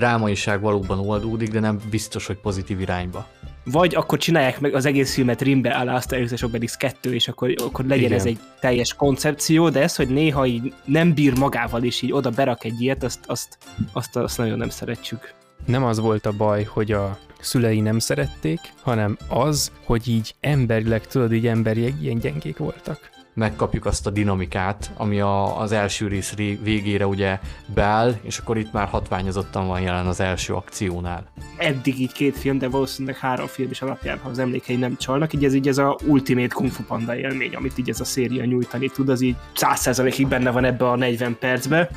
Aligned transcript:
drámaiság 0.00 0.60
valóban 0.60 0.98
oldódik, 0.98 1.50
de 1.50 1.60
nem 1.60 1.80
biztos, 1.90 2.26
hogy 2.26 2.36
pozitív 2.36 2.80
irányba. 2.80 3.26
Vagy 3.64 3.94
akkor 3.94 4.18
csinálják 4.18 4.60
meg 4.60 4.74
az 4.74 4.86
egész 4.86 5.14
filmet 5.14 5.42
rimbe 5.42 5.70
alá 5.70 5.94
Asterix 5.94 6.32
és 6.32 6.42
Obelix 6.42 6.76
2, 6.76 7.14
és 7.14 7.28
akkor, 7.28 7.54
akkor 7.64 7.84
legyen 7.84 8.04
Igen. 8.04 8.18
ez 8.18 8.26
egy 8.26 8.38
teljes 8.60 8.94
koncepció, 8.94 9.68
de 9.68 9.82
ez, 9.82 9.96
hogy 9.96 10.08
néha 10.08 10.46
így 10.46 10.74
nem 10.84 11.14
bír 11.14 11.38
magával, 11.38 11.82
és 11.82 12.02
így 12.02 12.12
oda 12.12 12.30
berak 12.30 12.64
egy 12.64 12.80
ilyet, 12.80 13.02
azt, 13.04 13.20
azt, 13.26 13.58
azt, 13.92 14.16
azt 14.16 14.38
nagyon 14.38 14.58
nem 14.58 14.68
szeretjük. 14.68 15.34
Nem 15.66 15.84
az 15.84 15.98
volt 15.98 16.26
a 16.26 16.32
baj, 16.32 16.64
hogy 16.64 16.92
a 16.92 17.18
szülei 17.40 17.80
nem 17.80 17.98
szerették, 17.98 18.60
hanem 18.82 19.16
az, 19.28 19.72
hogy 19.84 20.08
így 20.08 20.34
emberileg, 20.40 21.06
tudod, 21.06 21.32
így 21.32 21.46
emberiek 21.46 21.94
ilyen 22.00 22.18
gyengék 22.18 22.56
voltak 22.56 23.19
megkapjuk 23.34 23.86
azt 23.86 24.06
a 24.06 24.10
dinamikát, 24.10 24.90
ami 24.96 25.20
a, 25.20 25.60
az 25.60 25.72
első 25.72 26.08
rész 26.08 26.34
végére 26.62 27.06
ugye 27.06 27.38
beáll, 27.74 28.14
és 28.22 28.38
akkor 28.38 28.58
itt 28.58 28.72
már 28.72 28.88
hatványozottan 28.88 29.66
van 29.66 29.80
jelen 29.80 30.06
az 30.06 30.20
első 30.20 30.54
akciónál. 30.54 31.26
Eddig 31.56 32.00
így 32.00 32.12
két 32.12 32.36
film, 32.36 32.58
de 32.58 32.68
valószínűleg 32.68 33.18
három 33.18 33.46
film 33.46 33.70
is 33.70 33.82
alapján, 33.82 34.18
ha 34.18 34.28
az 34.28 34.38
emlékei 34.38 34.76
nem 34.76 34.96
csalnak, 34.96 35.32
így 35.32 35.44
ez 35.44 35.54
így 35.54 35.68
ez 35.68 35.78
a 35.78 35.98
Ultimate 36.06 36.54
Kung 36.54 36.70
Fu 36.70 36.82
Panda 36.82 37.16
élmény, 37.16 37.54
amit 37.54 37.78
így 37.78 37.88
ez 37.88 38.00
a 38.00 38.04
széria 38.04 38.44
nyújtani 38.44 38.88
tud, 38.88 39.08
az 39.08 39.20
így 39.20 39.36
100%-ig 39.56 40.28
benne 40.28 40.50
van 40.50 40.64
ebbe 40.64 40.88
a 40.88 40.96
40 40.96 41.36
percbe. 41.38 41.90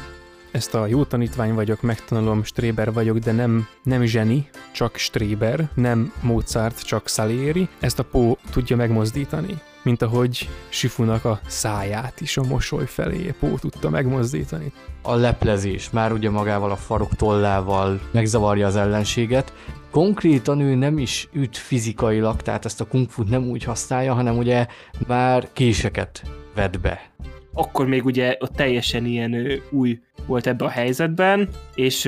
Ezt 0.51 0.75
a 0.75 0.87
jó 0.87 1.03
tanítvány 1.03 1.53
vagyok, 1.53 1.81
megtanulom, 1.81 2.43
Stréber 2.43 2.93
vagyok, 2.93 3.17
de 3.17 3.31
nem, 3.31 3.67
nem 3.83 4.03
zseni, 4.05 4.49
csak 4.71 4.97
Stréber, 4.97 5.69
nem 5.73 6.13
Mozart, 6.21 6.85
csak 6.85 7.07
Salieri. 7.07 7.67
Ezt 7.79 7.99
a 7.99 8.03
Pó 8.03 8.37
tudja 8.51 8.75
megmozdítani 8.75 9.61
mint 9.83 10.01
ahogy 10.01 10.49
Sifunak 10.69 11.25
a 11.25 11.39
száját 11.47 12.21
is 12.21 12.37
a 12.37 12.43
mosoly 12.43 12.85
felé 12.85 13.33
Pó 13.39 13.57
tudta 13.57 13.89
megmozdítani. 13.89 14.71
A 15.01 15.15
leplezés 15.15 15.89
már 15.89 16.11
ugye 16.11 16.29
magával 16.29 16.71
a 16.71 16.75
farok 16.75 17.15
tollával 17.15 17.99
megzavarja 18.11 18.67
az 18.67 18.75
ellenséget, 18.75 19.53
konkrétan 19.91 20.59
ő 20.59 20.75
nem 20.75 20.97
is 20.97 21.29
üt 21.31 21.57
fizikailag, 21.57 22.41
tehát 22.41 22.65
ezt 22.65 22.81
a 22.81 22.85
kung 22.85 23.09
fu 23.09 23.23
nem 23.23 23.43
úgy 23.43 23.63
használja, 23.63 24.13
hanem 24.13 24.37
ugye 24.37 24.67
már 25.07 25.47
késeket 25.53 26.23
vet 26.55 26.79
be 26.79 27.11
akkor 27.53 27.87
még 27.87 28.05
ugye 28.05 28.35
ott 28.39 28.55
teljesen 28.55 29.05
ilyen 29.05 29.61
új 29.71 29.99
volt 30.25 30.47
ebbe 30.47 30.65
a 30.65 30.69
helyzetben, 30.69 31.49
és 31.75 32.01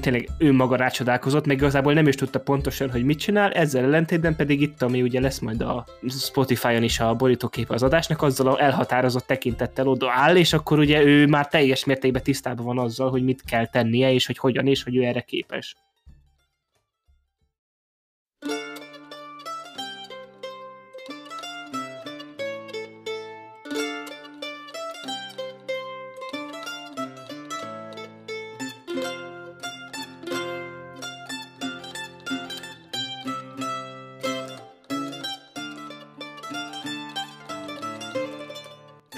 tényleg 0.00 0.28
ő 0.38 0.52
maga 0.52 0.76
rácsodálkozott, 0.76 1.46
meg 1.46 1.56
igazából 1.56 1.92
nem 1.92 2.06
is 2.06 2.14
tudta 2.14 2.40
pontosan, 2.40 2.90
hogy 2.90 3.04
mit 3.04 3.18
csinál, 3.18 3.50
ezzel 3.50 3.84
ellentétben 3.84 4.36
pedig 4.36 4.60
itt, 4.60 4.82
ami 4.82 5.02
ugye 5.02 5.20
lesz 5.20 5.38
majd 5.38 5.60
a 5.60 5.86
Spotify-on 6.08 6.82
is 6.82 7.00
a 7.00 7.14
borítóképe 7.14 7.74
az 7.74 7.82
adásnak, 7.82 8.22
azzal 8.22 8.46
a 8.46 8.62
elhatározott 8.62 9.26
tekintettel 9.26 9.88
oda 9.88 10.10
áll, 10.10 10.36
és 10.36 10.52
akkor 10.52 10.78
ugye 10.78 11.04
ő 11.04 11.26
már 11.26 11.48
teljes 11.48 11.84
mértékben 11.84 12.22
tisztában 12.22 12.64
van 12.66 12.78
azzal, 12.78 13.10
hogy 13.10 13.22
mit 13.22 13.42
kell 13.42 13.66
tennie, 13.66 14.12
és 14.12 14.26
hogy 14.26 14.38
hogyan, 14.38 14.66
és 14.66 14.82
hogy 14.82 14.96
ő 14.96 15.02
erre 15.02 15.20
képes. 15.20 15.76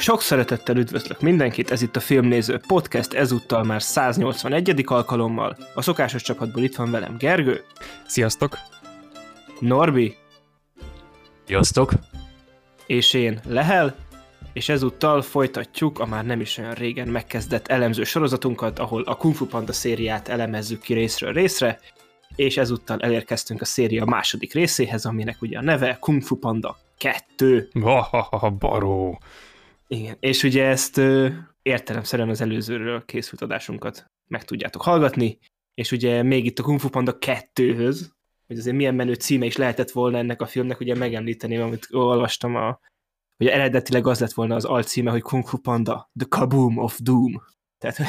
Sok 0.05 0.20
szeretettel 0.20 0.77
üdvözlök 0.77 1.20
mindenkit, 1.20 1.70
ez 1.70 1.83
itt 1.83 1.97
a 1.97 2.00
Filmnéző 2.00 2.60
Podcast, 2.66 3.12
ezúttal 3.12 3.62
már 3.62 3.83
181. 3.83 4.84
alkalommal. 4.86 5.56
A 5.74 5.83
szokásos 5.83 6.22
csapatból 6.22 6.62
itt 6.62 6.77
van 6.77 6.91
velem 6.91 7.16
Gergő. 7.19 7.64
Sziasztok! 8.06 8.58
Norbi. 9.61 10.16
Sziasztok! 11.46 11.92
És 12.86 13.12
én 13.12 13.41
Lehel, 13.46 13.95
és 14.52 14.68
ezúttal 14.68 15.23
folytatjuk 15.23 15.98
a 15.98 16.07
már 16.07 16.24
nem 16.24 16.40
is 16.40 16.58
olyan 16.58 16.74
régen 16.74 17.08
megkezdett 17.08 17.68
elemző 17.68 18.05
sorozatunkat, 18.05 18.78
ahol 18.78 19.02
a 19.02 19.17
Kung 19.17 19.34
Fu 19.34 19.46
Panda 19.46 19.73
szériát 19.73 20.28
elemezzük 20.28 20.80
ki 20.80 20.95
részről 20.95 21.33
részre, 21.33 21.80
és 22.36 22.57
ezúttal 22.57 23.01
elérkeztünk 23.01 23.61
a 23.61 23.64
széria 23.64 24.05
második 24.05 24.52
részéhez, 24.52 25.05
aminek 25.07 25.42
ugye 25.42 25.58
a 25.58 25.62
neve 25.62 25.96
Kung 26.01 26.23
Fu 26.23 26.36
Panda 26.36 26.77
2. 26.98 27.68
Ha, 27.80 28.02
ha, 28.02 28.28
ha, 28.30 28.51
baró! 28.51 29.20
Igen, 29.86 30.17
és 30.20 30.42
ugye 30.42 30.64
ezt 30.64 31.00
értelemszerűen 31.62 32.28
az 32.28 32.40
előzőről 32.40 33.05
készült 33.05 33.42
adásunkat 33.42 34.11
meg 34.27 34.45
tudjátok 34.45 34.83
hallgatni, 34.83 35.39
és 35.74 35.92
ugye 35.92 36.22
még 36.22 36.45
itt 36.45 36.58
a 36.58 36.62
Kung 36.62 36.80
Fu 36.80 36.89
Panda 36.89 37.17
2-höz, 37.20 38.00
hogy 38.46 38.58
azért 38.58 38.77
milyen 38.77 38.95
menő 38.95 39.14
címe 39.14 39.46
is 39.46 39.56
lehetett 39.56 39.90
volna 39.90 40.18
ennek 40.18 40.40
a 40.40 40.46
filmnek, 40.46 40.80
ugye 40.80 40.95
megemlíteném, 40.95 41.61
amit 41.62 41.89
olvastam, 41.90 42.55
a, 42.55 42.80
hogy 43.36 43.46
eredetileg 43.46 44.06
az 44.06 44.20
lett 44.20 44.33
volna 44.33 44.55
az 44.55 44.64
alcíme, 44.64 45.11
hogy 45.11 45.22
Kung 45.22 45.46
Fu 45.46 45.58
Panda, 45.58 46.11
The 46.18 46.27
Kaboom 46.28 46.78
of 46.78 46.98
Doom. 47.02 47.42
Tehát... 47.78 48.01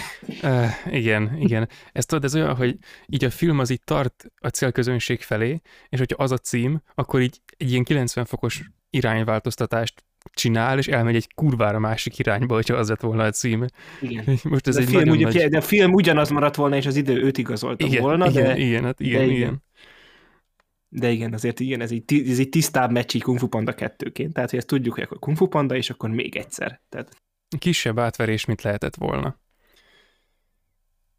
Uh, 0.44 0.94
igen, 0.94 1.38
igen. 1.38 1.70
Ez 1.92 2.06
tudod, 2.06 2.24
ez 2.24 2.36
olyan, 2.36 2.56
hogy 2.56 2.78
így 3.08 3.24
a 3.24 3.30
film 3.30 3.60
az 3.60 3.70
így 3.70 3.84
tart 3.84 4.26
a 4.38 4.48
célközönség 4.48 5.22
felé, 5.22 5.62
és 5.90 6.00
hogyha 6.00 6.24
az 6.24 6.32
a 6.32 6.38
cím, 6.38 6.82
akkor 6.94 7.22
így 7.22 7.42
egy 7.58 7.72
ilyen 7.72 7.84
90 7.84 8.26
fokos 8.26 8.64
irányváltoztatást 8.90 10.04
csinál, 10.34 10.78
és 10.78 10.88
elmegy 10.88 11.16
egy 11.16 11.34
kurvára 11.34 11.80
másik 11.80 12.20
irányba, 12.20 12.54
hogyha 12.54 12.76
az 12.76 12.90
lett 12.90 13.02
volna 13.02 13.24
a 13.24 13.32
cím. 13.32 13.66
Igen. 14.02 14.24
Most 14.44 14.68
ez 14.68 14.76
de 14.76 14.82
egy 14.82 14.88
film, 14.88 15.10
ugye, 15.10 15.24
nagy... 15.24 15.50
De 15.50 15.58
a 15.58 15.62
film 15.62 15.94
ugyanaz 15.94 16.30
maradt 16.30 16.56
volna, 16.56 16.76
és 16.76 16.86
az 16.86 16.96
idő 16.96 17.24
őt 17.24 17.38
igazolta 17.38 17.86
igen, 17.86 18.02
volna, 18.02 18.30
igen, 18.30 18.44
de... 18.44 18.58
Igen, 18.58 18.84
hát 18.84 19.00
igen, 19.00 19.20
de 19.20 19.26
igen. 19.26 19.36
igen. 19.36 19.64
De 20.90 21.12
igen, 21.12 21.34
azért 21.34 21.60
igen, 21.60 21.82
ez 21.82 21.92
egy, 21.92 22.24
ez 22.30 22.40
egy 22.40 22.50
tisztább 22.50 22.92
meccs 22.92 23.22
Kung 23.22 23.40
Fu 23.40 23.48
Panda 23.48 23.74
2-ként. 23.78 24.32
Tehát, 24.32 24.50
hogy 24.50 24.60
ezt 24.60 24.68
tudjuk, 24.68 24.94
hogy 24.94 25.04
akkor 25.04 25.20
Kung 25.20 25.38
Fu 25.38 25.48
Panda, 25.48 25.76
és 25.76 25.90
akkor 25.90 26.10
még 26.10 26.36
egyszer. 26.36 26.82
Tehát... 26.90 27.16
Kisebb 27.60 28.00
átverés, 28.00 28.46
mint 28.46 28.62
lehetett 28.62 28.96
volna. 28.96 29.40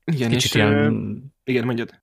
Igen, 0.04 0.30
kicsit 0.30 0.50
és, 0.50 0.54
ilyen... 0.54 1.22
igen, 1.44 1.64
mondjad. 1.64 2.02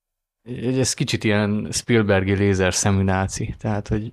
Ez 0.78 0.94
kicsit 0.94 1.24
ilyen 1.24 1.68
Spielbergi 1.72 2.36
lézer 2.36 2.74
szemű 2.74 3.04
náci, 3.04 3.56
tehát, 3.58 3.88
hogy 3.88 4.10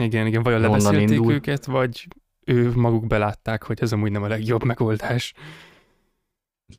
igen, 0.00 0.26
igen, 0.26 0.42
vagy 0.42 0.60
lebeszélték 0.60 1.10
indul. 1.10 1.32
őket, 1.32 1.64
vagy 1.64 2.08
ő 2.44 2.72
maguk 2.74 3.06
belátták, 3.06 3.62
hogy 3.62 3.78
ez 3.80 3.92
amúgy 3.92 4.10
nem 4.10 4.22
a 4.22 4.28
legjobb 4.28 4.64
megoldás. 4.64 5.34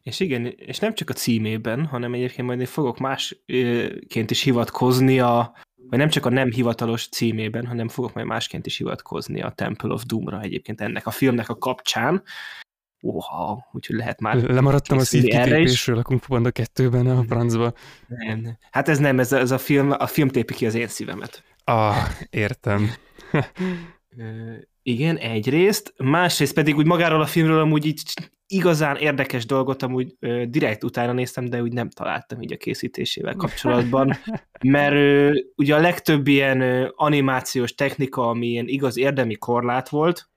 És 0.04 0.20
igen, 0.20 0.46
és 0.46 0.80
nem 0.80 0.94
csak 0.94 1.10
a 1.10 1.14
címében, 1.14 1.86
hanem 1.86 2.14
egyébként 2.14 2.48
majd 2.48 2.60
én 2.60 2.66
fogok 2.66 2.98
másként 2.98 4.32
is 4.32 4.42
hivatkozni 4.42 5.20
a, 5.20 5.54
vagy 5.90 6.00
nem 6.00 6.10
csak 6.10 6.26
a 6.26 6.30
nem 6.30 6.52
hivatalos 6.52 7.08
címében, 7.08 7.66
hanem 7.66 7.88
fogok 7.88 8.14
majd 8.14 8.28
másként 8.28 8.66
is 8.66 8.78
hivatkozni 8.78 9.42
a 9.42 9.50
Temple 9.50 9.94
of 9.94 10.04
Doom-ra 10.04 10.42
egyébként 10.42 10.82
ennek 10.82 11.08
a 11.08 11.12
filmnek 11.12 11.50
a 11.50 11.58
kapcsán. 11.58 12.24
Oha, 13.02 13.70
úgyhogy 13.72 13.96
lehet 13.96 14.20
már 14.20 14.36
Lemaradtam 14.36 14.98
a 14.98 15.04
szívkitépésről 15.04 15.98
a 15.98 16.02
Kung 16.02 16.22
Fu 16.22 16.34
Panda 16.34 16.52
2-ben 16.54 17.08
a 17.08 17.24
francba. 17.24 17.74
Nem, 18.08 18.58
hát 18.72 18.90
ez 18.90 19.00
nem, 19.00 19.20
ez 19.20 19.32
a, 19.32 19.38
ez 19.38 19.52
a 19.52 19.58
film, 19.58 19.92
a 19.92 20.08
film 20.08 20.28
tépi 20.28 20.54
ki 20.54 20.66
az 20.66 20.76
én 20.76 20.88
szívemet. 20.88 21.44
Ah, 21.64 21.96
értem. 22.30 22.92
Igen, 24.84 25.18
egyrészt, 25.18 25.94
másrészt 25.98 26.54
pedig 26.54 26.76
úgy 26.76 26.86
magáról 26.86 27.22
a 27.22 27.26
filmről 27.26 27.60
amúgy 27.60 27.86
így 27.86 28.02
igazán 28.48 28.96
érdekes 28.96 29.46
dolgot 29.46 29.84
amúgy 29.84 30.16
ö, 30.20 30.44
direkt 30.48 30.84
utána 30.84 31.14
néztem, 31.14 31.46
de 31.46 31.62
úgy 31.62 31.74
nem 31.74 31.90
találtam 31.90 32.42
így 32.42 32.54
a 32.54 32.58
készítésével 32.58 33.36
kapcsolatban, 33.36 34.18
mert 34.64 34.94
ö, 34.94 35.32
ugye 35.56 35.76
a 35.76 35.80
legtöbb 35.80 36.28
ilyen 36.28 36.62
ö, 36.62 36.88
animációs 36.96 37.76
technika, 37.76 38.30
ami 38.30 38.48
ilyen 38.48 38.68
igaz 38.68 38.98
érdemi 38.98 39.36
korlát 39.36 39.90
volt, 39.90 40.30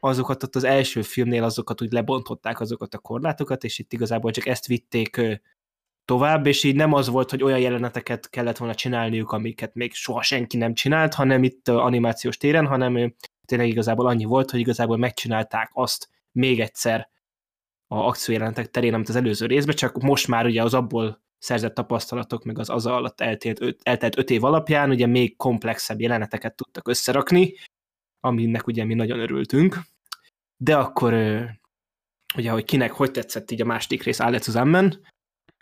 azokat 0.00 0.42
ott 0.42 0.56
az 0.56 0.64
első 0.64 1.02
filmnél 1.02 1.44
azokat 1.44 1.82
úgy 1.82 1.92
lebontották 1.92 2.60
azokat 2.60 2.94
a 2.94 2.98
korlátokat, 2.98 3.64
és 3.64 3.78
itt 3.78 3.92
igazából 3.92 4.30
csak 4.30 4.46
ezt 4.46 4.66
vitték 4.66 5.20
tovább, 6.04 6.46
és 6.46 6.64
így 6.64 6.74
nem 6.74 6.92
az 6.92 7.08
volt, 7.08 7.30
hogy 7.30 7.42
olyan 7.42 7.58
jeleneteket 7.58 8.30
kellett 8.30 8.56
volna 8.56 8.74
csinálniuk, 8.74 9.32
amiket 9.32 9.74
még 9.74 9.94
soha 9.94 10.22
senki 10.22 10.56
nem 10.56 10.74
csinált, 10.74 11.14
hanem 11.14 11.42
itt 11.42 11.68
animációs 11.68 12.36
téren, 12.36 12.66
hanem 12.66 13.14
tényleg 13.44 13.68
igazából 13.68 14.06
annyi 14.06 14.24
volt, 14.24 14.50
hogy 14.50 14.60
igazából 14.60 14.96
megcsinálták 14.96 15.70
azt 15.72 16.08
még 16.32 16.60
egyszer 16.60 17.08
a 17.86 17.96
akciójelenetek 17.96 18.70
terén, 18.70 18.94
amit 18.94 19.08
az 19.08 19.16
előző 19.16 19.46
részben, 19.46 19.74
csak 19.74 20.02
most 20.02 20.28
már 20.28 20.46
ugye 20.46 20.62
az 20.62 20.74
abból 20.74 21.24
szerzett 21.38 21.74
tapasztalatok, 21.74 22.44
meg 22.44 22.58
az 22.58 22.70
az 22.70 22.86
alatt 22.86 23.20
eltelt 23.20 23.60
öt, 23.60 23.80
eltelt 23.82 24.18
öt 24.18 24.30
év 24.30 24.44
alapján 24.44 24.90
ugye 24.90 25.06
még 25.06 25.36
komplexebb 25.36 26.00
jeleneteket 26.00 26.54
tudtak 26.54 26.88
összerakni, 26.88 27.54
aminek 28.20 28.66
ugye 28.66 28.84
mi 28.84 28.94
nagyon 28.94 29.18
örültünk. 29.18 29.78
De 30.56 30.76
akkor 30.76 31.12
ugye, 32.36 32.50
hogy 32.50 32.64
kinek 32.64 32.92
hogy 32.92 33.10
tetszett 33.10 33.50
így 33.50 33.60
a 33.60 33.64
második 33.64 34.02
rész 34.02 34.20
Alle 34.20 34.38
zusammen, 34.38 35.00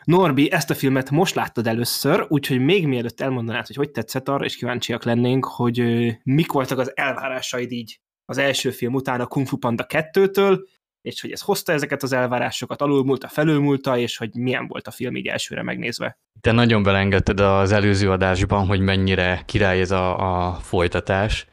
Norbi, 0.05 0.51
ezt 0.51 0.71
a 0.71 0.75
filmet 0.75 1.11
most 1.11 1.35
láttad 1.35 1.67
először, 1.67 2.27
úgyhogy 2.29 2.61
még 2.61 2.87
mielőtt 2.87 3.21
elmondanád, 3.21 3.67
hogy 3.67 3.77
hogy 3.77 3.91
tetszett, 3.91 4.29
arra 4.29 4.45
is 4.45 4.57
kíváncsiak 4.57 5.05
lennénk, 5.05 5.45
hogy 5.45 5.83
mik 6.23 6.53
voltak 6.53 6.79
az 6.79 6.97
elvárásaid 6.97 7.73
így 7.73 8.01
az 8.25 8.39
első 8.39 8.71
film 8.71 8.95
után 8.95 9.21
a 9.21 9.27
Kung 9.27 9.47
Fu 9.47 9.57
Panda 9.57 9.87
2-től, 9.89 10.59
és 11.01 11.21
hogy 11.21 11.33
ez 11.33 11.41
hozta 11.41 11.73
ezeket 11.73 12.03
az 12.03 12.13
elvárásokat, 12.13 12.83
alulmúlta, 12.83 13.29
felülmúlta, 13.29 13.99
és 13.99 14.17
hogy 14.17 14.35
milyen 14.35 14.67
volt 14.67 14.87
a 14.87 14.91
film 14.91 15.17
így 15.17 15.27
elsőre 15.27 15.63
megnézve. 15.63 16.19
Te 16.41 16.53
nagyon 16.53 16.83
belengedted 16.83 17.41
az 17.41 17.73
előző 17.73 18.11
adásban, 18.11 18.67
hogy 18.67 18.81
mennyire 18.81 19.43
király 19.47 19.81
ez 19.81 19.91
a, 19.91 20.47
a 20.49 20.55
folytatás, 20.55 21.47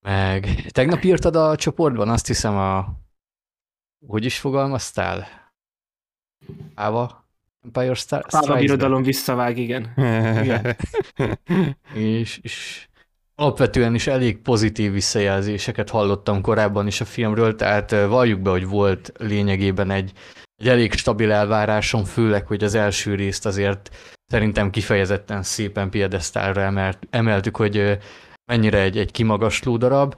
meg 0.00 0.66
tegnap 0.68 1.04
írtad 1.04 1.36
a 1.36 1.56
csoportban, 1.56 2.08
azt 2.08 2.26
hiszem 2.26 2.56
a... 2.56 2.88
Hogy 4.06 4.24
is 4.24 4.38
fogalmaztál? 4.38 5.26
Áva? 6.74 7.28
Empire 7.64 7.94
Star 7.94 8.24
Áva 8.28 8.56
birodalom 8.56 9.02
visszavág, 9.02 9.58
igen. 9.58 9.92
igen. 10.42 10.76
és, 11.94 12.38
és 12.42 12.88
alapvetően 13.34 13.94
is 13.94 14.06
elég 14.06 14.38
pozitív 14.38 14.92
visszajelzéseket 14.92 15.90
hallottam 15.90 16.40
korábban 16.40 16.86
is 16.86 17.00
a 17.00 17.04
filmről, 17.04 17.54
tehát 17.54 17.90
valljuk 17.90 18.40
be, 18.40 18.50
hogy 18.50 18.66
volt 18.66 19.12
lényegében 19.18 19.90
egy, 19.90 20.12
egy 20.56 20.68
elég 20.68 20.92
stabil 20.92 21.32
elvárásom, 21.32 22.04
főleg, 22.04 22.46
hogy 22.46 22.64
az 22.64 22.74
első 22.74 23.14
részt 23.14 23.46
azért 23.46 23.90
szerintem 24.26 24.70
kifejezetten 24.70 25.42
szépen 25.42 25.90
piedesztálra 25.90 26.60
emelt, 26.60 26.98
emeltük, 27.10 27.56
hogy 27.56 27.98
mennyire 28.50 28.80
egy, 28.80 28.98
egy 28.98 29.10
kimagasló 29.10 29.76
darab. 29.76 30.14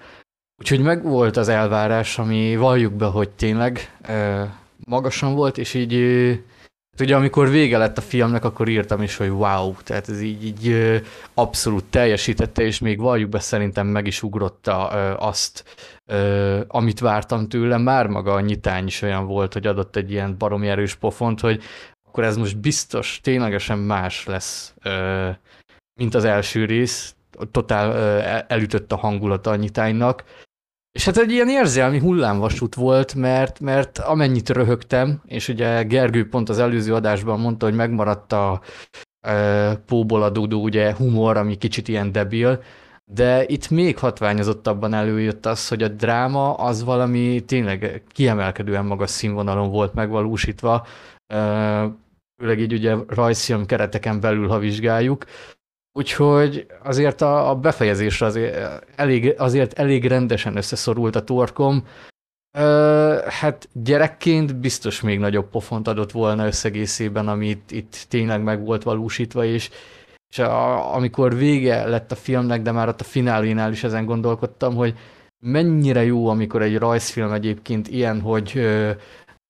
Úgyhogy 0.61 0.81
meg 0.81 1.03
volt 1.03 1.37
az 1.37 1.49
elvárás, 1.49 2.19
ami 2.19 2.57
valljuk 2.57 2.93
be, 2.93 3.07
hogy 3.07 3.31
tényleg 3.31 3.99
magasan 4.87 5.35
volt, 5.35 5.59
és 5.59 5.75
így 5.75 5.95
Hát 6.93 7.01
ugye 7.01 7.17
amikor 7.17 7.49
vége 7.49 7.79
lett 7.79 7.99
a 7.99 8.01
filmnek, 8.01 8.45
akkor 8.45 8.69
írtam 8.69 9.03
is, 9.03 9.17
hogy 9.17 9.29
wow, 9.29 9.75
tehát 9.85 10.09
ez 10.09 10.21
így, 10.21 10.45
így 10.45 10.77
abszolút 11.35 11.85
teljesítette, 11.85 12.63
és 12.63 12.79
még 12.79 13.01
valljuk 13.01 13.31
be 13.31 13.39
szerintem 13.39 13.87
meg 13.87 14.07
is 14.07 14.23
ugrotta 14.23 14.87
azt, 15.17 15.65
amit 16.67 17.01
vártam 17.01 17.49
tőle, 17.49 17.77
már 17.77 18.07
maga 18.07 18.33
a 18.33 18.41
nyitány 18.41 18.87
is 18.87 19.03
olyan 19.03 19.27
volt, 19.27 19.53
hogy 19.53 19.67
adott 19.67 19.97
egy 19.97 20.11
ilyen 20.11 20.39
baromi 20.39 20.69
erős 20.69 20.95
pofont, 20.95 21.41
hogy 21.41 21.63
akkor 22.09 22.25
ez 22.25 22.37
most 22.37 22.61
biztos, 22.61 23.21
ténylegesen 23.23 23.79
más 23.79 24.27
lesz, 24.27 24.75
mint 26.01 26.15
az 26.15 26.25
első 26.25 26.65
rész, 26.65 27.15
totál 27.51 27.97
elütött 28.49 28.93
a 28.93 28.97
hangulata 28.97 29.51
a 29.51 29.57
nyitánynak, 29.57 30.25
és 30.93 31.05
hát 31.05 31.17
egy 31.17 31.31
ilyen 31.31 31.49
érzelmi 31.49 31.99
hullámvasút 31.99 32.75
volt, 32.75 33.15
mert, 33.15 33.61
mert 33.61 33.99
amennyit 33.99 34.49
röhögtem, 34.49 35.23
és 35.25 35.49
ugye 35.49 35.83
Gergő 35.83 36.29
pont 36.29 36.49
az 36.49 36.59
előző 36.59 36.95
adásban 36.95 37.41
mondta, 37.41 37.67
hogy 37.67 37.75
megmaradt 37.75 38.33
a 38.33 38.61
e, 39.21 39.77
póból 39.77 40.23
adódó 40.23 40.63
ugye 40.63 40.95
humor, 40.95 41.37
ami 41.37 41.57
kicsit 41.57 41.89
ilyen 41.89 42.13
debil, 42.13 42.63
de 43.05 43.45
itt 43.47 43.71
még 43.71 43.99
hatványozottabban 43.99 44.95
előjött 44.95 45.47
az, 45.47 45.69
hogy 45.69 45.83
a 45.83 45.89
dráma 45.89 46.55
az 46.55 46.85
valami 46.85 47.45
tényleg 47.45 48.03
kiemelkedően 48.09 48.85
magas 48.85 49.11
színvonalon 49.11 49.71
volt 49.71 49.95
megvalósítva, 49.95 50.87
főleg 52.41 52.61
így 52.61 52.73
ugye 52.73 52.97
rajzfilm 53.07 53.67
kereteken 53.67 54.21
belül, 54.21 54.49
ha 54.49 54.59
vizsgáljuk, 54.59 55.25
Úgyhogy 55.93 56.67
azért 56.83 57.21
a, 57.21 57.51
a 57.51 57.55
befejezésre 57.57 58.27
azért 58.27 58.85
elég, 58.97 59.35
azért 59.39 59.79
elég 59.79 60.07
rendesen 60.07 60.57
összeszorult 60.57 61.17
a 61.17 61.25
torkom. 61.25 61.87
Ö, 62.59 63.19
hát 63.29 63.69
gyerekként 63.73 64.57
biztos 64.57 65.01
még 65.01 65.19
nagyobb 65.19 65.49
pofont 65.49 65.89
adott 65.89 66.11
volna 66.11 66.47
összegészében, 66.47 67.29
amit 67.29 67.71
itt 67.71 68.07
tényleg 68.09 68.43
meg 68.43 68.65
volt 68.65 68.83
valósítva, 68.83 69.45
és, 69.45 69.71
és 70.31 70.39
a, 70.39 70.95
amikor 70.95 71.37
vége 71.37 71.85
lett 71.85 72.13
a 72.13 72.17
filmnek, 72.17 72.63
de 72.63 72.73
már 72.73 72.89
ott 72.89 73.01
a 73.01 73.05
finálénál 73.05 73.73
is 73.73 73.85
ezen 73.85 74.05
gondolkodtam, 74.05 74.75
hogy 74.75 74.95
mennyire 75.45 76.05
jó, 76.05 76.29
amikor 76.29 76.63
egy 76.63 76.79
rajzfilm 76.79 77.33
egyébként 77.33 77.89
ilyen, 77.89 78.21
hogy 78.21 78.61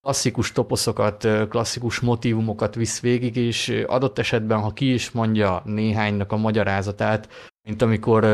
klasszikus 0.03 0.51
toposzokat, 0.51 1.27
klasszikus 1.49 1.99
motivumokat 1.99 2.75
visz 2.75 2.99
végig, 2.99 3.35
és 3.35 3.83
adott 3.87 4.19
esetben, 4.19 4.59
ha 4.59 4.73
ki 4.73 4.93
is 4.93 5.11
mondja 5.11 5.61
néhánynak 5.65 6.31
a 6.31 6.37
magyarázatát, 6.37 7.29
mint 7.67 7.81
amikor 7.81 8.25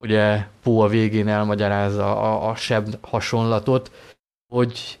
ugye 0.00 0.46
Pó 0.62 0.80
a 0.80 0.88
végén 0.88 1.28
elmagyarázza 1.28 2.20
a, 2.20 2.50
a 2.50 2.54
seb 2.54 2.94
hasonlatot, 3.00 3.90
hogy 4.52 4.98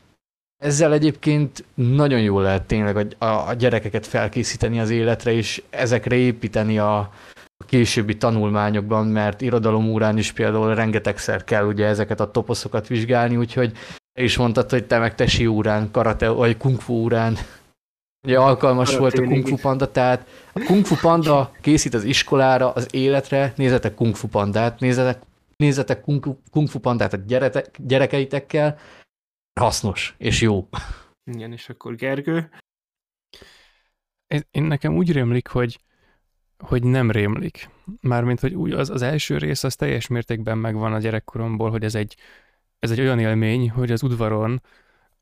ezzel 0.62 0.92
egyébként 0.92 1.64
nagyon 1.74 2.20
jól 2.20 2.42
lehet 2.42 2.66
tényleg 2.66 2.96
a, 2.96 3.24
a, 3.24 3.48
a 3.48 3.54
gyerekeket 3.54 4.06
felkészíteni 4.06 4.80
az 4.80 4.90
életre, 4.90 5.32
és 5.32 5.62
ezekre 5.70 6.16
építeni 6.16 6.78
a, 6.78 7.12
a 7.62 7.64
későbbi 7.64 8.16
tanulmányokban, 8.16 9.06
mert 9.06 9.40
irodalomúrán 9.40 10.18
is 10.18 10.32
például 10.32 10.74
rengetegszer 10.74 11.44
kell 11.44 11.64
ugye 11.64 11.86
ezeket 11.86 12.20
a 12.20 12.30
toposzokat 12.30 12.86
vizsgálni, 12.86 13.36
úgyhogy 13.36 13.72
is 14.20 14.36
mondtad, 14.36 14.70
hogy 14.70 14.86
te 14.86 14.98
meg 14.98 15.14
tesi 15.14 15.46
órán, 15.46 15.90
karate, 15.90 16.28
vagy 16.28 16.56
kung 16.56 16.80
fu 16.80 16.94
órán 16.94 17.36
ugye 18.26 18.38
alkalmas 18.38 18.96
volt 18.96 19.18
a 19.18 19.22
kung 19.24 19.46
fu 19.46 19.56
panda, 19.56 19.90
tehát 19.90 20.28
a 20.52 20.64
kung 20.64 20.84
fu 20.84 20.94
panda 20.94 21.52
készít 21.60 21.94
az 21.94 22.04
iskolára, 22.04 22.72
az 22.72 22.94
életre, 22.94 23.52
nézzetek 23.56 23.94
kung 23.94 24.14
fu 24.14 24.28
pandát, 24.28 24.80
nézzetek, 24.80 25.22
nézzetek 25.56 26.00
kung, 26.00 26.36
kung 26.50 26.68
fu 26.68 26.78
pandát 26.78 27.12
a 27.12 27.16
gyerete, 27.16 27.64
gyerekeitekkel, 27.76 28.78
hasznos 29.60 30.14
és 30.18 30.40
jó. 30.40 30.68
Igen, 31.24 31.52
és 31.52 31.68
akkor 31.68 31.94
Gergő? 31.94 32.50
Én 34.50 34.62
nekem 34.62 34.96
úgy 34.96 35.12
rémlik, 35.12 35.48
hogy 35.48 35.78
hogy 36.62 36.82
nem 36.82 37.10
rémlik. 37.10 37.68
Mármint, 38.00 38.40
hogy 38.40 38.54
úgy 38.54 38.72
az, 38.72 38.90
az 38.90 39.02
első 39.02 39.38
rész 39.38 39.64
az 39.64 39.76
teljes 39.76 40.06
mértékben 40.06 40.58
megvan 40.58 40.92
a 40.92 40.98
gyerekkoromból, 40.98 41.70
hogy 41.70 41.84
ez 41.84 41.94
egy 41.94 42.16
ez 42.78 42.90
egy 42.90 43.00
olyan 43.00 43.18
élmény, 43.18 43.70
hogy 43.70 43.90
az 43.90 44.02
udvaron 44.02 44.62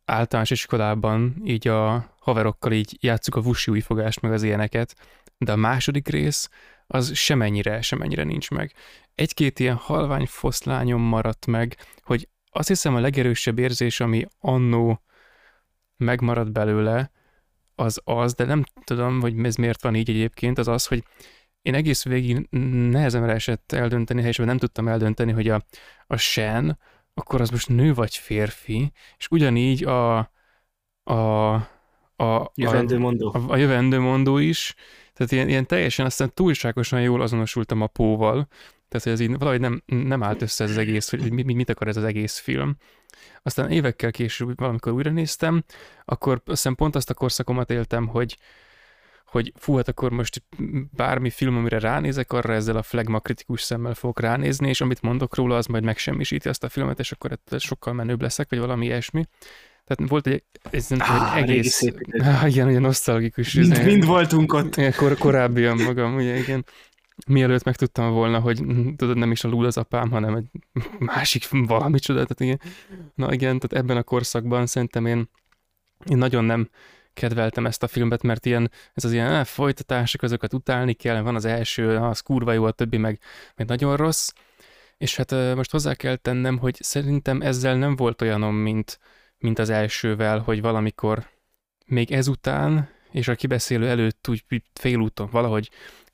általános 0.05 0.51
iskolában 0.51 1.43
így 1.45 1.69
a 1.69 2.13
haverokkal 2.21 2.73
így 2.73 2.97
játsszuk 3.01 3.37
a 3.37 3.41
vusi 3.41 3.71
újfogást, 3.71 4.21
meg 4.21 4.33
az 4.33 4.43
ilyeneket, 4.43 4.95
de 5.39 5.53
a 5.53 5.57
második 5.57 6.09
rész 6.09 6.51
az 6.87 7.17
semennyire, 7.17 7.81
semennyire 7.81 8.25
nincs 8.25 8.51
meg. 8.51 8.73
Egy-két 9.15 9.59
ilyen 9.59 9.77
halvány 9.77 10.27
foszlányom 10.27 11.03
maradt 11.03 11.47
meg, 11.47 11.77
hogy 12.03 12.29
azt 12.51 12.69
hiszem 12.69 12.95
a 12.95 13.01
legerősebb 13.01 13.59
érzés, 13.59 14.01
ami 14.01 14.27
annó 14.39 15.03
megmaradt 15.97 16.53
belőle, 16.53 17.11
az 17.81 18.01
az, 18.05 18.35
de 18.35 18.45
nem 18.45 18.65
tudom, 18.85 19.21
hogy 19.21 19.45
ez 19.45 19.55
miért 19.55 19.83
van 19.83 19.95
így 19.95 20.09
egyébként, 20.11 20.59
az 20.59 20.69
az, 20.69 20.87
hogy 20.87 21.05
én 21.63 21.75
egész 21.75 22.05
végig 22.05 22.47
nehezemre 22.91 23.33
esett 23.33 23.73
eldönteni, 23.73 24.23
és 24.23 24.37
nem 24.37 24.59
tudtam 24.59 24.89
eldönteni, 24.89 25.33
hogy 25.33 25.49
a, 25.49 25.63
a 26.07 26.17
Shen, 26.17 26.79
akkor 27.15 27.41
az 27.41 27.51
most 27.51 27.69
nő 27.69 27.95
vagy 27.95 28.17
férfi, 28.17 28.93
és 29.19 29.27
ugyanígy 29.31 29.85
a, 29.85 30.19
a, 31.03 31.55
a, 32.17 32.53
jövendőmondó. 32.55 33.33
A, 33.35 33.53
a 33.53 33.57
jövendőmondó 33.57 34.39
is, 34.39 34.75
tehát 35.13 35.33
ilyen, 35.33 35.49
ilyen 35.49 35.67
teljesen 35.67 36.07
aztán 36.07 36.35
túlságosan 36.35 37.01
jól 37.01 37.21
azonosultam 37.23 37.81
a 37.81 37.87
póval, 37.87 38.49
tehát 38.91 39.07
hogy 39.07 39.13
ez 39.13 39.21
így 39.21 39.39
valahogy 39.39 39.61
nem, 39.61 39.83
nem 39.87 40.23
állt 40.23 40.43
össze 40.43 40.65
ez 40.65 40.71
az 40.71 40.77
egész, 40.77 41.11
hogy 41.11 41.33
mit, 41.33 41.47
mit 41.47 41.71
akar 41.71 41.89
ez 41.89 41.97
az 41.97 42.05
egész 42.05 42.39
film. 42.39 42.77
Aztán 43.43 43.71
évekkel 43.71 44.11
később 44.11 44.59
valamikor 44.59 44.93
újra 44.93 45.11
néztem, 45.11 45.65
akkor 46.05 46.43
aztán 46.47 46.75
pont 46.75 46.97
azt 46.97 47.11
a 47.11 47.15
korszakomat 47.15 47.71
éltem, 47.71 48.07
hogy, 48.07 48.37
hogy 49.27 49.53
fú, 49.57 49.77
hát 49.77 49.89
akkor 49.89 50.11
most 50.11 50.43
bármi 50.97 51.31
film, 51.31 51.57
amire 51.57 51.79
ránézek, 51.79 52.33
arra 52.33 52.53
ezzel 52.53 52.77
a 52.77 52.83
flagma 52.83 53.21
kritikus 53.21 53.63
szemmel 53.63 53.95
fogok 53.95 54.21
ránézni, 54.21 54.69
és 54.69 54.81
amit 54.81 55.03
mondok 55.03 55.35
róla, 55.35 55.57
az 55.57 55.67
majd 55.67 55.85
megsemmisíti 55.85 56.49
azt 56.49 56.65
a 56.65 56.69
filmet, 56.69 56.99
és 56.99 57.13
akkor 57.13 57.39
ez 57.51 57.63
sokkal 57.63 57.93
menőbb 57.93 58.23
leszek, 58.23 58.51
vagy 58.51 58.59
valami 58.59 58.85
ilyesmi. 58.85 59.25
Tehát 59.85 60.11
volt 60.11 60.27
egy, 60.27 60.45
egy, 60.71 60.85
egy 60.89 61.01
ah, 61.01 61.37
egész, 61.37 61.83
ah, 62.19 62.51
igen, 62.51 62.69
ugye 62.69 62.79
nosztalgikus. 62.79 63.53
Mind, 63.53 63.85
mind 63.85 64.05
voltunk 64.05 64.53
ott. 64.53 64.95
Kor, 64.97 65.19
korábbian 65.19 65.77
magam, 65.77 66.15
ugye 66.15 66.37
igen. 66.39 66.65
Mielőtt 67.27 67.65
megtudtam 67.65 68.13
volna, 68.13 68.39
hogy 68.41 68.65
tudod, 68.97 69.17
nem 69.17 69.31
is 69.31 69.45
a 69.45 69.49
lúl 69.49 69.67
az 69.67 69.77
apám, 69.77 70.11
hanem 70.11 70.35
egy 70.35 70.51
másik 70.99 71.49
valami 71.51 71.99
csoda. 71.99 72.25
Tehát 72.27 72.41
igen. 72.41 72.73
Na 73.15 73.33
igen, 73.33 73.59
tehát 73.59 73.85
ebben 73.85 73.97
a 73.97 74.03
korszakban 74.03 74.67
szerintem 74.67 75.07
én, 75.07 75.29
én 76.09 76.19
nagyon 76.19 76.45
nem 76.45 76.69
kedveltem 77.15 77.67
ezt 77.67 77.83
a 77.83 77.89
filmet, 77.89 78.23
mert 78.23 78.47
ilyen, 78.47 78.71
ez 78.95 79.05
az 79.05 79.13
ilyen 79.13 79.33
eh, 79.33 79.45
folytatások, 79.45 80.23
azokat 80.23 80.55
utálni 80.55 80.93
kell, 80.93 81.21
van 81.21 81.35
az 81.35 81.45
első, 81.45 81.97
az 81.97 82.21
kurva 82.21 82.53
jó, 82.53 82.65
a 82.65 82.71
többi 82.71 82.97
meg, 82.97 83.21
meg 83.57 83.67
nagyon 83.67 83.97
rossz, 83.97 84.33
és 84.97 85.17
hát 85.17 85.55
most 85.55 85.71
hozzá 85.71 85.95
kell 85.95 86.17
tennem, 86.17 86.59
hogy 86.59 86.77
szerintem 86.81 87.41
ezzel 87.43 87.77
nem 87.77 87.97
volt 87.97 88.23
olyanom, 88.23 88.55
mint, 88.55 88.99
mint 89.39 89.59
az 89.59 89.69
elsővel, 89.69 90.39
hogy 90.39 90.61
valamikor 90.61 91.31
még 91.87 92.13
ezután, 92.13 92.89
és 93.11 93.29
a 93.29 93.35
kibeszélő 93.35 93.89
előtt 93.89 94.29
úgy 94.29 94.45
félúton 94.73 95.29
valahogy 95.31 95.71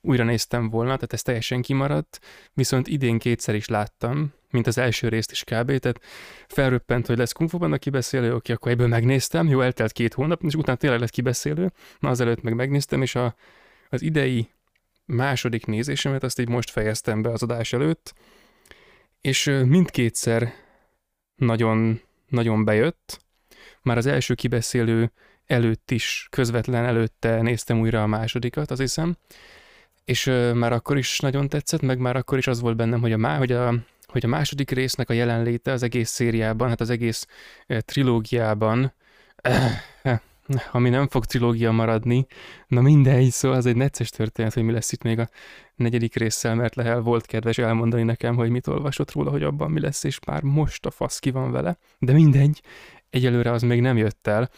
újra 0.07 0.25
néztem 0.25 0.69
volna, 0.71 0.95
tehát 0.95 1.13
ez 1.13 1.23
teljesen 1.23 1.63
kimaradt, 1.63 2.21
viszont 2.53 2.89
idén 2.89 3.19
kétszer 3.19 3.55
is 3.55 3.69
láttam, 3.69 4.33
mint 4.51 4.67
az 4.67 4.79
első 4.79 5.09
részt 5.09 5.31
is 5.31 5.45
kb. 5.45 5.79
Tehát 5.79 6.01
felröppent, 6.49 7.07
hogy 7.07 7.19
lesz 7.19 7.33
Kung 7.33 7.51
Fu 7.51 7.59
Panda 7.59 7.79
kibeszélő, 7.79 8.35
oké, 8.35 8.53
akkor 8.53 8.73
ebből 8.73 8.87
megnéztem, 8.87 9.49
jó, 9.49 9.61
eltelt 9.61 9.93
két 9.93 10.15
hónap, 10.15 10.43
és 10.43 10.55
utána 10.55 10.79
tényleg 10.79 11.01
lett 11.01 11.11
kibeszélő, 11.11 11.73
na 11.99 12.09
azelőtt 12.09 12.43
meg 12.43 12.55
megnéztem, 12.55 13.03
és 13.03 13.15
a, 13.15 13.35
az 13.91 14.03
idei 14.03 14.49
második 15.05 15.67
nézésemet 15.67 16.23
azt 16.23 16.39
így 16.39 16.49
most 16.49 16.71
fejeztem 16.71 17.23
be 17.23 17.31
az 17.31 17.43
adás 17.43 17.73
előtt, 17.73 18.15
és 19.21 19.45
mindkétszer 19.67 20.53
nagyon, 21.35 22.01
nagyon 22.29 22.65
bejött, 22.65 23.25
már 23.83 23.97
az 23.97 24.07
első 24.07 24.35
kibeszélő 24.35 25.13
előtt 25.47 25.91
is, 25.91 26.27
közvetlen 26.31 26.85
előtte 26.85 27.43
néztem 27.43 27.81
újra 27.81 28.03
a 28.03 28.07
másodikat, 28.07 28.71
az 28.71 28.79
hiszem, 28.79 29.17
és 30.07 30.27
ö, 30.27 30.53
már 30.53 30.73
akkor 30.73 30.99
is 30.99 31.21
nagyon 31.21 31.49
tetszett, 31.49 31.81
meg 31.81 31.99
már 31.99 32.17
akkor 32.17 32.39
is 32.39 32.47
az 32.47 32.61
volt 32.61 32.77
bennem, 32.77 33.01
hogy 33.01 33.13
a, 33.13 33.17
má, 33.17 33.37
hogy 33.37 33.53
a, 33.53 33.75
hogy 34.07 34.25
a 34.25 34.29
második 34.29 34.71
résznek 34.71 35.11
a 35.11 35.13
jelenléte 35.13 35.73
az 35.73 35.83
egész 35.83 36.11
szériában, 36.11 36.69
hát 36.69 36.81
az 36.81 36.91
egész 36.91 37.27
ö, 37.67 37.81
trilógiában, 37.81 38.93
ami 40.73 40.89
nem 40.89 41.09
fog 41.09 41.25
trilógia 41.25 41.73
maradni, 41.73 42.27
na 42.67 42.81
mindegy, 42.81 43.31
szóval 43.31 43.57
az 43.57 43.67
egy 43.67 43.77
necces 43.77 44.11
történet, 44.11 44.55
hogy 44.55 44.63
mi 44.63 44.73
lesz 44.73 44.93
itt 44.93 45.03
még 45.03 45.19
a 45.19 45.29
negyedik 45.75 46.17
résszel, 46.17 46.55
mert 46.55 46.75
Lehel 46.75 47.01
volt 47.01 47.27
kedves 47.27 47.59
elmondani 47.59 48.03
nekem, 48.03 48.35
hogy 48.37 48.51
mit 48.51 48.67
olvasott 48.67 49.13
róla, 49.13 49.31
hogy 49.31 49.43
abban 49.43 49.71
mi 49.71 49.81
lesz, 49.81 50.05
és 50.05 50.19
már 50.27 50.43
most 50.43 50.87
a 50.87 50.91
fasz 50.91 51.19
ki 51.19 51.31
van 51.31 51.51
vele, 51.51 51.79
de 51.99 52.13
mindegy, 52.13 52.63
egyelőre 53.11 53.51
az 53.51 53.63
még 53.63 53.81
nem 53.81 53.97
jött 53.97 54.27
el. 54.27 54.51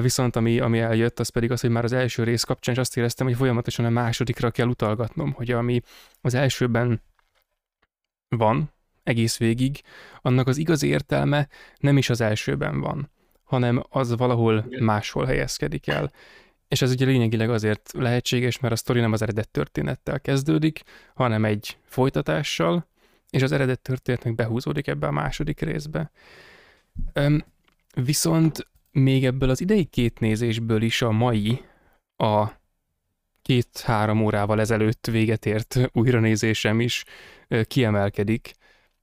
Viszont 0.00 0.36
ami, 0.36 0.60
ami 0.60 0.78
eljött, 0.78 1.20
az 1.20 1.28
pedig 1.28 1.50
az, 1.50 1.60
hogy 1.60 1.70
már 1.70 1.84
az 1.84 1.92
első 1.92 2.22
rész 2.22 2.42
kapcsán 2.42 2.74
is 2.74 2.80
azt 2.80 2.96
éreztem, 2.96 3.26
hogy 3.26 3.36
folyamatosan 3.36 3.84
a 3.84 3.90
másodikra 3.90 4.50
kell 4.50 4.66
utalgatnom, 4.66 5.32
hogy 5.32 5.50
ami 5.50 5.80
az 6.20 6.34
elsőben 6.34 7.02
van, 8.28 8.72
egész 9.02 9.38
végig, 9.38 9.82
annak 10.20 10.46
az 10.46 10.56
igaz 10.56 10.82
értelme 10.82 11.48
nem 11.78 11.96
is 11.96 12.10
az 12.10 12.20
elsőben 12.20 12.80
van, 12.80 13.10
hanem 13.42 13.82
az 13.88 14.16
valahol 14.16 14.66
máshol 14.80 15.24
helyezkedik 15.24 15.86
el. 15.86 16.12
És 16.68 16.82
ez 16.82 16.90
ugye 16.90 17.04
lényegileg 17.04 17.50
azért 17.50 17.90
lehetséges, 17.92 18.58
mert 18.58 18.72
a 18.72 18.76
sztori 18.76 19.00
nem 19.00 19.12
az 19.12 19.22
eredet 19.22 19.48
történettel 19.48 20.20
kezdődik, 20.20 20.82
hanem 21.14 21.44
egy 21.44 21.78
folytatással, 21.84 22.86
és 23.30 23.42
az 23.42 23.52
eredet 23.52 23.80
történetnek 23.80 24.34
behúzódik 24.34 24.86
ebbe 24.86 25.06
a 25.06 25.10
második 25.10 25.60
részbe. 25.60 26.10
Üm, 27.14 27.44
viszont 27.94 28.66
még 28.90 29.24
ebből 29.24 29.50
az 29.50 29.60
idei 29.60 29.84
két 29.84 30.20
nézésből 30.20 30.82
is 30.82 31.02
a 31.02 31.10
mai, 31.10 31.64
a 32.16 32.46
két-három 33.42 34.22
órával 34.22 34.60
ezelőtt 34.60 35.06
véget 35.06 35.46
ért 35.46 35.78
újranézésem 35.92 36.80
is 36.80 37.04
kiemelkedik. 37.62 38.52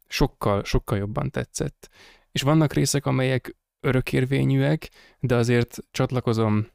Sokkal, 0.07 0.63
sokkal 0.63 0.97
jobban 0.97 1.29
tetszett. 1.29 1.89
És 2.31 2.41
vannak 2.41 2.73
részek, 2.73 3.05
amelyek 3.05 3.55
örökérvényűek, 3.79 4.89
de 5.19 5.35
azért 5.35 5.77
csatlakozom 5.91 6.67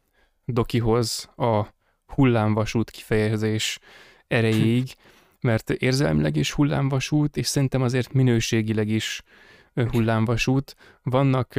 Dokihoz 0.44 1.30
a 1.36 1.66
hullámvasút 2.06 2.90
kifejezés 2.90 3.78
erejéig, 4.26 4.94
mert 5.40 5.70
érzelmileg 5.70 6.36
is 6.36 6.52
hullámvasút, 6.52 7.36
és 7.36 7.46
szerintem 7.46 7.82
azért 7.82 8.12
minőségileg 8.12 8.88
is 8.88 9.22
hullámvasút. 9.74 10.76
Vannak, 11.02 11.54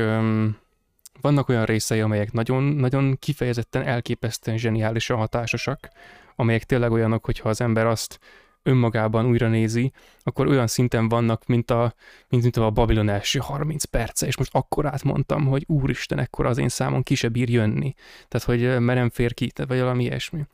vannak 1.21 1.49
olyan 1.49 1.65
részei, 1.65 1.99
amelyek 2.01 2.31
nagyon, 2.31 2.63
nagyon 2.63 3.17
kifejezetten 3.19 3.83
elképesztően 3.83 4.57
zseniálisan 4.57 5.17
hatásosak, 5.17 5.89
amelyek 6.35 6.63
tényleg 6.63 6.91
olyanok, 6.91 7.25
hogyha 7.25 7.49
az 7.49 7.61
ember 7.61 7.85
azt 7.85 8.19
önmagában 8.63 9.25
újra 9.25 9.47
nézi, 9.47 9.91
akkor 10.23 10.47
olyan 10.47 10.67
szinten 10.67 11.09
vannak, 11.09 11.45
mint 11.45 11.71
a, 11.71 11.93
mint, 12.29 12.43
mint 12.43 12.57
a 12.57 12.69
Babylon 12.69 13.09
első 13.09 13.39
30 13.39 13.83
perce, 13.83 14.27
és 14.27 14.37
most 14.37 14.55
akkor 14.55 14.85
átmondtam, 14.85 15.45
hogy 15.45 15.63
úristen, 15.67 16.19
ekkor 16.19 16.45
az 16.45 16.57
én 16.57 16.69
számon 16.69 17.03
ki 17.03 17.15
se 17.15 17.29
bír 17.29 17.49
jönni. 17.49 17.93
Tehát, 18.27 18.47
hogy 18.47 18.79
merem 18.79 19.09
fér 19.09 19.33
ki, 19.33 19.51
vagy 19.67 19.79
valami 19.79 20.03
ilyesmi. 20.03 20.45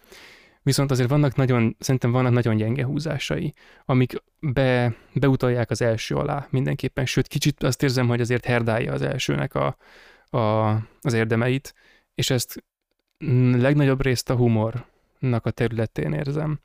Viszont 0.61 0.91
azért 0.91 1.09
vannak 1.09 1.35
nagyon, 1.35 1.75
szerintem 1.79 2.11
vannak 2.11 2.31
nagyon 2.31 2.55
gyenge 2.55 2.85
húzásai, 2.85 3.53
amik 3.85 4.13
be, 4.39 4.95
beutalják 5.13 5.69
az 5.69 5.81
első 5.81 6.15
alá 6.15 6.47
mindenképpen, 6.49 7.05
sőt, 7.05 7.27
kicsit 7.27 7.63
azt 7.63 7.83
érzem, 7.83 8.07
hogy 8.07 8.21
azért 8.21 8.45
herdálja 8.45 8.93
az 8.93 9.01
elsőnek 9.01 9.55
a, 9.55 9.77
a, 10.29 10.69
az 11.01 11.13
érdemeit, 11.13 11.73
és 12.15 12.29
ezt 12.29 12.63
legnagyobb 13.51 14.01
részt 14.01 14.29
a 14.29 14.35
humornak 14.35 15.45
a 15.45 15.51
területén 15.51 16.13
érzem. 16.13 16.59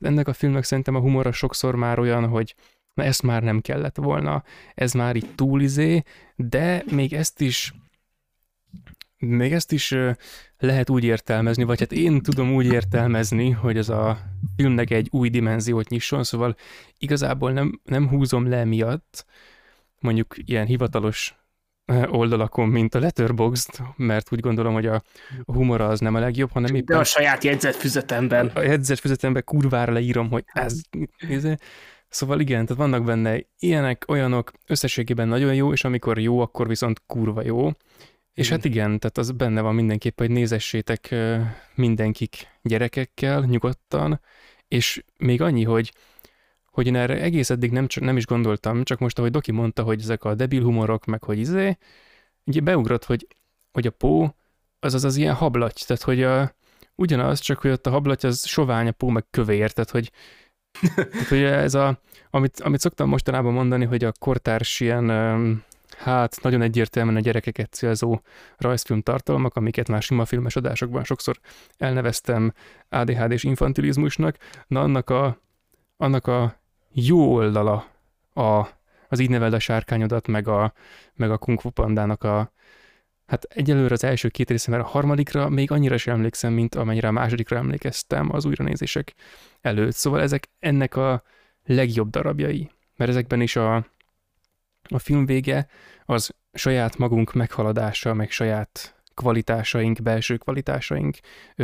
Ennek 0.00 0.28
a 0.28 0.32
filmnek 0.32 0.64
szerintem 0.64 0.94
a 0.94 1.00
humora 1.00 1.32
sokszor 1.32 1.74
már 1.74 1.98
olyan, 1.98 2.28
hogy 2.28 2.54
na 2.94 3.02
ezt 3.02 3.22
már 3.22 3.42
nem 3.42 3.60
kellett 3.60 3.96
volna, 3.96 4.44
ez 4.74 4.92
már 4.92 5.16
itt 5.16 5.36
túlizé, 5.36 6.02
de 6.36 6.82
még 6.90 7.12
ezt 7.12 7.40
is 7.40 7.74
még 9.16 9.52
ezt 9.52 9.72
is 9.72 9.94
lehet 10.58 10.90
úgy 10.90 11.04
értelmezni, 11.04 11.64
vagy 11.64 11.78
hát 11.78 11.92
én 11.92 12.22
tudom 12.22 12.54
úgy 12.54 12.66
értelmezni, 12.66 13.50
hogy 13.50 13.76
ez 13.76 13.88
a 13.88 14.18
filmnek 14.56 14.90
egy 14.90 15.08
új 15.10 15.28
dimenziót 15.28 15.88
nyisson, 15.88 16.24
szóval 16.24 16.56
igazából 16.98 17.52
nem, 17.52 17.80
nem 17.84 18.08
húzom 18.08 18.48
le 18.48 18.64
miatt, 18.64 19.26
mondjuk 19.98 20.34
ilyen 20.36 20.66
hivatalos 20.66 21.43
oldalakon, 22.06 22.68
mint 22.68 22.94
a 22.94 22.98
Letterboxd, 22.98 23.70
mert 23.96 24.32
úgy 24.32 24.40
gondolom, 24.40 24.72
hogy 24.72 24.86
a 24.86 25.02
humora 25.44 25.86
az 25.88 26.00
nem 26.00 26.14
a 26.14 26.18
legjobb, 26.18 26.50
hanem 26.52 26.74
éppen... 26.74 26.96
De 26.96 27.02
a 27.02 27.04
saját 27.04 27.44
jegyzetfüzetemben. 27.44 28.50
A 28.54 28.60
jegyzetfüzetemben 28.60 29.44
kurvára 29.44 29.92
leírom, 29.92 30.30
hogy 30.30 30.44
ez... 30.46 30.80
ez 31.18 31.44
Szóval 32.08 32.40
igen, 32.40 32.66
tehát 32.66 32.82
vannak 32.82 33.04
benne 33.04 33.40
ilyenek, 33.58 34.04
olyanok, 34.08 34.52
összességében 34.66 35.28
nagyon 35.28 35.54
jó, 35.54 35.72
és 35.72 35.84
amikor 35.84 36.18
jó, 36.18 36.40
akkor 36.40 36.68
viszont 36.68 37.02
kurva 37.06 37.42
jó. 37.44 37.70
És 38.34 38.48
hát 38.48 38.64
igen, 38.64 38.98
tehát 38.98 39.18
az 39.18 39.30
benne 39.30 39.60
van 39.60 39.74
mindenképp, 39.74 40.18
hogy 40.18 40.30
nézessétek 40.30 41.14
mindenkik 41.74 42.48
gyerekekkel, 42.62 43.40
nyugodtan, 43.40 44.20
és 44.68 45.04
még 45.18 45.42
annyi, 45.42 45.64
hogy 45.64 45.92
hogy 46.74 46.86
én 46.86 46.96
erre 46.96 47.20
egész 47.20 47.50
eddig 47.50 47.70
nem, 47.70 47.86
nem 48.00 48.16
is 48.16 48.26
gondoltam, 48.26 48.84
csak 48.84 48.98
most, 48.98 49.18
ahogy 49.18 49.30
Doki 49.30 49.52
mondta, 49.52 49.82
hogy 49.82 50.00
ezek 50.00 50.24
a 50.24 50.34
debil 50.34 50.62
humorok, 50.62 51.04
meg 51.04 51.24
hogy 51.24 51.38
izé, 51.38 51.78
ugye 52.44 52.60
beugrott, 52.60 53.04
hogy, 53.04 53.26
hogy 53.72 53.86
a 53.86 53.90
pó 53.90 54.34
az 54.80 54.94
az 54.94 55.04
az 55.04 55.16
ilyen 55.16 55.34
hablaty, 55.34 55.84
tehát 55.86 56.02
hogy 56.02 56.22
a, 56.22 56.54
ugyanaz, 56.94 57.38
csak 57.38 57.58
hogy 57.58 57.70
ott 57.70 57.86
a 57.86 57.90
hablaty 57.90 58.24
az 58.24 58.46
sovány, 58.46 58.88
a 58.88 58.92
pó 58.92 59.08
meg 59.08 59.24
kövér, 59.30 59.72
tehát 59.72 59.90
hogy, 59.90 60.10
tehát, 60.94 61.28
hogy 61.28 61.42
ez 61.42 61.74
a, 61.74 62.00
amit, 62.30 62.60
amit 62.60 62.80
szoktam 62.80 63.08
mostanában 63.08 63.52
mondani, 63.52 63.84
hogy 63.84 64.04
a 64.04 64.12
kortárs 64.18 64.80
ilyen, 64.80 65.10
hát 65.98 66.42
nagyon 66.42 66.62
egyértelműen 66.62 67.16
a 67.16 67.20
gyerekeket 67.20 67.72
célzó 67.72 68.20
rajzfilm 68.56 69.02
tartalmak, 69.02 69.56
amiket 69.56 69.88
már 69.88 70.02
sima 70.02 70.24
filmes 70.24 70.56
adásokban 70.56 71.04
sokszor 71.04 71.38
elneveztem 71.78 72.52
ADHD 72.88 73.32
és 73.32 73.44
infantilizmusnak, 73.44 74.36
na 74.66 74.80
annak 74.80 75.10
a, 75.10 75.40
annak 75.96 76.26
a 76.26 76.62
jó 76.94 77.34
oldala 77.34 77.86
a, 78.34 78.66
az 79.08 79.18
így 79.18 79.30
neveld 79.30 79.52
a 79.52 79.58
sárkányodat, 79.58 80.26
meg 80.26 80.48
a, 80.48 80.72
meg 81.14 81.30
a 81.30 81.38
Kung 81.38 81.60
Fu 81.60 81.70
Pandának 81.70 82.22
a, 82.22 82.52
hát 83.26 83.44
egyelőre 83.44 83.94
az 83.94 84.04
első 84.04 84.28
két 84.28 84.50
része, 84.50 84.70
mert 84.70 84.82
a 84.82 84.86
harmadikra 84.86 85.48
még 85.48 85.70
annyira 85.70 85.96
sem 85.96 86.14
emlékszem, 86.14 86.52
mint 86.52 86.74
amennyire 86.74 87.08
a 87.08 87.12
másodikra 87.12 87.56
emlékeztem 87.56 88.32
az 88.32 88.44
újranézések 88.44 89.14
előtt. 89.60 89.94
Szóval 89.94 90.20
ezek 90.20 90.48
ennek 90.58 90.96
a 90.96 91.22
legjobb 91.64 92.10
darabjai, 92.10 92.70
mert 92.96 93.10
ezekben 93.10 93.40
is 93.40 93.56
a, 93.56 93.74
a 94.88 94.98
film 94.98 95.26
vége 95.26 95.66
az 96.04 96.34
saját 96.52 96.96
magunk 96.96 97.32
meghaladása, 97.32 98.14
meg 98.14 98.30
saját 98.30 98.94
kvalitásaink, 99.14 100.02
belső 100.02 100.36
kvalitásaink 100.36 101.16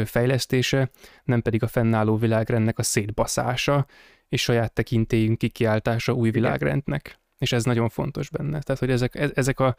fejlesztése, 0.04 0.90
nem 1.24 1.42
pedig 1.42 1.62
a 1.62 1.66
fennálló 1.66 2.16
világrendnek 2.16 2.78
a 2.78 2.82
szétbaszása, 2.82 3.86
és 4.30 4.42
saját 4.42 4.72
tekintélyünk 4.72 5.38
kikiáltása 5.38 6.12
új 6.12 6.30
világrendnek. 6.30 7.18
És 7.38 7.52
ez 7.52 7.64
nagyon 7.64 7.88
fontos 7.88 8.30
benne. 8.30 8.60
Tehát, 8.60 8.80
hogy 8.80 8.90
ezek, 8.90 9.14
e, 9.14 9.30
ezek 9.34 9.60
a 9.60 9.76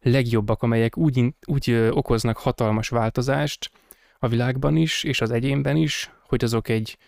legjobbak, 0.00 0.62
amelyek 0.62 0.96
úgy, 0.96 1.34
úgy 1.46 1.72
okoznak 1.90 2.36
hatalmas 2.36 2.88
változást 2.88 3.70
a 4.18 4.28
világban 4.28 4.76
is, 4.76 5.04
és 5.04 5.20
az 5.20 5.30
egyénben 5.30 5.76
is, 5.76 6.10
hogy 6.22 6.44
azok 6.44 6.68
egy, 6.68 6.98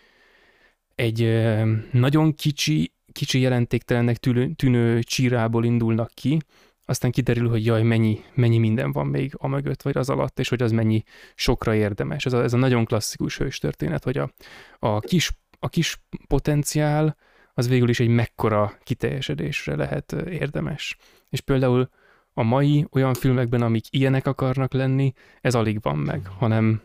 egy 0.95 1.51
nagyon 1.91 2.35
kicsi, 2.35 2.93
kicsi 3.11 3.39
jelentéktelennek 3.39 4.17
tűnő, 4.17 4.53
tűnő 4.53 5.01
csírából 5.01 5.65
indulnak 5.65 6.11
ki, 6.13 6.39
aztán 6.85 7.11
kiderül, 7.11 7.49
hogy 7.49 7.65
jaj, 7.65 7.83
mennyi, 7.83 8.19
mennyi 8.33 8.57
minden 8.57 8.91
van 8.91 9.07
még 9.07 9.33
a 9.37 9.47
mögött, 9.47 9.81
vagy 9.81 9.97
az 9.97 10.09
alatt, 10.09 10.39
és 10.39 10.49
hogy 10.49 10.61
az 10.61 10.71
mennyi 10.71 11.03
sokra 11.35 11.75
érdemes. 11.75 12.25
Ez 12.25 12.33
a, 12.33 12.43
ez 12.43 12.53
a 12.53 12.57
nagyon 12.57 12.85
klasszikus 12.85 13.37
hős 13.37 13.57
történet, 13.57 14.03
hogy 14.03 14.17
a, 14.17 14.33
a 14.79 14.99
kis 14.99 15.31
a 15.63 15.69
kis 15.69 16.01
potenciál 16.27 17.17
az 17.53 17.67
végül 17.67 17.89
is 17.89 17.99
egy 17.99 18.07
mekkora 18.07 18.73
kiteljesedésre 18.83 19.75
lehet 19.75 20.11
érdemes. 20.11 20.97
És 21.29 21.41
például 21.41 21.89
a 22.33 22.43
mai 22.43 22.87
olyan 22.91 23.13
filmekben, 23.13 23.61
amik 23.61 23.85
ilyenek 23.89 24.27
akarnak 24.27 24.73
lenni, 24.73 25.13
ez 25.41 25.55
alig 25.55 25.81
van 25.81 25.97
meg, 25.97 26.27
hanem 26.37 26.81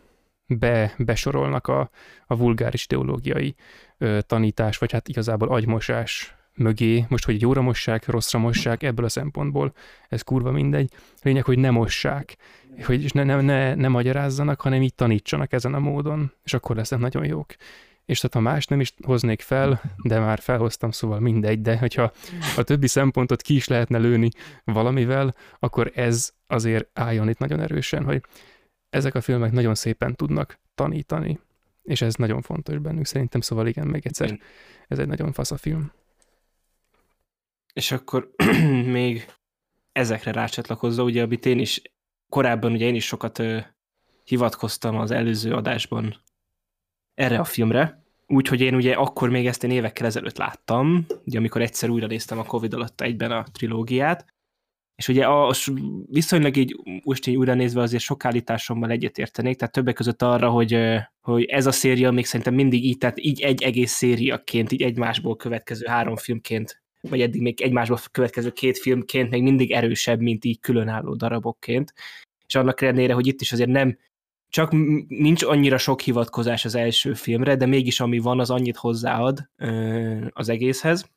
be, 0.46 0.94
besorolnak 0.98 1.66
a, 1.66 1.90
a 2.26 2.36
vulgáris 2.36 2.86
teológiai 2.86 3.54
ö, 3.98 4.18
tanítás, 4.26 4.78
vagy 4.78 4.92
hát 4.92 5.08
igazából 5.08 5.48
agymosás 5.48 6.36
mögé, 6.54 7.04
most, 7.08 7.24
hogy 7.24 7.40
jóra 7.40 7.60
mossák, 7.60 8.06
rosszra 8.06 8.38
mossák, 8.38 8.82
ebből 8.82 9.04
a 9.04 9.08
szempontból 9.08 9.72
ez 10.08 10.22
kurva 10.22 10.50
mindegy. 10.50 10.92
Lényeg, 11.22 11.44
hogy 11.44 11.58
ne 11.58 11.70
mossák, 11.70 12.36
hogy 12.84 13.10
ne, 13.14 13.24
ne, 13.24 13.40
ne, 13.40 13.74
ne 13.74 13.88
magyarázzanak, 13.88 14.60
hanem 14.60 14.82
így 14.82 14.94
tanítsanak 14.94 15.52
ezen 15.52 15.74
a 15.74 15.78
módon, 15.78 16.32
és 16.44 16.54
akkor 16.54 16.76
lesznek 16.76 17.00
nagyon 17.00 17.24
jók 17.24 17.54
és 18.06 18.20
tehát 18.20 18.34
ha 18.34 18.40
más 18.40 18.66
nem 18.66 18.80
is 18.80 18.94
hoznék 19.02 19.40
fel, 19.40 19.82
de 20.02 20.18
már 20.18 20.38
felhoztam, 20.38 20.90
szóval 20.90 21.20
mindegy, 21.20 21.60
de 21.60 21.78
hogyha 21.78 22.12
a 22.56 22.62
többi 22.62 22.86
szempontot 22.86 23.42
ki 23.42 23.54
is 23.54 23.66
lehetne 23.66 23.98
lőni 23.98 24.28
valamivel, 24.64 25.34
akkor 25.58 25.92
ez 25.94 26.32
azért 26.46 26.88
álljon 26.98 27.28
itt 27.28 27.38
nagyon 27.38 27.60
erősen, 27.60 28.04
hogy 28.04 28.22
ezek 28.90 29.14
a 29.14 29.20
filmek 29.20 29.52
nagyon 29.52 29.74
szépen 29.74 30.14
tudnak 30.14 30.58
tanítani, 30.74 31.38
és 31.82 32.02
ez 32.02 32.14
nagyon 32.14 32.42
fontos 32.42 32.78
bennünk 32.78 33.06
szerintem, 33.06 33.40
szóval 33.40 33.66
igen, 33.66 33.86
még 33.86 34.06
egyszer, 34.06 34.40
ez 34.88 34.98
egy 34.98 35.06
nagyon 35.06 35.32
fasz 35.32 35.50
a 35.50 35.56
film. 35.56 35.92
És 37.72 37.92
akkor 37.92 38.30
még 38.98 39.26
ezekre 39.92 40.32
rácsatlakozva, 40.32 41.02
ugye, 41.02 41.22
amit 41.22 41.46
én 41.46 41.58
is 41.58 41.82
korábban, 42.28 42.72
ugye 42.72 42.86
én 42.86 42.94
is 42.94 43.06
sokat 43.06 43.38
ö, 43.38 43.58
hivatkoztam 44.24 44.96
az 44.96 45.10
előző 45.10 45.52
adásban 45.52 46.24
erre 47.16 47.38
a 47.38 47.44
filmre, 47.44 48.02
úgyhogy 48.26 48.60
én 48.60 48.74
ugye 48.74 48.94
akkor 48.94 49.30
még 49.30 49.46
ezt 49.46 49.64
én 49.64 49.70
évekkel 49.70 50.06
ezelőtt 50.06 50.38
láttam, 50.38 51.06
ugye 51.24 51.38
amikor 51.38 51.62
egyszer 51.62 51.88
újra 51.88 52.06
néztem 52.06 52.38
a 52.38 52.44
Covid 52.44 52.74
alatt 52.74 53.00
egyben 53.00 53.30
a 53.30 53.44
trilógiát, 53.52 54.26
és 54.96 55.08
ugye 55.08 55.24
a, 55.24 55.54
viszonylag 56.06 56.56
így 56.56 56.76
most 57.04 57.26
így 57.26 57.36
újra 57.36 57.54
nézve 57.54 57.80
azért 57.80 58.02
sok 58.02 58.24
állításommal 58.24 58.90
egyetértenék, 58.90 59.56
tehát 59.56 59.74
többek 59.74 59.94
között 59.94 60.22
arra, 60.22 60.50
hogy, 60.50 60.78
hogy 61.20 61.44
ez 61.44 61.66
a 61.66 61.72
széria 61.72 62.10
még 62.10 62.26
szerintem 62.26 62.54
mindig 62.54 62.84
így, 62.84 62.98
tehát 62.98 63.18
így 63.20 63.40
egy 63.40 63.62
egész 63.62 63.92
szériaként, 63.92 64.72
így 64.72 64.82
egymásból 64.82 65.36
következő 65.36 65.86
három 65.86 66.16
filmként, 66.16 66.82
vagy 67.00 67.20
eddig 67.20 67.40
még 67.40 67.60
egymásból 67.60 67.98
következő 68.10 68.50
két 68.50 68.78
filmként 68.78 69.30
még 69.30 69.42
mindig 69.42 69.70
erősebb, 69.70 70.20
mint 70.20 70.44
így 70.44 70.60
különálló 70.60 71.14
darabokként. 71.14 71.92
És 72.46 72.54
annak 72.54 72.80
ellenére, 72.80 73.14
hogy 73.14 73.26
itt 73.26 73.40
is 73.40 73.52
azért 73.52 73.70
nem 73.70 73.98
csak 74.48 74.70
nincs 75.08 75.42
annyira 75.42 75.78
sok 75.78 76.00
hivatkozás 76.00 76.64
az 76.64 76.74
első 76.74 77.14
filmre, 77.14 77.56
de 77.56 77.66
mégis 77.66 78.00
ami 78.00 78.18
van, 78.18 78.40
az 78.40 78.50
annyit 78.50 78.76
hozzáad 78.76 79.50
az 80.28 80.48
egészhez. 80.48 81.10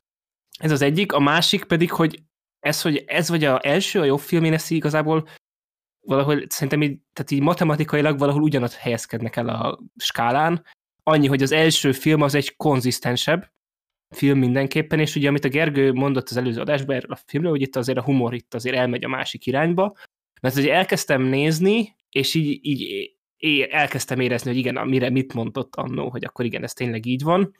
Ez 0.58 0.70
az 0.70 0.82
egyik, 0.82 1.12
a 1.12 1.20
másik 1.20 1.64
pedig, 1.64 1.90
hogy 1.90 2.22
ez, 2.60 2.82
hogy 2.82 3.04
ez 3.06 3.28
vagy 3.28 3.44
a 3.44 3.66
első, 3.66 4.00
a 4.00 4.04
jobb 4.04 4.18
film, 4.18 4.44
én 4.44 4.52
ezt 4.52 4.70
igazából 4.70 5.28
valahol 6.00 6.42
szerintem 6.48 6.82
így, 6.82 6.98
tehát 7.12 7.30
így 7.30 7.40
matematikailag 7.40 8.18
valahol 8.18 8.42
ugyanott 8.42 8.72
helyezkednek 8.72 9.36
el 9.36 9.48
a 9.48 9.78
skálán, 9.96 10.64
annyi, 11.02 11.26
hogy 11.26 11.42
az 11.42 11.52
első 11.52 11.92
film 11.92 12.22
az 12.22 12.34
egy 12.34 12.56
konzisztensebb 12.56 13.52
film 14.14 14.38
mindenképpen, 14.38 14.98
és 14.98 15.16
ugye 15.16 15.28
amit 15.28 15.44
a 15.44 15.48
Gergő 15.48 15.92
mondott 15.92 16.28
az 16.28 16.36
előző 16.36 16.60
adásban 16.60 16.98
a 16.98 17.16
filmről, 17.26 17.52
hogy 17.52 17.62
itt 17.62 17.76
azért 17.76 17.98
a 17.98 18.02
humor 18.02 18.34
itt 18.34 18.54
azért 18.54 18.76
elmegy 18.76 19.04
a 19.04 19.08
másik 19.08 19.46
irányba, 19.46 19.96
mert 20.40 20.56
ugye 20.56 20.74
elkezdtem 20.74 21.22
nézni, 21.22 21.96
és 22.10 22.34
így, 22.34 22.58
így 22.62 23.12
elkezdtem 23.70 24.20
érezni, 24.20 24.50
hogy 24.50 24.58
igen, 24.58 24.88
mire 24.88 25.10
mit 25.10 25.34
mondott 25.34 25.76
annó, 25.76 26.08
hogy 26.08 26.24
akkor 26.24 26.44
igen, 26.44 26.62
ez 26.62 26.72
tényleg 26.72 27.06
így 27.06 27.22
van, 27.22 27.56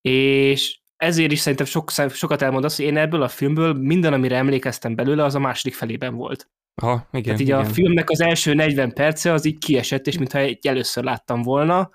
és 0.00 0.78
ezért 0.96 1.32
is 1.32 1.38
szerintem 1.38 1.66
sok, 1.66 1.90
sokat 1.90 2.42
elmond 2.42 2.64
az, 2.64 2.76
hogy 2.76 2.84
én 2.84 2.96
ebből 2.96 3.22
a 3.22 3.28
filmből 3.28 3.72
minden, 3.72 4.12
amire 4.12 4.36
emlékeztem 4.36 4.94
belőle, 4.94 5.24
az 5.24 5.34
a 5.34 5.38
második 5.38 5.74
felében 5.74 6.14
volt. 6.14 6.48
Aha, 6.74 7.08
igen, 7.10 7.22
Tehát 7.22 7.40
így 7.40 7.46
igen. 7.46 7.58
a 7.58 7.64
filmnek 7.64 8.10
az 8.10 8.20
első 8.20 8.54
40 8.54 8.92
perce 8.92 9.32
az 9.32 9.44
így 9.44 9.58
kiesett, 9.58 10.06
és 10.06 10.18
mintha 10.18 10.38
egy 10.38 10.66
először 10.66 11.04
láttam 11.04 11.42
volna, 11.42 11.90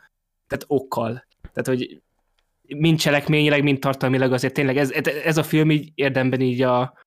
tehát 0.48 0.66
okkal. 0.68 1.26
Tehát, 1.54 1.68
hogy 1.68 2.02
mind 2.68 3.00
cselekményileg, 3.00 3.64
mind 3.64 3.80
tartalmilag 3.80 4.34
azért 4.34 4.54
tényleg 4.54 4.78
ez, 4.78 4.92
ez 5.24 5.38
a 5.38 5.44
film 5.44 5.72
így 5.72 5.92
érdemben 5.96 6.42
így 6.42 6.62
a, 6.62 7.05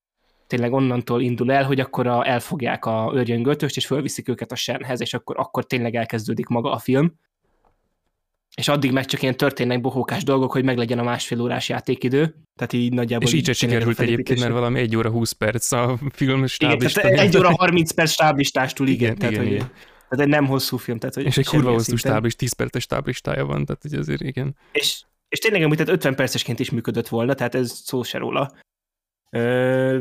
tényleg 0.48 0.72
onnantól 0.72 1.22
indul 1.22 1.52
el, 1.52 1.64
hogy 1.64 1.80
akkor 1.80 2.06
a, 2.06 2.28
elfogják 2.28 2.84
a 2.84 3.12
őrjöngöltöst, 3.14 3.76
és 3.76 3.86
fölviszik 3.86 4.28
őket 4.28 4.52
a 4.52 4.54
senhez, 4.54 5.00
és 5.00 5.14
akkor, 5.14 5.36
akkor 5.38 5.64
tényleg 5.64 5.94
elkezdődik 5.94 6.46
maga 6.46 6.72
a 6.72 6.78
film. 6.78 7.12
És 8.54 8.68
addig 8.68 8.92
meg 8.92 9.04
csak 9.04 9.22
ilyen 9.22 9.36
történnek 9.36 9.80
bohókás 9.80 10.24
dolgok, 10.24 10.52
hogy 10.52 10.64
meglegyen 10.64 10.98
a 10.98 11.02
másfél 11.02 11.40
órás 11.40 11.68
játékidő. 11.68 12.34
Tehát 12.56 12.72
így 12.72 12.92
nagyjából... 12.92 13.28
És 13.28 13.34
így 13.34 13.44
se 13.44 13.52
sikerült 13.52 14.00
egyébként, 14.00 14.40
mert 14.40 14.52
valami 14.52 14.78
1 14.80 14.96
óra 14.96 15.10
20 15.10 15.32
perc 15.32 15.72
a 15.72 15.98
film 16.12 16.46
stáblistán. 16.46 17.12
Igen, 17.12 17.26
1 17.26 17.36
óra 17.36 17.54
30 17.56 17.90
perc 17.90 18.10
stáblistástul, 18.10 18.88
igen. 18.88 19.00
igen, 19.00 19.18
tehát, 19.18 19.32
igen, 19.32 19.44
hogy, 19.44 19.54
igen. 19.54 19.70
tehát 20.08 20.24
egy 20.24 20.30
nem 20.30 20.46
hosszú 20.46 20.76
film. 20.76 20.98
Tehát, 20.98 21.14
hogy 21.14 21.24
és 21.24 21.36
egy 21.36 21.46
kurva 21.46 21.72
hosszú 21.72 21.96
stáblis, 21.96 22.36
10 22.36 22.52
perces 22.52 22.82
stáblistája 22.82 23.44
van, 23.44 23.64
tehát 23.64 23.82
hogy 23.82 23.94
azért 23.94 24.20
igen. 24.20 24.56
És, 24.72 25.02
és 25.28 25.38
tényleg 25.38 25.62
amúgy 25.62 25.76
tehát 25.76 25.92
50 25.92 26.14
percesként 26.14 26.60
is 26.60 26.70
működött 26.70 27.08
volna, 27.08 27.34
tehát 27.34 27.54
ez 27.54 27.72
szó 27.84 28.02
se 28.02 28.18
róla. 28.18 28.52
Ö, 29.30 30.00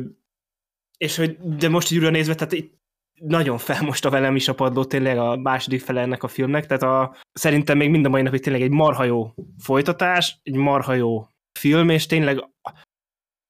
és 0.97 1.15
hogy, 1.15 1.37
de 1.37 1.69
most 1.69 1.91
így 1.91 1.97
újra 1.97 2.09
nézve, 2.09 2.35
tehát 2.35 2.53
itt 2.53 2.75
nagyon 3.19 3.57
felmosta 3.57 4.09
velem 4.09 4.35
is 4.35 4.47
a 4.47 4.55
padló 4.55 4.85
tényleg 4.85 5.17
a 5.17 5.35
második 5.35 5.81
fele 5.81 6.01
ennek 6.01 6.23
a 6.23 6.27
filmnek, 6.27 6.65
tehát 6.65 6.83
a, 6.83 7.15
szerintem 7.33 7.77
még 7.77 7.89
mind 7.89 8.05
a 8.05 8.09
mai 8.09 8.21
napig 8.21 8.41
tényleg 8.41 8.61
egy 8.61 8.71
marha 8.71 9.03
jó 9.03 9.33
folytatás, 9.59 10.39
egy 10.43 10.55
marha 10.55 10.93
jó 10.93 11.27
film, 11.59 11.89
és 11.89 12.05
tényleg 12.05 12.49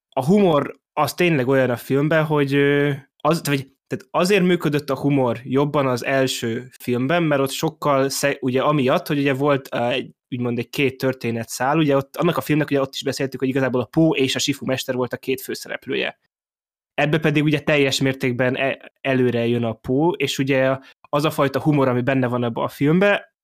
a 0.10 0.26
humor 0.26 0.80
az 0.94 1.14
tényleg 1.14 1.48
olyan 1.48 1.70
a 1.70 1.76
filmben, 1.76 2.26
hogy 2.26 2.54
az, 3.18 3.42
vagy, 3.44 3.72
tehát 3.88 4.08
azért 4.12 4.44
működött 4.44 4.90
a 4.90 5.00
humor 5.00 5.40
jobban 5.44 5.88
az 5.88 6.06
első 6.06 6.70
filmben, 6.80 7.24
mert 7.24 7.42
ott 7.42 7.52
sokkal, 7.52 8.10
ugye 8.40 8.62
amiatt, 8.62 9.08
hogy 9.08 9.18
ugye 9.18 9.34
volt 9.34 9.68
egy, 9.68 10.12
úgymond 10.30 10.60
egy 10.60 10.70
két 10.70 10.98
történet 10.98 11.50
szál, 11.50 11.78
ugye 11.78 11.96
ott, 11.96 12.16
annak 12.16 12.38
a 12.38 12.42
filmnek 12.42 12.70
ugye 12.70 12.82
ott 12.82 12.94
is 12.94 13.04
beszéltük, 13.04 13.40
hogy 13.40 13.50
igazából 13.50 13.82
a 13.82 13.86
Pó 13.86 14.16
és 14.16 14.36
a 14.36 14.40
Sifu 14.40 14.66
Mester 14.66 14.96
volt 14.96 15.14
a 15.14 15.18
két 15.18 15.42
főszereplője. 15.42 16.20
Ebbe 16.98 17.20
pedig 17.20 17.44
ugye 17.44 17.60
teljes 17.60 18.02
mértékben 18.02 18.56
e, 18.56 18.92
előre 19.02 19.48
jön 19.48 19.64
a 19.64 19.74
Pó, 19.74 20.12
és 20.12 20.38
ugye 20.38 20.78
az 21.10 21.26
a 21.26 21.32
fajta 21.32 21.62
humor, 21.62 21.88
ami 21.88 22.02
benne 22.02 22.28
van 22.28 22.44
ebbe 22.44 22.62
a 22.62 22.68
filmbe, 22.68 23.36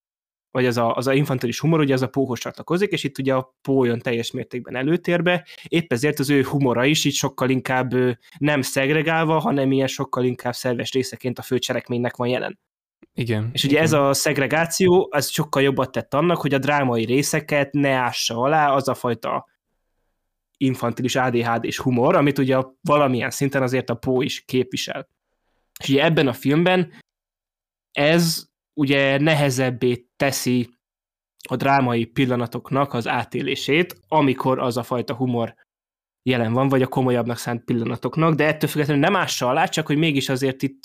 vagy 0.52 0.66
az 0.66 0.78
a, 0.78 0.96
az 0.96 1.08
a 1.08 1.14
infantilis 1.14 1.60
humor, 1.60 1.80
ugye 1.80 1.94
az 1.94 2.02
a 2.02 2.08
póhoz 2.08 2.40
csatlakozik, 2.40 2.92
és 2.92 3.04
itt 3.04 3.18
ugye 3.18 3.34
a 3.34 3.56
pó 3.62 3.84
jön 3.84 4.00
teljes 4.00 4.32
mértékben 4.32 4.76
előtérbe, 4.76 5.48
épp 5.68 5.92
ezért 5.92 6.20
az 6.20 6.30
ő 6.30 6.44
humora 6.44 6.86
is 6.86 7.06
így 7.06 7.14
sokkal 7.14 7.50
inkább 7.50 7.92
nem 8.38 8.62
szegregálva, 8.62 9.40
hanem 9.40 9.72
ilyen 9.72 9.88
sokkal 9.88 10.24
inkább 10.24 10.54
szerves 10.54 10.92
részeként 10.92 11.40
a 11.40 11.42
főcselekménynek 11.42 12.16
van 12.16 12.28
jelen. 12.28 12.60
Igen. 13.14 13.50
És 13.54 13.64
ugye 13.64 13.74
igen. 13.74 13.84
ez 13.84 13.94
a 13.94 14.14
szegregáció, 14.14 15.08
az 15.12 15.30
sokkal 15.30 15.62
jobbat 15.62 15.92
tett 15.92 16.14
annak, 16.14 16.38
hogy 16.38 16.54
a 16.54 16.60
drámai 16.60 17.06
részeket 17.06 17.72
ne 17.72 17.92
ássa 17.92 18.38
alá 18.38 18.72
az 18.72 18.88
a 18.88 18.94
fajta 18.94 19.52
infantilis 20.58 21.16
ADHD 21.16 21.64
és 21.64 21.80
humor, 21.80 22.16
amit 22.16 22.38
ugye 22.38 22.58
valamilyen 22.82 23.30
szinten 23.30 23.62
azért 23.62 23.90
a 23.90 23.96
Pó 23.96 24.22
is 24.22 24.46
képvisel. 24.46 25.08
És 25.80 25.90
ugye 25.90 26.04
ebben 26.04 26.28
a 26.28 26.34
filmben 26.34 26.94
ez 27.92 28.46
ugye 28.74 29.18
nehezebbé 29.18 30.08
teszi 30.16 30.70
a 31.50 31.56
drámai 31.56 32.06
pillanatoknak 32.06 32.94
az 32.94 33.08
átélését, 33.08 34.00
amikor 34.08 34.60
az 34.60 34.78
a 34.78 34.84
fajta 34.84 35.16
humor 35.16 35.56
jelen 36.24 36.54
van, 36.54 36.68
vagy 36.68 36.82
a 36.82 36.88
komolyabbnak 36.88 37.38
szánt 37.38 37.64
pillanatoknak, 37.64 38.34
de 38.34 38.46
ettől 38.46 38.70
függetlenül 38.70 39.04
nem 39.04 39.16
ássa 39.16 39.50
alá, 39.50 39.66
csak 39.66 39.88
hogy 39.88 39.98
mégis 39.98 40.30
azért 40.30 40.62
itt 40.62 40.82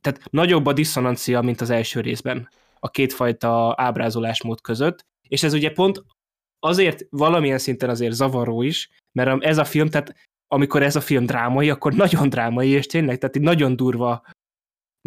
tehát 0.00 0.30
nagyobb 0.30 0.66
a 0.66 0.72
diszonancia, 0.72 1.40
mint 1.40 1.60
az 1.60 1.70
első 1.70 2.00
részben 2.00 2.48
a 2.78 2.90
kétfajta 2.90 3.74
ábrázolásmód 3.76 4.60
között, 4.60 5.06
és 5.28 5.42
ez 5.42 5.52
ugye 5.52 5.70
pont 5.70 6.04
azért 6.58 7.06
valamilyen 7.10 7.58
szinten 7.58 7.90
azért 7.90 8.12
zavaró 8.12 8.62
is, 8.62 8.90
mert 9.12 9.42
ez 9.42 9.58
a 9.58 9.64
film, 9.64 9.88
tehát 9.88 10.14
amikor 10.46 10.82
ez 10.82 10.96
a 10.96 11.00
film 11.00 11.26
drámai, 11.26 11.70
akkor 11.70 11.92
nagyon 11.94 12.28
drámai, 12.28 12.68
és 12.68 12.86
tényleg, 12.86 13.18
tehát 13.18 13.38
nagyon 13.38 13.76
durva 13.76 14.22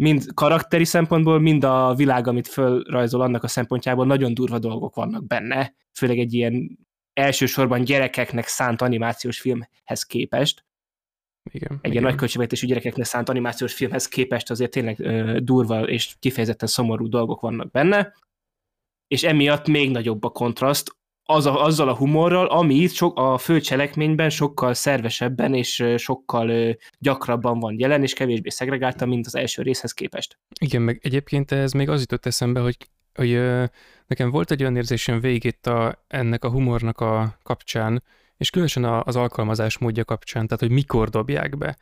mind 0.02 0.24
karakteri 0.34 0.84
szempontból, 0.84 1.40
mind 1.40 1.64
a 1.64 1.94
világ, 1.94 2.26
amit 2.26 2.48
fölrajzol 2.48 3.20
annak 3.20 3.42
a 3.42 3.48
szempontjából, 3.48 4.06
nagyon 4.06 4.34
durva 4.34 4.58
dolgok 4.58 4.94
vannak 4.94 5.26
benne, 5.26 5.74
főleg 5.98 6.18
egy 6.18 6.34
ilyen 6.34 6.78
elsősorban 7.12 7.84
gyerekeknek 7.84 8.46
szánt 8.46 8.80
animációs 8.82 9.40
filmhez 9.40 10.02
képest. 10.06 10.64
Igen, 11.52 11.70
egy 11.72 11.78
igen. 11.78 11.92
ilyen 11.92 12.02
nagy 12.02 12.14
költségvetésű 12.14 12.66
gyerekeknek 12.66 13.06
szánt 13.06 13.28
animációs 13.28 13.74
filmhez 13.74 14.08
képest 14.08 14.50
azért 14.50 14.70
tényleg 14.70 15.00
ö, 15.00 15.38
durva 15.40 15.88
és 15.88 16.16
kifejezetten 16.18 16.68
szomorú 16.68 17.08
dolgok 17.08 17.40
vannak 17.40 17.70
benne, 17.70 18.14
és 19.06 19.22
emiatt 19.22 19.66
még 19.66 19.90
nagyobb 19.90 20.24
a 20.24 20.30
kontraszt 20.30 20.96
az 21.30 21.46
a, 21.46 21.64
azzal 21.64 21.88
a 21.88 21.96
humorral, 21.96 22.46
ami 22.46 22.74
itt 22.74 22.92
sok, 22.92 23.18
a 23.18 23.38
fő 23.38 23.60
cselekményben 23.60 24.30
sokkal 24.30 24.74
szervesebben 24.74 25.54
és 25.54 25.84
sokkal 25.96 26.76
gyakrabban 26.98 27.58
van 27.58 27.74
jelen, 27.78 28.02
és 28.02 28.12
kevésbé 28.12 28.48
szegregálta, 28.48 29.06
mint 29.06 29.26
az 29.26 29.34
első 29.34 29.62
részhez 29.62 29.92
képest. 29.92 30.38
Igen, 30.60 30.82
meg 30.82 31.00
egyébként 31.02 31.52
ez 31.52 31.72
még 31.72 31.88
az 31.88 32.00
jutott 32.00 32.26
eszembe, 32.26 32.60
hogy, 32.60 32.76
hogy 33.14 33.40
nekem 34.06 34.30
volt 34.30 34.50
egy 34.50 34.60
olyan 34.60 34.76
érzésem 34.76 35.20
itt 35.22 35.66
a, 35.66 36.04
ennek 36.08 36.44
a 36.44 36.50
humornak 36.50 37.00
a 37.00 37.38
kapcsán, 37.42 38.02
és 38.36 38.50
különösen 38.50 38.84
az 38.84 39.16
alkalmazás 39.16 39.78
módja 39.78 40.04
kapcsán, 40.04 40.46
tehát 40.46 40.60
hogy 40.60 40.70
mikor 40.70 41.08
dobják 41.08 41.58
be. 41.58 41.76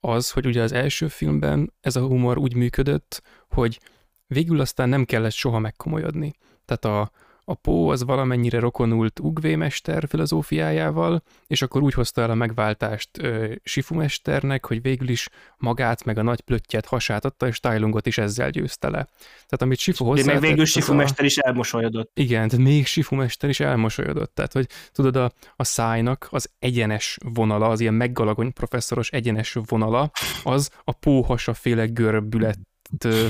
Az, 0.00 0.30
hogy 0.30 0.46
ugye 0.46 0.62
az 0.62 0.72
első 0.72 1.08
filmben 1.08 1.72
ez 1.80 1.96
a 1.96 2.06
humor 2.06 2.38
úgy 2.38 2.54
működött, 2.54 3.22
hogy 3.48 3.80
végül 4.26 4.60
aztán 4.60 4.88
nem 4.88 5.04
kellett 5.04 5.32
soha 5.32 5.58
megkomolyodni. 5.58 6.32
Tehát 6.64 6.84
a, 6.84 7.10
a 7.44 7.54
Pó 7.54 7.88
az 7.88 8.04
valamennyire 8.04 8.58
rokonult 8.58 9.18
Ugvé 9.18 9.56
mester 9.56 10.04
filozófiájával, 10.08 11.22
és 11.46 11.62
akkor 11.62 11.82
úgy 11.82 11.94
hozta 11.94 12.22
el 12.22 12.30
a 12.30 12.34
megváltást 12.34 13.10
ö, 13.18 13.52
Sifu 13.62 13.94
mesternek, 13.94 14.66
hogy 14.66 14.82
végül 14.82 15.08
is 15.08 15.28
magát 15.56 16.04
meg 16.04 16.18
a 16.18 16.22
nagy 16.22 16.40
plöttyet 16.40 16.86
hasát 16.86 17.24
adta, 17.24 17.46
és 17.46 17.60
Tailungot 17.60 18.06
is 18.06 18.18
ezzel 18.18 18.50
győzte 18.50 18.88
le. 18.88 19.04
Tehát 19.32 19.62
amit 19.62 19.78
Sifu 19.78 20.04
hozzá... 20.04 20.22
De 20.22 20.32
még 20.32 20.40
végül 20.40 20.64
Sifu 20.64 20.98
a... 20.98 21.06
is 21.18 21.36
elmosolyodott. 21.36 22.10
Igen, 22.14 22.48
tehát 22.48 22.64
még 22.64 22.86
Sifu 22.86 23.14
mester 23.14 23.48
is 23.48 23.60
elmosolyodott. 23.60 24.34
Tehát, 24.34 24.52
hogy 24.52 24.66
tudod, 24.92 25.16
a, 25.16 25.32
a 25.56 25.64
szájnak 25.64 26.28
az 26.30 26.50
egyenes 26.58 27.18
vonala, 27.24 27.68
az 27.68 27.80
ilyen 27.80 27.94
meggalagony 27.94 28.52
professzoros 28.52 29.10
egyenes 29.10 29.58
vonala, 29.66 30.10
az 30.42 30.70
a 30.84 30.92
póhasa 30.92 31.54
féle 31.54 31.86
görbület 31.86 32.58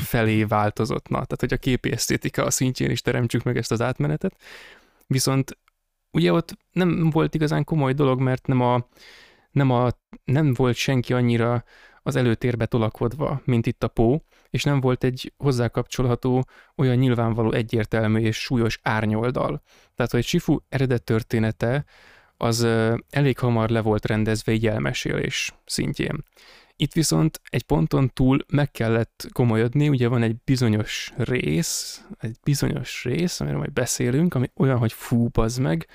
felé 0.00 0.44
változott. 0.44 1.08
Na, 1.08 1.24
tehát, 1.24 1.40
hogy 1.40 1.52
a 1.52 1.56
képi 1.56 1.92
esztétika 1.92 2.44
a 2.44 2.50
szintjén 2.50 2.90
is 2.90 3.00
teremtsük 3.00 3.42
meg 3.42 3.56
ezt 3.56 3.72
az 3.72 3.80
átmenetet. 3.80 4.36
Viszont 5.06 5.58
ugye 6.10 6.32
ott 6.32 6.56
nem 6.72 7.10
volt 7.10 7.34
igazán 7.34 7.64
komoly 7.64 7.92
dolog, 7.92 8.20
mert 8.20 8.46
nem, 8.46 8.60
a, 8.60 8.88
nem, 9.50 9.70
a, 9.70 9.88
nem 10.24 10.54
volt 10.54 10.76
senki 10.76 11.12
annyira 11.12 11.64
az 12.02 12.16
előtérbe 12.16 12.66
tolakodva, 12.66 13.42
mint 13.44 13.66
itt 13.66 13.82
a 13.82 13.88
Pó, 13.88 14.24
és 14.50 14.64
nem 14.64 14.80
volt 14.80 15.04
egy 15.04 15.32
hozzákapcsolható, 15.36 16.44
olyan 16.76 16.96
nyilvánvaló 16.96 17.52
egyértelmű 17.52 18.20
és 18.20 18.36
súlyos 18.36 18.78
árnyoldal. 18.82 19.62
Tehát, 19.94 20.12
hogy 20.12 20.24
Sifu 20.24 20.58
eredet 20.68 21.02
története 21.02 21.84
az 22.36 22.66
elég 23.10 23.38
hamar 23.38 23.70
le 23.70 23.80
volt 23.80 24.06
rendezve 24.06 24.52
egy 24.52 24.66
elmesélés 24.66 25.54
szintjén. 25.64 26.24
Itt 26.82 26.92
viszont 26.92 27.40
egy 27.44 27.62
ponton 27.62 28.10
túl 28.14 28.38
meg 28.48 28.70
kellett 28.70 29.26
komolyodni, 29.32 29.88
ugye 29.88 30.08
van 30.08 30.22
egy 30.22 30.36
bizonyos 30.44 31.12
rész, 31.16 32.04
egy 32.20 32.36
bizonyos 32.42 33.04
rész, 33.04 33.40
amiről 33.40 33.58
majd 33.58 33.72
beszélünk, 33.72 34.34
ami 34.34 34.50
olyan, 34.56 34.78
hogy 34.78 34.92
fú, 34.92 35.28
az 35.32 35.56
meg, 35.56 35.86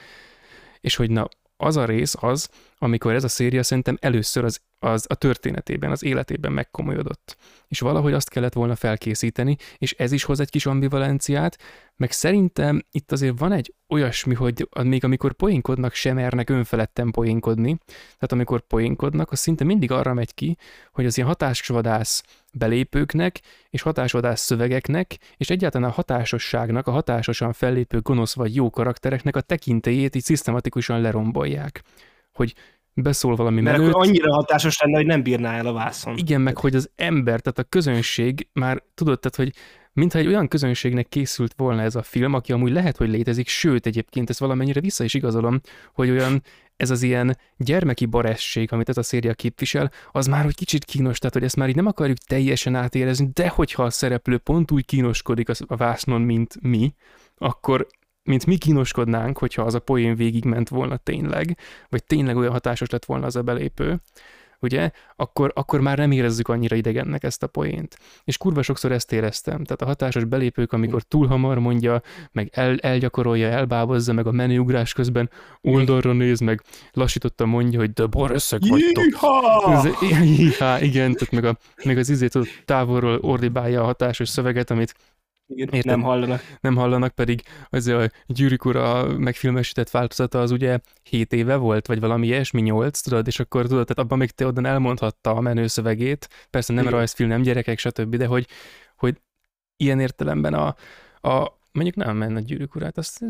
és 0.81 0.95
hogy 0.95 1.11
na, 1.11 1.27
az 1.57 1.77
a 1.77 1.85
rész 1.85 2.15
az, 2.19 2.49
amikor 2.77 3.13
ez 3.13 3.23
a 3.23 3.27
széria 3.27 3.63
szerintem 3.63 3.97
először 4.01 4.43
az, 4.43 4.59
az 4.79 5.05
a 5.09 5.15
történetében, 5.15 5.91
az 5.91 6.03
életében 6.03 6.51
megkomolyodott. 6.51 7.37
És 7.67 7.79
valahogy 7.79 8.13
azt 8.13 8.29
kellett 8.29 8.53
volna 8.53 8.75
felkészíteni, 8.75 9.55
és 9.77 9.93
ez 9.93 10.11
is 10.11 10.23
hoz 10.23 10.39
egy 10.39 10.49
kis 10.49 10.65
ambivalenciát, 10.65 11.57
meg 11.95 12.11
szerintem 12.11 12.83
itt 12.91 13.11
azért 13.11 13.39
van 13.39 13.51
egy 13.51 13.73
olyasmi, 13.87 14.33
hogy 14.33 14.69
még 14.83 15.03
amikor 15.03 15.33
poénkodnak, 15.33 15.93
sem 15.93 16.15
mernek 16.15 16.49
önfeledten 16.49 17.11
poénkodni, 17.11 17.77
tehát 17.85 18.31
amikor 18.31 18.61
poénkodnak, 18.61 19.31
az 19.31 19.39
szinte 19.39 19.63
mindig 19.63 19.91
arra 19.91 20.13
megy 20.13 20.33
ki, 20.33 20.57
hogy 20.91 21.05
az 21.05 21.17
ilyen 21.17 21.29
hatásvadász 21.29 22.23
belépőknek 22.53 23.39
és 23.69 23.81
hatásvadász 23.81 24.41
szövegeknek, 24.41 25.17
és 25.37 25.49
egyáltalán 25.49 25.89
a 25.89 25.93
hatásosságnak, 25.93 26.87
a 26.87 26.91
hatásosan 26.91 27.53
fellépő 27.53 27.99
gonosz 28.01 28.35
vagy 28.35 28.55
jó 28.55 28.69
karaktereknek 28.69 29.35
a 29.35 29.41
tekintélyét 29.41 30.15
így 30.15 30.23
szisztematikusan 30.23 31.01
lerombolják 31.01 31.83
hogy 32.37 32.53
beszól 32.93 33.35
valami 33.35 33.61
Mert 33.61 33.77
menőt. 33.77 33.93
akkor 33.93 34.07
annyira 34.07 34.33
hatásos 34.33 34.81
lenne, 34.81 34.95
hogy 34.97 35.05
nem 35.05 35.23
bírná 35.23 35.57
el 35.57 35.67
a 35.67 35.73
vászon. 35.73 36.17
Igen, 36.17 36.41
meg 36.41 36.57
hogy 36.57 36.75
az 36.75 36.89
ember, 36.95 37.39
tehát 37.39 37.59
a 37.59 37.63
közönség 37.63 38.47
már 38.53 38.83
tudod, 38.93 39.19
tehát 39.19 39.35
hogy 39.35 39.61
mintha 39.93 40.19
egy 40.19 40.27
olyan 40.27 40.47
közönségnek 40.47 41.09
készült 41.09 41.53
volna 41.57 41.81
ez 41.81 41.95
a 41.95 42.01
film, 42.01 42.33
aki 42.33 42.51
amúgy 42.51 42.71
lehet, 42.71 42.97
hogy 42.97 43.09
létezik, 43.09 43.47
sőt 43.47 43.85
egyébként 43.85 44.29
ezt 44.29 44.39
valamennyire 44.39 44.79
vissza 44.79 45.03
is 45.03 45.13
igazolom, 45.13 45.61
hogy 45.93 46.09
olyan 46.09 46.43
ez 46.75 46.89
az 46.89 47.01
ilyen 47.01 47.37
gyermeki 47.57 48.05
baresség, 48.05 48.73
amit 48.73 48.89
ez 48.89 48.97
a 48.97 49.03
széria 49.03 49.33
képvisel, 49.33 49.91
az 50.11 50.27
már 50.27 50.43
hogy 50.43 50.55
kicsit 50.55 50.85
kínos, 50.85 51.17
tehát 51.19 51.33
hogy 51.33 51.43
ezt 51.43 51.55
már 51.55 51.69
így 51.69 51.75
nem 51.75 51.85
akarjuk 51.85 52.17
teljesen 52.17 52.75
átérezni, 52.75 53.29
de 53.33 53.49
hogyha 53.49 53.83
a 53.83 53.89
szereplő 53.89 54.37
pont 54.37 54.71
úgy 54.71 54.85
kínoskodik 54.85 55.49
a 55.67 55.75
vásznon, 55.75 56.21
mint 56.21 56.61
mi, 56.61 56.93
akkor 57.37 57.87
mint 58.27 58.45
mi 58.45 58.57
kínoskodnánk, 58.57 59.37
hogyha 59.37 59.61
az 59.61 59.73
a 59.73 59.79
poén 59.79 60.15
végigment 60.15 60.69
volna 60.69 60.97
tényleg, 60.97 61.57
vagy 61.89 62.03
tényleg 62.03 62.37
olyan 62.37 62.51
hatásos 62.51 62.89
lett 62.89 63.05
volna 63.05 63.25
az 63.25 63.35
a 63.35 63.41
belépő, 63.41 64.01
ugye, 64.59 64.91
akkor, 65.15 65.51
akkor 65.55 65.81
már 65.81 65.97
nem 65.97 66.11
érezzük 66.11 66.47
annyira 66.47 66.75
idegennek 66.75 67.23
ezt 67.23 67.43
a 67.43 67.47
poént. 67.47 67.97
És 68.23 68.37
kurva 68.37 68.61
sokszor 68.61 68.91
ezt 68.91 69.11
éreztem. 69.11 69.63
Tehát 69.63 69.81
a 69.81 69.85
hatásos 69.85 70.23
belépők, 70.23 70.73
amikor 70.73 71.01
túl 71.01 71.27
hamar 71.27 71.59
mondja, 71.59 72.01
meg 72.31 72.49
el, 72.51 72.77
elgyakorolja, 72.77 73.47
elbábozza, 73.47 74.13
meg 74.13 74.27
a 74.27 74.31
menüugrás 74.31 74.93
közben 74.93 75.29
oldalra 75.61 76.13
néz, 76.13 76.39
meg 76.39 76.61
lassítottan 76.91 77.47
mondja, 77.49 77.79
hogy 77.79 77.91
de 77.91 78.05
borösszeg 78.05 78.61
vagytok. 78.67 79.03
Jíha! 80.21 80.79
Igen, 80.81 81.13
tehát 81.13 81.31
meg, 81.31 81.45
a, 81.45 81.57
meg 81.83 81.97
az 81.97 82.09
izét 82.09 82.37
távolról 82.65 83.19
ordibálja 83.21 83.81
a 83.81 83.85
hatásos 83.85 84.29
szöveget, 84.29 84.71
amit 84.71 84.93
Értem, 85.47 85.81
nem 85.83 86.01
hallanak. 86.01 86.41
Nem 86.61 86.75
hallanak, 86.75 87.11
pedig 87.11 87.41
az 87.69 87.87
a 87.87 88.09
Gyűrűk 88.25 88.65
ura 88.65 89.17
megfilmesített 89.17 89.89
változata 89.89 90.41
az 90.41 90.51
ugye 90.51 90.79
7 91.03 91.33
éve 91.33 91.55
volt, 91.55 91.87
vagy 91.87 91.99
valami 91.99 92.27
ilyesmi 92.27 92.61
8, 92.61 92.99
tudod, 92.99 93.27
és 93.27 93.39
akkor 93.39 93.61
tudod, 93.61 93.85
tehát 93.85 94.03
abban 94.03 94.17
még 94.17 94.31
te 94.31 94.45
odan 94.45 94.65
elmondhatta 94.65 95.35
a 95.35 95.41
menő 95.41 95.67
szövegét, 95.67 96.29
persze 96.49 96.73
nem 96.73 96.83
Igen. 96.83 96.95
rajzfilm, 96.95 97.29
nem 97.29 97.41
gyerekek, 97.41 97.79
stb., 97.79 98.15
de 98.15 98.25
hogy, 98.25 98.47
hogy 98.95 99.21
ilyen 99.77 99.99
értelemben 99.99 100.53
a, 100.53 100.75
a 101.29 101.57
mondjuk 101.71 101.95
nem 101.95 102.17
menne 102.17 102.37
a 102.37 102.39
gyűrűk 102.39 102.75
urát, 102.75 102.97
azt 102.97 103.23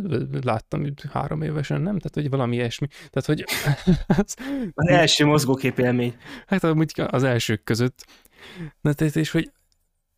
láttam 0.44 0.94
három 1.12 1.42
évesen, 1.42 1.82
nem? 1.82 1.98
Tehát, 1.98 2.14
hogy 2.14 2.30
valami 2.30 2.56
ilyesmi. 2.56 2.88
Tehát, 3.10 3.26
hogy... 3.26 3.46
az, 4.24 4.36
az 4.74 4.88
első 4.88 5.26
mozgókép 5.26 5.80
élmény. 5.80 6.16
Hát 6.46 6.64
amúgy 6.64 6.92
az 7.08 7.24
elsők 7.24 7.64
között. 7.64 8.06
Na, 8.82 8.94
tehát, 8.94 9.16
és 9.16 9.32
hogy 9.32 9.52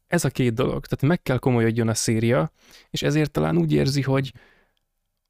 ez 0.10 0.26
a 0.26 0.30
két 0.30 0.54
dolog. 0.54 0.86
Tehát 0.86 1.02
meg 1.02 1.22
kell 1.22 1.38
komolyodjon 1.38 1.88
a 1.88 1.94
széria, 1.94 2.52
és 2.90 3.02
ezért 3.02 3.32
talán 3.32 3.58
úgy 3.58 3.74
érzi, 3.74 4.02
hogy 4.02 4.32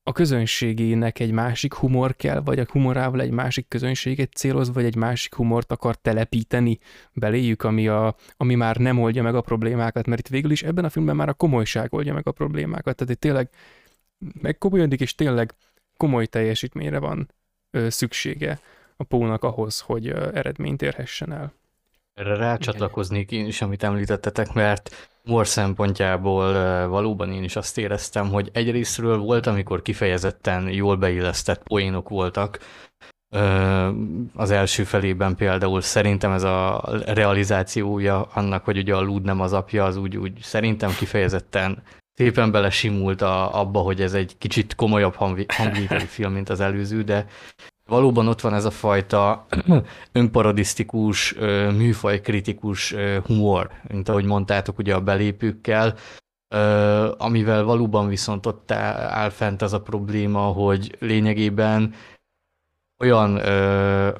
a 0.04 0.12
közönségének 0.12 1.20
egy 1.20 1.32
másik 1.32 1.74
humor 1.74 2.15
kell, 2.15 2.39
vagy 2.39 2.60
a 2.60 2.65
humorával 2.72 3.22
egy 3.22 3.32
másik 3.32 3.68
közönséget 3.68 4.34
céloz, 4.34 4.74
vagy 4.74 4.86
egy 4.86 4.96
másik 4.96 5.36
humort 5.36 5.72
akar 5.72 5.96
telepíteni 5.96 6.80
beléjük, 7.13 7.63
ami, 7.63 7.88
a, 7.88 8.15
ami 8.38 8.56
már 8.56 8.78
nem 8.78 9.02
oldja 9.02 9.24
meg 9.24 9.36
a 9.36 9.42
problémákat, 9.42 10.08
mert 10.08 10.20
itt 10.20 10.28
végül 10.28 10.52
is 10.52 10.63
ebben 10.63 10.86
a 10.86 10.89
filmben 10.89 11.15
már 11.15 11.30
a 11.30 11.34
komolyság 11.34 11.94
oldja 11.94 12.13
meg 12.13 12.28
a 12.28 12.32
problémákat, 12.32 12.96
tehát 12.96 13.13
itt 13.13 13.20
tényleg 13.20 13.50
megkomolyodik, 14.42 15.02
és 15.02 15.15
tényleg 15.15 15.54
komoly 15.98 16.26
teljesítményre 16.26 17.00
van 17.00 17.32
ö, 17.72 17.89
szüksége 17.89 18.60
a 18.98 19.04
pónak 19.04 19.44
ahhoz, 19.44 19.80
hogy 19.80 20.08
ö, 20.08 20.30
eredményt 20.34 20.82
érhessen 20.82 21.32
el. 21.32 21.59
Erre 22.19 22.36
rácsatlakoznék 22.36 23.32
én 23.32 23.45
is, 23.45 23.62
amit 23.62 23.84
említettetek, 23.84 24.53
mert 24.53 25.10
Mor 25.23 25.47
szempontjából 25.47 26.53
valóban 26.88 27.32
én 27.32 27.43
is 27.43 27.55
azt 27.55 27.77
éreztem, 27.77 28.29
hogy 28.29 28.49
egyrésztről 28.53 29.17
volt, 29.17 29.47
amikor 29.47 29.82
kifejezetten 29.82 30.69
jól 30.69 30.95
beillesztett 30.95 31.63
poénok 31.63 32.10
voltak, 32.10 32.60
az 34.34 34.51
első 34.51 34.84
felében 34.84 35.36
például 35.36 35.82
szerintem 35.82 36.32
ez 36.32 36.43
a 36.43 36.84
realizációja 37.05 38.21
annak, 38.21 38.65
hogy 38.65 38.77
ugye 38.77 38.95
a 38.95 39.01
Lud 39.01 39.23
nem 39.23 39.41
az 39.41 39.53
apja, 39.53 39.86
az 39.86 39.97
úgy, 39.97 40.17
úgy 40.17 40.39
szerintem 40.41 40.95
kifejezetten 40.97 41.84
szépen 42.13 42.51
belesimult 42.51 43.21
a, 43.21 43.60
abba, 43.60 43.79
hogy 43.79 44.01
ez 44.01 44.13
egy 44.13 44.38
kicsit 44.38 44.75
komolyabb 44.75 45.15
hangvételi 45.15 46.05
film, 46.05 46.34
mint 46.34 46.49
az 46.49 46.60
előző, 46.60 47.03
de 47.03 47.25
valóban 47.89 48.28
ott 48.28 48.41
van 48.41 48.54
ez 48.54 48.65
a 48.65 48.71
fajta 48.71 49.47
önparadisztikus, 50.12 51.34
műfajkritikus 51.78 52.95
humor, 53.25 53.71
mint 53.88 54.10
ahogy 54.10 54.25
mondtátok 54.25 54.78
ugye 54.78 54.95
a 54.95 55.02
belépőkkel, 55.02 55.95
amivel 57.17 57.63
valóban 57.63 58.08
viszont 58.08 58.45
ott 58.45 58.71
áll 58.71 59.30
fent 59.30 59.62
az 59.62 59.73
a 59.73 59.82
probléma, 59.82 60.39
hogy 60.39 60.95
lényegében 60.99 61.93
olyan 62.99 63.39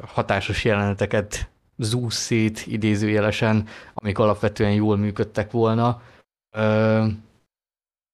hatásos 0.08 0.66
jeleneteket 0.66 1.50
zúz 1.78 2.14
szét 2.14 2.68
idézőjelesen, 2.68 3.68
amik 3.94 4.20
alapvetően 4.20 4.74
jól 4.74 4.98
működtek 4.98 5.52
volna, 5.52 6.02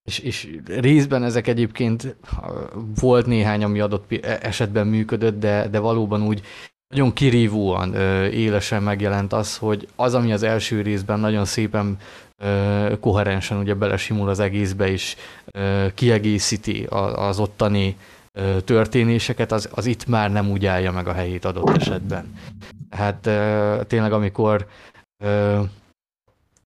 és, 0.05 0.19
és 0.19 0.57
részben 0.65 1.23
ezek 1.23 1.47
egyébként 1.47 2.15
volt 2.99 3.25
néhány, 3.25 3.63
ami 3.63 3.79
adott 3.79 4.11
e, 4.11 4.39
esetben 4.41 4.87
működött, 4.87 5.39
de, 5.39 5.67
de 5.67 5.79
valóban 5.79 6.21
úgy 6.21 6.41
nagyon 6.93 7.13
kirívóan, 7.13 7.93
élesen 8.31 8.83
megjelent 8.83 9.33
az, 9.33 9.57
hogy 9.57 9.87
az, 9.95 10.13
ami 10.13 10.31
az 10.31 10.43
első 10.43 10.81
részben 10.81 11.19
nagyon 11.19 11.45
szépen 11.45 11.97
koherensen 12.99 13.57
ugye 13.57 13.73
belesimul 13.73 14.29
az 14.29 14.39
egészbe, 14.39 14.87
és 14.87 15.15
kiegészíti 15.93 16.85
az 17.15 17.39
ottani 17.39 17.97
történéseket, 18.63 19.51
az, 19.51 19.69
az 19.71 19.85
itt 19.85 20.07
már 20.07 20.31
nem 20.31 20.49
úgy 20.49 20.65
állja 20.65 20.91
meg 20.91 21.07
a 21.07 21.13
helyét 21.13 21.45
adott 21.45 21.69
esetben. 21.69 22.33
Tehát 22.89 23.29
tényleg, 23.87 24.11
amikor 24.11 24.67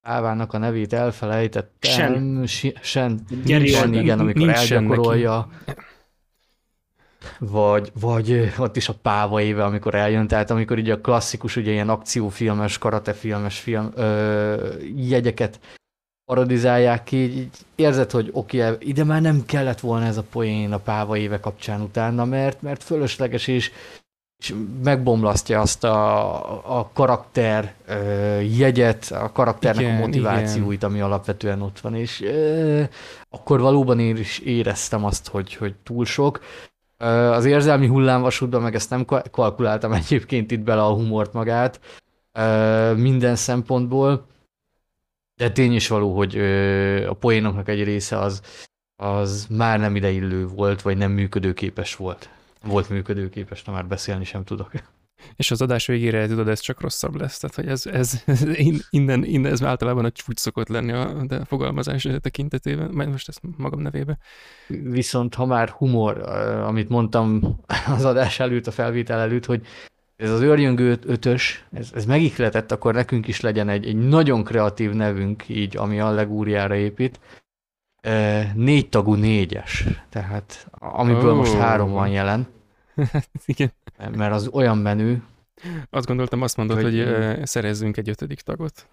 Ávának 0.09 0.53
a 0.53 0.57
nevét 0.57 0.93
elfelejtettem. 0.93 1.91
Sen. 1.91 2.45
Sen. 2.81 3.19
Sen, 3.65 3.93
igen, 3.93 4.19
amikor 4.19 4.45
Nincs 4.45 4.57
elgyakorolja. 4.57 5.49
Vagy, 7.39 7.91
vagy 7.99 8.53
ott 8.57 8.75
is 8.75 8.89
a 8.89 8.93
Páva 9.01 9.41
éve, 9.41 9.63
amikor 9.63 9.95
eljön, 9.95 10.27
tehát 10.27 10.49
amikor 10.49 10.77
ugye 10.77 10.93
a 10.93 11.01
klasszikus, 11.01 11.55
ugye 11.55 11.71
ilyen 11.71 11.89
akciófilmes, 11.89 12.77
karatefilmes 12.77 13.59
film, 13.59 13.91
ö, 13.95 14.73
jegyeket 14.95 15.59
parodizálják 16.25 17.03
ki, 17.03 17.17
így, 17.17 17.37
így 17.37 17.49
érzed, 17.75 18.11
hogy 18.11 18.29
oké, 18.33 18.67
okay, 18.67 18.87
ide 18.87 19.03
már 19.03 19.21
nem 19.21 19.45
kellett 19.45 19.79
volna 19.79 20.05
ez 20.05 20.17
a 20.17 20.23
poén 20.23 20.71
a 20.73 20.77
páva 20.77 21.17
éve 21.17 21.39
kapcsán 21.39 21.81
utána, 21.81 22.25
mert, 22.25 22.61
mert 22.61 22.83
fölösleges 22.83 23.47
és, 23.47 23.71
és 24.39 24.55
megbomlasztja 24.83 25.59
azt 25.59 25.83
a, 25.83 26.79
a 26.79 26.89
karakter 26.93 27.73
ö, 27.85 28.39
jegyet, 28.39 29.11
a 29.11 29.31
karakternek 29.31 29.83
igen, 29.83 29.95
a 29.95 29.99
motivációit, 29.99 30.77
igen. 30.77 30.89
ami 30.89 30.99
alapvetően 30.99 31.61
ott 31.61 31.79
van, 31.79 31.95
és 31.95 32.21
ö, 32.21 32.83
akkor 33.29 33.59
valóban 33.59 33.99
én 33.99 34.17
is 34.17 34.39
éreztem 34.39 35.05
azt, 35.05 35.27
hogy, 35.27 35.55
hogy 35.55 35.75
túl 35.83 36.05
sok. 36.05 36.39
Ö, 36.97 37.05
az 37.31 37.45
érzelmi 37.45 37.87
hullámvasútban 37.87 38.61
meg 38.61 38.75
ezt 38.75 38.89
nem 38.89 39.05
kalkuláltam 39.31 39.91
egyébként 40.01 40.51
itt 40.51 40.63
bele 40.63 40.81
a 40.81 40.93
humort 40.93 41.33
magát, 41.33 41.79
ö, 42.33 42.93
minden 42.93 43.35
szempontból, 43.35 44.27
de 45.35 45.51
tény 45.51 45.73
is 45.73 45.87
való, 45.87 46.15
hogy 46.15 46.37
ö, 46.37 47.07
a 47.09 47.13
poénoknak 47.13 47.67
egy 47.67 47.83
része 47.83 48.19
az, 48.19 48.41
az 48.95 49.47
már 49.49 49.79
nem 49.79 49.95
ideillő 49.95 50.47
volt, 50.47 50.81
vagy 50.81 50.97
nem 50.97 51.11
működőképes 51.11 51.95
volt. 51.95 52.29
Volt 52.63 52.89
működőképes, 52.89 53.63
na 53.63 53.71
már 53.71 53.87
beszélni 53.87 54.23
sem 54.23 54.43
tudok. 54.43 54.71
És 55.35 55.51
az 55.51 55.61
adás 55.61 55.85
végére 55.85 56.27
tudod, 56.27 56.47
ez 56.47 56.59
csak 56.59 56.81
rosszabb 56.81 57.15
lesz. 57.15 57.39
Tehát, 57.39 57.55
hogy 57.55 57.67
ez, 57.67 57.85
ez, 57.85 58.23
ez 58.25 58.43
innen, 58.89 59.23
innen, 59.23 59.51
ez 59.51 59.63
általában 59.63 60.05
a 60.05 60.11
csúcs 60.11 60.39
szokott 60.39 60.67
lenni 60.67 60.91
a 60.91 61.23
de 61.27 61.45
fogalmazás 61.45 62.07
tekintetében, 62.21 62.89
majd 62.93 63.09
most 63.09 63.27
ezt 63.27 63.41
magam 63.57 63.79
nevébe. 63.79 64.17
Viszont 64.67 65.35
ha 65.35 65.45
már 65.45 65.69
humor, 65.69 66.17
amit 66.65 66.89
mondtam 66.89 67.59
az 67.95 68.05
adás 68.05 68.39
előtt, 68.39 68.67
a 68.67 68.71
felvétel 68.71 69.19
előtt, 69.19 69.45
hogy 69.45 69.65
ez 70.15 70.31
az 70.31 70.41
őrjöngő 70.41 70.97
ötös, 71.05 71.65
ez, 71.71 71.89
ez 71.95 72.05
megihletett, 72.05 72.71
akkor 72.71 72.93
nekünk 72.93 73.27
is 73.27 73.39
legyen 73.39 73.69
egy, 73.69 73.87
egy 73.87 73.95
nagyon 73.95 74.43
kreatív 74.43 74.91
nevünk 74.91 75.49
így, 75.49 75.77
ami 75.77 75.99
allegúriára 75.99 76.75
épít. 76.75 77.19
Négy 78.53 78.89
tagú 78.89 79.13
négyes, 79.13 79.85
tehát 80.09 80.67
amiből 80.71 81.31
oh. 81.31 81.37
most 81.37 81.53
három 81.53 81.91
van 81.91 82.09
jelen. 82.09 82.47
Igen. 83.45 83.71
Mert 84.11 84.33
az 84.33 84.47
olyan 84.47 84.77
menő. 84.77 85.23
Azt 85.89 86.07
gondoltam, 86.07 86.41
azt 86.41 86.57
mondod, 86.57 86.81
hogy, 86.81 87.03
hogy 87.03 87.45
szerezzünk 87.45 87.97
egy 87.97 88.09
ötödik 88.09 88.41
tagot. 88.41 88.87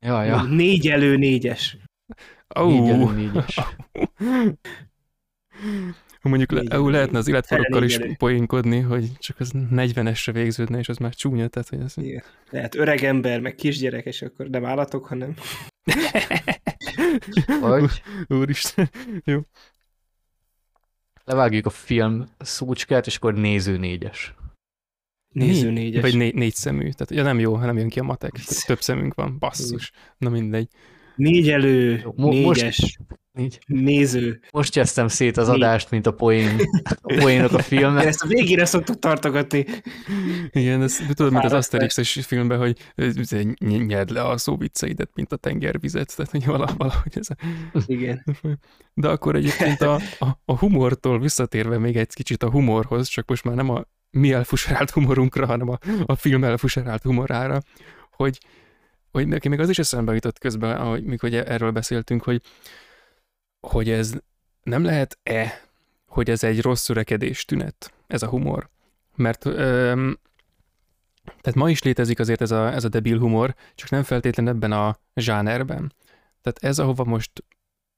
Ja, 0.00 0.24
ja. 0.24 0.42
Négy 0.42 0.88
elő 0.88 1.16
négyes. 1.16 1.76
Oh. 2.54 2.68
Négy 2.68 2.88
elő 2.88 3.12
négyes. 3.14 3.60
Mondjuk 6.22 6.52
le, 6.52 6.80
ó, 6.80 6.88
lehetne 6.88 7.18
az 7.18 7.28
életkorokkal 7.28 7.82
is 7.82 7.98
poénkodni, 8.18 8.80
hogy 8.80 9.12
csak 9.18 9.40
az 9.40 9.52
40-esre 9.54 10.30
végződne, 10.32 10.78
és 10.78 10.88
az 10.88 10.96
már 10.96 11.14
csúnya, 11.14 11.48
tehát 11.48 11.68
hogy 11.68 11.80
ez... 11.80 11.94
Igen. 11.96 12.22
Lehet 12.50 12.74
öreg 12.74 13.04
ember, 13.04 13.40
meg 13.40 13.54
kisgyerek, 13.54 14.04
és 14.04 14.22
akkor 14.22 14.46
nem 14.46 14.64
állatok, 14.64 15.06
hanem... 15.06 15.34
Hogy? 17.60 18.02
Úristen, 18.28 18.90
jó. 19.24 19.40
Levágjuk 21.24 21.66
a 21.66 21.70
film 21.70 22.24
szócskát, 22.38 23.06
és 23.06 23.16
akkor 23.16 23.34
néző 23.34 23.76
négyes. 23.76 24.34
Néző 25.28 25.70
négyes. 25.70 26.02
Vagy 26.02 26.16
né- 26.16 26.34
négy 26.34 26.54
szemű. 26.54 26.90
Tehát 26.90 27.10
ja, 27.10 27.22
nem 27.22 27.38
jó, 27.38 27.54
hanem 27.54 27.78
jön 27.78 27.88
ki 27.88 27.98
a 27.98 28.02
matek. 28.02 28.32
Több 28.66 28.80
szemünk 28.80 29.14
van, 29.14 29.38
basszus. 29.38 29.92
Na 30.18 30.28
mindegy. 30.28 30.68
Négy 31.16 31.50
elő, 31.50 32.06
Mo- 32.16 32.32
négyes. 32.32 32.80
Most, 32.80 32.98
Négy. 33.38 33.58
Néző. 33.66 34.40
Most 34.50 34.72
kezdtem 34.72 35.08
szét 35.08 35.36
az 35.36 35.48
adást, 35.48 35.90
mint 35.90 36.06
a 36.06 36.12
poén, 36.12 36.56
a 37.02 37.14
poénok 37.18 37.52
a 37.52 37.62
filmet. 37.62 38.04
Ezt 38.04 38.22
a 38.22 38.26
végére 38.26 38.64
szoktuk 38.64 38.98
tartogatni. 38.98 39.66
Igen, 40.50 40.82
ez, 40.82 40.96
tudod, 41.14 41.32
mint 41.32 41.44
az 41.44 41.52
Asterix-es 41.52 42.18
filmben, 42.26 42.58
hogy 42.58 42.92
nyerd 43.58 44.10
le 44.10 44.22
a 44.22 44.36
szóvicceidet, 44.38 45.10
mint 45.14 45.32
a 45.32 45.36
tengervizet, 45.36 46.16
tehát 46.16 46.30
hogy 46.30 46.44
valahogy 46.76 47.12
ez. 47.12 47.28
Igen. 47.86 48.24
De 48.94 49.08
akkor 49.08 49.34
egyébként 49.34 49.80
a, 49.80 49.94
a, 50.18 50.26
a 50.44 50.56
humortól 50.56 51.20
visszatérve 51.20 51.78
még 51.78 51.96
egy 51.96 52.14
kicsit 52.14 52.42
a 52.42 52.50
humorhoz, 52.50 53.08
csak 53.08 53.28
most 53.28 53.44
már 53.44 53.54
nem 53.54 53.70
a 53.70 53.84
mi 54.10 54.32
elfuserált 54.32 54.90
humorunkra, 54.90 55.46
hanem 55.46 55.68
a, 55.68 55.78
a 56.06 56.14
film 56.14 56.44
elfuserált 56.44 57.02
humorára, 57.02 57.60
hogy, 58.10 58.38
hogy 59.10 59.26
neki 59.26 59.48
még 59.48 59.60
az 59.60 59.68
is 59.68 59.78
eszembe 59.78 60.14
jutott 60.14 60.38
közben, 60.38 60.76
ahogy, 60.76 61.04
mikor 61.04 61.34
erről 61.34 61.70
beszéltünk, 61.70 62.22
hogy 62.22 62.40
hogy 63.60 63.90
ez 63.90 64.12
nem 64.62 64.84
lehet-e, 64.84 65.68
hogy 66.06 66.30
ez 66.30 66.44
egy 66.44 66.62
rossz 66.62 66.88
örekedés 66.88 67.44
tünet, 67.44 67.92
ez 68.06 68.22
a 68.22 68.28
humor. 68.28 68.68
Mert 69.14 69.44
öm, 69.44 70.18
tehát 71.24 71.54
ma 71.54 71.70
is 71.70 71.82
létezik 71.82 72.18
azért 72.18 72.40
ez 72.40 72.50
a, 72.50 72.72
ez 72.72 72.84
a 72.84 72.88
debil 72.88 73.18
humor, 73.18 73.54
csak 73.74 73.90
nem 73.90 74.02
feltétlenül 74.02 74.52
ebben 74.52 74.72
a 74.72 74.98
zsánerben. 75.14 75.94
Tehát 76.42 76.58
ez, 76.62 76.78
ahova 76.78 77.04
most, 77.04 77.44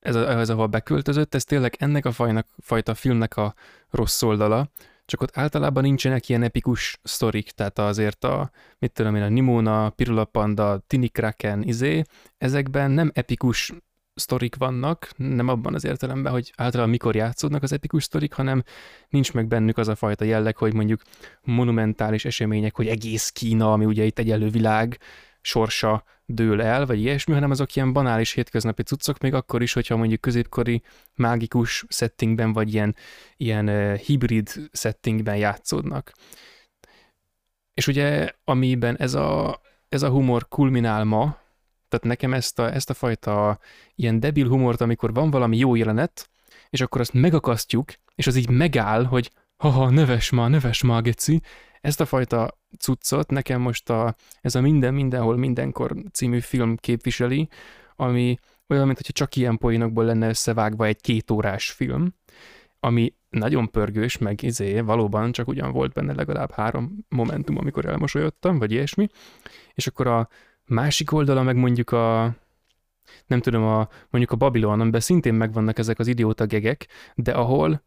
ez, 0.00 0.14
a, 0.14 0.38
ez 0.38 0.50
ahova 0.50 0.66
beköltözött, 0.66 1.34
ez 1.34 1.44
tényleg 1.44 1.76
ennek 1.78 2.04
a 2.04 2.12
fajnak, 2.12 2.46
fajta 2.58 2.94
filmnek 2.94 3.36
a 3.36 3.54
rossz 3.90 4.22
oldala, 4.22 4.70
csak 5.04 5.20
ott 5.20 5.36
általában 5.36 5.82
nincsenek 5.82 6.28
ilyen 6.28 6.42
epikus 6.42 6.98
sztorik, 7.02 7.50
tehát 7.50 7.78
azért 7.78 8.24
a, 8.24 8.50
mit 8.78 8.92
tudom 8.92 9.16
én, 9.16 9.22
a 9.22 9.28
Nimona, 9.28 9.90
Pirula 9.90 10.24
Panda, 10.24 10.78
Tini 10.86 11.08
Kraken, 11.08 11.62
izé, 11.62 12.02
ezekben 12.38 12.90
nem 12.90 13.10
epikus 13.14 13.72
sztorik 14.20 14.56
vannak, 14.56 15.10
nem 15.16 15.48
abban 15.48 15.74
az 15.74 15.84
értelemben, 15.84 16.32
hogy 16.32 16.52
általában 16.56 16.90
mikor 16.90 17.14
játszódnak 17.14 17.62
az 17.62 17.72
epikus 17.72 18.04
sztorik, 18.04 18.32
hanem 18.32 18.62
nincs 19.08 19.32
meg 19.32 19.46
bennük 19.46 19.78
az 19.78 19.88
a 19.88 19.94
fajta 19.94 20.24
jelleg, 20.24 20.56
hogy 20.56 20.74
mondjuk 20.74 21.02
monumentális 21.42 22.24
események, 22.24 22.76
hogy 22.76 22.86
egész 22.86 23.30
Kína, 23.30 23.72
ami 23.72 23.84
ugye 23.84 24.04
itt 24.04 24.18
egy 24.18 24.52
világ, 24.52 24.98
sorsa 25.40 26.04
dől 26.24 26.62
el, 26.62 26.86
vagy 26.86 27.00
ilyesmi, 27.00 27.34
hanem 27.34 27.50
azok 27.50 27.74
ilyen 27.74 27.92
banális 27.92 28.32
hétköznapi 28.32 28.82
cuccok, 28.82 29.18
még 29.18 29.34
akkor 29.34 29.62
is, 29.62 29.72
hogyha 29.72 29.96
mondjuk 29.96 30.20
középkori 30.20 30.82
mágikus 31.14 31.84
settingben, 31.88 32.52
vagy 32.52 32.74
ilyen, 32.74 32.96
ilyen 33.36 33.68
uh, 33.68 33.94
hibrid 33.94 34.48
settingben 34.72 35.36
játszódnak. 35.36 36.12
És 37.74 37.86
ugye, 37.86 38.32
amiben 38.44 38.96
ez 38.96 39.14
a, 39.14 39.60
ez 39.88 40.02
a 40.02 40.10
humor 40.10 40.48
kulminál 40.48 41.04
ma, 41.04 41.38
tehát 41.90 42.06
nekem 42.06 42.32
ezt 42.34 42.58
a, 42.58 42.74
ezt 42.74 42.90
a 42.90 42.94
fajta 42.94 43.58
ilyen 43.94 44.20
debil 44.20 44.48
humort, 44.48 44.80
amikor 44.80 45.14
van 45.14 45.30
valami 45.30 45.56
jó 45.56 45.74
jelenet, 45.74 46.30
és 46.68 46.80
akkor 46.80 47.00
azt 47.00 47.12
megakasztjuk, 47.12 47.92
és 48.14 48.26
az 48.26 48.36
így 48.36 48.48
megáll, 48.48 49.04
hogy 49.04 49.30
haha, 49.56 49.90
neves 49.90 50.30
ma, 50.30 50.48
neves 50.48 50.82
ma, 50.82 51.00
geci. 51.00 51.42
Ezt 51.80 52.00
a 52.00 52.04
fajta 52.04 52.58
cuccot 52.78 53.30
nekem 53.30 53.60
most 53.60 53.90
a, 53.90 54.14
ez 54.40 54.54
a 54.54 54.60
Minden, 54.60 54.94
Mindenhol, 54.94 55.36
Mindenkor 55.36 55.94
című 56.12 56.40
film 56.40 56.76
képviseli, 56.76 57.48
ami 57.96 58.38
olyan, 58.68 58.86
mintha 58.86 59.12
csak 59.12 59.36
ilyen 59.36 59.58
poénokból 59.58 60.04
lenne 60.04 60.28
összevágva 60.28 60.86
egy 60.86 61.00
két 61.00 61.30
órás 61.30 61.70
film, 61.70 62.14
ami 62.80 63.14
nagyon 63.28 63.70
pörgős, 63.70 64.18
meg 64.18 64.42
izé, 64.42 64.80
valóban 64.80 65.32
csak 65.32 65.48
ugyan 65.48 65.72
volt 65.72 65.92
benne 65.92 66.14
legalább 66.14 66.50
három 66.50 67.04
momentum, 67.08 67.56
amikor 67.58 67.84
elmosolyodtam, 67.86 68.58
vagy 68.58 68.72
ilyesmi, 68.72 69.08
és 69.74 69.86
akkor 69.86 70.06
a, 70.06 70.28
Másik 70.70 71.12
oldala 71.12 71.42
meg 71.42 71.56
mondjuk 71.56 71.90
a, 71.90 72.36
nem 73.26 73.40
tudom, 73.40 73.64
a, 73.64 73.88
mondjuk 74.10 74.32
a 74.32 74.36
Babylon, 74.36 74.80
amiben 74.80 75.00
szintén 75.00 75.34
megvannak 75.34 75.78
ezek 75.78 75.98
az 75.98 76.06
idióta 76.06 76.46
gegek, 76.46 76.86
de 77.14 77.32
ahol 77.32 77.82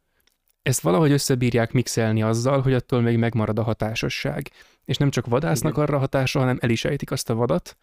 ezt 0.61 0.81
valahogy 0.81 1.11
összebírják 1.11 1.71
mixelni 1.71 2.23
azzal, 2.23 2.61
hogy 2.61 2.73
attól 2.73 3.01
még 3.01 3.17
megmarad 3.17 3.59
a 3.59 3.63
hatásosság. 3.63 4.51
És 4.85 4.97
nem 4.97 5.09
csak 5.09 5.25
vadásznak 5.25 5.77
arra 5.77 5.97
hatásra, 5.97 6.39
hanem 6.39 6.57
el 6.61 6.69
is 6.69 6.85
ejtik 6.85 7.11
azt 7.11 7.29
a 7.29 7.35
vadat, 7.35 7.77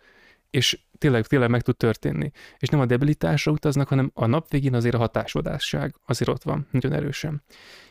és 0.51 0.81
tényleg, 0.99 1.27
tényleg 1.27 1.51
meg 1.51 1.63
tud 1.63 1.77
történni. 1.77 2.31
És 2.59 2.69
nem 2.69 2.81
a 2.81 2.87
debilitásra 2.87 3.53
utaznak, 3.53 3.89
hanem 3.89 4.11
a 4.15 4.27
nap 4.27 4.51
végén 4.51 4.75
azért 4.75 4.95
a 4.95 4.99
hatásvadásság 4.99 5.95
azért 6.07 6.31
ott 6.31 6.43
van, 6.43 6.67
nagyon 6.71 6.93
erősen. 6.93 7.43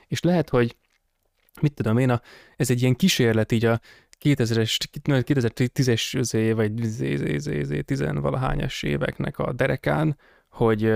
És 0.08 0.22
lehet, 0.22 0.50
hogy 0.50 0.76
mit 1.62 1.74
tudom 1.74 1.98
én, 1.98 2.10
a, 2.10 2.22
ez 2.56 2.70
egy 2.70 2.82
ilyen 2.82 2.96
kísérlet 2.96 3.52
így 3.52 3.66
a 3.66 3.80
2000-es, 4.24 4.78
2010-es 5.04 6.52
vagy 6.56 6.74
tizenvalahányas 7.86 8.84
éveknek 8.84 9.40
a 9.40 9.54
derekán, 9.54 10.18
hogy, 10.50 10.94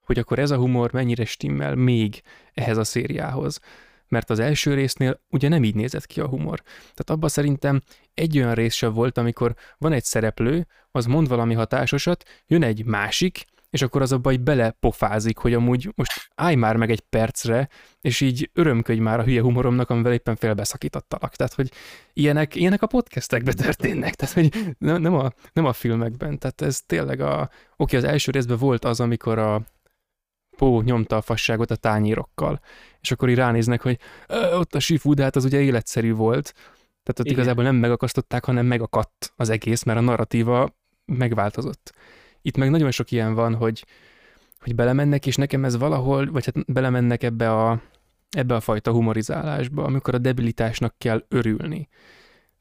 hogy 0.00 0.18
akkor 0.18 0.38
ez 0.38 0.50
a 0.50 0.56
humor 0.56 0.92
mennyire 0.92 1.24
stimmel 1.24 1.74
még 1.74 2.22
ehhez 2.54 2.76
a 2.76 2.84
szériához. 2.84 3.60
Mert 4.08 4.30
az 4.30 4.38
első 4.38 4.74
résznél 4.74 5.20
ugye 5.30 5.48
nem 5.48 5.64
így 5.64 5.74
nézett 5.74 6.06
ki 6.06 6.20
a 6.20 6.28
humor. 6.28 6.60
Tehát 6.80 7.10
abban 7.10 7.28
szerintem 7.28 7.82
egy 8.14 8.38
olyan 8.38 8.54
rész 8.54 8.74
sem 8.74 8.92
volt, 8.92 9.18
amikor 9.18 9.54
van 9.78 9.92
egy 9.92 10.04
szereplő, 10.04 10.66
az 10.90 11.06
mond 11.06 11.28
valami 11.28 11.54
hatásosat, 11.54 12.24
jön 12.46 12.62
egy 12.62 12.84
másik, 12.84 13.44
és 13.72 13.82
akkor 13.82 14.02
az 14.02 14.12
abba 14.12 14.32
így 14.32 14.40
belepofázik, 14.40 15.38
hogy 15.38 15.54
amúgy 15.54 15.92
most 15.94 16.28
állj 16.34 16.54
már 16.54 16.76
meg 16.76 16.90
egy 16.90 17.00
percre, 17.00 17.68
és 18.00 18.20
így 18.20 18.50
örömködj 18.52 19.00
már 19.00 19.20
a 19.20 19.22
hülye 19.24 19.40
humoromnak, 19.40 19.90
amivel 19.90 20.12
éppen 20.12 20.36
félbeszakítottalak. 20.36 21.36
Tehát, 21.36 21.54
hogy 21.54 21.72
ilyenek, 22.12 22.54
ilyenek 22.54 22.82
a 22.82 22.86
podcastekben 22.86 23.54
történnek, 23.56 24.14
tehát, 24.14 24.34
hogy 24.34 24.74
nem 24.78 25.14
a, 25.14 25.32
nem 25.52 25.64
a 25.64 25.72
filmekben. 25.72 26.38
Tehát 26.38 26.60
ez 26.60 26.80
tényleg 26.86 27.20
a... 27.20 27.50
Oké, 27.76 27.96
az 27.96 28.04
első 28.04 28.30
részben 28.30 28.58
volt 28.58 28.84
az, 28.84 29.00
amikor 29.00 29.38
a 29.38 29.62
Pó 30.56 30.80
nyomta 30.80 31.16
a 31.16 31.20
fasságot 31.20 31.70
a 31.70 31.76
tányérokkal, 31.76 32.60
és 33.00 33.10
akkor 33.10 33.28
így 33.28 33.36
ránéznek, 33.36 33.80
hogy 33.80 33.98
ott 34.52 34.74
a 34.74 34.80
sifu, 34.80 35.14
de 35.14 35.22
hát 35.22 35.36
az 35.36 35.44
ugye 35.44 35.60
életszerű 35.60 36.12
volt. 36.12 36.52
Tehát 37.02 37.18
ott 37.18 37.26
Igen. 37.26 37.38
igazából 37.38 37.64
nem 37.64 37.76
megakasztották, 37.76 38.44
hanem 38.44 38.66
megakadt 38.66 39.32
az 39.36 39.48
egész, 39.48 39.82
mert 39.82 39.98
a 39.98 40.02
narratíva 40.02 40.76
megváltozott 41.04 41.92
Itt 42.42 42.56
meg 42.56 42.70
nagyon 42.70 42.90
sok 42.90 43.10
ilyen 43.10 43.34
van, 43.34 43.54
hogy, 43.54 43.84
hogy 44.60 44.74
belemennek, 44.74 45.26
és 45.26 45.36
nekem 45.36 45.64
ez 45.64 45.78
valahol, 45.78 46.30
vagy 46.30 46.44
hát 46.44 46.72
belemennek 46.72 47.22
ebbe 47.22 47.52
a, 47.52 47.82
ebbe 48.30 48.54
a 48.54 48.60
fajta 48.60 48.90
humorizálásba, 48.90 49.84
amikor 49.84 50.14
a 50.14 50.18
debilitásnak 50.18 50.94
kell 50.98 51.24
örülni. 51.28 51.88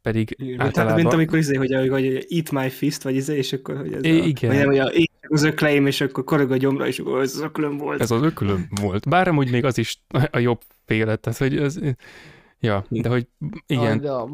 Pedig 0.01 0.35
Mint, 0.37 0.61
általában... 0.61 0.95
mint 0.95 1.13
amikor 1.13 1.37
izé, 1.37 1.55
hogy, 1.55 1.89
hogy, 1.89 2.25
eat 2.29 2.51
my 2.51 2.69
fist, 2.69 3.03
vagy 3.03 3.15
izé, 3.15 3.37
és 3.37 3.53
akkor 3.53 3.77
hogy 3.77 3.93
ez 3.93 4.03
É, 4.03 4.19
a, 4.19 4.23
igen. 4.23 4.49
Vagy 4.49 4.59
nem, 4.59 4.67
hogy 4.67 4.77
a, 4.77 4.91
az 5.27 5.43
ökleim, 5.43 5.85
és 5.85 6.01
akkor 6.01 6.23
korog 6.23 6.51
a 6.51 6.57
gyomra, 6.57 6.87
és 6.87 6.99
akkor 6.99 7.21
ez 7.21 7.35
az 7.35 7.41
öklöm 7.41 7.77
volt. 7.77 8.01
Ez 8.01 8.11
az 8.11 8.21
ökölöm 8.21 8.67
volt. 8.81 9.09
Bár 9.09 9.27
amúgy 9.27 9.51
még 9.51 9.65
az 9.65 9.77
is 9.77 10.01
a 10.31 10.37
jobb 10.39 10.61
féle, 10.85 11.15
tehát 11.15 11.39
hogy 11.39 11.57
ez... 11.57 11.79
Ja, 12.63 12.85
de 12.89 13.09
hogy 13.09 13.27
igen, 13.65 14.01
De 14.01 14.11
a 14.11 14.29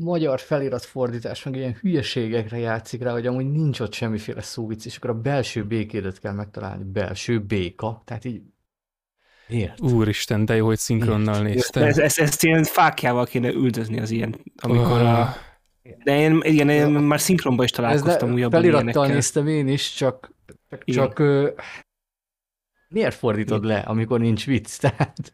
magyar 0.00 0.40
felirat 0.40 0.84
fordítás 0.84 1.42
meg 1.42 1.56
ilyen 1.56 1.76
hülyeségekre 1.80 2.58
játszik 2.58 3.02
rá, 3.02 3.12
hogy 3.12 3.26
amúgy 3.26 3.50
nincs 3.50 3.80
ott 3.80 3.92
semmiféle 3.92 4.42
szóvic, 4.42 4.84
és 4.84 4.96
akkor 4.96 5.10
a 5.10 5.20
belső 5.20 5.64
békédet 5.64 6.20
kell 6.20 6.32
megtalálni. 6.32 6.84
Belső 6.84 7.40
béka. 7.40 8.02
Tehát 8.04 8.24
így... 8.24 8.42
Miért? 9.48 9.80
úristen, 9.80 10.44
de 10.44 10.56
jó, 10.56 10.66
hogy 10.66 10.78
szinkronnal 10.78 11.42
néztem. 11.42 11.82
Ez, 11.82 11.98
ez, 11.98 12.18
ezt 12.18 12.44
ilyen 12.44 12.64
fákjával 12.64 13.26
kéne 13.26 13.48
üldözni 13.48 14.00
az 14.00 14.10
ilyen, 14.10 14.40
amikor 14.56 15.00
Oh. 15.00 15.18
a... 15.18 15.34
De 16.04 16.18
én, 16.18 16.40
igen, 16.42 16.68
én 16.68 16.86
már 16.88 17.20
szinkronban 17.20 17.64
is 17.64 17.70
találkoztam 17.70 18.28
ne, 18.28 18.34
újabban 18.34 18.60
felirattal 18.60 18.88
ilyenekkel. 18.88 19.14
néztem 19.14 19.46
én 19.46 19.68
is, 19.68 19.94
csak, 19.94 20.34
csak, 20.70 20.82
Igen. 20.84 21.04
csak 21.04 21.18
ö, 21.18 21.50
miért 22.88 23.14
fordítod 23.14 23.64
le, 23.64 23.78
amikor 23.78 24.20
nincs 24.20 24.46
vicc? 24.46 24.78
Tehát 24.80 25.32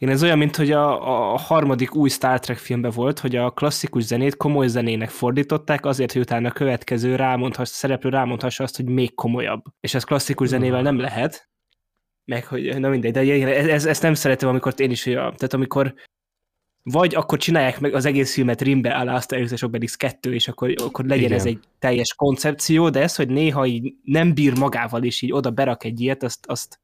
Én 0.00 0.08
ez 0.08 0.22
olyan, 0.22 0.38
mint 0.38 0.56
hogy 0.56 0.70
a, 0.70 1.32
a 1.32 1.36
harmadik 1.36 1.94
új 1.94 2.08
Star 2.08 2.40
Trek 2.40 2.58
filmben 2.58 2.90
volt, 2.90 3.18
hogy 3.18 3.36
a 3.36 3.50
klasszikus 3.50 4.02
zenét 4.02 4.36
komoly 4.36 4.68
zenének 4.68 5.08
fordították, 5.08 5.86
azért, 5.86 6.12
hogy 6.12 6.20
utána 6.20 6.48
a 6.48 6.52
következő 6.52 7.16
rámondhass, 7.16 7.68
szereplő 7.68 8.10
rámondhassa 8.10 8.62
azt, 8.64 8.76
hogy 8.76 8.84
még 8.84 9.14
komolyabb. 9.14 9.64
És 9.80 9.94
ez 9.94 10.04
klasszikus 10.04 10.48
zenével 10.48 10.82
nem 10.82 10.98
lehet, 10.98 11.48
meg 12.24 12.46
hogy, 12.46 12.78
na 12.78 12.88
mindegy, 12.88 13.12
de 13.12 13.22
igen, 13.22 13.48
ez, 13.48 13.66
ez, 13.66 13.84
ezt 13.86 14.02
nem 14.02 14.14
szeretem, 14.14 14.48
amikor 14.48 14.74
én 14.76 14.90
is, 14.90 15.06
olyan- 15.06 15.36
tehát 15.36 15.54
amikor 15.54 15.94
vagy 16.82 17.14
akkor 17.14 17.38
csinálják 17.38 17.80
meg 17.80 17.94
az 17.94 18.04
egész 18.04 18.34
filmet 18.34 18.60
rimbe 18.62 18.90
alá 18.90 19.14
Asterix 19.14 19.50
és 19.50 19.62
Obelix 19.62 19.96
2, 19.96 20.34
és 20.34 20.48
akkor, 20.48 20.74
akkor 20.82 21.04
legyen 21.04 21.24
Igen. 21.24 21.38
ez 21.38 21.46
egy 21.46 21.60
teljes 21.78 22.14
koncepció, 22.14 22.88
de 22.88 23.00
ez, 23.00 23.16
hogy 23.16 23.28
néha 23.28 23.66
így 23.66 23.94
nem 24.02 24.34
bír 24.34 24.58
magával, 24.58 25.04
és 25.04 25.22
így 25.22 25.32
oda 25.32 25.50
berak 25.50 25.84
egy 25.84 26.00
ilyet, 26.00 26.22
azt, 26.22 26.46
azt, 26.46 26.80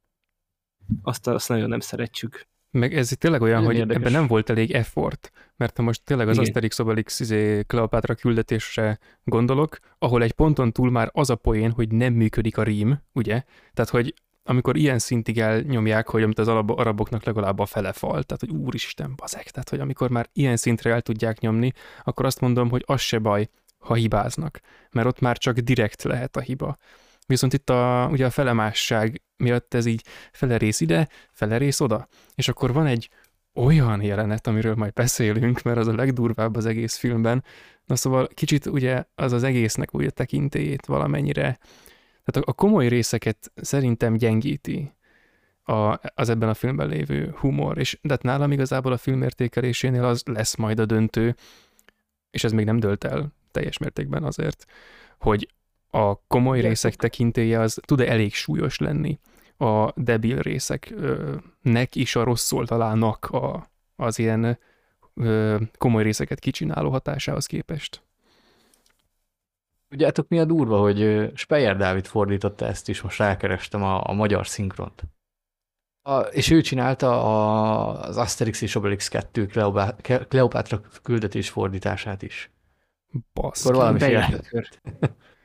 azt, 1.03 1.27
azt 1.27 1.49
nagyon 1.49 1.69
nem 1.69 1.81
szeretjük. 1.81 2.47
Meg 2.79 2.95
ez 2.95 3.13
tényleg 3.19 3.41
olyan, 3.43 3.55
Nagyon 3.55 3.71
hogy 3.71 3.79
érdekes. 3.81 4.03
ebben 4.03 4.13
nem 4.13 4.27
volt 4.27 4.51
elég 4.51 4.71
effort, 4.71 5.31
mert 5.57 5.77
ha 5.77 5.83
most 5.83 6.03
tényleg 6.05 6.29
az 6.29 6.35
Igen. 6.35 6.47
Asterix 6.47 6.79
Obelix 6.79 7.21
izé, 7.21 7.63
Kleopatra 7.67 8.15
küldetésre 8.15 8.99
gondolok, 9.25 9.79
ahol 9.99 10.23
egy 10.23 10.33
ponton 10.33 10.73
túl 10.73 10.91
már 10.91 11.11
az 11.13 11.31
a 11.31 11.35
poén, 11.35 11.71
hogy 11.71 11.93
nem 11.93 12.13
működik 12.13 12.59
a 12.59 12.63
rím, 12.63 13.01
ugye? 13.13 13.43
Tehát, 13.75 13.91
hogy 13.91 14.15
amikor 14.49 14.77
ilyen 14.77 14.99
szintig 14.99 15.39
elnyomják, 15.39 16.09
hogy 16.09 16.23
amit 16.23 16.39
az 16.39 16.49
arab- 16.49 16.79
araboknak 16.79 17.25
legalább 17.25 17.59
a 17.59 17.67
fele 17.67 17.93
fal, 17.93 18.23
tehát, 18.23 18.41
hogy 18.41 18.51
úristen, 18.51 19.13
bazek, 19.17 19.51
tehát, 19.51 19.69
hogy 19.69 19.81
amikor 19.81 20.11
már 20.11 20.29
ilyen 20.33 20.57
szintre 20.57 20.93
el 20.93 21.01
tudják 21.01 21.41
nyomni, 21.41 21.73
akkor 22.05 22.25
azt 22.25 22.41
mondom, 22.41 22.71
hogy 22.71 22.83
az 22.87 23.01
se 23.01 23.19
baj, 23.19 23.49
ha 23.79 23.95
hibáznak, 23.95 24.61
mert 24.91 25.07
ott 25.07 25.21
már 25.21 25.39
csak 25.39 25.59
direkt 25.59 26.03
lehet 26.03 26.37
a 26.37 26.41
hiba. 26.41 26.77
Viszont 27.27 27.53
itt 27.53 27.71
a, 27.71 28.09
ugye 28.11 28.27
a 28.27 28.31
felemásság 28.31 29.23
miatt 29.37 29.75
ez 29.75 29.87
így 29.87 30.05
felerész 30.33 30.81
ide, 30.81 31.09
felerész 31.33 31.81
oda, 31.81 32.09
és 32.35 32.49
akkor 32.49 32.73
van 32.73 32.87
egy 32.87 33.09
olyan 33.55 34.03
jelenet, 34.03 34.47
amiről 34.47 34.75
majd 34.75 34.93
beszélünk, 34.93 35.63
mert 35.63 35.79
az 35.79 35.87
a 35.87 35.95
legdurvább 35.95 36.57
az 36.57 36.67
egész 36.67 36.97
filmben. 36.97 37.45
Na 37.85 37.97
szóval 37.97 38.29
kicsit 38.35 38.67
ugye 38.67 39.05
az 39.15 39.33
az 39.33 39.43
egésznek 39.43 39.95
úgy 39.95 40.05
a 40.05 40.11
tekintélyét 40.11 40.87
valamennyire, 40.87 41.59
tehát 42.25 42.49
a, 42.49 42.53
komoly 42.53 42.89
részeket 42.89 43.53
szerintem 43.55 44.15
gyengíti 44.15 44.93
a, 45.63 46.01
az 46.15 46.29
ebben 46.29 46.49
a 46.49 46.55
filmben 46.55 46.89
lévő 46.89 47.35
humor, 47.37 47.79
és 47.79 47.99
de 48.03 48.11
hát 48.11 48.23
nálam 48.23 48.53
igazából 48.53 48.93
a 48.93 48.97
film 48.97 49.23
értékelésénél 49.23 50.05
az 50.05 50.23
lesz 50.25 50.57
majd 50.57 50.81
a 50.81 50.85
döntő, 50.85 51.35
és 52.31 52.45
ez 52.45 52.53
még 52.53 52.65
nem 52.65 52.81
dölt 52.81 53.05
el 53.05 53.33
teljes 53.51 53.79
mértékben 53.79 54.25
azért, 54.25 54.65
hogy 55.19 55.49
a 55.91 56.27
komoly 56.27 56.61
részek 56.61 56.95
tekintélye 56.95 57.61
az 57.61 57.81
tud-e 57.85 58.11
elég 58.11 58.35
súlyos 58.35 58.79
lenni 58.79 59.19
a 59.57 59.93
debil 59.95 60.39
részeknek 60.39 61.95
is 61.95 62.17
a 62.17 62.25
rossz 62.25 62.53
oldalának 62.53 63.25
a, 63.25 63.71
az 63.97 64.19
ilyen 64.19 64.59
ö, 65.15 65.57
komoly 65.79 66.03
részeket 66.03 66.39
kicsináló 66.39 66.91
hatásához 66.91 67.47
képest. 67.47 68.03
Tudjátok 69.89 70.29
mi 70.29 70.39
a 70.39 70.45
durva, 70.45 70.79
hogy 70.79 71.31
Speyer 71.35 71.77
Dávid 71.77 72.07
fordította 72.07 72.67
ezt 72.67 72.89
is, 72.89 73.01
most 73.01 73.19
rákerestem 73.19 73.83
a, 73.83 74.09
a 74.09 74.13
magyar 74.13 74.47
szinkront. 74.47 75.03
A, 76.03 76.19
és 76.19 76.51
ő 76.51 76.61
csinálta 76.61 77.23
a, 77.23 78.01
az 78.03 78.17
Asterix 78.17 78.61
és 78.61 78.75
Obelix 78.75 79.09
2 79.09 79.47
Kleopá- 79.47 80.01
Ke- 80.01 80.29
Kleopátra 80.29 80.81
küldetés 81.03 81.51
fordítását 81.51 82.23
is. 82.23 82.51
Basszus. 83.33 83.71
Akkor 83.71 83.77
valami 83.77 83.99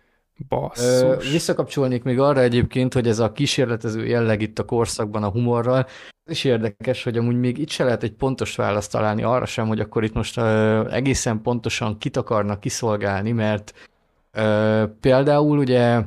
jó. 0.50 0.58
Ö, 0.58 0.60
Basszus. 0.60 1.32
visszakapcsolnék 1.32 2.04
még 2.04 2.20
arra 2.20 2.40
egyébként, 2.40 2.94
hogy 2.94 3.08
ez 3.08 3.20
a 3.20 3.32
kísérletező 3.32 4.06
jelleg 4.06 4.42
itt 4.42 4.60
a 4.60 4.66
korszakban 4.66 5.24
a 5.24 5.30
humorral, 5.30 5.88
is 6.30 6.44
érdekes, 6.44 7.04
hogy 7.04 7.18
amúgy 7.18 7.40
még 7.40 7.58
itt 7.58 7.70
se 7.70 7.84
lehet 7.84 8.04
egy 8.04 8.14
pontos 8.14 8.56
választ 8.56 8.92
találni 8.92 9.24
arra 9.24 9.46
sem, 9.46 9.68
hogy 9.68 9.80
akkor 9.80 10.04
itt 10.04 10.14
most 10.14 10.38
ö, 10.38 10.90
egészen 10.92 11.42
pontosan 11.42 11.98
kit 11.98 12.18
akarnak 12.18 12.60
kiszolgálni, 12.60 13.32
mert 13.32 13.74
ö, 14.32 14.84
például 15.00 15.58
ugye 15.58 16.02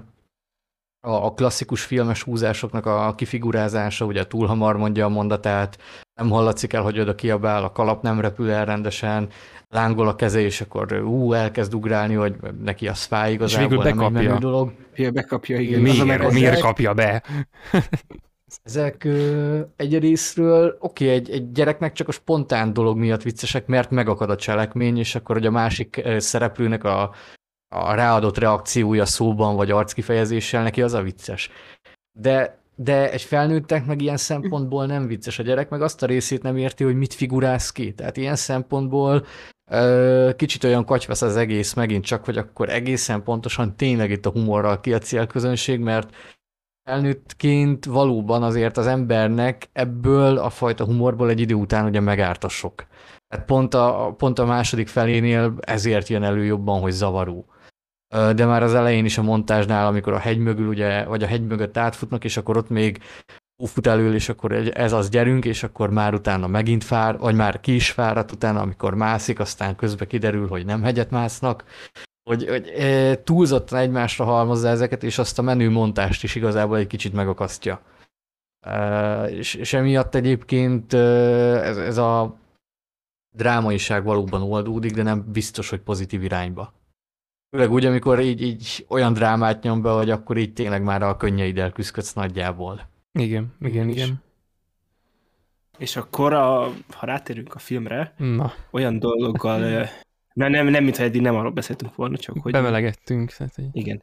a 1.06 1.34
klasszikus 1.34 1.84
filmes 1.84 2.22
húzásoknak 2.22 2.86
a 2.86 3.14
kifigurázása, 3.14 4.04
ugye 4.04 4.26
túl 4.26 4.46
hamar 4.46 4.76
mondja 4.76 5.04
a 5.04 5.08
mondatát, 5.08 5.78
nem 6.14 6.30
hallatszik 6.30 6.72
el, 6.72 6.82
hogy 6.82 7.00
oda 7.00 7.14
kiabál, 7.14 7.64
a 7.64 7.72
kalap 7.72 8.02
nem 8.02 8.20
repül 8.20 8.50
el 8.50 8.64
rendesen, 8.64 9.28
lángol 9.74 10.08
a 10.08 10.14
keze, 10.14 10.40
és 10.40 10.60
akkor 10.60 10.92
ú, 10.92 11.32
elkezd 11.32 11.74
ugrálni, 11.74 12.14
hogy 12.14 12.36
neki 12.62 12.88
az 12.88 13.02
fáj 13.02 13.32
igazából, 13.32 13.68
végül 13.68 13.84
nem 13.84 13.98
egy 13.98 14.12
menő 14.12 14.26
bekapja. 14.26 14.48
dolog. 14.48 14.72
Ja, 14.94 15.10
bekapja, 15.10 15.58
igen. 15.58 15.80
Miért, 15.80 16.32
miért 16.32 16.60
kapja 16.60 16.94
be? 16.94 17.22
Ezek 18.62 19.04
ö, 19.04 19.60
egy 19.76 19.98
részről, 19.98 20.76
oké, 20.80 21.08
egy, 21.08 21.30
egy 21.30 21.52
gyereknek 21.52 21.92
csak 21.92 22.08
a 22.08 22.12
spontán 22.12 22.72
dolog 22.72 22.98
miatt 22.98 23.22
viccesek, 23.22 23.66
mert 23.66 23.90
megakad 23.90 24.30
a 24.30 24.36
cselekmény, 24.36 24.98
és 24.98 25.14
akkor, 25.14 25.36
hogy 25.36 25.46
a 25.46 25.50
másik 25.50 26.02
szereplőnek 26.16 26.84
a, 26.84 27.14
a 27.74 27.94
ráadott 27.94 28.38
reakciója 28.38 29.04
szóban 29.04 29.56
vagy 29.56 29.70
arckifejezéssel 29.70 30.62
neki 30.62 30.82
az 30.82 30.92
a 30.92 31.02
vicces. 31.02 31.50
De, 32.18 32.63
de 32.74 33.10
egy 33.10 33.22
felnőttek 33.22 33.86
meg 33.86 34.00
ilyen 34.00 34.16
szempontból 34.16 34.86
nem 34.86 35.06
vicces. 35.06 35.38
A 35.38 35.42
gyerek 35.42 35.68
meg 35.68 35.82
azt 35.82 36.02
a 36.02 36.06
részét 36.06 36.42
nem 36.42 36.56
érti, 36.56 36.84
hogy 36.84 36.96
mit 36.96 37.14
figurálsz 37.14 37.70
ki. 37.70 37.94
Tehát 37.94 38.16
ilyen 38.16 38.36
szempontból 38.36 39.24
ö, 39.70 40.30
kicsit 40.36 40.64
olyan 40.64 40.84
katyvasz 40.84 41.22
az 41.22 41.36
egész 41.36 41.72
megint 41.72 42.04
csak, 42.04 42.24
hogy 42.24 42.38
akkor 42.38 42.68
egészen 42.68 43.22
pontosan 43.22 43.76
tényleg 43.76 44.10
itt 44.10 44.26
a 44.26 44.30
humorral 44.30 44.80
ki 44.80 44.92
a 44.92 44.98
célközönség, 44.98 45.80
mert 45.80 46.16
felnőttként 46.90 47.84
valóban 47.84 48.42
azért 48.42 48.76
az 48.76 48.86
embernek 48.86 49.68
ebből 49.72 50.38
a 50.38 50.50
fajta 50.50 50.84
humorból 50.84 51.28
egy 51.28 51.40
idő 51.40 51.54
után 51.54 51.84
ugye 51.84 52.00
megárt 52.00 52.44
a 52.44 52.48
sok. 52.48 52.86
Tehát 53.28 53.46
pont 53.46 53.74
a, 53.74 54.14
pont 54.16 54.38
a 54.38 54.44
második 54.44 54.88
felénél 54.88 55.54
ezért 55.60 56.08
jön 56.08 56.22
elő 56.22 56.44
jobban, 56.44 56.80
hogy 56.80 56.92
zavaró. 56.92 57.46
De 58.14 58.46
már 58.46 58.62
az 58.62 58.74
elején 58.74 59.04
is 59.04 59.18
a 59.18 59.22
montázsnál, 59.22 59.86
amikor 59.86 60.12
a 60.12 60.18
hegy 60.18 60.38
mögül, 60.38 60.68
ugye, 60.68 61.04
vagy 61.04 61.22
a 61.22 61.26
hegy 61.26 61.46
mögött 61.46 61.76
átfutnak, 61.76 62.24
és 62.24 62.36
akkor 62.36 62.56
ott 62.56 62.68
még 62.68 63.02
fut 63.66 63.86
elől, 63.86 64.14
és 64.14 64.28
akkor 64.28 64.52
ez 64.52 64.92
az 64.92 65.08
gyerünk, 65.08 65.44
és 65.44 65.62
akkor 65.62 65.90
már 65.90 66.14
utána 66.14 66.46
megint 66.46 66.84
fár, 66.84 67.18
vagy 67.18 67.34
már 67.34 67.60
ki 67.60 67.74
is 67.74 67.90
fáradt 67.90 68.32
utána, 68.32 68.60
amikor 68.60 68.94
mászik, 68.94 69.40
aztán 69.40 69.76
közben 69.76 70.08
kiderül, 70.08 70.48
hogy 70.48 70.64
nem 70.64 70.82
hegyet 70.82 71.10
másznak, 71.10 71.64
hogy, 72.30 72.48
hogy 72.48 72.68
e, 72.68 73.22
túlzottan 73.22 73.78
egymásra 73.78 74.24
halmozza 74.24 74.68
ezeket, 74.68 75.02
és 75.02 75.18
azt 75.18 75.38
a 75.38 75.42
menü 75.42 75.70
montást 75.70 76.22
is 76.22 76.34
igazából 76.34 76.76
egy 76.76 76.86
kicsit 76.86 77.12
megakasztja. 77.12 77.80
E, 78.60 79.24
és, 79.24 79.54
és 79.54 79.72
emiatt 79.72 80.14
egyébként 80.14 80.92
ez, 80.92 81.76
ez 81.76 81.96
a 81.96 82.36
drámaiság 83.36 84.04
valóban 84.04 84.42
oldódik, 84.42 84.94
de 84.94 85.02
nem 85.02 85.24
biztos, 85.32 85.70
hogy 85.70 85.80
pozitív 85.80 86.22
irányba. 86.22 86.72
Főleg 87.54 87.72
úgy, 87.72 87.84
amikor 87.84 88.20
így, 88.20 88.42
így 88.42 88.84
olyan 88.88 89.12
drámát 89.12 89.62
nyom 89.62 89.82
be, 89.82 89.90
hogy 89.90 90.10
akkor 90.10 90.36
így 90.36 90.52
tényleg 90.52 90.82
már 90.82 91.02
a 91.02 91.16
könnyeiddel 91.16 91.72
küzdködsz 91.72 92.12
nagyjából. 92.12 92.88
Igen, 93.12 93.54
igen, 93.60 93.88
És- 93.88 93.94
igen. 93.96 94.22
És 95.78 95.96
akkor, 95.96 96.32
a, 96.32 96.72
ha 96.90 97.06
rátérünk 97.06 97.54
a 97.54 97.58
filmre, 97.58 98.14
Na, 98.16 98.52
olyan 98.70 98.98
dologgal, 98.98 99.88
na 100.32 100.48
nem, 100.48 100.66
nem, 100.66 100.84
mintha 100.84 101.02
eddig 101.02 101.20
nem 101.20 101.34
arról 101.34 101.50
beszéltünk 101.50 101.94
volna, 101.94 102.16
csak 102.16 102.36
hogy... 102.38 102.52
bemelegettünk. 102.52 103.32
Tehát, 103.32 103.54
hogy 103.54 103.64
Igen. 103.72 104.02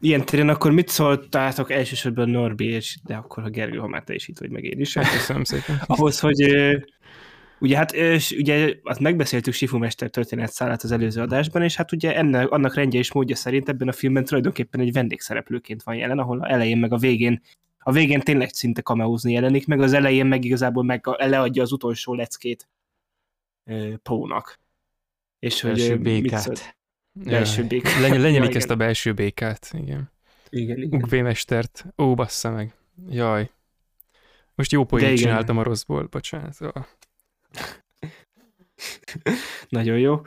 Ilyen 0.00 0.24
téren 0.24 0.48
akkor 0.48 0.72
mit 0.72 0.88
szóltátok 0.88 1.70
elsősorban 1.70 2.28
Norbi, 2.28 2.66
és 2.66 2.98
de 3.04 3.14
akkor 3.14 3.44
a 3.44 3.48
Gergő, 3.50 3.78
ha 3.78 3.88
már 3.88 4.02
te 4.02 4.14
is 4.14 4.28
itt 4.28 4.38
vagy, 4.38 4.50
meg 4.50 4.64
én 4.64 4.80
is. 4.80 4.92
köszönöm 4.92 5.44
szépen. 5.44 5.80
ahhoz, 5.86 6.20
hogy, 6.20 6.42
Ugye 7.60 7.76
hát 7.76 7.92
és 7.92 8.30
ugye 8.30 8.74
azt 8.82 9.00
megbeszéltük 9.00 9.52
Sifu 9.52 9.78
Mester 9.78 10.10
történetszálát 10.10 10.82
az 10.82 10.92
előző 10.92 11.20
adásban, 11.20 11.62
és 11.62 11.76
hát 11.76 11.92
ugye 11.92 12.16
ennek, 12.16 12.50
annak 12.50 12.74
rendje 12.74 12.98
és 12.98 13.12
módja 13.12 13.36
szerint 13.36 13.68
ebben 13.68 13.88
a 13.88 13.92
filmben 13.92 14.24
tulajdonképpen 14.24 14.80
egy 14.80 14.92
vendégszereplőként 14.92 15.82
van 15.82 15.94
jelen, 15.94 16.18
ahol 16.18 16.40
a 16.40 16.50
elején 16.50 16.78
meg 16.78 16.92
a 16.92 16.96
végén 16.96 17.42
a 17.78 17.92
végén 17.92 18.20
tényleg 18.20 18.48
szinte 18.52 18.80
kameózni 18.80 19.32
jelenik, 19.32 19.66
meg 19.66 19.80
az 19.80 19.92
elején 19.92 20.26
meg 20.26 20.44
igazából 20.44 20.84
meg 20.84 21.06
leadja 21.06 21.62
az 21.62 21.72
utolsó 21.72 22.14
leckét 22.14 22.68
Pónak. 24.02 24.58
És 25.38 25.62
belső 25.62 25.90
hogy 25.90 26.00
békát. 26.00 26.76
Belső 27.12 27.66
békát. 27.66 28.00
Lenye, 28.00 28.18
lenyelik 28.18 28.50
ja, 28.50 28.56
ezt 28.56 28.70
a 28.70 28.76
belső 28.76 29.12
békát, 29.12 29.70
igen. 29.72 30.10
Igen, 30.48 30.78
igen. 30.78 31.02
Ugvémestert. 31.02 31.86
Ó, 31.98 32.14
bassza 32.14 32.50
meg. 32.50 32.74
Jaj. 33.10 33.50
Most 34.54 34.72
jó 34.72 34.84
poént 34.84 35.18
csináltam 35.18 35.58
a 35.58 35.62
rosszból, 35.62 36.06
bocsánat. 36.10 36.58
Nagyon 39.68 39.98
jó. 39.98 40.20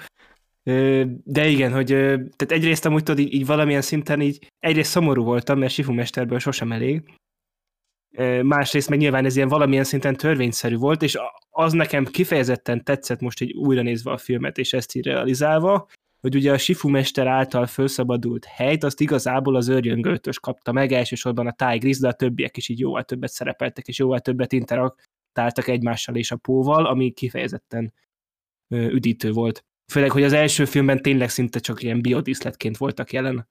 De 1.24 1.48
igen, 1.48 1.72
hogy 1.72 1.88
tehát 1.88 2.52
egyrészt 2.52 2.86
amúgy 2.86 3.04
tudod, 3.04 3.20
így, 3.20 3.34
így 3.34 3.46
valamilyen 3.46 3.82
szinten 3.82 4.22
így 4.22 4.48
egyrészt 4.60 4.92
szomorú 4.92 5.24
voltam, 5.24 5.60
mert 5.60 5.74
Sifu 5.74 5.94
Mesterből 5.94 6.40
sosem 6.40 6.72
elég, 6.72 7.04
másrészt 8.42 8.90
meg 8.90 9.00
nyilván 9.00 9.26
ez 9.26 9.36
ilyen 9.36 9.48
valamilyen 9.48 9.84
szinten 9.84 10.16
törvényszerű 10.16 10.76
volt, 10.76 11.02
és 11.02 11.18
az 11.50 11.74
nekem 11.74 12.06
kifejezetten 12.06 12.84
tetszett 12.84 13.20
most 13.20 13.42
egy 13.42 13.54
újra 13.54 13.82
nézve 13.82 14.12
a 14.12 14.18
filmet, 14.18 14.58
és 14.58 14.74
ezt 14.74 14.96
így 14.96 15.06
realizálva, 15.06 15.88
hogy 16.22 16.36
ugye 16.36 16.52
a 16.52 16.58
Sifu 16.58 16.90
Mester 16.90 17.28
által 17.28 17.66
felszabadult 17.66 18.46
helyt, 18.46 18.84
azt 18.84 19.02
igazából 19.02 19.56
az 19.56 19.70
őrjöngőtös 19.70 20.40
kapta 20.40 20.72
meg, 20.72 20.92
elsősorban 20.92 21.48
a 21.48 21.52
Tigris, 21.52 22.00
de 22.00 22.08
a 22.08 22.14
többiek 22.14 22.58
is 22.58 22.70
így 22.70 22.80
jóval 22.80 23.04
többet 23.04 23.32
szerepeltek, 23.32 23.88
és 23.88 24.00
jóval 24.00 24.20
többet 24.20 24.54
interaktáltak 25.32 25.68
egymással 25.68 26.16
és 26.16 26.32
a 26.32 26.36
Póval, 26.36 26.86
ami 26.86 27.12
kifejezetten 27.12 27.94
üdítő 28.70 29.32
volt. 29.32 29.66
Főleg, 29.88 30.12
hogy 30.12 30.24
az 30.24 30.34
első 30.34 30.66
filmben 30.66 31.02
tényleg 31.02 31.30
szinte 31.30 31.60
csak 31.60 31.84
ilyen 31.84 32.02
biodíszletként 32.02 32.78
voltak 32.78 33.12
jelen. 33.12 33.48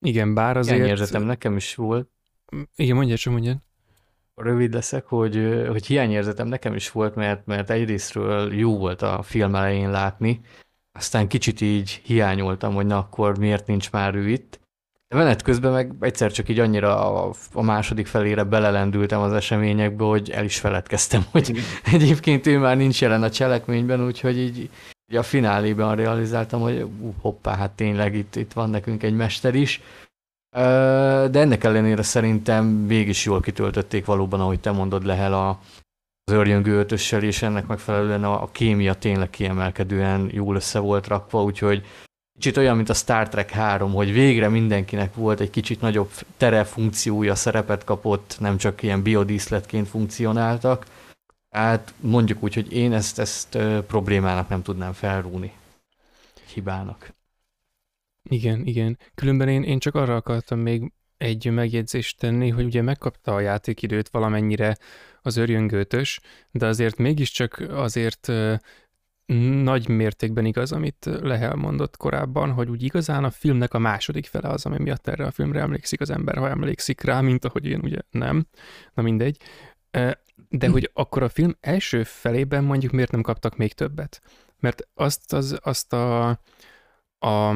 Igen, 0.00 0.34
bár 0.34 0.56
azért... 0.56 0.76
Ilyen 0.76 0.88
érzetem 0.88 1.22
nekem 1.22 1.56
is 1.56 1.74
volt. 1.74 2.08
Igen, 2.76 2.96
mondja, 2.96 3.16
csak 3.16 3.32
mondja. 3.32 3.58
Rövid 4.34 4.72
leszek, 4.72 5.06
hogy, 5.06 5.64
hogy 5.68 5.86
hiányérzetem 5.86 6.48
nekem 6.48 6.74
is 6.74 6.90
volt, 6.90 7.14
mert, 7.14 7.46
mert 7.46 7.70
egyrésztről 7.70 8.54
jó 8.54 8.78
volt 8.78 9.02
a 9.02 9.22
film 9.22 9.54
elején 9.54 9.90
látni, 9.90 10.40
aztán 10.92 11.28
kicsit 11.28 11.60
így 11.60 11.90
hiányoltam, 12.04 12.74
hogy 12.74 12.86
na 12.86 12.98
akkor 12.98 13.38
miért 13.38 13.66
nincs 13.66 13.90
már 13.90 14.14
ő 14.14 14.28
itt. 14.28 14.59
De 15.10 15.16
menet 15.16 15.42
közben 15.42 15.72
meg 15.72 15.92
egyszer 16.00 16.32
csak 16.32 16.48
így 16.48 16.58
annyira 16.58 17.24
a, 17.24 17.32
a 17.52 17.62
második 17.62 18.06
felére 18.06 18.44
belelendültem 18.44 19.20
az 19.20 19.32
eseményekbe, 19.32 20.04
hogy 20.04 20.30
el 20.30 20.44
is 20.44 20.58
feledkeztem, 20.58 21.24
hogy 21.30 21.58
egyébként 21.92 22.46
ő 22.46 22.58
már 22.58 22.76
nincs 22.76 23.00
jelen 23.00 23.22
a 23.22 23.30
cselekményben, 23.30 24.04
úgyhogy 24.04 24.38
így, 24.38 24.58
így 24.58 25.16
a 25.16 25.22
fináléban 25.22 25.96
realizáltam, 25.96 26.60
hogy 26.60 26.82
uh, 26.82 27.14
hoppá, 27.20 27.56
hát 27.56 27.70
tényleg 27.70 28.14
itt, 28.14 28.36
itt 28.36 28.52
van 28.52 28.70
nekünk 28.70 29.02
egy 29.02 29.14
mester 29.16 29.54
is. 29.54 29.80
De 30.50 31.38
ennek 31.40 31.64
ellenére 31.64 32.02
szerintem 32.02 32.64
mégis 32.66 33.24
jól 33.24 33.40
kitöltötték 33.40 34.04
valóban, 34.04 34.40
ahogy 34.40 34.60
te 34.60 34.70
mondod, 34.70 35.04
Lehel 35.04 35.34
a, 35.34 35.48
az 36.24 36.32
őrjöngő 36.32 36.78
ötössel, 36.78 37.22
és 37.22 37.42
ennek 37.42 37.66
megfelelően 37.66 38.24
a, 38.24 38.42
a 38.42 38.50
kémia 38.52 38.94
tényleg 38.94 39.30
kiemelkedően 39.30 40.28
jól 40.32 40.54
össze 40.54 40.78
volt 40.78 41.06
rakva, 41.06 41.42
úgyhogy 41.42 41.84
kicsit 42.40 42.56
olyan, 42.56 42.76
mint 42.76 42.88
a 42.88 42.94
Star 42.94 43.28
Trek 43.28 43.50
3, 43.50 43.92
hogy 43.92 44.12
végre 44.12 44.48
mindenkinek 44.48 45.14
volt 45.14 45.40
egy 45.40 45.50
kicsit 45.50 45.80
nagyobb 45.80 46.10
tere 46.36 46.64
funkciója, 46.64 47.34
szerepet 47.34 47.84
kapott, 47.84 48.36
nem 48.38 48.56
csak 48.56 48.82
ilyen 48.82 49.02
biodíszletként 49.02 49.88
funkcionáltak. 49.88 50.86
Hát 51.50 51.94
mondjuk 52.00 52.42
úgy, 52.42 52.54
hogy 52.54 52.72
én 52.72 52.92
ezt, 52.92 53.18
ezt 53.18 53.58
problémának 53.86 54.48
nem 54.48 54.62
tudnám 54.62 54.92
felrúni. 54.92 55.52
Hibának. 56.54 57.14
Igen, 58.22 58.66
igen. 58.66 58.98
Különben 59.14 59.48
én, 59.48 59.62
én 59.62 59.78
csak 59.78 59.94
arra 59.94 60.16
akartam 60.16 60.58
még 60.58 60.92
egy 61.16 61.50
megjegyzést 61.50 62.18
tenni, 62.18 62.48
hogy 62.48 62.64
ugye 62.64 62.82
megkapta 62.82 63.34
a 63.34 63.40
játékidőt 63.40 64.08
valamennyire 64.08 64.76
az 65.22 65.36
örjöngőtös, 65.36 66.20
de 66.50 66.66
azért 66.66 66.96
mégiscsak 66.96 67.64
azért 67.70 68.32
nagy 69.62 69.88
mértékben 69.88 70.44
igaz, 70.44 70.72
amit 70.72 71.08
Lehel 71.22 71.54
mondott 71.54 71.96
korábban, 71.96 72.52
hogy 72.52 72.68
úgy 72.68 72.82
igazán 72.82 73.24
a 73.24 73.30
filmnek 73.30 73.74
a 73.74 73.78
második 73.78 74.26
fele 74.26 74.48
az, 74.48 74.66
ami 74.66 74.78
miatt 74.78 75.06
erre 75.06 75.24
a 75.24 75.30
filmre 75.30 75.60
emlékszik 75.60 76.00
az 76.00 76.10
ember, 76.10 76.36
ha 76.36 76.48
emlékszik 76.48 77.00
rá, 77.00 77.20
mint 77.20 77.44
ahogy 77.44 77.66
én 77.66 77.80
ugye 77.82 77.98
nem. 78.10 78.46
Na 78.94 79.02
mindegy. 79.02 79.36
De 80.48 80.68
hogy 80.68 80.90
akkor 80.92 81.22
a 81.22 81.28
film 81.28 81.56
első 81.60 82.02
felében 82.02 82.64
mondjuk 82.64 82.92
miért 82.92 83.10
nem 83.10 83.22
kaptak 83.22 83.56
még 83.56 83.72
többet? 83.72 84.22
Mert 84.58 84.88
azt, 84.94 85.32
az, 85.32 85.58
azt 85.62 85.92
a, 85.92 86.28
a 87.18 87.54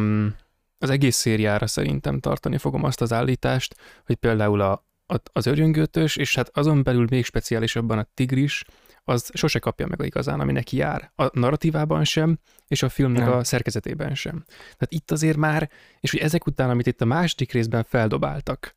az 0.79 0.91
egész 0.91 1.17
szériára 1.17 1.67
szerintem 1.67 2.21
tartani 2.21 2.59
fogom 2.59 2.85
azt 2.85 3.01
az 3.01 3.13
állítást, 3.13 3.77
hogy 4.07 4.17
például 4.17 4.61
a, 4.61 4.87
az 5.33 5.47
örjöngőtös, 5.47 6.17
és 6.17 6.35
hát 6.35 6.51
azon 6.53 6.83
belül 6.83 7.07
még 7.11 7.25
speciálisabban 7.25 7.99
a 7.99 8.07
tigris, 8.15 8.65
az 9.05 9.31
sose 9.35 9.59
kapja 9.59 9.87
meg 9.87 10.01
igazán, 10.05 10.41
ami 10.41 10.53
neki 10.53 10.77
jár. 10.77 11.13
A 11.17 11.39
narratívában 11.39 12.05
sem, 12.05 12.39
és 12.69 12.83
a 12.83 12.89
filmnek 12.89 13.25
Nem. 13.25 13.33
a 13.33 13.45
szerkezetében 13.45 14.15
sem. 14.15 14.45
Tehát 14.47 14.87
itt 14.89 15.11
azért 15.11 15.37
már, 15.37 15.71
és 16.01 16.11
hogy 16.11 16.21
ezek 16.21 16.47
után, 16.47 16.71
amit 16.71 16.87
itt 16.87 17.01
a 17.01 17.05
második 17.05 17.53
részben 17.53 17.85
feldobáltak 17.85 18.75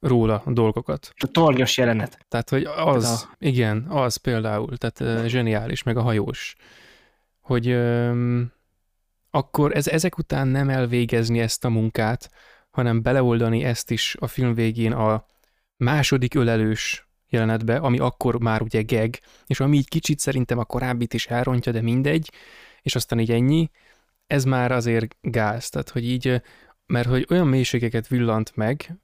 róla 0.00 0.42
a 0.44 0.52
dolgokat. 0.52 1.12
A 1.16 1.26
tornyos 1.26 1.76
jelenet. 1.76 2.26
Tehát, 2.28 2.48
hogy 2.50 2.64
az, 2.76 3.04
a... 3.04 3.36
igen, 3.38 3.86
az 3.88 4.16
például, 4.16 4.76
tehát 4.76 5.00
uh, 5.00 5.26
zseniális, 5.26 5.82
meg 5.82 5.96
a 5.96 6.02
hajós. 6.02 6.56
Hogy 7.40 7.72
um, 7.72 8.52
akkor 9.30 9.76
ez 9.76 9.88
ezek 9.88 10.18
után 10.18 10.48
nem 10.48 10.68
elvégezni 10.68 11.40
ezt 11.40 11.64
a 11.64 11.68
munkát, 11.68 12.30
hanem 12.70 13.02
beleoldani 13.02 13.64
ezt 13.64 13.90
is 13.90 14.16
a 14.20 14.26
film 14.26 14.54
végén 14.54 14.92
a 14.92 15.26
második 15.76 16.34
ölelős 16.34 17.09
jelenetbe, 17.30 17.76
ami 17.76 17.98
akkor 17.98 18.40
már 18.40 18.62
ugye 18.62 18.82
geg, 18.82 19.20
és 19.46 19.60
ami 19.60 19.76
így 19.76 19.88
kicsit 19.88 20.18
szerintem 20.18 20.58
a 20.58 20.64
korábbit 20.64 21.14
is 21.14 21.26
elrontja, 21.26 21.72
de 21.72 21.82
mindegy, 21.82 22.30
és 22.82 22.94
aztán 22.94 23.18
így 23.18 23.30
ennyi, 23.30 23.70
ez 24.26 24.44
már 24.44 24.72
azért 24.72 25.16
gáz, 25.20 25.68
tehát 25.68 25.88
hogy 25.88 26.04
így, 26.04 26.42
mert 26.86 27.08
hogy 27.08 27.26
olyan 27.30 27.46
mélységeket 27.46 28.08
villant 28.08 28.56
meg, 28.56 28.98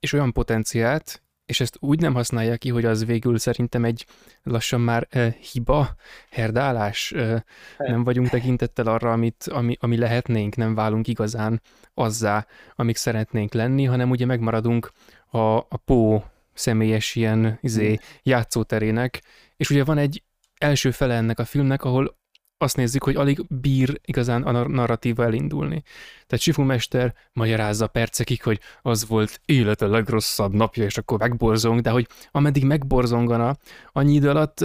és 0.00 0.12
olyan 0.12 0.32
potenciált, 0.32 1.22
és 1.46 1.60
ezt 1.60 1.76
úgy 1.80 2.00
nem 2.00 2.14
használja 2.14 2.56
ki, 2.56 2.68
hogy 2.68 2.84
az 2.84 3.04
végül 3.04 3.38
szerintem 3.38 3.84
egy 3.84 4.06
lassan 4.42 4.80
már 4.80 5.08
uh, 5.14 5.26
hiba, 5.34 5.94
herdálás, 6.30 7.12
uh, 7.12 7.40
nem 7.78 8.04
vagyunk 8.04 8.28
tekintettel 8.28 8.86
arra, 8.86 9.12
amit, 9.12 9.48
ami, 9.52 9.76
ami 9.80 9.96
lehetnénk, 9.96 10.56
nem 10.56 10.74
válunk 10.74 11.08
igazán 11.08 11.62
azzá, 11.94 12.46
amik 12.76 12.96
szeretnénk 12.96 13.52
lenni, 13.52 13.84
hanem 13.84 14.10
ugye 14.10 14.26
megmaradunk 14.26 14.92
a, 15.26 15.38
a 15.56 15.76
pó 15.84 16.24
személyes 16.60 17.14
ilyen 17.14 17.58
izé, 17.60 17.98
játszóterének, 18.22 19.22
és 19.56 19.70
ugye 19.70 19.84
van 19.84 19.98
egy 19.98 20.22
első 20.58 20.90
fele 20.90 21.14
ennek 21.14 21.38
a 21.38 21.44
filmnek, 21.44 21.84
ahol 21.84 22.18
azt 22.62 22.76
nézzük, 22.76 23.04
hogy 23.04 23.16
alig 23.16 23.46
bír 23.48 24.00
igazán 24.04 24.42
a 24.42 24.68
narratíva 24.68 25.24
elindulni. 25.24 25.82
Tehát 26.26 26.44
Sifu 26.44 26.62
Mester 26.62 27.14
magyarázza 27.32 27.86
percekig, 27.86 28.42
hogy 28.42 28.60
az 28.82 29.06
volt 29.06 29.40
élete 29.44 29.86
legrosszabb 29.86 30.54
napja, 30.54 30.84
és 30.84 30.98
akkor 30.98 31.18
megborzong, 31.18 31.80
de 31.80 31.90
hogy 31.90 32.06
ameddig 32.30 32.64
megborzongana, 32.64 33.56
annyi 33.92 34.14
idő 34.14 34.28
alatt 34.28 34.64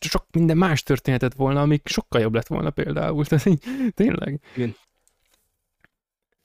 sok 0.00 0.26
minden 0.32 0.56
más 0.56 0.82
történetet 0.82 1.34
volna, 1.34 1.60
ami 1.60 1.80
sokkal 1.84 2.20
jobb 2.20 2.34
lett 2.34 2.46
volna 2.46 2.70
például. 2.70 3.24
Tehát 3.24 3.46
így, 3.46 3.62
tényleg. 3.94 4.40
Igen. 4.54 4.76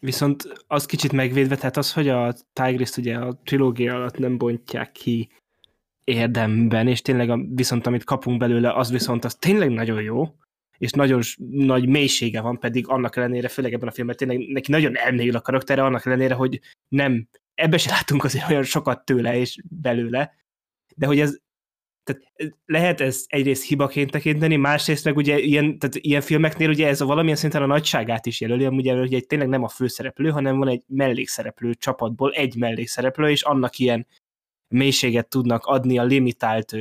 Viszont 0.06 0.64
az 0.68 0.86
kicsit 0.86 1.12
megvédve, 1.12 1.56
tehát 1.56 1.78
az, 1.78 1.94
hogy 1.94 2.10
a 2.10 2.34
Tigris 2.54 2.98
ugye 2.98 3.18
a 3.18 3.40
trilógia 3.44 3.96
alatt 3.96 4.18
nem 4.18 4.38
bontják 4.38 4.92
ki 4.92 5.30
érdemben, 6.04 6.88
és 6.88 7.02
tényleg 7.02 7.30
a, 7.30 7.40
viszont 7.50 7.88
amit 7.88 8.04
kapunk 8.04 8.40
belőle, 8.40 8.74
az 8.74 8.92
viszont 8.92 9.26
az 9.26 9.36
tényleg 9.36 9.70
nagyon 9.70 10.02
jó, 10.02 10.36
és 10.78 10.92
nagyon 10.92 11.22
nagy 11.50 11.88
mélysége 11.88 12.42
van, 12.42 12.60
pedig 12.60 12.88
annak 12.88 13.16
ellenére, 13.16 13.48
főleg 13.48 13.74
ebben 13.74 13.88
a 13.88 13.92
filmben 13.92 14.16
tényleg 14.16 14.38
neki 14.38 14.72
nagyon 14.72 14.98
elmélyül 14.98 15.36
a 15.36 15.42
karaktere, 15.42 15.84
annak 15.84 16.06
ellenére, 16.06 16.34
hogy 16.34 16.60
nem, 16.88 17.28
ebbe 17.56 17.78
se 17.78 17.90
látunk 17.90 18.24
azért 18.24 18.50
olyan 18.50 18.64
sokat 18.64 19.06
tőle 19.06 19.38
és 19.38 19.62
belőle, 19.70 20.34
de 20.96 21.06
hogy 21.06 21.20
ez 21.20 21.38
tehát 22.04 22.56
lehet 22.66 23.02
ez 23.02 23.24
egyrészt 23.28 23.68
hibaként 23.68 24.12
tekinteni, 24.12 24.56
másrészt 24.56 25.06
meg 25.06 25.16
ugye 25.16 25.40
ilyen, 25.40 25.80
tehát 25.80 25.96
ilyen 25.96 26.22
filmeknél 26.22 26.70
ugye 26.70 26.88
ez 26.88 27.02
a 27.02 27.06
valamilyen 27.06 27.38
szinten 27.38 27.62
a 27.62 27.66
nagyságát 27.66 28.26
is 28.26 28.42
jelöli, 28.42 28.68
ugye, 28.68 28.98
hogy 28.98 29.14
egy 29.14 29.26
tényleg 29.28 29.48
nem 29.48 29.64
a 29.64 29.68
főszereplő, 29.68 30.30
hanem 30.30 30.58
van 30.58 30.68
egy 30.68 30.84
mellékszereplő 30.88 31.74
csapatból 31.74 32.32
egy 32.32 32.56
mellékszereplő, 32.56 33.30
és 33.30 33.42
annak 33.42 33.78
ilyen 33.78 34.08
mélységet 34.68 35.30
tudnak 35.30 35.66
adni 35.66 35.98
a 35.98 36.04
limitált 36.04 36.76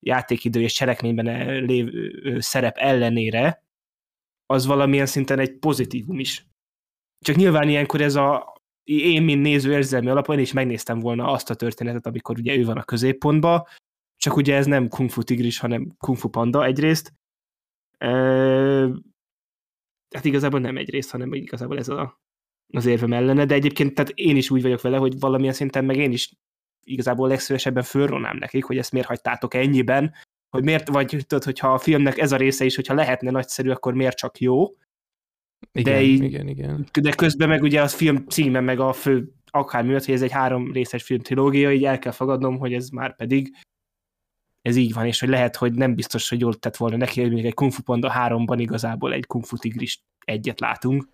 játékidő 0.00 0.60
és 0.60 0.72
cselekményben 0.72 1.62
lévő 1.64 2.40
szerep 2.40 2.76
ellenére, 2.76 3.64
az 4.46 4.66
valamilyen 4.66 5.06
szinten 5.06 5.38
egy 5.38 5.58
pozitívum 5.58 6.18
is. 6.18 6.46
Csak 7.24 7.36
nyilván 7.36 7.68
ilyenkor 7.68 8.00
ez 8.00 8.14
a 8.14 8.56
én, 8.84 9.22
mint 9.22 9.42
néző 9.42 9.72
érzelmi 9.72 10.08
alapon, 10.08 10.36
én 10.36 10.42
is 10.42 10.52
megnéztem 10.52 10.98
volna 10.98 11.30
azt 11.30 11.50
a 11.50 11.54
történetet, 11.54 12.06
amikor 12.06 12.38
ugye 12.38 12.56
ő 12.56 12.64
van 12.64 12.76
a 12.76 12.84
középpontban, 12.84 13.66
csak 14.18 14.36
ugye 14.36 14.56
ez 14.56 14.66
nem 14.66 14.88
Kung 14.88 15.10
Fu 15.10 15.22
Tigris, 15.22 15.58
hanem 15.58 15.94
Kung 15.98 16.18
Fu 16.18 16.28
Panda 16.28 16.64
egyrészt. 16.64 17.12
E, 17.98 18.08
hát 20.14 20.24
igazából 20.24 20.60
nem 20.60 20.76
egyrészt, 20.76 21.10
hanem 21.10 21.32
igazából 21.32 21.78
ez 21.78 21.88
a, 21.88 22.20
az 22.72 22.86
érvem 22.86 23.12
ellene, 23.12 23.44
de 23.44 23.54
egyébként 23.54 23.94
tehát 23.94 24.10
én 24.14 24.36
is 24.36 24.50
úgy 24.50 24.62
vagyok 24.62 24.80
vele, 24.80 24.96
hogy 24.96 25.18
valamilyen 25.18 25.54
szinten 25.54 25.84
meg 25.84 25.96
én 25.96 26.12
is 26.12 26.32
igazából 26.86 27.28
legszívesebben 27.28 27.82
fölronám 27.82 28.36
nekik, 28.36 28.64
hogy 28.64 28.78
ezt 28.78 28.92
miért 28.92 29.06
hagytátok 29.06 29.54
ennyiben, 29.54 30.14
hogy 30.48 30.64
miért, 30.64 30.88
vagy 30.88 31.24
tudod, 31.26 31.44
hogyha 31.44 31.72
a 31.72 31.78
filmnek 31.78 32.18
ez 32.18 32.32
a 32.32 32.36
része 32.36 32.64
is, 32.64 32.74
hogyha 32.74 32.94
lehetne 32.94 33.30
nagyszerű, 33.30 33.70
akkor 33.70 33.94
miért 33.94 34.16
csak 34.16 34.40
jó. 34.40 34.66
Igen, 35.72 35.94
de 35.94 36.02
így, 36.02 36.22
igen, 36.22 36.48
igen. 36.48 36.88
De 37.00 37.12
közben 37.12 37.48
meg 37.48 37.62
ugye 37.62 37.82
a 37.82 37.88
film 37.88 38.26
címe, 38.26 38.60
meg 38.60 38.80
a 38.80 38.92
fő 38.92 39.32
akár 39.50 39.84
miatt, 39.84 40.04
hogy 40.04 40.14
ez 40.14 40.22
egy 40.22 40.30
három 40.30 40.72
részes 40.72 41.02
film 41.02 41.20
trilógia, 41.20 41.72
így 41.72 41.84
el 41.84 41.98
kell 41.98 42.12
fogadnom, 42.12 42.58
hogy 42.58 42.72
ez 42.72 42.88
már 42.88 43.16
pedig 43.16 43.56
ez 44.68 44.76
így 44.76 44.92
van, 44.92 45.06
és 45.06 45.20
hogy 45.20 45.28
lehet, 45.28 45.56
hogy 45.56 45.72
nem 45.72 45.94
biztos, 45.94 46.28
hogy 46.28 46.40
jól 46.40 46.54
tett 46.54 46.76
volna 46.76 46.96
neki, 46.96 47.20
hogy 47.20 47.32
még 47.32 47.44
egy 47.44 47.54
Kung 47.54 47.72
Fu 47.72 47.82
Panda 47.82 48.12
3-ban 48.18 48.56
igazából 48.58 49.12
egy 49.12 49.26
Kung 49.26 49.44
Fu 49.44 49.56
Tigris 49.56 50.02
egyet 50.24 50.60
látunk. 50.60 51.08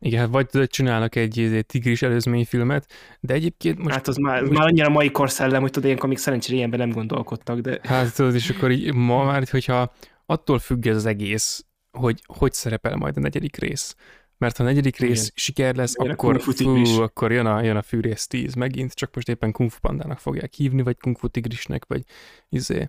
Igen, 0.00 0.20
hát 0.20 0.30
vagy 0.30 0.66
csinálnak 0.66 1.14
egy, 1.14 1.38
egy 1.38 1.66
tigris 1.66 2.02
előzményfilmet, 2.02 2.92
de 3.20 3.34
egyébként 3.34 3.78
most... 3.78 3.94
Hát 3.94 4.08
az 4.08 4.16
már, 4.16 4.40
most... 4.40 4.52
már 4.52 4.66
annyira 4.66 4.88
mai 4.88 5.10
korszellem, 5.10 5.60
hogy 5.60 5.70
tudod, 5.70 5.84
ilyenkor 5.84 6.08
még 6.08 6.18
szerencsére 6.18 6.56
ilyenben 6.56 6.78
nem 6.78 6.90
gondolkodtak, 6.90 7.58
de... 7.58 7.78
Hát 7.82 8.14
tudod, 8.14 8.34
és 8.34 8.50
akkor 8.50 8.70
így 8.70 8.94
ma 8.94 9.24
már, 9.24 9.48
hogyha 9.50 9.92
attól 10.26 10.58
függ 10.58 10.86
ez 10.86 10.96
az 10.96 11.06
egész, 11.06 11.64
hogy 11.90 12.22
hogy 12.26 12.52
szerepel 12.52 12.96
majd 12.96 13.16
a 13.16 13.20
negyedik 13.20 13.56
rész. 13.56 13.94
Mert 14.38 14.56
ha 14.56 14.62
a 14.62 14.66
negyedik 14.66 14.96
rész 14.96 15.20
Igen. 15.20 15.30
siker 15.34 15.74
lesz, 15.74 15.94
Igen, 15.94 16.12
akkor, 16.12 16.40
fú, 16.40 17.02
akkor 17.02 17.32
jön 17.32 17.46
a, 17.46 17.62
jön 17.62 17.76
a 17.76 17.82
Fűrész 17.82 18.26
10 18.26 18.54
megint, 18.54 18.92
csak 18.92 19.14
most 19.14 19.28
éppen 19.28 19.52
Kung 19.52 19.70
Fu 19.70 19.78
Pandának 19.80 20.18
fogják 20.18 20.52
hívni, 20.52 20.82
vagy 20.82 20.98
Kung 20.98 21.18
Fu 21.18 21.28
Tigrisnek, 21.28 21.84
vagy 21.86 22.02
izé. 22.48 22.88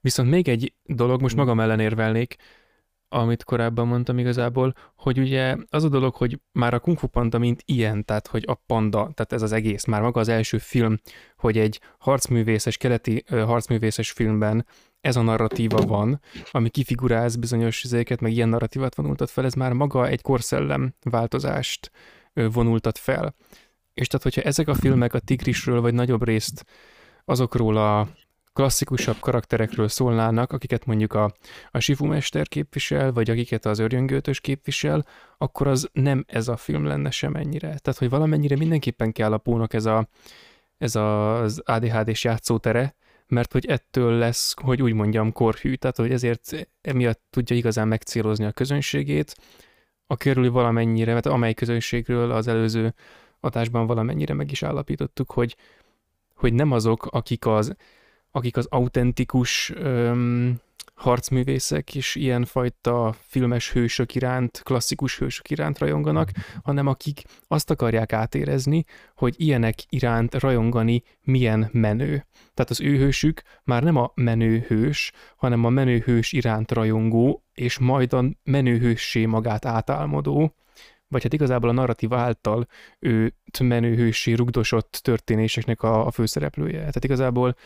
Viszont 0.00 0.30
még 0.30 0.48
egy 0.48 0.74
dolog, 0.82 1.20
most 1.20 1.36
magam 1.36 1.60
ellen 1.60 1.80
érvelnék, 1.80 2.36
amit 3.08 3.44
korábban 3.44 3.86
mondtam 3.86 4.18
igazából, 4.18 4.74
hogy 4.96 5.18
ugye 5.18 5.56
az 5.68 5.84
a 5.84 5.88
dolog, 5.88 6.14
hogy 6.14 6.40
már 6.52 6.74
a 6.74 6.78
Kung 6.78 6.98
Fu 6.98 7.06
Panda 7.06 7.38
mint 7.38 7.62
ilyen, 7.64 8.04
tehát 8.04 8.26
hogy 8.26 8.44
a 8.46 8.54
panda, 8.54 8.98
tehát 8.98 9.32
ez 9.32 9.42
az 9.42 9.52
egész, 9.52 9.84
már 9.84 10.00
maga 10.00 10.20
az 10.20 10.28
első 10.28 10.58
film, 10.58 10.98
hogy 11.36 11.58
egy 11.58 11.80
harcművészes, 11.98 12.76
keleti 12.76 13.24
harcművészes 13.28 14.10
filmben 14.10 14.66
ez 15.06 15.16
a 15.16 15.22
narratíva 15.22 15.76
van, 15.76 16.20
ami 16.50 16.68
kifiguráz 16.68 17.36
bizonyos 17.36 17.84
izéket, 17.84 18.20
meg 18.20 18.32
ilyen 18.32 18.48
narratívát 18.48 18.94
vonultat 18.94 19.30
fel, 19.30 19.44
ez 19.44 19.54
már 19.54 19.72
maga 19.72 20.06
egy 20.06 20.22
korszellem 20.22 20.94
változást 21.02 21.90
vonultat 22.32 22.98
fel. 22.98 23.34
És 23.94 24.06
tehát, 24.06 24.22
hogyha 24.22 24.40
ezek 24.40 24.68
a 24.68 24.74
filmek 24.74 25.14
a 25.14 25.18
tigrisről, 25.18 25.80
vagy 25.80 25.94
nagyobb 25.94 26.24
részt 26.24 26.64
azokról 27.24 27.76
a 27.76 28.08
klasszikusabb 28.52 29.16
karakterekről 29.20 29.88
szólnának, 29.88 30.52
akiket 30.52 30.84
mondjuk 30.84 31.12
a, 31.12 31.32
a 31.70 31.78
Sifu 31.78 32.06
Mester 32.06 32.48
képvisel, 32.48 33.12
vagy 33.12 33.30
akiket 33.30 33.66
az 33.66 33.78
Örjöngőtös 33.78 34.40
képvisel, 34.40 35.06
akkor 35.38 35.66
az 35.66 35.88
nem 35.92 36.24
ez 36.28 36.48
a 36.48 36.56
film 36.56 36.84
lenne 36.84 37.10
semennyire. 37.10 37.66
Tehát, 37.66 37.98
hogy 37.98 38.10
valamennyire 38.10 38.56
mindenképpen 38.56 39.12
kell 39.12 39.32
a 39.32 39.38
Pónak 39.38 39.74
ez, 39.74 39.86
a, 39.86 40.08
ez 40.78 40.94
az 40.94 41.62
ADHD-s 41.64 42.24
játszótere, 42.24 42.94
mert 43.28 43.52
hogy 43.52 43.66
ettől 43.66 44.12
lesz, 44.12 44.54
hogy 44.62 44.82
úgy 44.82 44.92
mondjam, 44.92 45.32
korhű, 45.32 45.74
tehát 45.74 45.96
hogy 45.96 46.12
ezért 46.12 46.68
emiatt 46.80 47.22
tudja 47.30 47.56
igazán 47.56 47.88
megcélozni 47.88 48.44
a 48.44 48.52
közönségét, 48.52 49.36
a 50.06 50.16
körül 50.16 50.50
valamennyire, 50.50 51.12
mert 51.12 51.26
amely 51.26 51.54
közönségről 51.54 52.30
az 52.30 52.48
előző 52.48 52.94
adásban 53.40 53.86
valamennyire 53.86 54.34
meg 54.34 54.50
is 54.50 54.62
állapítottuk, 54.62 55.30
hogy, 55.30 55.56
hogy 56.34 56.52
nem 56.52 56.72
azok, 56.72 57.06
akik 57.06 57.46
az 57.46 57.76
akik 58.36 58.56
az 58.56 58.66
autentikus 58.70 59.70
öm, 59.74 60.60
harcművészek 60.96 61.94
és 61.94 62.14
ilyenfajta 62.14 63.14
filmes 63.20 63.72
hősök 63.72 64.14
iránt, 64.14 64.60
klasszikus 64.62 65.18
hősök 65.18 65.50
iránt 65.50 65.78
rajonganak, 65.78 66.30
hanem 66.62 66.86
akik 66.86 67.22
azt 67.48 67.70
akarják 67.70 68.12
átérezni, 68.12 68.84
hogy 69.14 69.34
ilyenek 69.36 69.78
iránt 69.88 70.34
rajongani 70.34 71.02
milyen 71.20 71.68
menő. 71.72 72.26
Tehát 72.54 72.70
az 72.70 72.80
ő 72.80 72.96
hősük 72.96 73.42
már 73.64 73.82
nem 73.82 73.96
a 73.96 74.12
menő 74.14 74.64
hős, 74.68 75.12
hanem 75.36 75.64
a 75.64 75.68
menő 75.68 75.98
hős 75.98 76.32
iránt 76.32 76.72
rajongó, 76.72 77.44
és 77.54 77.78
majd 77.78 78.12
a 78.12 78.24
menő 78.44 78.78
hőssé 78.78 79.26
magát 79.26 79.64
átálmodó, 79.64 80.54
vagy 81.08 81.22
hát 81.22 81.32
igazából 81.32 81.68
a 81.68 81.72
narratív 81.72 82.12
által 82.12 82.66
őt 82.98 83.60
menőhősé 83.60 84.32
rugdosott 84.32 85.00
történéseknek 85.02 85.82
a, 85.82 86.06
a 86.06 86.10
főszereplője. 86.10 86.78
Tehát 86.78 87.04
igazából 87.04 87.56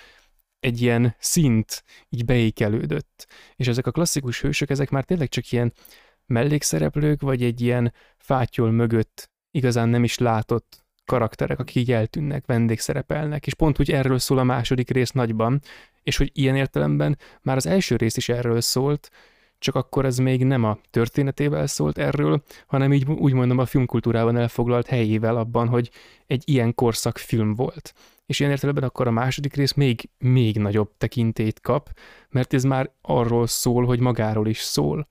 egy 0.61 0.81
ilyen 0.81 1.15
szint 1.19 1.85
így 2.09 2.25
beékelődött. 2.25 3.27
És 3.57 3.67
ezek 3.67 3.87
a 3.87 3.91
klasszikus 3.91 4.41
hősök, 4.41 4.71
ezek 4.71 4.91
már 4.91 5.05
tényleg 5.05 5.29
csak 5.29 5.53
ilyen 5.53 5.73
mellékszereplők, 6.27 7.21
vagy 7.21 7.43
egy 7.43 7.61
ilyen 7.61 7.93
fátyol 8.17 8.71
mögött 8.71 9.31
igazán 9.51 9.89
nem 9.89 10.05
is 10.05 10.19
látott 10.19 10.85
karakterek, 11.05 11.59
akik 11.59 11.75
így 11.75 11.93
eltűnnek, 11.93 12.47
vendégszerepelnek, 12.47 13.47
és 13.47 13.55
pont 13.55 13.81
úgy 13.81 13.91
erről 13.91 14.19
szól 14.19 14.39
a 14.39 14.45
második 14.45 14.91
rész 14.91 15.11
nagyban, 15.11 15.61
és 16.03 16.17
hogy 16.17 16.31
ilyen 16.33 16.57
értelemben 16.57 17.19
már 17.43 17.57
az 17.57 17.67
első 17.67 17.97
rész 17.97 18.17
is 18.17 18.29
erről 18.29 18.61
szólt, 18.61 19.11
csak 19.61 19.75
akkor 19.75 20.05
ez 20.05 20.19
még 20.19 20.45
nem 20.45 20.65
a 20.65 20.79
történetével 20.91 21.67
szólt 21.67 21.99
erről, 21.99 22.43
hanem 22.67 22.93
így 22.93 23.11
úgy 23.11 23.33
mondom 23.33 23.59
a 23.59 23.67
filmkultúrában 23.67 24.37
elfoglalt 24.37 24.87
helyével 24.87 25.37
abban, 25.37 25.69
hogy 25.69 25.91
egy 26.27 26.43
ilyen 26.47 26.75
korszak 26.75 27.19
film 27.19 27.55
volt 27.55 27.95
és 28.31 28.41
ilyen 28.41 28.51
értelemben 28.53 28.85
akkor 28.85 29.07
a 29.07 29.11
második 29.11 29.55
rész 29.55 29.73
még, 29.73 30.09
még 30.19 30.59
nagyobb 30.59 30.97
tekintét 30.99 31.61
kap, 31.61 31.99
mert 32.29 32.55
ez 32.55 32.65
már 32.65 32.91
arról 33.01 33.47
szól, 33.47 33.85
hogy 33.85 34.01
magáról 34.01 34.49
is 34.49 34.59
szól 34.59 35.09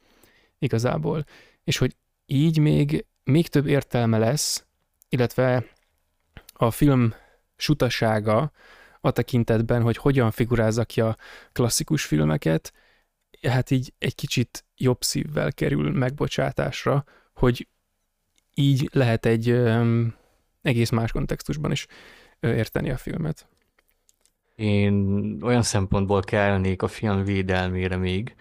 igazából. 0.59 1.25
És 1.63 1.77
hogy 1.77 1.95
így 2.25 2.59
még, 2.59 3.05
még 3.23 3.47
több 3.47 3.67
értelme 3.67 4.17
lesz, 4.17 4.65
illetve 5.09 5.65
a 6.53 6.71
film 6.71 7.13
sutasága 7.55 8.51
a 9.01 9.11
tekintetben, 9.11 9.81
hogy 9.81 9.97
hogyan 9.97 10.31
figurázza 10.31 10.83
ki 10.85 11.01
a 11.01 11.17
klasszikus 11.51 12.05
filmeket, 12.05 12.73
hát 13.47 13.71
így 13.71 13.93
egy 13.97 14.15
kicsit 14.15 14.65
jobb 14.77 15.01
szívvel 15.01 15.53
kerül 15.53 15.91
megbocsátásra, 15.91 17.05
hogy 17.33 17.67
így 18.53 18.89
lehet 18.91 19.25
egy 19.25 19.51
um, 19.51 20.15
egész 20.61 20.89
más 20.89 21.11
kontextusban 21.11 21.71
is 21.71 21.87
érteni 22.39 22.89
a 22.89 22.97
filmet. 22.97 23.47
Én 24.55 25.37
olyan 25.41 25.61
szempontból 25.61 26.21
kellnék 26.21 26.81
a 26.81 26.87
film 26.87 27.23
védelmére 27.23 27.95
még, 27.95 28.35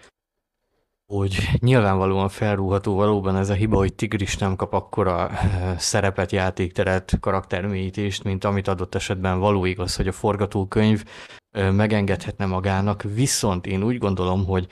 hogy 1.05 1.49
nyilvánvalóan 1.59 2.29
felrúható 2.29 2.95
valóban 2.95 3.35
ez 3.35 3.49
a 3.49 3.53
hiba, 3.53 3.77
hogy 3.77 3.93
Tigris 3.93 4.37
nem 4.37 4.55
kap 4.55 4.73
akkora 4.73 5.31
szerepet, 5.77 6.31
játékteret, 6.31 7.17
karaktermélyítést, 7.19 8.23
mint 8.23 8.43
amit 8.43 8.67
adott 8.67 8.95
esetben 8.95 9.39
való 9.39 9.65
igaz, 9.65 9.95
hogy 9.95 10.07
a 10.07 10.11
forgatókönyv 10.11 11.03
megengedhetne 11.51 12.45
magának, 12.45 13.03
viszont 13.03 13.67
én 13.67 13.83
úgy 13.83 13.97
gondolom, 13.97 14.45
hogy 14.45 14.67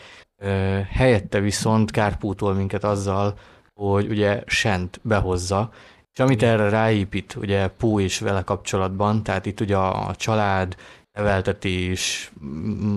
helyette 0.89 1.39
viszont 1.39 1.91
kárpótol 1.91 2.53
minket 2.53 2.83
azzal, 2.83 3.37
hogy 3.73 4.09
ugye 4.09 4.43
Sent 4.45 4.99
behozza, 5.03 5.71
és 6.13 6.19
amit 6.19 6.43
erre 6.43 6.69
ráépít, 6.69 7.35
ugye 7.35 7.67
Pó 7.67 7.99
is 7.99 8.19
vele 8.19 8.41
kapcsolatban, 8.41 9.23
tehát 9.23 9.45
itt 9.45 9.59
ugye 9.59 9.77
a 9.77 10.15
család, 10.15 10.75
neveltetés, 11.17 12.31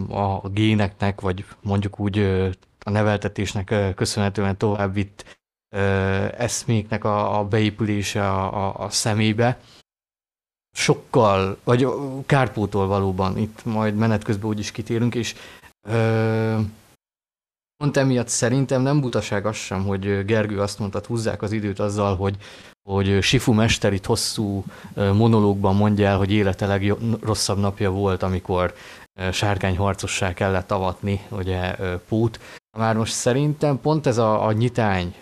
a 0.08 0.48
géneknek, 0.48 1.20
vagy 1.20 1.44
mondjuk 1.62 2.00
úgy 2.00 2.18
a 2.84 2.90
neveltetésnek 2.90 3.74
köszönhetően 3.94 4.58
tovább 4.58 4.94
vitt 4.94 5.38
eszméknek 6.36 7.04
a, 7.04 7.38
a 7.38 7.44
beépülése 7.44 8.28
a, 8.28 8.66
a, 8.66 8.84
a 8.84 8.90
szemébe, 8.90 9.58
sokkal, 10.72 11.58
vagy 11.64 11.86
kárpótol 12.26 12.86
valóban, 12.86 13.38
itt 13.38 13.64
majd 13.64 13.94
menet 13.94 14.24
közben 14.24 14.48
úgyis 14.48 14.70
kitérünk, 14.70 15.14
és 15.14 15.34
ö, 15.88 16.58
pont 17.76 17.96
emiatt 17.96 18.28
szerintem 18.28 18.82
nem 18.82 19.00
butaság 19.00 19.46
az 19.46 19.56
sem, 19.56 19.86
hogy 19.86 20.24
Gergő 20.24 20.60
azt 20.60 20.78
mondta, 20.78 21.00
húzzák 21.06 21.42
az 21.42 21.52
időt 21.52 21.78
azzal, 21.78 22.16
hogy 22.16 22.36
hogy 22.88 23.22
Sifu 23.22 23.52
Mester 23.52 23.92
itt 23.92 24.06
hosszú 24.06 24.64
monológban 24.94 25.76
mondja 25.76 26.06
el, 26.06 26.16
hogy 26.16 26.32
élete 26.32 26.66
legrosszabb 26.66 27.58
napja 27.58 27.90
volt, 27.90 28.22
amikor 28.22 28.74
sárkány 29.32 29.76
harcossá 29.76 30.32
kellett 30.32 30.70
avatni, 30.70 31.20
ugye 31.30 31.76
Pót. 32.08 32.40
Már 32.78 32.96
most 32.96 33.12
szerintem 33.12 33.80
pont 33.80 34.06
ez 34.06 34.18
a, 34.18 34.46
a 34.46 34.52
nyitány 34.52 35.14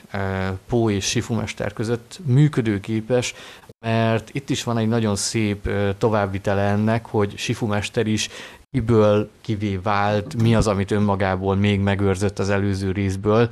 Pó 0.67 0.91
és 0.91 1.05
Sifu 1.05 1.35
Mester 1.35 1.73
között 1.73 2.21
működőképes, 2.25 3.35
mert 3.81 4.35
itt 4.35 4.51
is 4.51 4.65
van 4.65 4.79
egy 4.79 4.89
nagyon 4.89 5.17
szép 5.17 5.71
továbbvitele 5.99 6.63
ennek, 6.63 7.07
hogy 7.07 7.37
Sifu 7.37 7.67
Mester 7.67 8.07
is 8.07 8.29
kiből 8.71 9.31
kivé 9.41 9.77
vált, 9.77 10.43
mi 10.43 10.55
az, 10.55 10.67
amit 10.67 10.91
önmagából 10.91 11.57
még 11.57 11.81
megőrzött 11.81 12.39
az 12.39 12.51
előző 12.51 12.93
részből, 12.93 13.51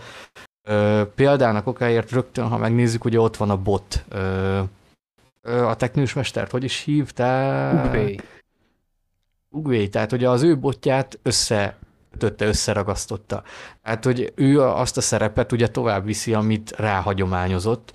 Ö, 0.68 1.02
példának 1.14 1.66
okáért 1.66 2.10
rögtön, 2.10 2.48
ha 2.48 2.58
megnézzük, 2.58 3.04
ugye 3.04 3.20
ott 3.20 3.36
van 3.36 3.50
a 3.50 3.56
bot. 3.56 4.04
A 5.42 5.76
teknős 5.76 6.12
mestert, 6.12 6.50
hogy 6.50 6.64
is 6.64 6.82
hívták? 6.82 7.84
Ugbé. 7.84 8.16
Ugvé, 9.48 9.88
tehát 9.88 10.12
ugye 10.12 10.28
az 10.28 10.42
ő 10.42 10.58
botját 10.58 11.18
össze 11.22 11.76
kötötte, 12.16 12.46
összeragasztotta. 12.46 13.42
Hát, 13.82 14.04
hogy 14.04 14.32
ő 14.34 14.60
azt 14.60 14.96
a 14.96 15.00
szerepet 15.00 15.52
ugye 15.52 15.68
tovább 15.68 16.04
viszi, 16.04 16.34
amit 16.34 16.74
ráhagyományozott. 16.76 17.92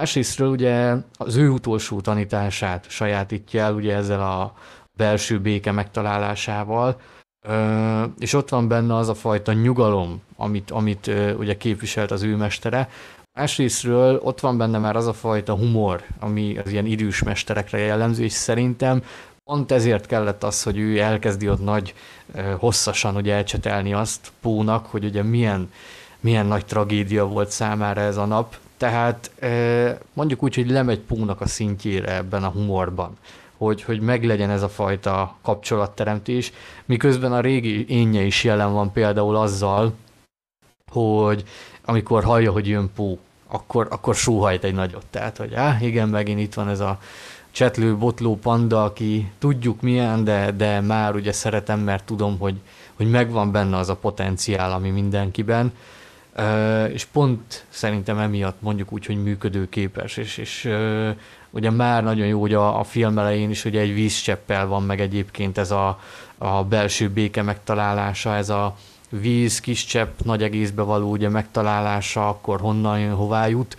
Másrésztről 0.00 0.48
ugye 0.48 0.94
az 1.16 1.36
ő 1.36 1.48
utolsó 1.48 2.00
tanítását 2.00 2.90
sajátítja 2.90 3.62
el 3.62 3.74
ugye 3.74 3.94
ezzel 3.94 4.20
a 4.20 4.54
belső 4.96 5.40
béke 5.40 5.72
megtalálásával, 5.72 7.00
és 8.18 8.32
ott 8.32 8.48
van 8.48 8.68
benne 8.68 8.96
az 8.96 9.08
a 9.08 9.14
fajta 9.14 9.52
nyugalom, 9.52 10.22
amit, 10.36 10.70
amit 10.70 11.10
ugye 11.38 11.56
képviselt 11.56 12.10
az 12.10 12.22
ő 12.22 12.36
mestere. 12.36 12.88
Másrésztről 13.38 14.20
ott 14.22 14.40
van 14.40 14.58
benne 14.58 14.78
már 14.78 14.96
az 14.96 15.06
a 15.06 15.12
fajta 15.12 15.54
humor, 15.54 16.04
ami 16.20 16.58
az 16.58 16.70
ilyen 16.70 16.86
idős 16.86 17.22
mesterekre 17.22 17.78
jellemző, 17.78 18.22
és 18.22 18.32
szerintem 18.32 19.02
pont 19.44 19.72
ezért 19.72 20.06
kellett 20.06 20.42
az, 20.42 20.62
hogy 20.62 20.78
ő 20.78 20.98
elkezdi 20.98 21.48
ott 21.48 21.64
nagy, 21.64 21.94
hosszasan 22.58 23.16
ugye 23.16 23.34
elcsetelni 23.34 23.92
azt 23.92 24.32
Pónak, 24.40 24.86
hogy 24.86 25.04
ugye 25.04 25.22
milyen, 25.22 25.72
milyen 26.20 26.46
nagy 26.46 26.64
tragédia 26.64 27.26
volt 27.26 27.50
számára 27.50 28.00
ez 28.00 28.16
a 28.16 28.24
nap, 28.24 28.56
tehát 28.76 29.30
mondjuk 30.12 30.42
úgy, 30.42 30.54
hogy 30.54 30.70
lemegy 30.70 31.00
Pónak 31.00 31.40
a 31.40 31.46
szintjére 31.46 32.16
ebben 32.16 32.44
a 32.44 32.48
humorban 32.48 33.18
hogy, 33.56 33.82
hogy 33.82 34.00
meglegyen 34.00 34.50
ez 34.50 34.62
a 34.62 34.68
fajta 34.68 35.36
kapcsolatteremtés, 35.42 36.52
miközben 36.84 37.32
a 37.32 37.40
régi 37.40 37.88
énje 37.88 38.22
is 38.22 38.44
jelen 38.44 38.72
van 38.72 38.92
például 38.92 39.36
azzal, 39.36 39.92
hogy 40.92 41.44
amikor 41.84 42.24
hallja, 42.24 42.52
hogy 42.52 42.68
jön 42.68 42.90
Pó, 42.94 43.18
akkor, 43.46 43.86
akkor 43.90 44.14
sóhajt 44.14 44.64
egy 44.64 44.74
nagyot. 44.74 45.06
Tehát, 45.10 45.36
hogy 45.36 45.54
á, 45.54 45.78
igen, 45.80 46.08
megint 46.08 46.40
itt 46.40 46.54
van 46.54 46.68
ez 46.68 46.80
a 46.80 46.98
csetlő, 47.54 47.96
botló 47.96 48.36
panda, 48.36 48.84
aki 48.84 49.30
tudjuk 49.38 49.80
milyen, 49.80 50.24
de, 50.24 50.50
de 50.50 50.80
már 50.80 51.14
ugye 51.14 51.32
szeretem, 51.32 51.80
mert 51.80 52.04
tudom, 52.04 52.38
hogy, 52.38 52.54
hogy 52.94 53.10
megvan 53.10 53.52
benne 53.52 53.76
az 53.76 53.88
a 53.88 53.96
potenciál, 53.96 54.72
ami 54.72 54.90
mindenkiben, 54.90 55.72
és 56.92 57.04
pont 57.04 57.64
szerintem 57.68 58.18
emiatt 58.18 58.56
mondjuk 58.60 58.92
úgy, 58.92 59.06
hogy 59.06 59.22
működőképes, 59.22 60.16
és, 60.16 60.36
és 60.36 60.68
ugye 61.50 61.70
már 61.70 62.02
nagyon 62.02 62.26
jó, 62.26 62.40
hogy 62.40 62.54
a, 62.54 62.78
a 62.78 62.84
film 62.84 63.18
elején 63.18 63.50
is 63.50 63.64
ugye 63.64 63.80
egy 63.80 63.94
vízcseppel 63.94 64.66
van 64.66 64.82
meg 64.82 65.00
egyébként 65.00 65.58
ez 65.58 65.70
a, 65.70 66.00
a 66.38 66.64
belső 66.64 67.08
béke 67.08 67.42
megtalálása, 67.42 68.34
ez 68.34 68.48
a 68.48 68.76
víz, 69.08 69.60
kis 69.60 69.84
csepp, 69.84 70.20
nagy 70.24 70.42
egészbe 70.42 70.82
való 70.82 71.10
ugye 71.10 71.28
megtalálása, 71.28 72.28
akkor 72.28 72.60
honnan 72.60 73.00
jön, 73.00 73.14
hová 73.14 73.46
jut. 73.46 73.76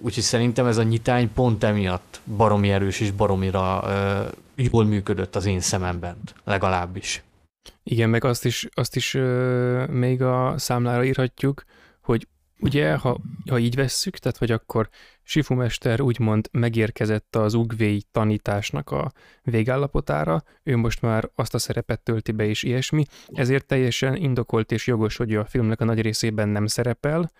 Úgyhogy 0.00 0.22
szerintem 0.22 0.66
ez 0.66 0.76
a 0.76 0.82
nyitány 0.82 1.32
pont 1.32 1.64
emiatt 1.64 2.20
baromi 2.36 2.70
erős 2.70 3.00
és 3.00 3.10
baromira 3.10 3.84
jól 4.54 4.84
működött 4.84 5.36
az 5.36 5.46
én 5.46 5.60
szememben, 5.60 6.16
legalábbis. 6.44 7.22
Igen, 7.82 8.10
meg 8.10 8.24
azt 8.24 8.44
is, 8.44 8.68
azt 8.74 8.96
is 8.96 9.16
még 9.86 10.22
a 10.22 10.54
számlára 10.58 11.04
írhatjuk, 11.04 11.64
hogy 12.00 12.26
ugye, 12.60 12.94
ha, 12.94 13.18
ha 13.50 13.58
így 13.58 13.74
vesszük, 13.74 14.18
tehát 14.18 14.38
hogy 14.38 14.50
akkor 14.50 14.88
Sifu 15.22 15.54
mester 15.54 16.00
úgymond 16.00 16.48
megérkezett 16.52 17.36
az 17.36 17.54
ugvéi 17.54 18.02
tanításnak 18.12 18.90
a 18.90 19.12
végállapotára, 19.42 20.42
ő 20.62 20.76
most 20.76 21.02
már 21.02 21.30
azt 21.34 21.54
a 21.54 21.58
szerepet 21.58 22.00
tölti 22.00 22.32
be 22.32 22.44
és 22.44 22.62
ilyesmi, 22.62 23.04
ezért 23.26 23.66
teljesen 23.66 24.16
indokolt 24.16 24.72
és 24.72 24.86
jogos, 24.86 25.16
hogy 25.16 25.34
a 25.34 25.44
filmnek 25.44 25.80
a 25.80 25.84
nagy 25.84 26.00
részében 26.00 26.48
nem 26.48 26.66
szerepel, 26.66 27.30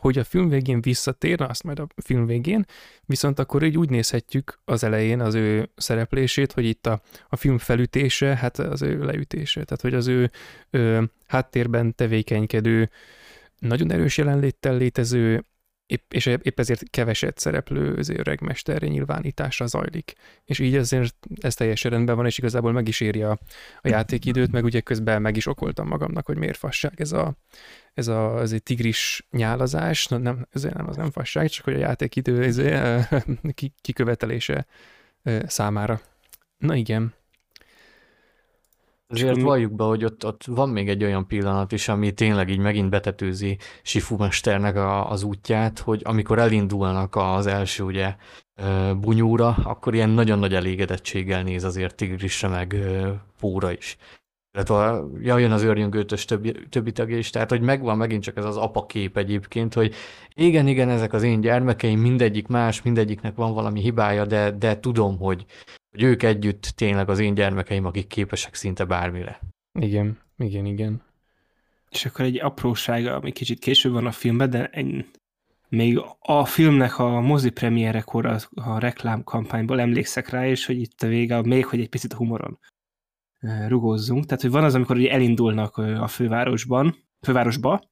hogy 0.00 0.18
a 0.18 0.24
film 0.24 0.48
végén 0.48 0.80
visszatér, 0.80 1.40
azt 1.40 1.62
majd 1.62 1.78
a 1.78 1.86
film 1.96 2.26
végén, 2.26 2.64
viszont 3.04 3.38
akkor 3.38 3.62
így 3.62 3.76
úgy 3.76 3.90
nézhetjük 3.90 4.60
az 4.64 4.84
elején 4.84 5.20
az 5.20 5.34
ő 5.34 5.70
szereplését, 5.76 6.52
hogy 6.52 6.64
itt 6.64 6.86
a, 6.86 7.00
a 7.28 7.36
film 7.36 7.58
felütése, 7.58 8.36
hát 8.36 8.58
az 8.58 8.82
ő 8.82 9.04
leütése, 9.04 9.64
tehát 9.64 9.80
hogy 9.80 9.94
az 9.94 10.06
ő 10.06 10.30
ö, 10.70 11.02
háttérben 11.26 11.94
tevékenykedő, 11.94 12.90
nagyon 13.58 13.92
erős 13.92 14.18
jelenléttel 14.18 14.76
létező, 14.76 15.44
épp, 15.90 16.12
és 16.12 16.26
épp 16.26 16.58
ezért 16.58 16.90
keveset 16.90 17.38
szereplő 17.38 17.98
öregmesterre 18.08 18.86
nyilvánításra 18.86 19.66
zajlik. 19.66 20.12
És 20.44 20.58
így 20.58 20.76
ezért 20.76 21.16
ez 21.40 21.54
teljesen 21.54 21.90
rendben 21.90 22.16
van, 22.16 22.26
és 22.26 22.38
igazából 22.38 22.72
meg 22.72 22.88
is 22.88 23.00
éri 23.00 23.22
a, 23.22 23.38
a 23.80 23.88
játékidőt, 23.88 24.52
meg 24.52 24.64
ugye 24.64 24.80
közben 24.80 25.22
meg 25.22 25.36
is 25.36 25.46
okoltam 25.46 25.86
magamnak, 25.86 26.26
hogy 26.26 26.36
miért 26.36 26.56
fasság 26.56 27.00
ez 27.00 27.12
a, 27.12 27.36
ez 27.94 28.08
a 28.08 28.40
ez 28.40 28.52
egy 28.52 28.62
tigris 28.62 29.26
nyálazás, 29.30 30.06
Na, 30.06 30.18
nem, 30.18 30.46
ez 30.50 30.62
nem, 30.62 30.88
az 30.88 30.96
nem 30.96 31.10
fasság, 31.10 31.48
csak 31.48 31.64
hogy 31.64 31.74
a 31.74 31.78
játékidő 31.78 32.42
ez, 32.42 32.60
kikövetelése 33.80 34.66
számára. 35.46 36.00
Na 36.58 36.74
igen. 36.74 37.14
Azért 39.10 39.40
valljuk 39.40 39.72
be, 39.72 39.84
hogy 39.84 40.04
ott, 40.04 40.26
ott 40.26 40.44
van 40.44 40.68
még 40.68 40.88
egy 40.88 41.04
olyan 41.04 41.26
pillanat 41.26 41.72
is, 41.72 41.88
ami 41.88 42.12
tényleg 42.12 42.48
így 42.48 42.58
megint 42.58 42.90
betetőzi 42.90 43.58
Sifu 43.82 44.16
mesternek 44.16 44.76
a, 44.76 45.10
az 45.10 45.22
útját, 45.22 45.78
hogy 45.78 46.00
amikor 46.04 46.38
elindulnak 46.38 47.16
az 47.16 47.46
első 47.46 47.82
ugye 47.82 48.14
bunyúra, 49.00 49.48
akkor 49.48 49.94
ilyen 49.94 50.10
nagyon 50.10 50.38
nagy 50.38 50.54
elégedettséggel 50.54 51.42
néz 51.42 51.64
azért 51.64 51.94
Tigrisre 51.94 52.48
meg 52.48 52.76
Póra 53.40 53.72
is. 53.72 53.96
Illetve 54.52 55.02
jön 55.20 55.52
az 55.52 55.62
őrjöngőtös 55.62 56.24
többi, 56.24 56.52
többi 56.68 56.92
tagja 56.92 57.18
is, 57.18 57.30
tehát 57.30 57.50
hogy 57.50 57.60
megvan 57.60 57.96
megint 57.96 58.22
csak 58.22 58.36
ez 58.36 58.44
az 58.44 58.56
apakép 58.56 59.16
egyébként, 59.16 59.74
hogy 59.74 59.94
igen, 60.34 60.66
igen, 60.66 60.88
ezek 60.88 61.12
az 61.12 61.22
én 61.22 61.40
gyermekeim, 61.40 62.00
mindegyik 62.00 62.46
más, 62.46 62.82
mindegyiknek 62.82 63.34
van 63.34 63.54
valami 63.54 63.80
hibája, 63.80 64.24
de, 64.24 64.50
de 64.50 64.80
tudom, 64.80 65.18
hogy, 65.18 65.44
hogy 65.90 66.02
ők 66.02 66.22
együtt 66.22 66.62
tényleg 66.62 67.08
az 67.08 67.18
én 67.18 67.34
gyermekeim, 67.34 67.84
akik 67.84 68.06
képesek 68.06 68.54
szinte 68.54 68.84
bármire. 68.84 69.40
Igen, 69.80 70.18
igen, 70.36 70.66
igen. 70.66 71.02
És 71.90 72.06
akkor 72.06 72.24
egy 72.24 72.40
aprósága, 72.40 73.14
ami 73.14 73.32
kicsit 73.32 73.58
később 73.58 73.92
van 73.92 74.06
a 74.06 74.12
filmben, 74.12 74.50
de 74.50 74.66
egy, 74.66 75.04
még 75.68 76.00
a 76.18 76.44
filmnek 76.44 76.98
a 76.98 77.20
mozi 77.20 77.50
premierekor 77.50 78.26
a, 78.26 78.38
a 78.54 78.78
reklámkampányból 78.78 79.80
emlékszek 79.80 80.28
rá, 80.28 80.46
és 80.46 80.66
hogy 80.66 80.80
itt 80.80 81.02
a 81.02 81.06
vége, 81.06 81.42
még 81.42 81.66
hogy 81.66 81.80
egy 81.80 81.88
picit 81.88 82.12
humoron 82.12 82.58
rugózzunk. 83.68 84.24
Tehát, 84.24 84.42
hogy 84.42 84.50
van 84.50 84.64
az, 84.64 84.74
amikor 84.74 84.96
ugye 84.96 85.10
elindulnak 85.10 85.76
a 85.76 86.06
fővárosban, 86.06 86.96
fővárosba, 87.20 87.90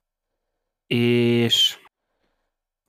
és 0.86 1.78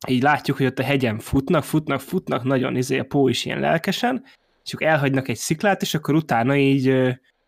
így 0.08 0.22
látjuk, 0.22 0.58
hogy 0.58 0.66
ott 0.66 0.80
a 0.80 0.84
hegyen 0.84 1.20
futnak, 1.20 1.64
futnak, 1.64 2.00
futnak, 2.00 2.44
nagyon 2.44 2.76
izé, 2.76 3.00
a 3.00 3.04
pó 3.04 3.28
is 3.28 3.46
ilyen 3.46 3.60
lelkesen, 3.60 4.24
és 4.70 4.76
akkor 4.76 4.88
elhagynak 4.88 5.28
egy 5.28 5.38
sziklát, 5.38 5.82
és 5.82 5.94
akkor 5.94 6.16
utána 6.16 6.56
így 6.56 6.90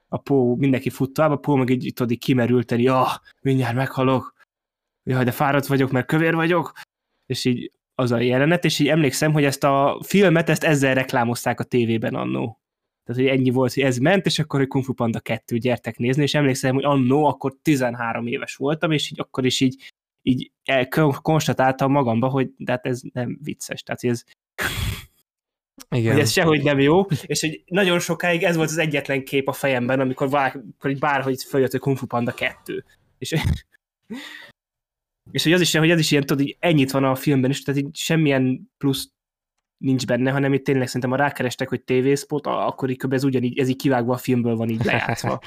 a 0.07 0.17
pó, 0.17 0.55
mindenki 0.55 0.89
fut 0.89 1.13
tovább, 1.13 1.31
a 1.31 1.35
pó 1.35 1.55
meg 1.55 1.69
így 1.69 1.93
tudod, 1.93 2.17
kimerülteni, 2.17 2.81
ja, 2.81 3.07
mindjárt 3.41 3.75
meghalok, 3.75 4.33
jaj, 5.03 5.23
de 5.23 5.31
fáradt 5.31 5.65
vagyok, 5.65 5.91
mert 5.91 6.07
kövér 6.07 6.35
vagyok, 6.35 6.71
és 7.25 7.45
így 7.45 7.71
az 7.95 8.11
a 8.11 8.19
jelenet, 8.19 8.65
és 8.65 8.79
így 8.79 8.87
emlékszem, 8.87 9.31
hogy 9.33 9.43
ezt 9.43 9.63
a 9.63 9.99
filmet, 10.03 10.49
ezt 10.49 10.63
ezzel 10.63 10.93
reklámozták 10.93 11.59
a 11.59 11.63
tévében 11.63 12.15
annó. 12.15 12.61
Tehát, 13.03 13.21
hogy 13.21 13.39
ennyi 13.39 13.49
volt, 13.49 13.73
hogy 13.73 13.83
ez 13.83 13.97
ment, 13.97 14.25
és 14.25 14.39
akkor, 14.39 14.59
hogy 14.59 14.67
Kung 14.67 14.83
Fu 14.83 14.93
Panda 14.93 15.19
2 15.19 15.57
gyertek 15.57 15.97
nézni, 15.97 16.23
és 16.23 16.33
emlékszem, 16.33 16.73
hogy 16.73 16.83
annó, 16.83 17.25
akkor 17.25 17.55
13 17.61 18.27
éves 18.27 18.55
voltam, 18.55 18.91
és 18.91 19.11
így 19.11 19.19
akkor 19.19 19.45
is 19.45 19.59
így, 19.59 19.91
így 20.21 20.51
konstatáltam 21.21 21.91
magamba, 21.91 22.27
hogy 22.27 22.49
de 22.57 22.71
hát 22.71 22.85
ez 22.85 23.01
nem 23.13 23.39
vicces. 23.41 23.83
Tehát, 23.83 24.01
hogy 24.01 24.09
ez 24.09 24.23
igen. 25.89 26.11
Hogy 26.11 26.21
ez 26.21 26.31
sehogy 26.31 26.63
nem 26.63 26.79
jó, 26.79 27.05
és 27.25 27.41
hogy 27.41 27.63
nagyon 27.65 27.99
sokáig 27.99 28.43
ez 28.43 28.55
volt 28.55 28.69
az 28.69 28.77
egyetlen 28.77 29.23
kép 29.23 29.47
a 29.47 29.53
fejemben, 29.53 29.99
amikor, 29.99 30.53
így 30.87 30.99
bárhogy 30.99 31.43
följött, 31.43 31.71
hogy 31.71 31.79
Kung 31.79 31.97
Fu 31.97 32.05
Panda 32.05 32.31
2. 32.31 32.85
És, 33.17 33.35
és 35.31 35.43
hogy 35.43 35.53
az 35.53 35.61
is, 35.61 35.75
hogy 35.75 35.89
ez 35.89 35.99
is 35.99 36.11
ilyen, 36.11 36.25
tudod, 36.25 36.47
így 36.47 36.57
ennyit 36.59 36.91
van 36.91 37.03
a 37.03 37.15
filmben 37.15 37.49
is, 37.49 37.63
tehát 37.63 37.81
így 37.81 37.95
semmilyen 37.95 38.71
plusz 38.77 39.11
nincs 39.77 40.05
benne, 40.05 40.31
hanem 40.31 40.53
itt 40.53 40.63
tényleg 40.63 40.87
szerintem 40.87 41.11
a 41.11 41.15
rákerestek, 41.15 41.69
hogy 41.69 41.81
tévészpot, 41.81 42.47
akkor 42.47 42.89
így 42.89 43.05
ez 43.09 43.23
ugyanígy, 43.23 43.59
ez 43.59 43.67
így 43.67 43.75
kivágva 43.75 44.13
a 44.13 44.17
filmből 44.17 44.55
van 44.55 44.69
így 44.69 44.83
lejátszva. 44.83 45.41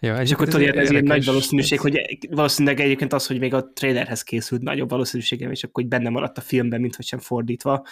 Ja, 0.00 0.20
és 0.20 0.32
akkor 0.32 0.48
tudod, 0.48 0.68
ez, 0.68 0.76
ez 0.76 0.90
ilyen 0.90 1.04
nagy 1.04 1.24
valószínűség, 1.24 1.80
hogy 1.80 2.18
valószínűleg 2.30 2.80
egyébként 2.80 3.12
az, 3.12 3.26
hogy 3.26 3.38
még 3.38 3.54
a 3.54 3.72
trailerhez 3.72 4.22
készült 4.22 4.62
nagyobb 4.62 4.90
valószínűségem, 4.90 5.50
és 5.50 5.64
akkor 5.64 5.82
hogy 5.82 5.90
benne 5.90 6.08
maradt 6.08 6.38
a 6.38 6.40
filmben, 6.40 6.80
mint 6.80 6.96
hogy 6.96 7.04
sem 7.04 7.18
fordítva, 7.18 7.86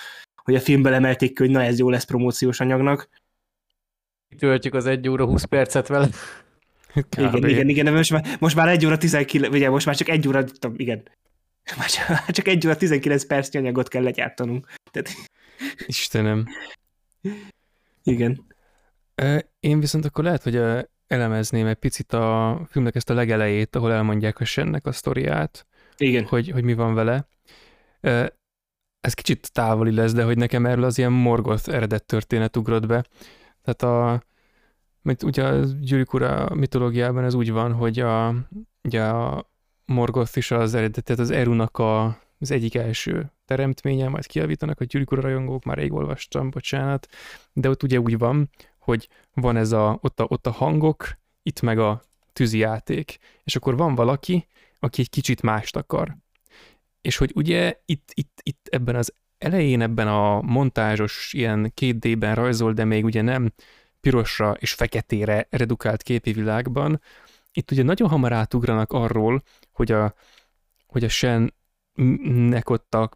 hogy 0.45 0.55
a 0.55 0.61
filmből 0.61 0.95
emelték 0.95 1.34
ki, 1.34 1.42
hogy 1.42 1.51
na 1.51 1.62
ez 1.62 1.78
jó 1.78 1.90
lesz 1.90 2.05
promóciós 2.05 2.61
anyagnak. 2.61 3.09
Töltjük 4.38 4.74
az 4.74 4.86
1 4.86 5.09
óra 5.09 5.24
20 5.24 5.45
percet 5.45 5.88
vele. 5.88 6.09
Kb. 7.11 7.34
Igen, 7.34 7.49
igen, 7.49 7.68
igen, 7.68 7.92
most 7.92 8.11
már, 8.11 8.36
most 8.40 8.57
már 8.57 8.68
1 8.68 8.86
óra 8.86 8.99
19, 8.99 9.49
ugye 9.49 9.70
most 9.70 9.86
már 9.86 9.97
csak 9.97 10.09
1 10.09 10.28
óra, 10.28 10.45
igen, 10.76 11.03
már 11.78 11.90
csak, 11.90 12.30
csak 12.30 12.49
1 12.49 12.66
óra 12.66 12.76
19 12.76 13.26
perc 13.26 13.55
anyagot 13.55 13.88
kell 13.88 14.03
legyártanunk. 14.03 14.72
Tehát... 14.90 15.09
Istenem. 15.86 16.47
Igen. 18.03 18.47
Én 19.61 19.80
viszont 19.80 20.05
akkor 20.05 20.24
lehet, 20.24 20.42
hogy 20.42 20.61
elemezném 21.07 21.66
egy 21.66 21.76
picit 21.76 22.12
a 22.12 22.61
filmnek 22.70 22.95
ezt 22.95 23.11
a 23.11 23.14
legelejét, 23.14 23.76
ahol 23.76 23.92
elmondják 23.92 24.40
a 24.40 24.45
Sennek 24.45 24.86
a 24.86 24.92
sztoriát. 24.92 25.66
Igen. 25.97 26.24
Hogy, 26.24 26.51
hogy 26.51 26.64
mi 26.64 26.74
van 26.74 26.95
vele 26.95 27.28
ez 29.05 29.14
kicsit 29.14 29.52
távoli 29.52 29.94
lesz, 29.94 30.12
de 30.12 30.24
hogy 30.24 30.36
nekem 30.36 30.66
erről 30.66 30.84
az 30.84 30.98
ilyen 30.98 31.12
morgoth 31.12 31.68
eredet 31.68 32.05
történet 32.05 32.57
ugrott 32.57 32.86
be. 32.86 33.05
Tehát 33.62 33.82
a, 33.82 34.22
mert 35.02 35.22
ugye 35.22 35.44
a 35.44 35.64
Gyűrűk 35.64 36.12
ura 36.12 36.55
mitológiában 36.55 37.24
ez 37.24 37.34
úgy 37.34 37.52
van, 37.52 37.72
hogy 37.72 37.98
a, 37.98 38.34
ugye 38.82 39.05
a 39.05 39.50
Morgoth 39.84 40.36
is 40.36 40.50
az 40.50 40.74
eredet, 40.74 41.05
tehát 41.05 41.20
az 41.20 41.30
Erunak 41.30 41.78
a, 41.78 42.05
az 42.38 42.50
egyik 42.50 42.74
első 42.74 43.32
teremtménye, 43.44 44.09
majd 44.09 44.26
kiavítanak 44.26 44.80
a 44.80 44.84
Gyűrűk 44.84 45.12
ura 45.12 45.20
rajongók, 45.20 45.64
már 45.64 45.76
rég 45.76 45.92
olvastam, 45.92 46.50
bocsánat, 46.50 47.09
de 47.52 47.68
ott 47.68 47.82
ugye 47.82 48.00
úgy 48.00 48.18
van, 48.18 48.50
hogy 48.78 49.09
van 49.34 49.57
ez 49.57 49.72
a, 49.72 49.98
ott 50.02 50.20
a, 50.20 50.26
ott 50.28 50.46
a 50.46 50.50
hangok, 50.50 51.16
itt 51.42 51.61
meg 51.61 51.78
a 51.78 52.02
tűzijáték, 52.32 53.18
és 53.42 53.57
akkor 53.57 53.76
van 53.76 53.94
valaki, 53.94 54.46
aki 54.78 55.00
egy 55.00 55.11
kicsit 55.11 55.42
mást 55.42 55.76
akar. 55.76 56.16
És 57.05 57.16
hogy 57.16 57.32
ugye 57.34 57.80
itt, 57.84 58.11
itt, 58.14 58.38
itt 58.42 58.68
ebben 58.70 58.96
az 58.96 59.14
elején, 59.38 59.80
ebben 59.80 60.09
a 60.09 60.40
montázsos, 60.40 61.32
ilyen 61.32 61.72
2D-ben 61.80 62.34
rajzol, 62.34 62.72
de 62.72 62.84
még 62.84 63.05
ugye 63.05 63.22
nem 63.22 63.52
pirosra 64.00 64.57
és 64.59 64.72
feketére 64.72 65.46
redukált 65.50 66.02
képi 66.02 66.32
világban, 66.32 67.00
itt 67.52 67.70
ugye 67.70 67.82
nagyon 67.82 68.09
hamar 68.09 68.32
átugranak 68.32 68.92
arról, 68.92 69.42
hogy 69.72 69.92
a, 69.92 70.14
hogy 70.86 71.05
a 71.05 71.09
Shennek 71.09 72.70
ott 72.70 72.94
a 72.94 73.11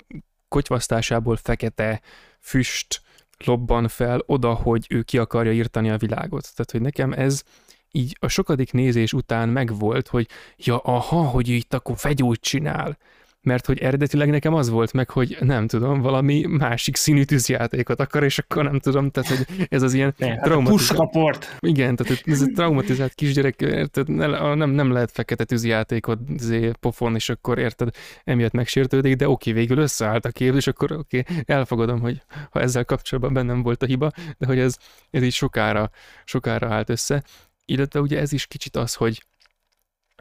kotyvasztásából 0.49 1.37
fekete 1.37 2.01
füst 2.41 3.03
lobban 3.45 3.89
fel 3.89 4.23
oda, 4.27 4.55
hogy 4.55 4.87
ő 4.89 5.03
ki 5.03 5.19
akarja 5.19 5.53
írtani 5.53 5.91
a 5.91 5.97
világot. 5.97 6.55
Tehát, 6.55 6.71
hogy 6.71 6.81
nekem 6.81 7.13
ez 7.13 7.43
így 7.91 8.17
a 8.21 8.29
sokadik 8.29 8.73
nézés 8.73 9.13
után 9.13 9.49
megvolt, 9.49 10.09
hogy 10.09 10.29
ja, 10.57 10.79
aha, 10.79 11.23
hogy 11.23 11.49
itt 11.49 11.75
akkor 11.75 11.97
fegyújt 11.97 12.41
csinál 12.41 12.99
mert 13.43 13.67
hogy 13.67 13.79
eredetileg 13.79 14.31
nekem 14.31 14.55
az 14.55 14.69
volt 14.69 14.93
meg, 14.93 15.11
hogy 15.11 15.37
nem 15.41 15.67
tudom, 15.67 16.01
valami 16.01 16.45
másik 16.47 16.97
színű 16.97 17.23
tűzjátékot 17.23 18.01
akar, 18.01 18.25
és 18.25 18.39
akkor 18.39 18.65
nem 18.65 18.79
tudom, 18.79 19.11
tehát 19.11 19.37
hogy 19.37 19.67
ez 19.69 19.83
az 19.83 19.95
ilyen 19.95 20.15
ne, 20.17 20.37
traumatizált... 20.37 21.45
Hát 21.45 21.57
igen, 21.61 21.97
tehát 21.97 22.23
ez 22.27 22.41
a 22.41 22.47
traumatizált 22.55 23.15
kisgyerek, 23.15 23.61
érted, 23.61 24.09
nem, 24.09 24.71
nem 24.71 24.93
lehet 24.93 25.11
fekete 25.11 25.45
tűzjátékot 25.45 26.19
zé, 26.37 26.71
pofon, 26.81 27.15
és 27.15 27.29
akkor 27.29 27.59
érted, 27.59 27.89
emiatt 28.25 28.53
megsértődik, 28.53 29.17
de 29.17 29.29
oké, 29.29 29.53
végül 29.53 29.79
összeállt 29.79 30.25
a 30.25 30.31
kép, 30.31 30.55
és 30.55 30.67
akkor 30.67 30.93
oké, 30.93 31.23
elfogadom, 31.45 32.01
hogy 32.01 32.23
ha 32.51 32.61
ezzel 32.61 32.85
kapcsolatban 32.85 33.33
bennem 33.33 33.63
volt 33.63 33.83
a 33.83 33.87
hiba, 33.87 34.11
de 34.39 34.47
hogy 34.47 34.59
ez, 34.59 34.77
ez 35.11 35.23
így 35.23 35.33
sokára, 35.33 35.91
sokára 36.25 36.75
állt 36.75 36.91
össze. 36.91 37.23
Illetve 37.65 38.01
ugye 38.01 38.19
ez 38.19 38.33
is 38.33 38.47
kicsit 38.47 38.77
az, 38.77 38.95
hogy 38.95 39.23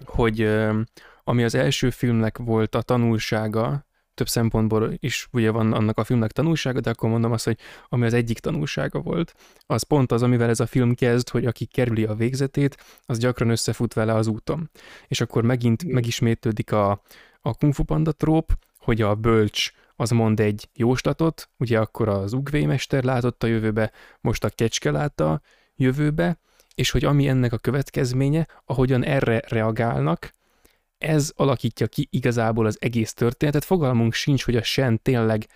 hogy 0.05 0.49
ami 1.27 1.43
az 1.43 1.55
első 1.55 1.89
filmnek 1.89 2.37
volt 2.37 2.75
a 2.75 2.81
tanulsága, 2.81 3.85
több 4.13 4.27
szempontból 4.27 4.93
is 4.99 5.27
ugye 5.31 5.51
van 5.51 5.73
annak 5.73 5.97
a 5.97 6.03
filmnek 6.03 6.31
tanulsága, 6.31 6.79
de 6.79 6.89
akkor 6.89 7.09
mondom 7.09 7.31
azt, 7.31 7.45
hogy 7.45 7.57
ami 7.89 8.05
az 8.05 8.13
egyik 8.13 8.39
tanulsága 8.39 8.99
volt, 8.99 9.33
az 9.65 9.83
pont 9.83 10.11
az, 10.11 10.23
amivel 10.23 10.49
ez 10.49 10.59
a 10.59 10.65
film 10.65 10.95
kezd, 10.95 11.29
hogy 11.29 11.45
aki 11.45 11.65
kerüli 11.65 12.03
a 12.03 12.15
végzetét, 12.15 12.77
az 13.05 13.17
gyakran 13.17 13.49
összefut 13.49 13.93
vele 13.93 14.13
az 14.13 14.27
úton. 14.27 14.69
És 15.07 15.21
akkor 15.21 15.43
megint 15.43 15.83
megismétlődik 15.83 16.71
a, 16.71 16.89
a 17.41 17.53
Kung 17.53 17.73
Fu 17.73 17.83
Panda 17.83 18.11
tróp, 18.11 18.57
hogy 18.79 19.01
a 19.01 19.15
bölcs 19.15 19.71
az 19.95 20.09
mond 20.09 20.39
egy 20.39 20.69
jóslatot, 20.73 21.49
ugye 21.57 21.79
akkor 21.79 22.07
az 22.07 22.33
ugvémester 22.33 23.03
látott 23.03 23.43
a 23.43 23.47
jövőbe, 23.47 23.91
most 24.21 24.43
a 24.43 24.49
kecske 24.49 24.91
látta 24.91 25.41
jövőbe, 25.75 26.39
és 26.75 26.91
hogy 26.91 27.05
ami 27.05 27.27
ennek 27.27 27.53
a 27.53 27.57
következménye, 27.57 28.47
ahogyan 28.65 29.03
erre 29.03 29.41
reagálnak, 29.47 30.35
ez 30.97 31.31
alakítja 31.35 31.87
ki 31.87 32.07
igazából 32.11 32.65
az 32.65 32.77
egész 32.79 33.13
történetet. 33.13 33.63
Fogalmunk 33.63 34.13
sincs, 34.13 34.45
hogy 34.45 34.55
a 34.55 34.63
Sen 34.63 35.01
tényleg 35.01 35.47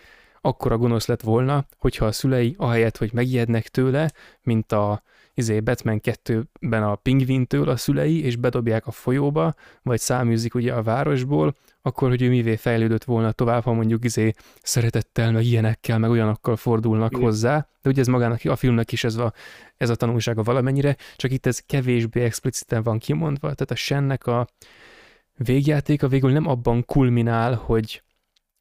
akkora 0.42 0.78
gonosz 0.78 1.08
lett 1.08 1.22
volna, 1.22 1.66
hogyha 1.78 2.06
a 2.06 2.12
szülei 2.12 2.56
ahelyett, 2.58 2.98
hogy 2.98 3.14
megijednek 3.14 3.68
tőle, 3.68 4.12
mint 4.44 4.72
a 4.72 5.02
izé 5.34 5.60
Batman 5.60 6.02
2-ben 6.04 6.84
a 6.84 6.96
pingvintől 6.96 7.70
a 7.70 7.78
szülei, 7.78 8.24
és 8.24 8.36
bedobják 8.36 8.88
a 8.88 8.92
folyóba, 8.92 9.54
vagy 9.82 10.00
száműzik 10.00 10.56
ugye 10.56 10.74
a 10.74 10.84
városból, 10.84 11.56
akkor, 11.82 12.10
hogy 12.10 12.22
ő 12.22 12.30
mivé 12.30 12.56
fejlődött 12.56 13.04
volna 13.04 13.32
tovább, 13.32 13.64
ha 13.64 13.74
mondjuk 13.74 14.04
izé 14.04 14.34
szeretettel, 14.62 15.32
meg 15.32 15.44
ilyenekkel, 15.44 15.98
meg 15.98 16.10
olyanokkal 16.10 16.56
fordulnak 16.56 17.12
Igen. 17.12 17.24
hozzá, 17.24 17.68
de 17.82 17.90
ugye 17.90 18.02
ez 18.02 18.08
magának 18.08 18.40
a 18.46 18.56
filmnek 18.56 18.92
is 18.92 19.04
ez 19.04 19.16
a, 19.16 19.34
ez 19.78 19.90
a 19.90 19.96
tanulsága 19.96 20.44
valamennyire, 20.44 20.96
csak 21.16 21.32
itt 21.32 21.46
ez 21.46 21.60
kevésbé 21.60 22.24
expliciten 22.24 22.84
van 22.84 22.98
kimondva, 23.00 23.54
tehát 23.54 23.72
a 23.72 23.76
Sennek 23.76 24.28
a 24.28 24.48
végjátéka 25.44 26.08
végül 26.08 26.32
nem 26.32 26.48
abban 26.48 26.86
kulminál, 26.86 27.54
hogy, 27.54 28.04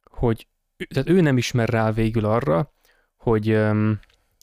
hogy 0.04 0.46
tehát 0.88 1.08
ő 1.08 1.20
nem 1.20 1.36
ismer 1.36 1.68
rá 1.68 1.92
végül 1.92 2.24
arra, 2.24 2.72
hogy 3.16 3.52
um, 3.52 4.00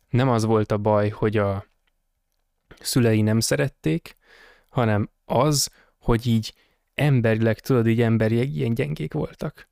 nem 0.10 0.30
az 0.30 0.46
volt 0.46 0.72
a 0.72 0.78
baj, 0.78 1.10
hogy 1.10 1.38
a 1.38 1.66
szülei 2.80 3.22
nem 3.22 3.40
szerették, 3.40 4.18
hanem 4.70 5.10
az, 5.26 5.70
hogy 5.98 6.28
így 6.28 6.54
emberileg, 6.94 7.60
tudod, 7.60 7.88
így 7.88 8.02
emberileg 8.02 8.56
ilyen 8.56 8.74
gyengék 8.74 9.14
voltak. 9.14 9.70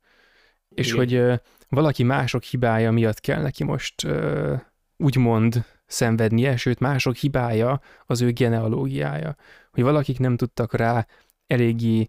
És 0.68 0.86
Igen. 0.86 0.98
hogy 0.98 1.14
uh, 1.14 1.38
valaki 1.68 2.02
mások 2.02 2.42
hibája 2.42 2.90
miatt 2.90 3.20
kell 3.20 3.42
neki 3.42 3.64
most 3.64 4.04
uh, 4.04 4.60
úgymond 4.96 5.64
szenvednie, 5.86 6.56
sőt 6.56 6.78
mások 6.78 7.16
hibája 7.16 7.80
az 8.06 8.20
ő 8.20 8.32
genealógiája. 8.32 9.36
Hogy 9.70 9.82
valakik 9.82 10.18
nem 10.18 10.36
tudtak 10.36 10.74
rá 10.74 11.06
eléggé 11.46 12.08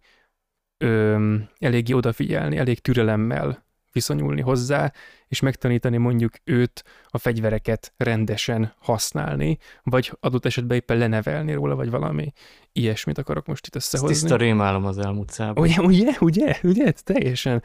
ö, 0.77 1.35
eléggé 1.59 1.93
odafigyelni, 1.93 2.57
elég 2.57 2.79
türelemmel 2.79 3.65
viszonyulni 3.91 4.41
hozzá, 4.41 4.91
és 5.27 5.39
megtanítani 5.39 5.97
mondjuk 5.97 6.33
őt 6.43 6.83
a 7.05 7.17
fegyvereket 7.17 7.93
rendesen 7.97 8.73
használni, 8.79 9.57
vagy 9.83 10.11
adott 10.19 10.45
esetben 10.45 10.77
éppen 10.77 10.97
lenevelni 10.97 11.53
róla, 11.53 11.75
vagy 11.75 11.89
valami 11.89 12.33
ilyesmit 12.77 13.17
akarok 13.17 13.45
most 13.45 13.67
itt 13.67 13.75
összehozni. 13.75 14.13
Ez 14.13 14.19
tiszta 14.21 14.35
rémálom 14.35 14.85
az 14.85 14.97
elmúlt 14.97 15.29
szában. 15.29 15.63
Ugye, 15.63 15.81
ugye, 15.81 16.15
ugye, 16.19 16.59
ugye, 16.63 16.91
teljesen, 16.91 17.63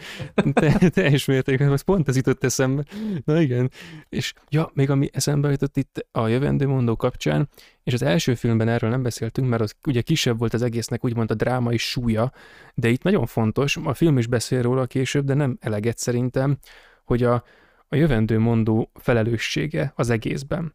te, 0.52 0.88
teljes 0.88 1.24
mértékben, 1.24 1.68
most 1.68 1.84
pont 1.84 2.08
ez 2.08 2.16
jutott 2.16 2.44
eszembe. 2.44 2.84
Na 3.24 3.40
igen, 3.40 3.70
és 4.08 4.32
ja, 4.48 4.70
még 4.74 4.90
ami 4.90 5.08
eszembe 5.12 5.50
jutott 5.50 5.76
itt 5.76 6.06
a 6.12 6.28
jövendő 6.28 6.66
mondó 6.66 6.96
kapcsán, 6.96 7.48
és 7.84 7.92
az 7.92 8.02
első 8.02 8.34
filmben 8.34 8.68
erről 8.68 8.90
nem 8.90 9.02
beszéltünk, 9.02 9.48
mert 9.48 9.62
az 9.62 9.74
ugye 9.86 10.00
kisebb 10.00 10.38
volt 10.38 10.54
az 10.54 10.62
egésznek 10.62 11.04
úgymond 11.04 11.30
a 11.30 11.34
drámai 11.34 11.76
súlya, 11.76 12.32
de 12.74 12.88
itt 12.88 13.02
nagyon 13.02 13.26
fontos, 13.26 13.76
a 13.76 13.94
film 13.94 14.18
is 14.18 14.26
beszél 14.26 14.62
róla 14.62 14.86
később, 14.86 15.24
de 15.24 15.34
nem 15.34 15.56
eleget 15.60 15.98
szerintem, 15.98 16.58
hogy 17.04 17.22
a, 17.22 17.44
a 17.88 17.96
jövendő 17.96 18.38
mondó 18.38 18.90
felelőssége 18.94 19.92
az 19.96 20.10
egészben. 20.10 20.74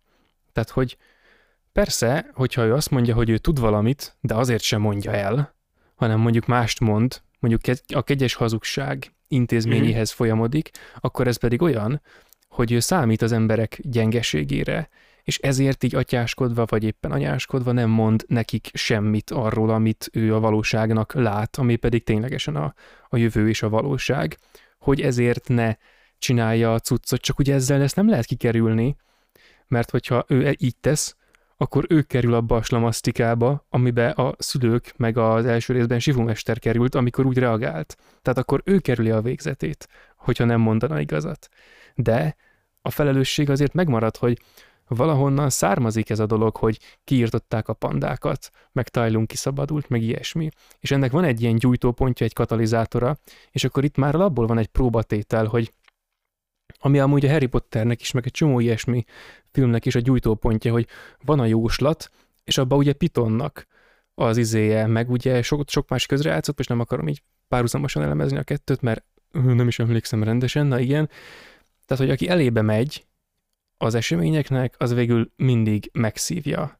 Tehát, 0.54 0.70
hogy 0.70 0.98
persze, 1.78 2.30
hogyha 2.34 2.66
ő 2.66 2.74
azt 2.74 2.90
mondja, 2.90 3.16
hogy 3.16 3.30
ő 3.30 3.38
tud 3.38 3.60
valamit, 3.60 4.18
de 4.22 4.36
azért 4.36 4.64
sem 4.64 4.82
mondja 4.82 5.12
el, 5.12 5.56
hanem 5.96 6.20
mondjuk 6.20 6.46
mást 6.46 6.80
mond, 6.80 7.22
mondjuk 7.40 7.78
a 7.94 8.02
kegyes 8.02 8.34
hazugság 8.34 9.14
intézményéhez 9.28 10.10
mhm. 10.10 10.18
folyamodik, 10.18 10.70
akkor 11.00 11.28
ez 11.28 11.38
pedig 11.38 11.62
olyan, 11.62 12.02
hogy 12.50 12.72
ő 12.72 12.80
számít 12.80 13.22
az 13.22 13.32
emberek 13.32 13.80
gyengeségére, 13.82 14.90
és 15.24 15.38
ezért 15.38 15.84
így 15.84 15.96
atyáskodva, 15.96 16.66
vagy 16.66 16.84
éppen 16.84 17.12
anyáskodva 17.12 17.72
nem 17.72 17.90
mond 17.90 18.24
nekik 18.28 18.70
semmit 18.74 19.32
arról, 19.32 19.70
amit 19.70 20.10
ő 20.14 20.36
a 20.36 20.40
valóságnak 20.40 21.14
lát, 21.14 21.58
ami 21.58 21.76
pedig 21.76 22.04
ténylegesen 22.04 22.56
a, 22.56 22.74
a 23.10 23.18
jövő 23.18 23.50
és 23.50 23.62
a 23.62 23.70
valóság, 23.70 24.38
hogy 24.80 25.02
ezért 25.02 25.48
ne 25.48 25.76
csinálja 26.18 26.74
a 26.74 26.80
cuccot, 26.80 27.22
csak 27.22 27.40
ugye 27.40 27.54
ezzel 27.54 27.82
ezt 27.82 27.96
nem 27.96 28.10
lehet 28.10 28.26
kikerülni, 28.26 28.96
mert 29.68 29.90
hogyha 29.90 30.26
ő 30.28 30.48
e- 30.48 30.56
így 30.58 30.76
tesz, 30.76 31.16
akkor 31.58 31.86
ő 31.90 32.02
kerül 32.02 32.34
abba 32.34 32.56
a 32.56 32.62
slamasztikába, 32.62 33.66
amibe 33.70 34.10
a 34.10 34.36
szülők 34.38 34.94
meg 34.98 35.18
az 35.18 35.46
első 35.46 35.74
részben 35.74 36.00
Sivumester 36.00 36.60
került, 36.60 36.96
amikor 36.96 37.26
úgy 37.26 37.38
reagált. 37.38 37.98
Tehát 38.22 38.40
akkor 38.40 38.62
ő 38.66 38.80
kerüli 38.80 39.10
a 39.10 39.22
végzetét, 39.22 39.88
hogyha 40.16 40.46
nem 40.46 40.62
mondana 40.62 41.00
igazat. 41.00 41.50
De 41.96 42.36
a 42.82 42.90
felelősség 42.90 43.50
azért 43.50 43.74
megmarad, 43.74 44.18
hogy 44.18 44.40
valahonnan 44.88 45.50
származik 45.50 46.10
ez 46.10 46.20
a 46.20 46.26
dolog, 46.26 46.56
hogy 46.56 46.80
kiírtották 47.04 47.68
a 47.68 47.74
pandákat, 47.74 48.50
meg 48.72 48.88
Tajlunk 48.90 49.28
kiszabadult, 49.28 49.90
meg 49.90 50.02
ilyesmi. 50.02 50.50
És 50.80 50.92
ennek 50.92 51.12
van 51.12 51.24
egy 51.24 51.42
ilyen 51.42 51.56
gyújtópontja, 51.56 52.26
egy 52.26 52.34
katalizátora, 52.34 53.18
és 53.52 53.64
akkor 53.64 53.84
itt 53.84 53.98
már 53.98 54.16
abból 54.16 54.48
van 54.48 54.58
egy 54.58 54.68
próbatétel, 54.68 55.46
hogy 55.46 55.74
ami 56.80 57.00
amúgy 57.00 57.26
a 57.26 57.30
Harry 57.30 57.46
Potternek 57.46 58.02
is, 58.02 58.12
meg 58.12 58.26
egy 58.26 58.32
csomó 58.32 58.60
ilyesmi 58.60 59.04
filmnek 59.52 59.86
is 59.86 59.96
a 59.96 60.00
gyújtópontja, 60.00 60.72
hogy 60.72 60.88
van 61.26 61.40
a 61.40 61.46
jóslat, 61.46 62.12
és 62.44 62.58
abban 62.58 62.78
ugye 62.78 62.94
Pitonnak 62.94 63.68
az 64.14 64.38
izéje, 64.38 64.88
meg 64.88 65.10
ugye 65.10 65.42
sok, 65.42 65.70
sok 65.70 65.90
más 65.90 66.06
közrejátszott, 66.06 66.60
és 66.60 66.68
nem 66.68 66.80
akarom 66.80 67.08
így 67.08 67.22
párhuzamosan 67.48 68.04
elemezni 68.04 68.38
a 68.38 68.44
kettőt, 68.44 68.82
mert 68.82 69.04
nem 69.32 69.68
is 69.68 69.80
emlékszem 69.80 70.24
rendesen, 70.24 70.66
na 70.66 70.80
igen. 70.80 71.10
Tehát, 71.86 72.04
hogy 72.04 72.14
aki 72.14 72.30
elébe 72.30 72.62
megy 72.62 73.06
az 73.78 73.96
eseményeknek, 73.96 74.76
az 74.78 74.94
végül 74.94 75.32
mindig 75.36 75.90
megszívja. 75.94 76.80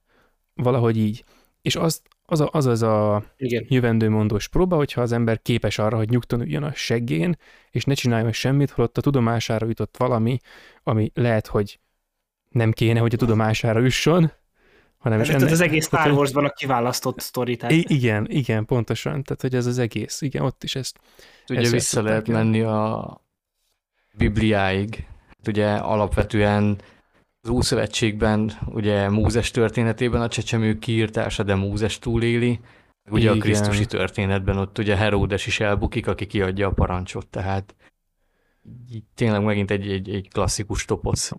Valahogy 0.54 0.98
így. 0.98 1.24
És 1.62 1.76
azt 1.76 2.08
az 2.30 2.40
a, 2.40 2.50
az, 2.52 2.66
az 2.66 2.82
a 2.82 3.24
Igen. 3.38 3.66
jövendőmondós 3.68 4.48
próba, 4.48 4.76
hogyha 4.76 5.02
az 5.02 5.12
ember 5.12 5.42
képes 5.42 5.80
arra, 5.80 5.98
hogy 5.98 6.10
nyugton 6.10 6.42
üljön 6.42 6.64
a 6.64 6.74
seggén, 6.74 7.38
és 7.72 7.84
ne 7.84 7.94
csináljon 7.94 8.32
semmit, 8.32 8.70
holott 8.70 8.98
a 8.98 9.02
tudomására 9.02 9.66
jutott 9.66 9.98
valami, 9.98 10.38
ami 10.84 11.12
lehet, 11.14 11.48
hogy 11.48 11.80
nem 12.50 12.72
kéne, 12.72 13.00
hogy 13.00 13.14
a 13.14 13.18
tudomására 13.18 13.80
üsson, 13.80 14.32
hanem 14.98 15.20
és 15.20 15.30
ennek, 15.30 15.52
az 15.52 15.62
egész 15.62 15.86
Star 15.86 16.12
Warsban 16.12 16.46
a 16.46 16.50
kiválasztott 16.50 17.20
sztori. 17.20 17.56
Tehát... 17.56 17.76
Igen, 17.76 18.28
igen, 18.30 18.66
pontosan. 18.66 19.24
Tehát, 19.24 19.42
hogy 19.42 19.56
ez 19.56 19.66
az 19.66 19.80
egész. 19.80 20.22
Igen, 20.22 20.44
ott 20.44 20.64
is 20.64 20.76
ezt. 20.76 21.00
Ugye 21.50 21.60
ezt 21.60 21.72
vissza 21.72 22.02
lehet 22.02 22.28
menni 22.28 22.62
a 22.62 23.22
Bibliáig. 24.14 25.08
Ugye 25.48 25.74
alapvetően 25.74 26.78
az 27.48 27.54
Ószövetségben, 27.54 28.52
ugye 28.66 29.10
Mózes 29.10 29.52
történetében 29.52 30.22
a 30.22 30.28
csecsemő 30.28 30.80
kiírtása, 30.80 31.44
de 31.44 31.56
Mózes 31.56 32.00
túléli. 32.00 32.60
Ugye 33.10 33.24
Igen. 33.24 33.38
a 33.38 33.40
Krisztusi 33.40 33.86
történetben 33.86 34.58
ott 34.58 34.78
ugye 34.78 34.96
Heródes 34.96 35.48
is 35.48 35.60
elbukik, 35.60 36.08
aki 36.08 36.26
kiadja 36.26 36.68
a 36.68 36.72
parancsot, 36.72 37.28
tehát 37.28 37.76
így 38.92 39.04
tényleg 39.16 39.44
megint 39.44 39.72
egy, 39.72 39.92
egy, 39.92 40.10
egy 40.10 40.30
klasszikus 40.30 40.86
toposz. 40.86 41.32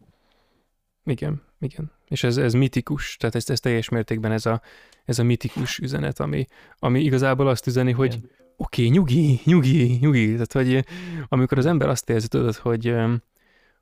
Igen, 1.04 1.42
igen. 1.61 1.92
És 2.09 2.22
ez, 2.22 2.36
ez 2.36 2.52
mitikus, 2.52 3.16
tehát 3.16 3.34
ez, 3.34 3.50
ez 3.50 3.61
teljes 3.61 3.88
mértékben 3.88 4.32
ez 4.32 4.46
a, 4.46 4.62
ez 5.04 5.18
a 5.18 5.22
mitikus 5.22 5.78
üzenet, 5.78 6.20
ami, 6.20 6.46
ami 6.78 7.00
igazából 7.00 7.48
azt 7.48 7.66
üzeni, 7.66 7.92
hogy 7.92 8.18
oké, 8.56 8.86
okay, 8.86 8.96
nyugi, 8.96 9.40
nyugi, 9.44 9.98
nyugi. 10.00 10.32
Tehát, 10.32 10.52
hogy 10.52 10.84
amikor 11.28 11.59
az 11.59 11.66
ember 11.66 11.88
azt 11.88 12.11
érzi, 12.11 12.28
tudod, 12.28 12.54
hogy, 12.54 12.94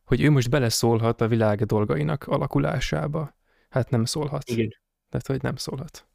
hogy 0.07 0.23
ő 0.23 0.31
most 0.31 0.51
beleszólhat 0.51 1.21
a 1.21 1.29
világ 1.29 1.65
dolgainak 1.65 2.27
alakulásába, 2.27 3.37
hát 3.69 3.91
nem 3.91 4.05
szólhat. 4.05 4.49
Igen. 4.51 4.77
Tehát, 5.11 5.27
hogy 5.27 5.43
nem 5.43 5.57
szólhat. 5.57 6.07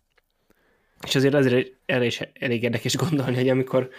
És 1.08 1.16
azért 1.16 1.34
azért 1.34 1.76
erre 1.86 2.06
is 2.06 2.20
elég 2.34 2.64
érdekes 2.64 2.96
gondolni, 2.96 3.36
hogy 3.36 3.50
amikor 3.50 3.90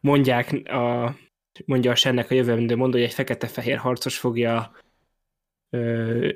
mondják 0.00 0.68
a, 0.68 1.16
mondja 1.64 1.90
a 1.90 1.94
Sennek 1.94 2.30
a 2.30 2.34
jövendő 2.34 2.76
mondó, 2.76 2.96
hogy 2.96 3.06
egy 3.06 3.14
fekete-fehér 3.14 3.76
harcos 3.76 4.18
fogja 4.18 4.72
ö, 5.70 6.28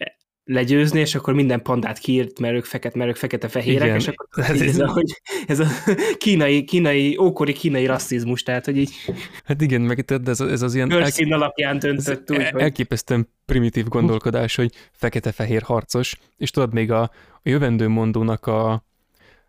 legyőzni, 0.45 1.01
és 1.01 1.15
akkor 1.15 1.35
minden 1.35 1.63
pandát 1.63 1.99
kiírt, 1.99 2.39
mert 2.39 2.55
ők, 2.55 2.65
feket, 2.65 2.95
mert 2.95 3.11
ők 3.11 3.17
fekete-fehérek, 3.17 3.85
Igen. 3.87 3.97
és 3.97 4.09
akkor 4.09 4.45
Ez- 4.45 4.61
ez, 4.61 4.79
a, 4.79 4.89
hogy 4.89 5.21
ez 5.47 5.59
a 5.61 5.67
kínai, 6.19 6.65
kínai, 6.65 7.17
ókori 7.21 7.53
kínai 7.53 7.87
rasszizmus, 7.87 8.43
tehát 8.43 8.65
hogy 8.65 8.77
így 8.77 8.91
Hát 9.45 9.61
igen, 9.61 9.81
meg 9.81 10.05
tudod, 10.05 10.29
ez, 10.29 10.41
ez 10.41 10.63
az 10.63 10.75
ilyen 10.75 10.89
bőrszín 10.89 11.33
alapján 11.33 11.77
ez 11.77 11.83
döntött 11.83 12.31
úgy, 12.31 12.49
hogy 12.51 12.61
elképesztően 12.61 13.29
primitív 13.47 13.89
gondolkodás, 13.89 14.55
hogy 14.55 14.73
fekete-fehér 14.93 15.63
harcos, 15.63 16.17
és 16.37 16.51
tudod, 16.51 16.73
még 16.73 16.91
a, 16.91 17.01
a 17.33 17.41
jövendő 17.43 17.89
mondónak 17.89 18.47
a, 18.47 18.85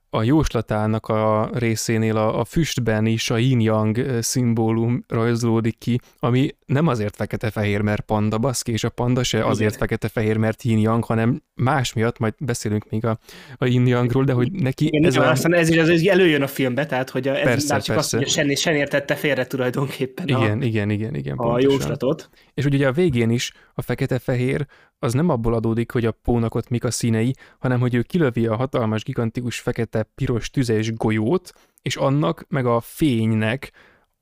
a 0.09 0.23
jóslatának 0.23 1.07
a 1.07 1.49
részénél 1.53 2.17
a, 2.17 2.39
a 2.39 2.45
füstben 2.45 3.05
is 3.05 3.29
a 3.29 3.37
yin-yang 3.37 3.97
ö, 3.97 4.21
szimbólum 4.21 5.03
rajzolódik 5.07 5.77
ki, 5.77 5.99
ami 6.19 6.55
nem 6.65 6.87
azért 6.87 7.15
fekete-fehér, 7.15 7.81
mert 7.81 8.01
panda 8.01 8.37
baszki, 8.37 8.71
és 8.71 8.83
a 8.83 8.89
panda 8.89 9.23
se 9.23 9.45
azért 9.45 9.75
fekete-fehér, 9.75 10.37
mert 10.37 10.63
yin-yang, 10.63 11.03
hanem 11.03 11.41
más 11.53 11.93
miatt, 11.93 12.19
majd 12.19 12.33
beszélünk 12.39 12.89
még 12.89 13.05
a, 13.05 13.19
a 13.57 13.65
yin-yangról, 13.65 14.23
de 14.23 14.33
hogy 14.33 14.51
neki 14.51 14.85
igen, 14.85 15.05
ez 15.05 15.15
a... 15.15 15.29
aztán 15.29 15.53
ez 15.53 15.69
is 15.69 15.75
ez 15.77 16.05
előjön 16.05 16.41
a 16.41 16.47
filmbe, 16.47 16.85
tehát 16.85 17.09
hogy 17.09 17.27
a, 17.27 17.35
ez 17.37 17.43
Persze, 17.43 17.73
már 17.73 17.83
csak 17.83 17.97
azt, 17.97 18.11
persze. 18.11 18.17
hogy 18.17 18.45
a 18.45 18.47
Sen, 18.47 18.55
Sen 18.55 18.75
értette 18.75 19.15
félre 19.15 19.45
tulajdonképpen 19.45 20.27
Igen, 20.27 20.61
igen, 20.61 20.89
igen, 20.89 21.15
igen, 21.15 21.37
a, 21.37 21.41
a 21.41 21.45
pontosan. 21.47 21.71
jóslatot. 21.71 22.29
És 22.53 22.63
hogy 22.63 22.73
ugye 22.73 22.87
a 22.87 22.91
végén 22.91 23.29
is 23.29 23.53
a 23.73 23.81
fekete-fehér 23.81 24.65
az 24.99 25.13
nem 25.13 25.29
abból 25.29 25.53
adódik, 25.53 25.91
hogy 25.91 26.05
a 26.05 26.11
pónak 26.11 26.55
ott 26.55 26.69
mik 26.69 26.83
a 26.83 26.91
színei, 26.91 27.33
hanem 27.59 27.79
hogy 27.79 27.95
ő 27.95 28.01
kilövi 28.01 28.47
a 28.47 28.55
hatalmas, 28.55 29.03
gigantikus, 29.03 29.59
fekete, 29.59 30.07
piros, 30.15 30.49
tüzes 30.49 30.93
golyót, 30.93 31.51
és 31.81 31.95
annak 31.95 32.45
meg 32.49 32.65
a 32.65 32.79
fénynek 32.79 33.71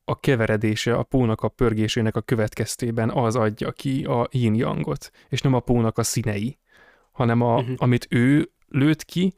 a 0.06 0.20
keveredése, 0.20 0.96
a 0.96 1.04
pónak 1.04 1.42
a 1.42 1.48
pörgésének 1.48 2.16
a 2.16 2.22
következtében 2.22 3.10
az 3.10 3.36
adja 3.36 3.72
ki 3.72 4.04
a 4.06 4.28
yin-yangot, 4.32 5.12
és 5.30 5.42
nem 5.42 5.54
a 5.54 5.60
pónak 5.60 5.98
a 5.98 6.04
színei, 6.04 6.58
hanem 7.12 7.42
a, 7.42 7.62
Mhm. 7.62 7.74
amit 7.78 8.08
ő 8.10 8.50
lőtt 8.68 9.06
ki, 9.06 9.34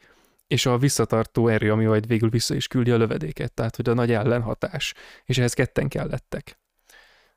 és 0.47 0.65
a 0.65 0.77
visszatartó 0.77 1.47
erő, 1.47 1.71
ami 1.71 1.85
majd 1.85 2.07
végül 2.07 2.29
vissza 2.29 2.55
is 2.55 2.67
küldi 2.67 2.91
a 2.91 2.97
lövedéket, 2.97 3.53
tehát 3.53 3.75
hogy 3.75 3.89
a 3.89 3.93
nagy 3.93 4.11
ellenhatás, 4.11 4.93
és 5.25 5.37
ehhez 5.37 5.53
ketten 5.53 5.87
kellettek. 5.87 6.59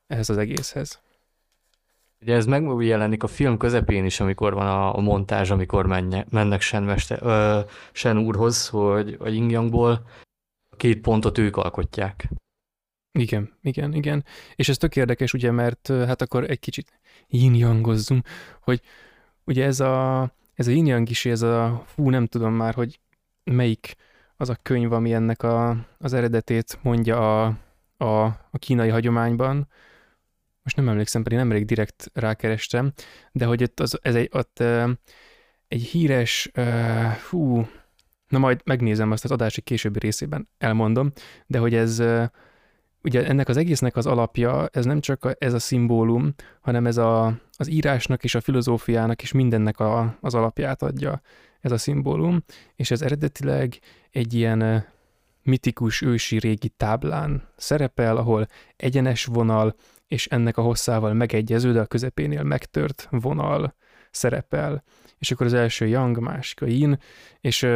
Ehhez 0.07 0.29
az 0.31 0.37
egészhez. 0.37 1.01
Ugye 2.21 2.35
ez 2.35 2.47
megjelenik 2.47 3.23
a 3.23 3.27
film 3.27 3.57
közepén 3.57 4.05
is, 4.05 4.21
amikor 4.21 4.55
van 4.55 4.67
a, 4.67 4.97
a 4.97 5.01
montázs, 5.01 5.51
amikor 5.51 5.87
menje, 5.87 6.27
mennek 6.31 6.61
Shen, 6.61 6.83
mester, 6.83 7.19
ö, 7.23 7.61
Shen 7.93 8.19
úrhoz, 8.19 8.69
hogy 8.69 9.17
a 9.21 9.29
yin 9.29 9.51
Yangból 9.51 10.07
két 10.77 11.01
pontot 11.01 11.39
ők 11.39 11.57
alkotják. 11.57 12.29
Igen, 13.13 13.53
igen, 13.63 13.95
igen. 13.95 14.25
És 14.55 14.69
ez 14.69 14.77
tök 14.77 14.97
érdekes, 14.97 15.33
ugye, 15.33 15.51
mert 15.51 15.87
hát 15.87 16.23
akkor 16.23 16.51
egy 16.51 16.61
kicsit 16.61 17.01
yin 17.29 17.55
hogy 18.61 18.81
ugye 19.45 19.65
ez 19.65 19.81
a, 19.81 20.33
ez 20.55 20.67
a 20.67 20.71
yin 20.71 21.07
is, 21.07 21.25
ez 21.25 21.43
a, 21.43 21.85
hú, 21.95 22.11
nem 22.11 22.27
tudom 22.27 22.53
már, 22.53 22.75
hogy 22.75 23.01
melyik 23.45 23.97
az 24.37 24.49
a 24.49 24.59
könyv, 24.63 24.93
ami 24.93 25.13
ennek 25.13 25.43
a, 25.43 25.87
az 25.99 26.13
eredetét 26.13 26.79
mondja 26.83 27.45
a, 27.45 27.59
a, 27.97 28.25
a 28.51 28.59
kínai 28.59 28.89
hagyományban. 28.89 29.69
Most 30.63 30.77
nem 30.77 30.89
emlékszem, 30.89 31.23
pedig 31.23 31.39
nemrég 31.39 31.65
direkt 31.65 32.11
rákerestem, 32.15 32.93
de 33.33 33.45
hogy 33.45 33.63
ott 33.63 33.81
az, 33.81 33.99
ez 34.03 34.15
egy, 34.15 34.29
ott 34.33 34.61
egy 35.69 35.83
híres, 35.83 36.51
uh, 36.57 37.13
hú, 37.13 37.69
na 38.29 38.39
majd 38.39 38.61
megnézem 38.65 39.11
azt 39.11 39.25
az 39.25 39.31
adási 39.31 39.61
későbbi 39.61 39.99
részében, 39.99 40.49
elmondom, 40.59 41.13
de 41.47 41.59
hogy 41.59 41.75
ez 41.75 42.03
ugye 43.09 43.27
ennek 43.27 43.49
az 43.49 43.57
egésznek 43.57 43.97
az 43.97 44.07
alapja, 44.07 44.69
ez 44.73 44.85
nem 44.85 45.01
csak 45.01 45.25
a, 45.25 45.35
ez 45.39 45.53
a 45.53 45.59
szimbólum, 45.59 46.35
hanem 46.61 46.87
ez 46.87 46.97
a, 46.97 47.41
az 47.57 47.71
írásnak 47.71 48.25
és 48.25 48.35
a 48.35 48.41
filozófiának 48.41 49.23
és 49.23 49.33
mindennek 49.33 49.81
a, 49.81 50.17
az 50.21 50.35
alapját 50.35 50.83
adja 50.83 51.21
ez 51.61 51.73
a 51.73 51.79
szimbólum, 51.79 52.45
és 52.75 52.91
ez 52.91 53.03
eredetileg 53.03 53.79
egy 54.11 54.35
ilyen 54.35 54.87
mitikus 55.43 56.03
ősi 56.03 56.39
régi 56.39 56.69
táblán 56.69 57.49
szerepel, 57.57 58.17
ahol 58.17 58.47
egyenes 58.77 59.25
vonal 59.25 59.75
és 60.07 60.27
ennek 60.27 60.57
a 60.57 60.63
hosszával 60.63 61.13
megegyező, 61.13 61.73
de 61.73 61.81
a 61.81 61.87
közepénél 61.87 62.43
megtört 62.43 63.09
vonal 63.11 63.75
szerepel, 64.11 64.85
és 65.19 65.31
akkor 65.31 65.47
az 65.47 65.53
első 65.55 65.87
yang, 65.87 66.19
másik 66.19 66.63
a 66.63 66.67
yin, 66.67 66.99
és 67.41 67.67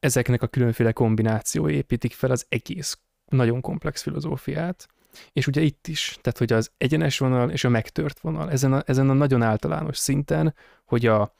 ezeknek 0.00 0.42
a 0.42 0.46
különféle 0.46 0.92
kombinációi 0.92 1.74
építik 1.74 2.12
fel 2.12 2.30
az 2.30 2.46
egész 2.48 2.98
nagyon 3.30 3.60
komplex 3.60 4.02
filozófiát, 4.02 4.88
és 5.32 5.46
ugye 5.46 5.60
itt 5.60 5.86
is, 5.86 6.18
tehát 6.20 6.38
hogy 6.38 6.52
az 6.52 6.70
egyenes 6.78 7.18
vonal 7.18 7.50
és 7.50 7.64
a 7.64 7.68
megtört 7.68 8.20
vonal, 8.20 8.50
ezen 8.50 8.72
a, 8.72 8.82
ezen 8.86 9.10
a 9.10 9.12
nagyon 9.12 9.42
általános 9.42 9.98
szinten, 9.98 10.54
hogy 10.84 11.06
a, 11.06 11.34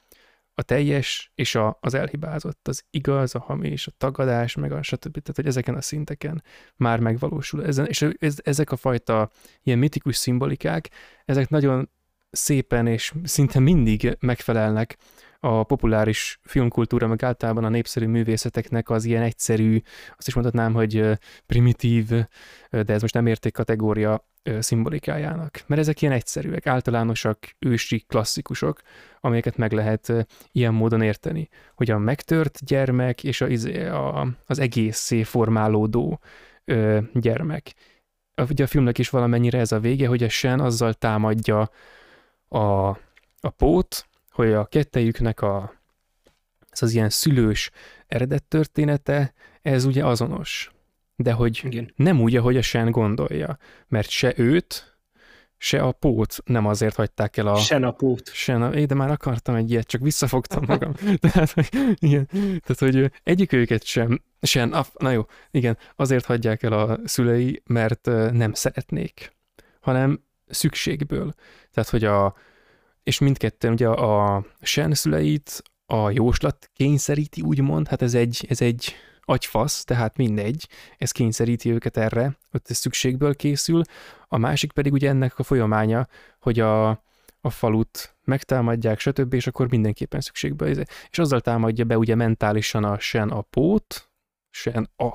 a 0.53 0.61
teljes 0.61 1.31
és 1.35 1.55
a, 1.55 1.77
az 1.81 1.93
elhibázott, 1.93 2.67
az 2.67 2.83
igaz, 2.89 3.35
a 3.35 3.39
hamis, 3.39 3.87
a 3.87 3.91
tagadás, 3.97 4.55
meg 4.55 4.71
a 4.71 4.81
stb. 4.81 5.11
Tehát, 5.11 5.35
hogy 5.35 5.45
ezeken 5.45 5.75
a 5.75 5.81
szinteken 5.81 6.43
már 6.75 6.99
megvalósul. 6.99 7.65
Ezen, 7.65 7.85
és 7.85 8.07
ez, 8.19 8.35
ezek 8.43 8.71
a 8.71 8.75
fajta 8.75 9.29
ilyen 9.63 9.79
mitikus 9.79 10.15
szimbolikák, 10.15 10.89
ezek 11.25 11.49
nagyon 11.49 11.89
szépen 12.31 12.87
és 12.87 13.13
szinte 13.23 13.59
mindig 13.59 14.17
megfelelnek 14.19 14.97
a 15.43 15.63
populáris 15.63 16.39
filmkultúra, 16.43 17.07
meg 17.07 17.23
általában 17.23 17.63
a 17.63 17.69
népszerű 17.69 18.07
művészeteknek 18.07 18.89
az 18.89 19.05
ilyen 19.05 19.21
egyszerű, 19.21 19.81
azt 20.17 20.27
is 20.27 20.33
mondhatnám, 20.33 20.73
hogy 20.73 21.03
primitív, 21.45 22.09
de 22.69 22.93
ez 22.93 23.01
most 23.01 23.13
nem 23.13 23.25
érték 23.25 23.53
kategória 23.53 24.25
szimbolikájának. 24.59 25.63
Mert 25.67 25.81
ezek 25.81 26.01
ilyen 26.01 26.13
egyszerűek, 26.13 26.67
általánosak, 26.67 27.37
ősi 27.59 27.99
klasszikusok, 27.99 28.81
amelyeket 29.19 29.57
meg 29.57 29.71
lehet 29.71 30.27
ilyen 30.51 30.73
módon 30.73 31.01
érteni. 31.01 31.49
Hogy 31.75 31.91
a 31.91 31.97
megtört 31.97 32.65
gyermek 32.65 33.23
és 33.23 33.41
a, 33.41 33.47
izé- 33.47 33.87
a, 33.87 34.27
az 34.45 34.59
egészé 34.59 35.23
formálódó 35.23 36.19
ö, 36.65 36.99
gyermek. 37.13 37.73
Ugye 38.49 38.63
a 38.63 38.67
filmnek 38.67 38.97
is 38.97 39.09
valamennyire 39.09 39.59
ez 39.59 39.71
a 39.71 39.79
vége, 39.79 40.07
hogy 40.07 40.23
a 40.23 40.29
Sen 40.29 40.59
azzal 40.59 40.93
támadja 40.93 41.69
a, 42.47 42.87
a 43.39 43.49
pót, 43.57 44.05
hogy 44.31 44.51
a 44.53 44.65
kettejüknek 44.65 45.41
a, 45.41 45.73
ez 46.69 46.81
az 46.81 46.93
ilyen 46.93 47.09
szülős 47.09 47.71
eredet 48.07 48.43
története, 48.43 49.33
ez 49.61 49.85
ugye 49.85 50.05
azonos. 50.05 50.71
De 51.15 51.31
hogy 51.31 51.61
Igen. 51.63 51.93
nem 51.95 52.21
úgy, 52.21 52.35
ahogy 52.35 52.57
a 52.57 52.61
Sen 52.61 52.91
gondolja, 52.91 53.57
mert 53.87 54.09
se 54.09 54.33
őt, 54.35 54.91
se 55.57 55.81
a 55.81 55.91
pót 55.91 56.37
nem 56.45 56.65
azért 56.65 56.95
hagyták 56.95 57.37
el 57.37 57.47
a... 57.47 57.55
Sen 57.55 57.83
a 57.83 57.91
pót. 57.91 58.33
Sen 58.33 58.61
a... 58.61 58.73
É, 58.73 58.85
de 58.85 58.95
már 58.95 59.11
akartam 59.11 59.55
egy 59.55 59.71
ilyet, 59.71 59.87
csak 59.87 60.01
visszafogtam 60.01 60.63
magam. 60.67 60.93
Tehát, 61.31 61.51
hogy, 61.51 61.69
igen, 61.95 62.27
tehát, 62.61 62.77
hogy 62.77 63.11
egyik 63.23 63.51
őket 63.51 63.83
sem, 63.83 64.21
sen, 64.41 64.73
af, 64.73 64.93
na 64.97 65.11
jó, 65.11 65.25
igen, 65.51 65.77
azért 65.95 66.25
hagyják 66.25 66.63
el 66.63 66.73
a 66.73 66.99
szülei, 67.03 67.61
mert 67.65 68.05
nem 68.31 68.53
szeretnék, 68.53 69.33
hanem 69.79 70.23
szükségből. 70.47 71.33
Tehát, 71.71 71.89
hogy 71.89 72.03
a, 72.03 72.35
és 73.03 73.19
mindketten 73.19 73.71
ugye 73.71 73.87
a, 73.87 74.45
sen 74.61 74.93
szüleit 74.93 75.63
a 75.85 76.09
jóslat 76.09 76.69
kényszeríti, 76.73 77.41
úgymond, 77.41 77.87
hát 77.87 78.01
ez 78.01 78.13
egy, 78.13 78.45
ez 78.49 78.61
egy 78.61 78.95
agyfasz, 79.21 79.83
tehát 79.83 80.17
mindegy, 80.17 80.67
ez 80.97 81.11
kényszeríti 81.11 81.71
őket 81.71 81.97
erre, 81.97 82.37
ott 82.51 82.69
ez 82.69 82.77
szükségből 82.77 83.35
készül, 83.35 83.81
a 84.27 84.37
másik 84.37 84.71
pedig 84.71 84.91
ugye 84.93 85.09
ennek 85.09 85.39
a 85.39 85.43
folyamánya, 85.43 86.07
hogy 86.39 86.59
a, 86.59 86.89
a 87.41 87.49
falut 87.49 88.15
megtámadják, 88.23 88.99
stb., 88.99 89.33
és 89.33 89.47
akkor 89.47 89.69
mindenképpen 89.69 90.21
szükségbe. 90.21 90.69
És 91.09 91.19
azzal 91.19 91.41
támadja 91.41 91.85
be 91.85 91.97
ugye 91.97 92.15
mentálisan 92.15 92.83
a 92.83 92.99
Sen 92.99 93.29
a 93.29 93.41
pót, 93.41 94.11
Sen 94.53 94.89
a, 94.95 95.11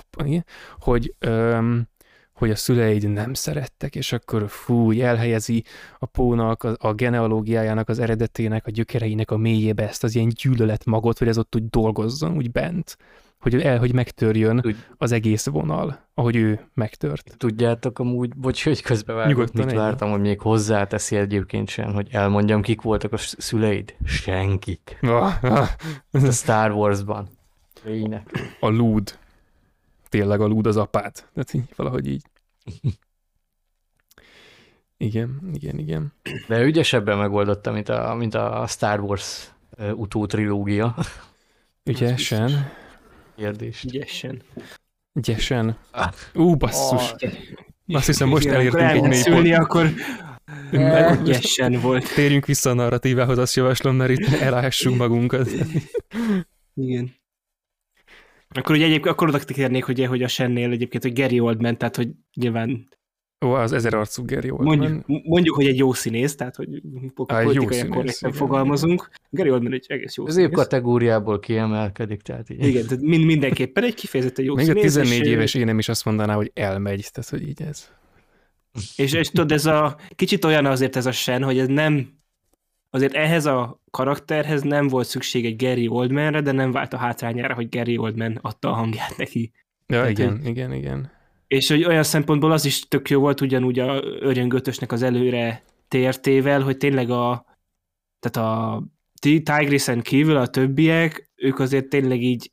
hogy, 0.79 1.15
öm, 1.19 1.89
hogy 2.37 2.51
a 2.51 2.57
szüleid 2.57 3.09
nem 3.09 3.35
szerettek, 3.35 3.95
és 3.95 4.13
akkor 4.13 4.45
fú, 4.49 5.01
elhelyezi 5.01 5.65
a 5.99 6.07
pónak, 6.07 6.63
a, 6.63 6.77
a 6.79 6.93
genealógiájának, 6.93 7.89
az 7.89 7.99
eredetének, 7.99 8.67
a 8.67 8.71
gyökereinek 8.71 9.31
a 9.31 9.37
mélyébe 9.37 9.89
ezt 9.89 10.05
az 10.05 10.15
ilyen 10.15 10.29
gyűlölet 10.29 10.85
magot, 10.85 11.19
hogy 11.19 11.29
ez 11.29 11.39
ott 11.39 11.55
úgy 11.55 11.69
dolgozzon, 11.69 12.37
úgy 12.37 12.51
bent 12.51 12.97
hogy 13.41 13.63
el, 13.63 13.79
hogy 13.79 13.93
megtörjön 13.93 14.61
Tud... 14.61 14.77
az 14.99 15.13
egész 15.13 15.47
vonal, 15.47 15.99
ahogy 16.15 16.37
ő 16.37 16.61
megtört. 16.75 17.35
Tudjátok 17.37 17.99
amúgy, 17.99 18.35
bocs, 18.37 18.65
hogy 18.65 18.83
közbevágott, 18.83 19.53
mit 19.53 19.67
ennyi. 19.67 19.77
vártam, 19.77 20.11
hogy 20.11 20.21
még 20.21 20.41
hozzáteszi 20.41 21.17
egyébként 21.17 21.69
sem, 21.69 21.93
hogy 21.93 22.09
elmondjam, 22.11 22.63
kik 22.63 22.83
voltak 22.83 23.13
a 23.13 23.17
szüleid? 23.17 23.95
Senkik. 24.05 24.99
Ah, 25.01 25.45
ah. 25.45 25.69
a 26.11 26.31
Star 26.31 26.71
Wars-ban. 26.71 27.29
Lények. 27.85 28.57
A 28.61 28.69
lúd. 28.69 29.19
Tényleg 30.09 30.41
a 30.41 30.47
lúd 30.47 30.67
az 30.67 30.77
apát. 30.77 31.29
Tehát 31.35 31.55
így, 31.55 31.73
valahogy 31.77 32.07
így. 32.09 32.23
Igen, 34.97 35.51
igen, 35.53 35.79
igen. 35.79 36.13
De 36.49 36.63
ügyesebben 36.63 37.19
megoldotta, 37.19 37.73
mint 37.73 37.89
a, 37.89 38.15
mint 38.15 38.35
a 38.35 38.65
Star 38.69 39.01
Wars 39.01 39.51
utó 39.95 40.27
trilógia. 40.27 40.97
Ügyesen 41.85 42.73
kérdést. 43.37 43.85
Ügyesen. 43.85 44.43
Ügyesen. 45.13 45.79
Ah. 45.91 46.13
Ú, 46.35 46.57
basszus. 46.57 47.13
Oh. 47.13 47.97
Azt 47.97 48.07
hiszem, 48.07 48.29
most 48.29 48.47
elértünk 48.47 48.91
egy 48.91 49.03
mély 49.03 49.23
pont. 49.23 49.53
akkor 49.53 49.91
ügyesen 51.21 51.81
volt. 51.81 52.15
Térjünk 52.15 52.47
vissza 52.47 52.71
a 52.71 52.75
narratívához, 52.75 53.39
azt 53.39 53.55
javaslom, 53.55 53.97
mert 53.97 54.11
itt 54.11 54.27
elássunk 54.27 54.97
magunkat. 54.97 55.49
Igen. 56.75 57.15
Akkor 58.57 58.75
ugye 58.75 58.85
egyébként 58.85 59.15
akkor 59.15 59.29
oda 59.29 59.39
kérnék, 59.39 59.85
hogy, 59.85 60.05
hogy 60.05 60.23
a 60.23 60.29
Sennél 60.29 60.71
egyébként, 60.71 61.03
hogy 61.03 61.13
Gary 61.13 61.41
Oldman, 61.41 61.79
tehát 61.79 61.97
hogy 61.97 62.09
nyilván 62.35 62.89
Ó, 63.45 63.53
az 63.53 63.73
ezer 63.73 63.95
arcú 63.95 64.25
Gary 64.25 64.51
Oldman. 64.51 64.79
Mondjuk, 64.79 65.25
mondjuk, 65.25 65.55
hogy 65.55 65.67
egy 65.67 65.79
jó 65.79 65.93
színész, 65.93 66.35
tehát 66.35 66.57
hogy 66.57 66.83
politikai 67.15 67.87
korrekten 67.89 68.33
fogalmazunk. 68.33 69.09
Gary 69.31 69.51
Oldman 69.51 69.73
egy 69.73 69.87
egész 69.89 70.17
jó 70.17 70.27
az 70.27 70.33
színész. 70.33 70.47
Az 70.47 70.53
év 70.53 70.59
kategóriából 70.59 71.39
kiemelkedik, 71.39 72.21
tehát 72.21 72.51
így. 72.51 72.67
Igen, 72.67 72.87
tehát 72.87 73.05
mind, 73.05 73.25
mindenképpen 73.25 73.85
egy 73.85 73.95
kifejezetten 73.95 74.45
jó 74.45 74.55
Még 74.55 74.65
színész. 74.65 74.83
Még 74.83 74.93
a 74.93 75.07
14 75.07 75.21
és 75.21 75.33
éves 75.33 75.55
én 75.55 75.65
nem 75.65 75.79
is 75.79 75.89
azt 75.89 76.05
mondaná, 76.05 76.35
hogy 76.35 76.51
elmegy, 76.55 77.09
tehát 77.13 77.31
hogy 77.31 77.49
így 77.49 77.63
ez. 77.63 77.89
És, 78.97 79.13
és 79.13 79.31
tudod, 79.31 79.53
ez 79.53 79.67
a 79.67 79.97
kicsit 80.15 80.45
olyan 80.45 80.67
azért 80.67 80.97
ez 80.97 81.07
a 81.07 81.13
sen, 81.13 81.43
hogy 81.43 81.59
ez 81.59 81.69
nem 81.69 82.19
azért 82.91 83.15
ehhez 83.15 83.47
a 83.47 83.81
karakterhez 83.91 84.63
nem 84.63 84.89
volt 84.89 85.07
szükség 85.07 85.45
egy 85.45 85.57
Gary 85.57 85.89
Oldmanre, 85.89 86.41
de 86.41 86.53
nem 86.53 86.73
vált 86.73 86.93
a 86.93 86.97
hátrányára, 86.97 87.55
hogy 87.55 87.69
Gary 87.69 87.97
Oldman 87.97 88.39
adta 88.43 88.71
a 88.71 88.75
hangját 88.75 89.17
neki. 89.17 89.53
Ja, 89.87 89.97
Tehát, 89.97 90.11
igen, 90.11 90.37
hogy... 90.37 90.47
igen, 90.47 90.73
igen. 90.73 91.11
És 91.47 91.69
hogy 91.69 91.85
olyan 91.85 92.03
szempontból 92.03 92.53
az 92.53 92.65
is 92.65 92.89
tök 92.89 93.11
jó 93.11 93.21
volt, 93.21 93.41
ugyanúgy 93.41 93.79
a 93.79 94.03
örjöngötösnek 94.03 94.93
az 94.93 95.03
előre 95.03 95.63
tértével, 95.89 96.63
hogy 96.63 96.77
tényleg 96.77 97.11
a, 97.11 97.45
tehát 98.21 98.49
a 98.49 98.83
Tigrisen 99.21 100.03
kívül 100.03 100.37
a 100.37 100.47
többiek, 100.47 101.31
ők 101.35 101.59
azért 101.59 101.89
tényleg 101.89 102.23
így 102.23 102.51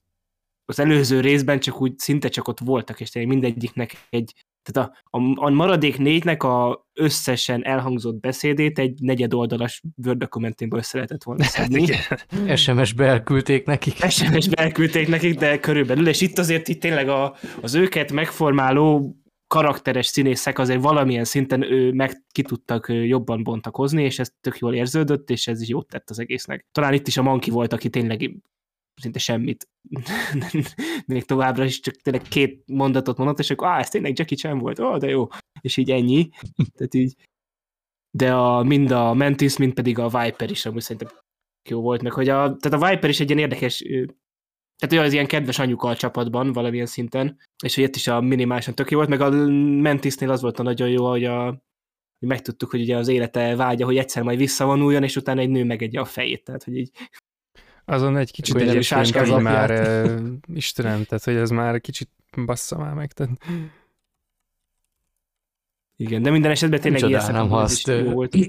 az 0.66 0.80
előző 0.80 1.20
részben 1.20 1.60
csak 1.60 1.82
úgy 1.82 1.98
szinte 1.98 2.28
csak 2.28 2.48
ott 2.48 2.60
voltak, 2.60 3.00
és 3.00 3.10
tényleg 3.10 3.32
mindegyiknek 3.32 4.08
egy 4.10 4.46
tehát 4.64 4.90
a, 4.90 5.18
a, 5.18 5.46
a 5.46 5.50
maradék 5.50 5.98
négynek 5.98 6.44
a 6.44 6.88
összesen 6.94 7.66
elhangzott 7.66 8.20
beszédét 8.20 8.80
egy 8.80 9.02
negyed 9.02 9.34
oldalas 9.34 9.82
Word 10.06 10.18
dokumentumból 10.18 10.80
össze 10.80 10.96
lehetett 10.96 11.24
volna 11.24 11.44
szedni. 11.54 11.86
SMS-be 12.56 13.06
elküldték 13.06 13.66
nekik. 13.66 14.10
SMS-be 14.10 14.62
elküldték 14.64 15.08
nekik, 15.08 15.40
de 15.40 15.60
körülbelül, 15.60 16.08
és 16.08 16.22
itt 16.22 16.38
azért 16.40 16.68
itt 16.68 16.80
tényleg 16.82 17.10
a, 17.10 17.36
az 17.62 17.74
őket 17.74 18.12
megformáló 18.12 19.16
karakteres 19.48 20.06
színészek 20.06 20.60
azért 20.60 20.82
valamilyen 20.82 21.24
szinten 21.24 21.72
ő 21.72 21.92
meg 21.92 22.24
ki 22.32 22.42
tudtak 22.42 22.86
jobban 22.90 23.44
bontakozni, 23.44 24.04
és 24.04 24.20
ez 24.20 24.32
tök 24.42 24.58
jól 24.58 24.74
érződött, 24.74 25.30
és 25.30 25.48
ez 25.48 25.62
is 25.62 25.68
jót 25.68 25.88
tett 25.88 26.10
az 26.10 26.20
egésznek. 26.20 26.66
Talán 26.72 26.94
itt 26.94 27.08
is 27.08 27.18
a 27.18 27.24
Manki 27.24 27.50
volt, 27.50 27.74
aki 27.74 27.90
tényleg 27.90 28.22
szinte 29.02 29.20
semmit. 29.20 29.68
Még 31.06 31.26
továbbra 31.26 31.64
is 31.64 31.80
csak 31.80 31.96
tényleg 31.96 32.28
két 32.28 32.64
mondatot 32.68 33.18
mondott, 33.18 33.40
és 33.40 33.50
akkor, 33.50 33.68
ah, 33.68 33.80
ez 33.80 33.90
tényleg 33.90 34.18
Jackie 34.18 34.38
Chan 34.38 34.60
volt, 34.60 34.80
ó, 34.80 34.98
de 34.98 35.08
jó. 35.08 35.28
És 35.62 35.78
így 35.78 35.92
ennyi. 35.92 36.30
Tehát 36.76 36.94
így, 36.94 37.16
de 38.18 38.34
a, 38.34 38.64
mind 38.64 38.92
a 38.92 39.14
Mantis, 39.14 39.58
mind 39.58 39.74
pedig 39.74 40.00
a 40.00 40.10
Viper 40.10 40.52
is 40.52 40.66
amúgy 40.66 40.82
szerintem 40.82 41.18
jó 41.70 41.82
volt, 41.82 42.02
meg 42.02 42.12
hogy 42.12 42.30
a, 42.30 42.56
tehát 42.58 42.82
a 42.82 42.90
Viper 42.90 43.10
is 43.10 43.20
egy 43.20 43.30
ilyen 43.30 43.42
érdekes, 43.42 43.78
tehát 44.78 44.92
olyan 44.92 45.06
az 45.06 45.14
ilyen 45.14 45.28
kedves 45.28 45.60
anyuka 45.60 45.88
a 45.88 45.96
csapatban 45.96 46.52
valamilyen 46.52 46.86
szinten, 46.86 47.40
és 47.64 47.76
hogy 47.76 47.84
itt 47.84 47.96
is 47.96 48.08
a 48.08 48.22
minimálisan 48.22 48.76
tök 48.76 48.92
jó 48.92 48.98
volt, 48.98 49.10
meg 49.10 49.22
a 49.22 49.32
Mantisnél 49.82 50.32
az 50.32 50.42
volt 50.42 50.60
a 50.60 50.64
nagyon 50.64 50.90
jó, 50.90 51.10
hogy 51.10 51.26
a, 51.26 51.44
hogy 52.20 52.28
megtudtuk, 52.28 52.70
hogy 52.70 52.82
ugye 52.82 52.98
az 52.98 53.08
élete 53.08 53.56
vágya, 53.56 53.86
hogy 53.86 53.98
egyszer 53.98 54.24
majd 54.24 54.38
visszavonuljon, 54.38 55.04
és 55.04 55.16
utána 55.16 55.42
egy 55.42 55.50
nő 55.50 55.64
megegye 55.64 56.00
a 56.00 56.06
fejét, 56.06 56.44
tehát 56.44 56.64
hogy 56.64 56.78
így 56.78 56.92
azon 57.86 58.18
egy 58.18 58.32
kicsit 58.32 58.56
egyébként, 58.56 59.16
hogy 59.16 59.42
már 59.42 59.72
uh, 59.72 60.28
Istenem, 60.56 61.04
tehát 61.04 61.24
hogy 61.24 61.36
ez 61.36 61.50
már 61.50 61.82
kicsit 61.82 62.10
bassza 62.46 62.78
már 62.78 62.94
meg. 62.94 63.12
Tehát... 63.12 63.30
Igen, 65.96 66.22
de 66.22 66.30
minden 66.30 66.52
esetben 66.52 66.80
tényleg 66.80 67.10
ilyen 67.10 67.32
nem 67.32 67.50
ha 67.50 67.58
azt, 67.58 67.88
jó 67.88 68.12
volt. 68.12 68.36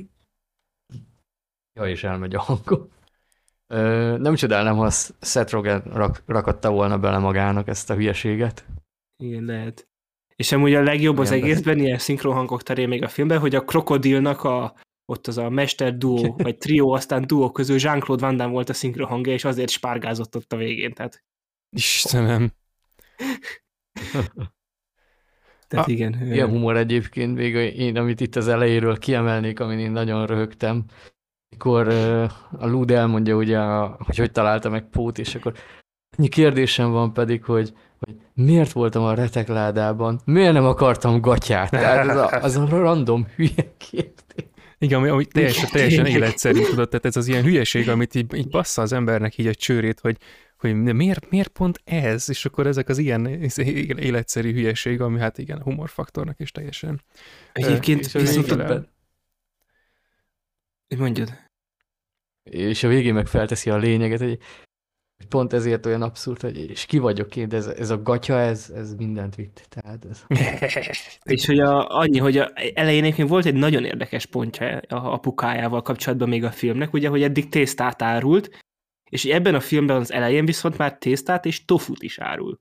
Ja, 1.77 1.89
és 1.89 2.05
elmegy 2.05 2.35
a 2.35 2.41
hangom. 2.41 2.89
Ö, 3.67 4.17
nem 4.19 4.35
csodálnám, 4.35 4.77
ha 4.77 4.91
Seth 5.21 5.53
Rogen 5.53 5.83
rak, 5.83 6.23
rakatta 6.27 6.71
volna 6.71 6.99
bele 6.99 7.19
magának 7.19 7.69
ezt 7.69 7.91
a 7.91 7.95
hülyeséget. 7.95 8.67
Igen, 9.17 9.45
lehet. 9.45 9.89
És 10.37 10.53
amúgy 10.53 10.75
a 10.75 10.83
legjobb 10.83 11.15
Igen, 11.15 11.27
az 11.27 11.31
egészben, 11.31 11.79
ilyen 11.79 11.99
szinkronhangok 11.99 12.63
terén 12.63 12.89
még 12.89 13.03
a 13.03 13.09
filmben, 13.09 13.39
hogy 13.39 13.55
a 13.55 13.65
krokodilnak 13.65 14.45
a 14.45 14.75
ott 15.07 15.27
az 15.27 15.39
a 15.39 15.49
mester 15.49 15.97
duó, 15.97 16.35
vagy 16.43 16.59
trió, 16.59 16.93
aztán 16.93 17.27
duó 17.27 17.51
közül 17.51 17.77
Jean-Claude 17.81 18.27
Van 18.27 18.37
Damme 18.37 18.53
volt 18.53 18.69
a 18.69 18.73
szinkron 18.73 19.09
hangja, 19.09 19.33
és 19.33 19.45
azért 19.45 19.71
spárgázott 19.71 20.37
ott 20.37 20.53
a 20.53 20.57
végén, 20.57 20.93
tehát... 20.93 21.25
Istenem. 21.71 22.53
tehát 25.69 25.87
ah, 25.87 25.93
igen. 25.93 26.33
Ilyen 26.33 26.49
humor 26.49 26.77
egyébként 26.77 27.35
még 27.35 27.55
én, 27.55 27.97
amit 27.97 28.21
itt 28.21 28.37
az 28.37 28.49
elejéről 28.49 28.99
kiemelnék, 28.99 29.61
amin 29.61 29.79
én 29.79 29.91
nagyon 29.91 30.27
röhögtem, 30.27 30.85
mikor 31.49 31.89
a 32.59 32.67
Lud 32.67 32.91
elmondja 32.91 33.37
ugye, 33.37 33.59
hogy 33.99 34.17
hogy 34.17 34.33
találta 34.33 34.69
meg 34.69 34.89
Pót, 34.89 35.19
és 35.19 35.35
akkor 35.35 35.53
annyi 36.17 36.29
kérdésem 36.29 36.91
van 36.91 37.13
pedig, 37.13 37.45
hogy, 37.45 37.73
hogy 37.99 38.15
miért 38.35 38.73
voltam 38.73 39.03
a 39.03 39.15
retekládában, 39.15 40.21
miért 40.25 40.53
nem 40.53 40.65
akartam 40.65 41.21
gatyát? 41.21 41.71
Tehát 41.71 42.09
az 42.09 42.17
a, 42.17 42.43
az 42.43 42.57
a 42.57 42.69
random 42.69 43.27
hülye 43.37 43.75
kérdés. 43.77 44.53
Igen, 44.85 44.99
ami, 44.99 45.09
ami 45.09 45.25
teljesen, 45.25 45.69
teljesen 45.71 46.07
életszerű, 46.07 46.61
tudod, 46.63 46.89
tehát 46.89 47.05
ez 47.05 47.17
az 47.17 47.27
ilyen 47.27 47.43
hülyeség, 47.43 47.89
amit 47.89 48.15
így, 48.15 48.35
így 48.35 48.49
bassza 48.49 48.83
az 48.83 48.93
embernek 48.93 49.39
így 49.39 49.47
a 49.47 49.55
csőrét, 49.55 50.01
hogy, 50.01 50.17
hogy 50.57 50.75
miért, 50.75 51.31
miért 51.31 51.49
pont 51.49 51.81
ez, 51.85 52.29
és 52.29 52.45
akkor 52.45 52.67
ezek 52.67 52.89
az 52.89 52.99
ilyen 52.99 53.27
életszerű 53.99 54.53
hülyeség, 54.53 55.01
ami 55.01 55.19
hát 55.19 55.39
igen, 55.39 55.59
a 55.59 55.63
humorfaktornak 55.63 56.41
is 56.41 56.51
teljesen. 56.51 57.03
Egyébként 57.53 58.13
viszont 58.13 58.89
Mondjad. 60.99 61.43
És 62.43 62.83
a 62.83 62.89
végén 62.89 63.15
meg 63.15 63.27
felteszi 63.27 63.71
a 63.71 63.77
lényeget, 63.77 64.21
hogy 64.21 64.39
pont 65.27 65.53
ezért 65.53 65.87
olyan 65.87 66.03
abszurd, 66.03 66.41
hogy 66.41 66.71
és 66.71 66.85
ki 66.85 66.99
vagyok 66.99 67.37
én, 67.37 67.49
de 67.49 67.57
ez, 67.57 67.67
ez 67.67 67.91
a 67.91 68.03
gatya, 68.03 68.39
ez, 68.39 68.73
ez 68.75 68.95
mindent 68.95 69.35
vitt. 69.35 69.67
Tehát 69.69 70.07
ez... 70.11 70.25
és 71.35 71.47
hogy 71.47 71.59
a, 71.59 71.99
annyi, 71.99 72.19
hogy 72.19 72.39
a, 72.39 72.53
elején 72.75 73.03
még 73.03 73.29
volt 73.29 73.47
egy 73.47 73.55
nagyon 73.55 73.85
érdekes 73.85 74.27
pontja 74.27 74.79
a 74.89 75.13
apukájával 75.13 75.83
kapcsolatban 75.83 76.29
még 76.29 76.45
a 76.45 76.51
filmnek, 76.51 76.93
ugye, 76.93 77.09
hogy 77.09 77.23
eddig 77.23 77.49
tésztát 77.49 78.03
árult, 78.03 78.51
és 79.11 79.25
ebben 79.25 79.55
a 79.55 79.61
filmben 79.61 79.97
az 79.97 80.13
elején 80.13 80.45
viszont 80.45 80.79
már 80.79 80.99
tésztát 80.99 81.45
és 81.45 81.65
tofut 81.65 82.03
is 82.03 82.19
árul. 82.19 82.61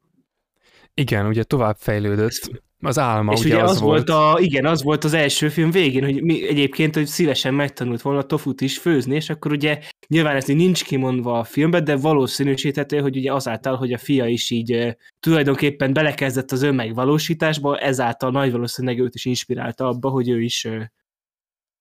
Igen, 0.93 1.25
ugye 1.25 1.43
tovább 1.43 1.75
fejlődött. 1.79 2.63
Az 2.83 2.99
álma, 2.99 3.33
és 3.33 3.39
ugye, 3.39 3.53
ugye 3.53 3.63
az, 3.63 3.69
az 3.69 3.79
volt, 3.79 4.09
a, 4.09 4.37
igen, 4.39 4.65
az 4.65 4.83
volt 4.83 5.03
az 5.03 5.13
első 5.13 5.49
film 5.49 5.71
végén, 5.71 6.03
hogy 6.03 6.23
mi 6.23 6.47
egyébként, 6.47 6.95
hogy 6.95 7.05
szívesen 7.05 7.53
megtanult 7.53 8.01
volna 8.01 8.19
a 8.19 8.25
tofut 8.25 8.61
is 8.61 8.77
főzni, 8.77 9.15
és 9.15 9.29
akkor 9.29 9.51
ugye 9.51 9.79
nyilván 10.07 10.35
ez 10.35 10.45
nincs 10.45 10.83
kimondva 10.83 11.39
a 11.39 11.43
filmben, 11.43 11.83
de 11.83 11.95
valószínűsíthető, 11.95 12.99
hogy 12.99 13.17
ugye 13.17 13.33
azáltal, 13.33 13.75
hogy 13.75 13.93
a 13.93 13.97
fia 13.97 14.27
is 14.27 14.49
így 14.49 14.97
tulajdonképpen 15.19 15.93
belekezdett 15.93 16.51
az 16.51 16.61
önmegvalósításba, 16.61 17.77
ezáltal 17.77 18.31
nagy 18.31 18.51
valószínűleg 18.51 18.99
őt 18.99 19.15
is 19.15 19.25
inspirálta 19.25 19.87
abba, 19.87 20.09
hogy 20.09 20.29
ő 20.29 20.41
is 20.41 20.67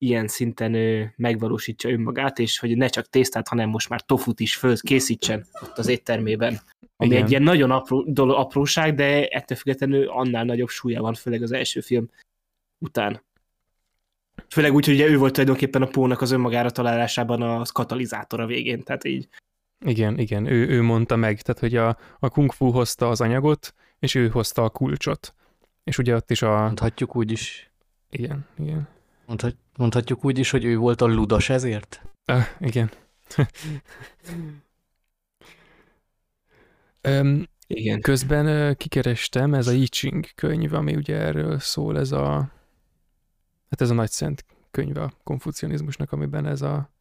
ilyen 0.02 0.28
szinten 0.28 0.74
e, 0.74 1.12
megvalósítsa 1.16 1.90
önmagát, 1.90 2.38
és 2.38 2.58
hogy 2.58 2.76
ne 2.76 2.88
csak 2.88 3.06
tésztát, 3.06 3.48
hanem 3.48 3.68
most 3.68 3.88
már 3.88 4.00
tofut 4.00 4.40
is 4.40 4.56
föl 4.56 4.76
készítsen 4.80 5.46
ott 5.62 5.78
az 5.78 5.88
éttermében. 5.88 6.60
Ami 7.02 7.10
Igen. 7.10 7.22
egy 7.22 7.30
ilyen 7.30 7.42
nagyon 7.42 7.70
apró, 7.70 8.02
dolog, 8.02 8.36
apróság, 8.36 8.94
de 8.94 9.26
ettől 9.26 9.58
függetlenül 9.58 10.08
annál 10.08 10.44
nagyobb 10.44 10.68
súlya 10.68 11.00
van, 11.00 11.14
főleg 11.14 11.42
az 11.42 11.52
első 11.52 11.80
film 11.80 12.10
után. 12.78 13.22
Főleg 14.48 14.74
úgy, 14.74 14.84
hogy 14.84 14.94
ugye 14.94 15.06
ő 15.08 15.18
volt 15.18 15.32
tulajdonképpen 15.32 15.82
a 15.82 15.86
Pónak 15.86 16.20
az 16.20 16.30
önmagára 16.30 16.70
találásában 16.70 17.42
a 17.42 17.62
katalizátor 17.72 18.40
a 18.40 18.46
végén, 18.46 18.82
tehát 18.82 19.04
így. 19.04 19.28
Igen, 19.84 20.18
igen, 20.18 20.46
ő, 20.46 20.68
ő 20.68 20.82
mondta 20.82 21.16
meg, 21.16 21.40
tehát 21.40 21.60
hogy 21.60 21.76
a, 21.76 21.98
a 22.18 22.28
kung 22.28 22.52
fu 22.52 22.70
hozta 22.70 23.08
az 23.08 23.20
anyagot, 23.20 23.74
és 23.98 24.14
ő 24.14 24.28
hozta 24.28 24.64
a 24.64 24.70
kulcsot. 24.70 25.34
És 25.84 25.98
ugye 25.98 26.14
ott 26.14 26.30
is 26.30 26.42
a... 26.42 26.60
Mondhatjuk 26.60 27.16
úgy 27.16 27.30
is. 27.30 27.70
Igen, 28.10 28.46
igen. 28.58 28.88
Mondhat, 29.26 29.56
mondhatjuk 29.76 30.24
úgy 30.24 30.38
is, 30.38 30.50
hogy 30.50 30.64
ő 30.64 30.76
volt 30.76 31.00
a 31.00 31.06
ludas 31.06 31.48
ezért? 31.48 32.02
Ah, 32.24 32.46
igen. 32.60 32.90
um, 37.08 37.44
igen. 37.66 38.00
Közben 38.00 38.76
kikerestem, 38.76 39.54
ez 39.54 39.66
a 39.66 39.72
I 39.72 39.88
Ching 39.88 40.26
könyv, 40.34 40.72
ami 40.72 40.96
ugye 40.96 41.16
erről 41.16 41.58
szól, 41.58 41.98
ez 41.98 42.12
a 42.12 42.30
hát 43.70 43.80
ez 43.80 43.90
a 43.90 43.94
nagy 43.94 44.10
szent 44.10 44.44
könyv 44.70 44.96
a 44.96 45.12
konfucianizmusnak, 45.22 46.12
amiben 46.12 46.46
ez 46.46 46.62
a 46.62 46.92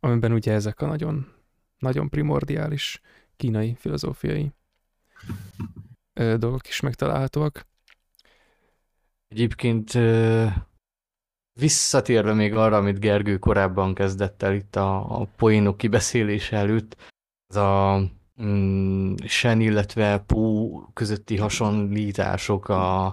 amiben 0.00 0.32
ugye 0.32 0.52
ezek 0.52 0.80
a 0.80 0.86
nagyon, 0.86 1.32
nagyon 1.78 2.08
primordiális 2.08 3.00
kínai 3.36 3.74
filozófiai 3.74 4.52
dolgok 6.14 6.68
is 6.68 6.80
megtalálhatóak. 6.80 7.66
Egyébként 9.28 9.92
visszatérve 11.60 12.32
még 12.32 12.54
arra, 12.54 12.76
amit 12.76 13.00
Gergő 13.00 13.38
korábban 13.38 13.94
kezdett 13.94 14.42
el 14.42 14.54
itt 14.54 14.76
a, 14.76 15.20
a 15.20 15.24
poénok 15.36 15.76
kibeszélése 15.76 16.56
előtt, 16.56 16.96
az 17.46 17.56
a 17.56 18.02
mm, 18.42 19.14
Sen, 19.24 19.60
illetve 19.60 20.18
Pó 20.18 20.70
közötti 20.92 21.36
hasonlítások, 21.36 22.68
a, 22.68 23.04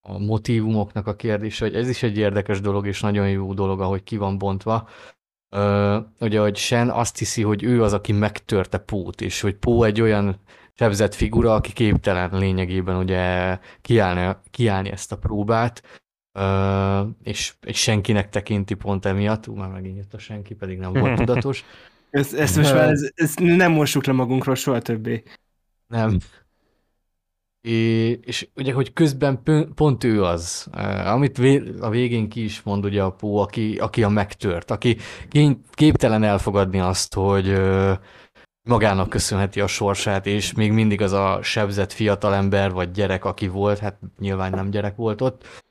a 0.00 0.18
motivumoknak 0.18 1.06
a 1.06 1.16
kérdése, 1.16 1.64
hogy 1.64 1.74
ez 1.74 1.88
is 1.88 2.02
egy 2.02 2.18
érdekes 2.18 2.60
dolog, 2.60 2.86
és 2.86 3.00
nagyon 3.00 3.30
jó 3.30 3.54
dolog, 3.54 3.80
ahogy 3.80 4.02
ki 4.02 4.16
van 4.16 4.38
bontva. 4.38 4.88
Ö, 5.48 5.98
ugye, 6.20 6.40
hogy 6.40 6.56
Sen 6.56 6.90
azt 6.90 7.18
hiszi, 7.18 7.42
hogy 7.42 7.62
ő 7.62 7.82
az, 7.82 7.92
aki 7.92 8.12
megtörte 8.12 8.78
Pót, 8.78 9.20
és 9.20 9.40
hogy 9.40 9.54
Pó 9.54 9.82
egy 9.82 10.00
olyan 10.00 10.40
sebzett 10.74 11.14
figura, 11.14 11.54
aki 11.54 11.72
képtelen 11.72 12.38
lényegében 12.38 12.96
ugye 12.96 13.58
kiállni, 13.80 14.36
kiállni 14.50 14.90
ezt 14.90 15.12
a 15.12 15.18
próbát, 15.18 16.02
Uh, 16.38 17.08
és, 17.22 17.54
és 17.60 17.80
senkinek 17.80 18.28
tekinti 18.28 18.74
pont 18.74 19.04
emiatt, 19.04 19.48
ú, 19.48 19.54
már 19.54 19.68
megint 19.68 19.96
jött 19.96 20.14
a 20.14 20.18
senki, 20.18 20.54
pedig 20.54 20.78
nem 20.78 20.92
volt 20.92 21.16
tudatos. 21.24 21.64
Ezt, 22.14 22.34
ezt 22.34 22.56
most 22.56 22.74
már 22.74 22.88
ez, 22.88 23.10
ezt 23.14 23.38
nem 23.40 23.72
mossuk 23.72 24.06
le 24.06 24.12
magunkról 24.12 24.54
soha 24.54 24.80
többé. 24.80 25.22
Nem. 25.86 26.18
É, 27.60 28.10
és 28.10 28.48
ugye, 28.54 28.72
hogy 28.72 28.92
közben 28.92 29.42
pont 29.74 30.04
ő 30.04 30.24
az, 30.24 30.68
amit 31.04 31.38
a 31.80 31.90
végén 31.90 32.28
ki 32.28 32.44
is 32.44 32.62
mond 32.62 32.84
ugye 32.84 33.02
a 33.02 33.10
Pó, 33.10 33.38
aki, 33.38 33.76
aki 33.78 34.02
a 34.02 34.08
megtört, 34.08 34.70
aki 34.70 34.96
képtelen 35.70 36.22
elfogadni 36.22 36.78
azt, 36.78 37.14
hogy 37.14 37.60
magának 38.62 39.08
köszönheti 39.08 39.60
a 39.60 39.66
sorsát, 39.66 40.26
és 40.26 40.52
még 40.52 40.72
mindig 40.72 41.00
az 41.00 41.12
a 41.12 41.38
sebzett 41.42 41.92
fiatalember 41.92 42.72
vagy 42.72 42.90
gyerek, 42.90 43.24
aki 43.24 43.48
volt, 43.48 43.78
hát 43.78 43.98
nyilván 44.18 44.50
nem 44.50 44.70
gyerek 44.70 44.96
volt 44.96 45.20
ott, 45.20 45.62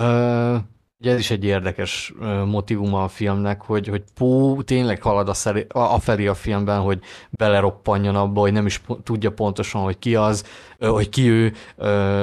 Uh, 0.00 0.56
ugye 1.04 1.12
ez 1.12 1.18
is 1.18 1.30
egy 1.30 1.44
érdekes 1.44 2.14
motivuma 2.46 3.04
a 3.04 3.08
filmnek, 3.08 3.62
hogy, 3.62 3.88
hogy 3.88 4.02
Pó 4.14 4.62
tényleg 4.62 5.02
halad 5.02 5.28
a, 5.28 5.34
szeri, 5.34 5.66
a, 5.68 5.98
felé 5.98 6.26
a 6.26 6.34
filmben, 6.34 6.80
hogy 6.80 7.00
beleroppanjon 7.30 8.16
abba, 8.16 8.40
hogy 8.40 8.52
nem 8.52 8.66
is 8.66 8.82
tudja 9.02 9.32
pontosan, 9.32 9.82
hogy 9.82 9.98
ki 9.98 10.14
az, 10.16 10.44
hogy 10.78 11.08
ki 11.08 11.28
ő, 11.28 11.52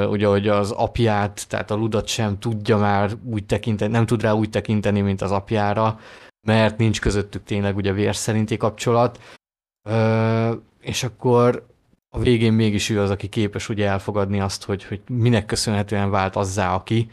ugye, 0.05 0.27
hogy 0.27 0.47
az 0.47 0.71
apját, 0.71 1.47
tehát 1.47 1.71
a 1.71 1.75
ludat 1.75 2.07
sem 2.07 2.39
tudja 2.39 2.77
már 2.77 3.11
úgy 3.25 3.45
tekinteni, 3.45 3.91
nem 3.91 4.05
tud 4.05 4.21
rá 4.21 4.31
úgy 4.31 4.49
tekinteni, 4.49 5.01
mint 5.01 5.21
az 5.21 5.31
apjára, 5.31 5.99
mert 6.47 6.77
nincs 6.77 7.01
közöttük 7.01 7.43
tényleg 7.43 7.75
ugye 7.75 7.91
vér 7.91 8.15
szerinti 8.15 8.57
kapcsolat. 8.57 9.19
És 10.79 11.03
akkor 11.03 11.65
a 12.09 12.19
végén 12.19 12.53
mégis 12.53 12.89
ő 12.89 13.01
az, 13.01 13.09
aki 13.09 13.27
képes 13.27 13.69
ugye 13.69 13.87
elfogadni 13.87 14.39
azt, 14.39 14.63
hogy, 14.63 14.83
hogy 14.83 15.01
minek 15.07 15.45
köszönhetően 15.45 16.09
vált 16.09 16.35
azzá, 16.35 16.73
aki, 16.73 17.09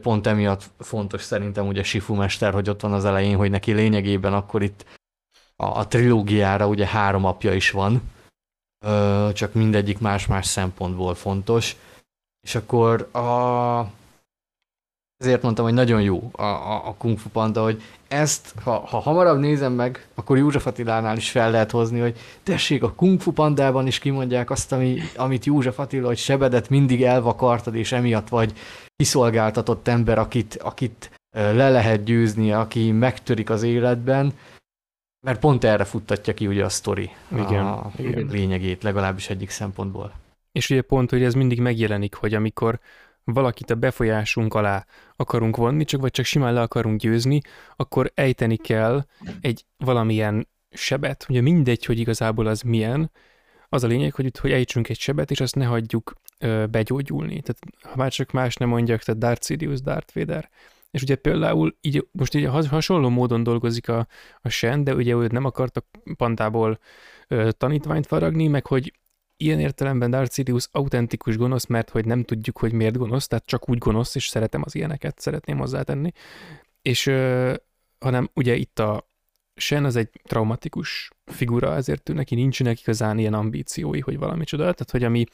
Pont 0.00 0.26
emiatt 0.26 0.70
fontos 0.78 1.22
szerintem 1.22 1.66
ugye 1.66 1.82
Sifu 1.82 2.14
Mester, 2.14 2.52
hogy 2.52 2.68
ott 2.68 2.80
van 2.80 2.92
az 2.92 3.04
elején, 3.04 3.36
hogy 3.36 3.50
neki 3.50 3.72
lényegében 3.72 4.32
akkor 4.32 4.62
itt 4.62 4.84
a, 5.56 5.64
a 5.64 5.86
trilógiára 5.86 6.68
ugye 6.68 6.86
három 6.86 7.24
apja 7.24 7.54
is 7.54 7.70
van, 7.70 8.02
ö, 8.86 9.28
csak 9.34 9.52
mindegyik 9.52 9.98
más-más 9.98 10.46
szempontból 10.46 11.14
fontos. 11.14 11.76
És 12.46 12.54
akkor 12.54 13.14
a, 13.14 13.90
ezért 15.16 15.42
mondtam, 15.42 15.64
hogy 15.64 15.74
nagyon 15.74 16.02
jó 16.02 16.30
a, 16.32 16.42
a, 16.42 16.86
a 16.88 16.94
Kung 16.98 17.18
Fu 17.18 17.28
Panda, 17.28 17.62
hogy 17.62 17.82
ezt, 18.08 18.54
ha, 18.62 18.78
ha 18.78 18.98
hamarabb 18.98 19.38
nézem 19.38 19.72
meg, 19.72 20.08
akkor 20.14 20.38
József 20.38 20.66
Attilánál 20.66 21.16
is 21.16 21.30
fel 21.30 21.50
lehet 21.50 21.70
hozni, 21.70 22.00
hogy 22.00 22.18
tessék, 22.42 22.82
a 22.82 22.92
Kung 22.92 23.20
Fu 23.20 23.32
Pandában 23.32 23.86
is 23.86 23.98
kimondják 23.98 24.50
azt, 24.50 24.72
ami, 24.72 25.00
amit 25.16 25.44
József 25.44 25.78
Attila, 25.78 26.06
hogy 26.06 26.18
sebedet 26.18 26.68
mindig 26.68 27.02
elvakartad, 27.02 27.74
és 27.74 27.92
emiatt 27.92 28.28
vagy 28.28 28.52
kiszolgáltatott 29.00 29.88
ember, 29.88 30.18
akit, 30.18 30.54
akit 30.54 31.10
le 31.30 31.70
lehet 31.70 32.04
győzni, 32.04 32.52
aki 32.52 32.90
megtörik 32.90 33.50
az 33.50 33.62
életben, 33.62 34.32
mert 35.26 35.40
pont 35.40 35.64
erre 35.64 35.84
futtatja 35.84 36.34
ki 36.34 36.46
ugye 36.46 36.64
a 36.64 36.68
sztori 36.68 37.10
igen, 37.32 37.66
a 37.66 37.90
igen. 37.96 38.26
lényegét, 38.26 38.82
legalábbis 38.82 39.30
egyik 39.30 39.50
szempontból. 39.50 40.12
És 40.52 40.70
ugye 40.70 40.82
pont, 40.82 41.10
hogy 41.10 41.22
ez 41.22 41.34
mindig 41.34 41.60
megjelenik, 41.60 42.14
hogy 42.14 42.34
amikor 42.34 42.78
valakit 43.24 43.70
a 43.70 43.74
befolyásunk 43.74 44.54
alá 44.54 44.86
akarunk 45.16 45.56
vonni, 45.56 45.84
csak 45.84 46.00
vagy 46.00 46.10
csak 46.10 46.24
simán 46.24 46.52
le 46.52 46.60
akarunk 46.60 47.00
győzni, 47.00 47.40
akkor 47.76 48.10
ejteni 48.14 48.56
kell 48.56 49.04
egy 49.40 49.64
valamilyen 49.76 50.48
sebet. 50.70 51.26
Ugye 51.28 51.40
mindegy, 51.40 51.84
hogy 51.84 51.98
igazából 51.98 52.46
az 52.46 52.60
milyen, 52.60 53.10
az 53.72 53.84
a 53.84 53.86
lényeg, 53.86 54.14
hogy, 54.14 54.38
hogy 54.40 54.52
ejtsünk 54.52 54.88
egy 54.88 54.98
sebet, 54.98 55.30
és 55.30 55.40
azt 55.40 55.54
ne 55.54 55.64
hagyjuk 55.64 56.14
ö, 56.38 56.64
begyógyulni. 56.70 57.40
Tehát 57.40 57.58
ha 57.82 57.96
már 57.96 58.10
csak 58.12 58.30
más 58.30 58.56
nem 58.56 58.68
mondjak, 58.68 59.02
tehát 59.02 59.20
Darth 59.20 59.46
Sidious, 59.46 59.80
Darth 59.80 60.14
Vader. 60.14 60.50
És 60.90 61.02
ugye 61.02 61.14
például 61.14 61.76
így, 61.80 62.08
most 62.12 62.34
így 62.34 62.44
hasonló 62.44 63.08
módon 63.08 63.42
dolgozik 63.42 63.88
a, 63.88 64.06
a 64.40 64.48
Shen, 64.48 64.84
de 64.84 64.94
ugye 64.94 65.14
őt 65.14 65.32
nem 65.32 65.44
akartak 65.44 65.84
pantából 66.16 66.78
ö, 67.28 67.50
tanítványt 67.52 68.06
faragni, 68.06 68.46
meg 68.46 68.66
hogy 68.66 68.92
ilyen 69.36 69.60
értelemben 69.60 70.10
Darth 70.10 70.34
Sidious 70.34 70.68
autentikus 70.72 71.36
gonosz, 71.36 71.66
mert 71.66 71.90
hogy 71.90 72.04
nem 72.04 72.24
tudjuk, 72.24 72.58
hogy 72.58 72.72
miért 72.72 72.96
gonosz, 72.96 73.26
tehát 73.26 73.46
csak 73.46 73.68
úgy 73.68 73.78
gonosz, 73.78 74.14
és 74.14 74.28
szeretem 74.28 74.62
az 74.64 74.74
ilyeneket, 74.74 75.20
szeretném 75.20 75.58
hozzátenni. 75.58 76.12
És 76.82 77.06
ö, 77.06 77.54
hanem 77.98 78.30
ugye 78.34 78.54
itt 78.54 78.78
a 78.78 79.09
Sen 79.60 79.84
az 79.84 79.96
egy 79.96 80.10
traumatikus 80.22 81.10
figura, 81.24 81.74
ezért 81.74 82.12
neki 82.14 82.34
nincsenek 82.34 82.80
igazán 82.80 83.18
ilyen 83.18 83.34
ambíciói, 83.34 84.00
hogy 84.00 84.18
valami 84.18 84.44
csoda. 84.44 84.62
Tehát, 84.62 84.90
hogy 84.90 85.04
ami 85.04 85.24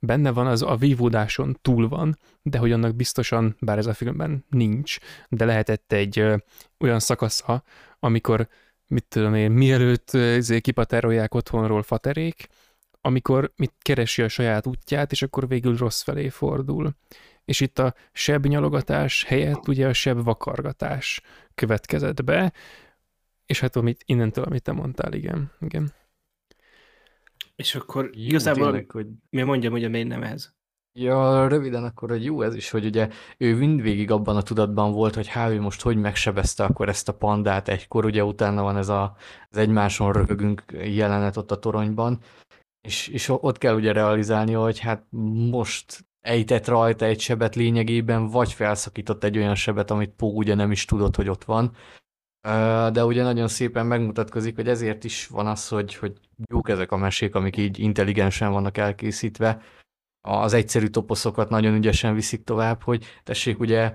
benne 0.00 0.30
van, 0.30 0.46
az 0.46 0.62
a 0.62 0.76
vívódáson 0.76 1.58
túl 1.62 1.88
van, 1.88 2.18
de 2.42 2.58
hogy 2.58 2.72
annak 2.72 2.94
biztosan, 2.94 3.56
bár 3.60 3.78
ez 3.78 3.86
a 3.86 3.94
filmben 3.94 4.44
nincs, 4.48 4.96
de 5.28 5.44
lehetett 5.44 5.92
egy 5.92 6.18
ö, 6.18 6.36
olyan 6.78 7.00
szakasza, 7.00 7.62
amikor, 7.98 8.48
mit 8.86 9.04
tudom 9.08 9.34
én, 9.34 9.50
mielőtt 9.50 10.10
ezért 10.14 10.62
kipaterolják 10.62 11.34
otthonról 11.34 11.82
faterék, 11.82 12.48
amikor 13.00 13.52
mit 13.56 13.72
keresi 13.82 14.22
a 14.22 14.28
saját 14.28 14.66
útját, 14.66 15.12
és 15.12 15.22
akkor 15.22 15.48
végül 15.48 15.76
rossz 15.76 16.02
felé 16.02 16.28
fordul. 16.28 16.94
És 17.44 17.60
itt 17.60 17.78
a 17.78 17.94
seb 18.12 18.46
nyalogatás 18.46 19.24
helyett 19.24 19.68
ugye 19.68 19.88
a 19.88 19.92
seb 19.92 20.24
vakargatás 20.24 21.20
következett 21.54 22.24
be, 22.24 22.52
és 23.46 23.60
hát 23.60 23.76
amit, 23.76 24.02
innentől, 24.06 24.44
amit 24.44 24.62
te 24.62 24.72
mondtál, 24.72 25.12
igen. 25.12 25.52
igen. 25.60 25.92
És 27.56 27.74
akkor 27.74 28.04
jó, 28.04 28.24
igazából, 28.24 28.64
tényleg, 28.64 28.90
hogy... 28.90 29.06
mi 29.30 29.42
mondjam, 29.42 29.72
hogy 29.72 29.84
a 29.84 29.88
miért 29.88 30.08
nem 30.08 30.22
ez? 30.22 30.52
Ja, 30.98 31.48
röviden 31.48 31.84
akkor, 31.84 32.10
hogy 32.10 32.24
jó 32.24 32.42
ez 32.42 32.54
is, 32.54 32.70
hogy 32.70 32.84
ugye 32.84 33.08
ő 33.38 33.56
mindvégig 33.56 34.10
abban 34.10 34.36
a 34.36 34.42
tudatban 34.42 34.92
volt, 34.92 35.14
hogy 35.14 35.26
Hávi 35.26 35.58
most 35.58 35.82
hogy 35.82 35.96
megsebezte 35.96 36.64
akkor 36.64 36.88
ezt 36.88 37.08
a 37.08 37.14
pandát 37.14 37.68
egykor, 37.68 38.04
ugye 38.04 38.24
utána 38.24 38.62
van 38.62 38.76
ez 38.76 38.88
a, 38.88 39.16
az 39.50 39.56
egymáson 39.56 40.12
röhögünk 40.12 40.62
jelenet 40.84 41.36
ott 41.36 41.50
a 41.50 41.58
toronyban, 41.58 42.20
és, 42.80 43.08
és 43.08 43.28
ott 43.28 43.58
kell 43.58 43.74
ugye 43.74 43.92
realizálni, 43.92 44.52
hogy 44.52 44.78
hát 44.78 45.06
most 45.50 46.06
ejtett 46.20 46.66
rajta 46.66 47.04
egy 47.04 47.20
sebet 47.20 47.54
lényegében, 47.54 48.26
vagy 48.26 48.52
felszakított 48.52 49.24
egy 49.24 49.36
olyan 49.36 49.54
sebet, 49.54 49.90
amit 49.90 50.14
Pó 50.16 50.36
ugye 50.36 50.54
nem 50.54 50.70
is 50.70 50.84
tudott, 50.84 51.16
hogy 51.16 51.28
ott 51.28 51.44
van. 51.44 51.76
De 52.92 53.04
ugye 53.04 53.22
nagyon 53.22 53.48
szépen 53.48 53.86
megmutatkozik, 53.86 54.54
hogy 54.54 54.68
ezért 54.68 55.04
is 55.04 55.26
van 55.26 55.46
az, 55.46 55.68
hogy, 55.68 55.94
hogy 55.94 56.12
jók 56.50 56.68
ezek 56.68 56.92
a 56.92 56.96
mesék, 56.96 57.34
amik 57.34 57.56
így 57.56 57.78
intelligensen 57.78 58.52
vannak 58.52 58.76
elkészítve. 58.76 59.62
Az 60.20 60.52
egyszerű 60.52 60.86
toposzokat 60.86 61.48
nagyon 61.48 61.74
ügyesen 61.74 62.14
viszik 62.14 62.44
tovább, 62.44 62.82
hogy 62.82 63.04
tessék 63.22 63.60
ugye 63.60 63.94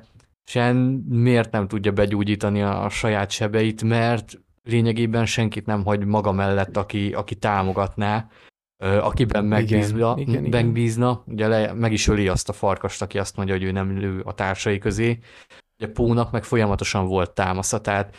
Sen 0.50 0.76
miért 1.10 1.52
nem 1.52 1.68
tudja 1.68 1.92
begyógyítani 1.92 2.62
a 2.62 2.90
saját 2.90 3.32
sebeit, 3.32 3.84
mert 3.84 4.40
lényegében 4.64 5.26
senkit 5.26 5.66
nem 5.66 5.84
hagy 5.84 6.06
maga 6.06 6.32
mellett, 6.32 6.78
aki, 6.78 7.14
aki 7.14 7.36
támogatná, 7.36 8.28
akiben 8.78 9.46
megbízna, 9.46 10.16
igen, 10.18 10.46
igen, 10.46 10.64
megbízna, 10.64 11.24
ugye 11.28 11.48
le, 11.48 11.74
meg 11.74 11.92
is 11.92 12.08
öli 12.08 12.28
azt 12.28 12.50
a 12.50 12.54
farkast, 12.54 13.02
aki 13.02 13.20
azt 13.20 13.36
mondja, 13.36 13.56
hogy 13.56 13.64
ő 13.64 13.72
nem 13.72 13.98
lő 13.98 14.22
a 14.22 14.34
társai 14.34 14.78
közé. 14.78 15.20
Ugye 15.80 15.92
Pónak 15.92 16.32
meg 16.32 16.44
folyamatosan 16.44 17.08
volt 17.08 17.32
támasza, 17.32 17.82
tehát 17.82 18.16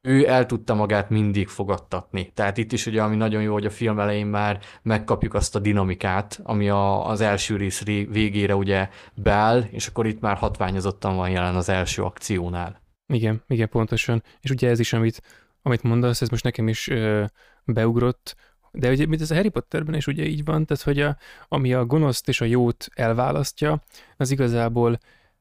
ő 0.00 0.28
el 0.28 0.46
tudta 0.46 0.74
magát 0.74 1.10
mindig 1.10 1.48
fogadtatni. 1.48 2.32
Tehát 2.34 2.56
itt 2.56 2.72
is 2.72 2.86
ugye, 2.86 3.02
ami 3.02 3.16
nagyon 3.16 3.42
jó, 3.42 3.52
hogy 3.52 3.66
a 3.66 3.70
film 3.70 3.98
elején 3.98 4.26
már 4.26 4.60
megkapjuk 4.82 5.34
azt 5.34 5.56
a 5.56 5.58
dinamikát, 5.58 6.40
ami 6.42 6.68
a, 6.68 7.08
az 7.08 7.20
első 7.20 7.56
rész 7.56 7.84
végére 7.84 8.54
ugye 8.54 8.88
beáll, 9.14 9.60
és 9.70 9.86
akkor 9.86 10.06
itt 10.06 10.20
már 10.20 10.36
hatványozottan 10.36 11.16
van 11.16 11.30
jelen 11.30 11.54
az 11.54 11.68
első 11.68 12.02
akciónál. 12.02 12.82
Igen, 13.06 13.42
igen, 13.46 13.68
pontosan. 13.68 14.22
És 14.40 14.50
ugye 14.50 14.68
ez 14.68 14.78
is, 14.78 14.92
amit, 14.92 15.22
amit 15.62 15.82
mondasz, 15.82 16.20
ez 16.20 16.28
most 16.28 16.44
nekem 16.44 16.68
is 16.68 16.88
ö, 16.88 17.24
beugrott, 17.64 18.36
de 18.72 18.90
ugye, 18.90 19.06
mint 19.06 19.20
ez 19.20 19.30
a 19.30 19.34
Harry 19.34 19.48
Potterben 19.48 19.94
is 19.94 20.06
ugye 20.06 20.24
így 20.24 20.44
van, 20.44 20.66
tehát 20.66 20.82
hogy 20.82 21.00
a, 21.00 21.16
ami 21.48 21.74
a 21.74 21.84
gonoszt 21.84 22.28
és 22.28 22.40
a 22.40 22.44
jót 22.44 22.86
elválasztja, 22.94 23.82
az 24.16 24.30
igazából 24.30 24.98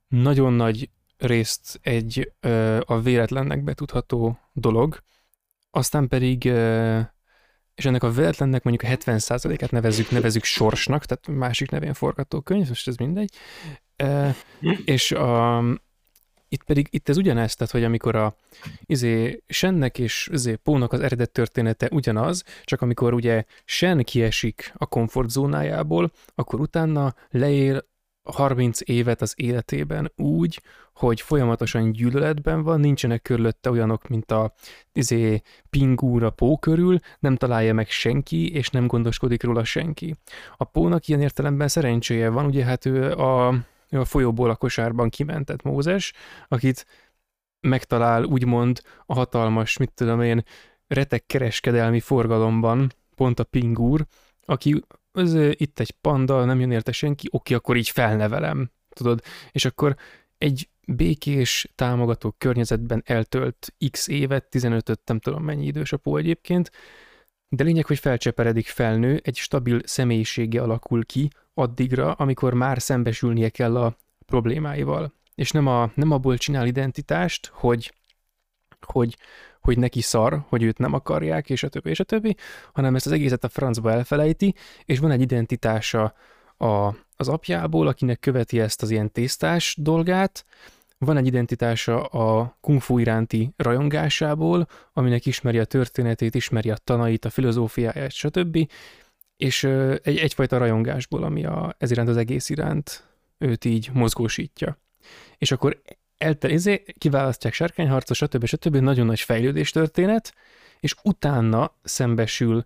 nagyon 0.08 0.54
nagy 0.54 0.90
részt 1.18 1.80
egy 1.82 2.32
ö, 2.40 2.80
a 2.86 3.00
véletlennek 3.00 3.64
betudható 3.64 4.40
dolog, 4.54 5.00
aztán 5.72 6.08
pedig, 6.08 6.46
ö, 6.46 7.00
és 7.76 7.86
ennek 7.86 8.04
a 8.04 8.12
véletlennek 8.12 8.64
mondjuk 8.64 8.92
a 8.92 8.96
70%-át 8.96 9.72
nevezzük, 9.72 10.10
nevezzük 10.10 10.44
sorsnak, 10.44 11.06
tehát 11.06 11.40
másik 11.40 11.72
nevén 11.72 11.94
forgatókönyv, 11.94 12.68
most 12.68 12.88
ez 12.88 12.96
mindegy, 12.96 13.34
ö, 13.96 14.30
és 14.86 15.12
a, 15.12 15.64
itt 16.50 16.64
pedig, 16.64 16.88
itt 16.90 17.10
ez 17.10 17.18
ugyanez, 17.18 17.56
tehát 17.56 17.74
hogy 17.74 17.84
amikor 17.84 18.16
a 18.16 18.36
izé, 18.86 19.44
Sennek 19.48 20.00
és 20.00 20.30
izé, 20.32 20.56
Pónak 20.56 20.94
az 20.94 21.00
eredet 21.00 21.32
története 21.32 21.90
ugyanaz, 21.92 22.44
csak 22.64 22.82
amikor 22.82 23.14
ugye 23.14 23.44
Sen 23.66 24.04
kiesik 24.04 24.74
a 24.78 24.86
komfortzónájából, 24.86 26.12
akkor 26.36 26.60
utána 26.60 27.16
leél 27.30 27.86
30 28.24 28.80
évet 28.84 29.22
az 29.22 29.34
életében 29.36 30.12
úgy, 30.16 30.62
hogy 30.98 31.22
folyamatosan 31.22 31.92
gyűlöletben 31.92 32.64
van, 32.64 32.80
nincsenek 32.80 33.22
körülötte 33.22 33.70
olyanok, 33.70 34.08
mint 34.08 34.32
a 34.32 34.54
izé, 34.94 35.42
pingúra 35.70 36.30
pó 36.30 36.58
körül, 36.58 37.00
nem 37.20 37.36
találja 37.36 37.74
meg 37.74 37.90
senki, 37.90 38.54
és 38.54 38.70
nem 38.70 38.88
gondoskodik 38.88 39.44
róla 39.44 39.64
senki. 39.64 40.16
A 40.58 40.64
pónak 40.64 41.08
ilyen 41.08 41.22
értelemben 41.22 41.68
szerencséje 41.68 42.30
van, 42.30 42.46
ugye 42.46 42.64
hát 42.64 42.86
ő 42.86 43.12
a, 43.12 43.56
ő 43.90 44.00
a 44.00 44.06
folyóból 44.06 44.50
a 44.50 44.56
kosárban 44.56 45.10
kimentett 45.10 45.64
Mózes, 45.64 46.14
akit 46.48 46.86
megtalál 47.60 48.24
úgymond 48.24 48.82
a 49.06 49.14
hatalmas, 49.14 49.78
mit 49.78 49.92
tudom 49.94 50.22
én, 50.22 50.44
retek 50.88 51.26
kereskedelmi 51.26 52.00
forgalomban, 52.00 52.94
pont 53.16 53.40
a 53.40 53.44
pingúr, 53.44 54.06
aki 54.46 54.84
ez, 55.14 55.34
itt 55.34 55.80
egy 55.80 55.92
panda, 55.92 56.46
nem 56.46 56.60
jön 56.60 56.72
érte 56.72 56.92
senki, 56.92 57.28
oké, 57.32 57.54
akkor 57.54 57.78
így 57.78 57.90
felnevelem, 57.90 58.72
tudod, 58.90 59.22
és 59.52 59.66
akkor 59.66 59.96
egy 60.38 60.70
békés, 60.88 61.72
támogató 61.76 62.36
környezetben 62.38 63.04
eltölt 63.06 63.74
x 63.92 64.08
évet, 64.08 64.48
15-öt, 64.52 65.00
nem 65.06 65.20
tudom 65.20 65.44
mennyi 65.44 65.66
idős 65.66 65.94
a 65.94 65.98
pó 65.98 66.18
egyébként, 66.18 66.72
de 67.50 67.64
lényeg, 67.64 67.86
hogy 67.86 68.00
felcseperedik, 68.00 68.68
felnő, 68.68 69.22
egy 69.24 69.36
stabil 69.36 69.80
személyisége 69.84 70.62
alakul 70.62 71.06
ki 71.06 71.30
addigra, 71.54 72.12
amikor 72.12 72.54
már 72.54 72.82
szembesülnie 72.82 73.50
kell 73.50 73.78
a 73.78 73.98
problémáival. 74.26 75.14
És 75.36 75.52
nem, 75.52 75.68
a, 75.68 75.92
nem 75.96 76.12
abból 76.12 76.38
csinál 76.38 76.68
identitást, 76.68 77.50
hogy, 77.54 77.94
hogy, 78.86 79.18
hogy 79.62 79.78
neki 79.78 80.02
szar, 80.02 80.46
hogy 80.48 80.64
őt 80.64 80.78
nem 80.78 80.94
akarják, 80.94 81.50
és 81.50 81.64
a 81.64 81.70
többi, 81.70 81.90
és 81.90 82.00
a 82.00 82.04
többi, 82.04 82.36
hanem 82.74 82.96
ezt 82.96 83.06
az 83.06 83.12
egészet 83.12 83.44
a 83.44 83.50
francba 83.50 83.92
elfelejti, 83.92 84.56
és 84.86 85.00
van 85.00 85.12
egy 85.12 85.22
identitása 85.22 86.14
a, 86.58 86.94
az 87.18 87.28
apjából, 87.28 87.88
akinek 87.88 88.20
követi 88.20 88.60
ezt 88.60 88.82
az 88.82 88.90
ilyen 88.90 89.12
tésztás 89.12 89.76
dolgát, 89.80 90.46
van 90.98 91.18
egy 91.18 91.26
identitása 91.26 92.04
a 92.04 92.58
kung 92.62 92.82
fu 92.82 92.98
iránti 92.98 93.54
rajongásából, 93.56 94.68
aminek 94.94 95.26
ismeri 95.26 95.60
a 95.60 95.66
történetét, 95.66 96.36
ismeri 96.36 96.70
a 96.70 96.78
tanait, 96.84 97.26
a 97.26 97.30
filozófiáját, 97.30 98.12
stb. 98.12 98.72
És 99.38 99.64
egy, 100.02 100.18
egyfajta 100.18 100.58
rajongásból, 100.58 101.24
ami 101.24 101.46
a, 101.46 101.76
ez 101.78 101.92
iránt 101.92 102.10
az 102.10 102.18
egész 102.18 102.50
iránt 102.50 103.08
őt 103.38 103.66
így 103.66 103.90
mozgósítja. 103.94 104.78
És 105.38 105.52
akkor 105.52 105.82
eltel, 106.18 106.50
izé, 106.50 106.84
kiválasztják 106.98 107.54
sárkányharcot, 107.54 108.18
stb. 108.18 108.46
stb. 108.46 108.76
Nagyon 108.76 109.06
nagy 109.06 109.20
fejlődés 109.20 109.72
történet, 109.72 110.34
és 110.80 110.96
utána 111.04 111.76
szembesül 111.84 112.66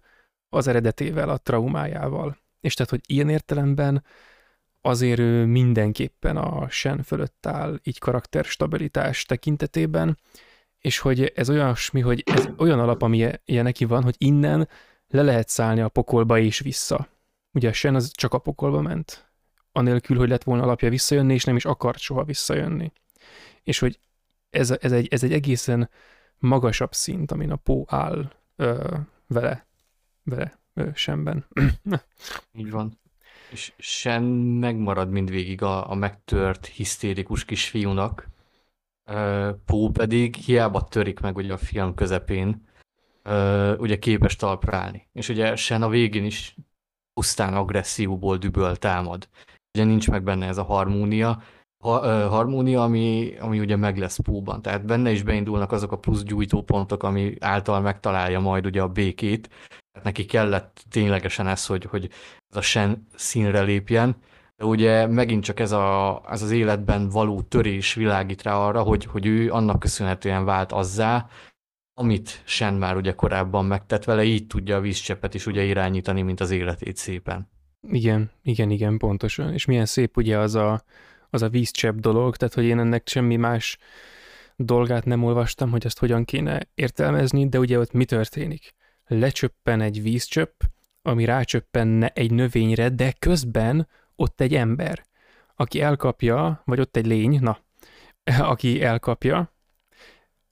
az 0.50 0.68
eredetével, 0.68 1.30
a 1.30 1.38
traumájával. 1.38 2.38
És 2.60 2.74
tehát, 2.74 2.92
hogy 2.92 3.02
ilyen 3.08 3.30
értelemben 3.30 4.04
azért 4.82 5.20
ő 5.20 5.46
mindenképpen 5.46 6.38
a 6.38 6.70
sen 6.70 7.04
fölött 7.04 7.46
áll, 7.46 7.80
így 7.84 8.00
karakterstabilitás 8.00 9.26
tekintetében, 9.26 10.18
és 10.78 11.00
hogy 11.00 11.32
ez 11.36 11.50
olyasmi, 11.50 12.00
hogy 12.00 12.24
ez 12.26 12.48
olyan 12.58 12.80
alap, 12.80 13.02
ami 13.02 13.30
ilyen 13.46 13.64
neki 13.64 13.86
van, 13.86 14.04
hogy 14.04 14.16
innen 14.18 14.70
le 15.08 15.22
lehet 15.22 15.50
szállni 15.50 15.82
a 15.82 15.90
pokolba 15.90 16.40
és 16.40 16.60
vissza. 16.60 17.08
Ugye 17.52 17.70
a 17.70 17.74
sen 17.74 17.96
az 17.96 18.12
csak 18.14 18.34
a 18.34 18.38
pokolba 18.38 18.82
ment, 18.82 19.32
anélkül, 19.72 20.18
hogy 20.18 20.30
lett 20.30 20.44
volna 20.44 20.64
alapja 20.64 20.90
visszajönni, 20.90 21.34
és 21.34 21.44
nem 21.44 21.56
is 21.56 21.66
akart 21.66 22.00
soha 22.00 22.24
visszajönni. 22.24 22.92
És 23.64 23.80
hogy 23.80 24.00
ez, 24.50 24.72
ez, 24.72 24.92
egy, 24.92 25.08
ez 25.08 25.24
egy 25.24 25.34
egészen 25.34 25.90
magasabb 26.38 26.94
szint, 26.94 27.32
amin 27.32 27.52
a 27.52 27.56
Pó 27.56 27.86
áll 27.88 28.32
ö, 28.56 28.98
vele, 29.28 29.68
vele 30.24 30.60
ö, 30.74 30.90
semben. 30.94 31.46
Így 32.54 32.72
van 32.72 33.01
Sen 33.78 34.24
megmarad 34.60 35.10
mindvégig 35.10 35.62
a, 35.62 35.90
a 35.90 35.96
megtört, 35.96 36.66
hisztérikus 36.66 37.46
kisfiúnak. 37.46 38.30
Pó 39.66 39.90
pedig 39.90 40.36
hiába 40.36 40.84
törik 40.84 41.20
meg 41.20 41.36
ugye 41.36 41.54
a 41.54 41.58
film 41.58 41.94
közepén, 41.94 42.68
ugye 43.78 44.00
képes 44.00 44.36
talpra 44.36 44.78
állni. 44.78 45.08
És 45.14 45.30
ugye 45.30 45.56
Sen 45.56 45.82
a 45.82 45.90
végén 45.90 46.26
is 46.26 46.56
pusztán 47.14 47.54
agresszióból 47.54 48.38
düböl 48.38 48.76
támad. 48.76 49.30
Ugye 49.74 49.84
nincs 49.84 50.10
meg 50.10 50.24
benne 50.24 50.48
ez 50.48 50.58
a 50.58 50.64
harmónia, 50.64 51.44
ha, 51.82 52.28
harmónia, 52.30 52.84
ami, 52.84 53.34
ami 53.40 53.60
ugye 53.60 53.76
meg 53.76 53.98
lesz 53.98 54.20
Póban. 54.20 54.62
Tehát 54.62 54.86
benne 54.86 55.12
is 55.12 55.24
beindulnak 55.24 55.72
azok 55.72 55.92
a 55.92 55.98
plusz 55.98 56.24
gyújtópontok, 56.24 57.04
ami 57.04 57.36
által 57.40 57.82
megtalálja 57.82 58.40
majd 58.40 58.66
ugye 58.66 58.82
a 58.82 58.88
békét, 58.88 59.50
neki 60.04 60.26
kellett 60.26 60.84
ténylegesen 60.90 61.48
ez, 61.48 61.66
hogy, 61.66 61.84
hogy 61.84 62.10
ez 62.50 62.58
a 62.58 62.62
sen 62.62 63.08
színre 63.16 63.62
lépjen, 63.62 64.16
de 64.56 64.66
ugye 64.66 65.08
megint 65.08 65.44
csak 65.44 65.60
ez, 65.60 65.72
a, 65.72 66.22
ez 66.30 66.42
az 66.42 66.52
életben 66.52 67.10
való 67.10 67.42
törés 67.42 67.94
világít 67.94 68.44
rá 68.44 68.56
arra, 68.56 68.82
hogy, 68.82 69.06
hogy 69.06 69.26
ő 69.26 69.52
annak 69.52 69.80
köszönhetően 69.80 70.46
vált 70.46 70.72
azzá, 70.72 71.28
amit 71.94 72.42
Sen 72.46 72.74
már 72.74 72.96
ugye 72.96 73.14
korábban 73.14 73.66
megtett 73.66 74.04
vele, 74.04 74.24
így 74.24 74.48
tudja 74.48 74.76
a 74.76 74.82
vízcsepet 74.82 75.34
is 75.34 75.46
ugye 75.46 75.64
irányítani, 75.64 76.22
mint 76.22 76.40
az 76.40 76.52
életét 76.52 76.96
szépen. 76.96 77.50
Igen, 77.88 78.32
igen, 78.44 78.70
igen, 78.70 78.98
pontosan. 78.98 79.54
És 79.54 79.66
milyen 79.66 79.86
szép 79.86 80.18
ugye 80.18 80.38
az 80.38 80.56
a, 80.56 80.84
az 81.32 81.42
a 81.42 81.50
vízcsepp 81.50 81.98
dolog, 81.98 82.36
tehát 82.36 82.54
hogy 82.54 82.66
én 82.66 82.80
ennek 82.80 83.08
semmi 83.08 83.36
más 83.36 83.78
dolgát 84.56 85.06
nem 85.06 85.24
olvastam, 85.24 85.72
hogy 85.72 85.86
ezt 85.86 86.00
hogyan 86.00 86.26
kéne 86.26 86.68
értelmezni, 86.74 87.50
de 87.50 87.60
ugye 87.60 87.80
ott 87.80 87.92
mi 87.92 88.06
történik? 88.06 88.74
lecsöppen 89.12 89.82
egy 89.82 90.02
vízcsöpp, 90.02 90.62
ami 91.02 91.26
rácsöppenne 91.26 92.08
egy 92.08 92.32
növényre, 92.32 92.90
de 92.90 93.12
közben 93.20 93.88
ott 94.16 94.42
egy 94.42 94.56
ember, 94.56 95.06
aki 95.56 95.82
elkapja, 95.82 96.62
vagy 96.66 96.80
ott 96.80 96.96
egy 96.96 97.06
lény, 97.06 97.40
na, 97.42 97.60
aki 98.54 98.84
elkapja, 98.84 99.54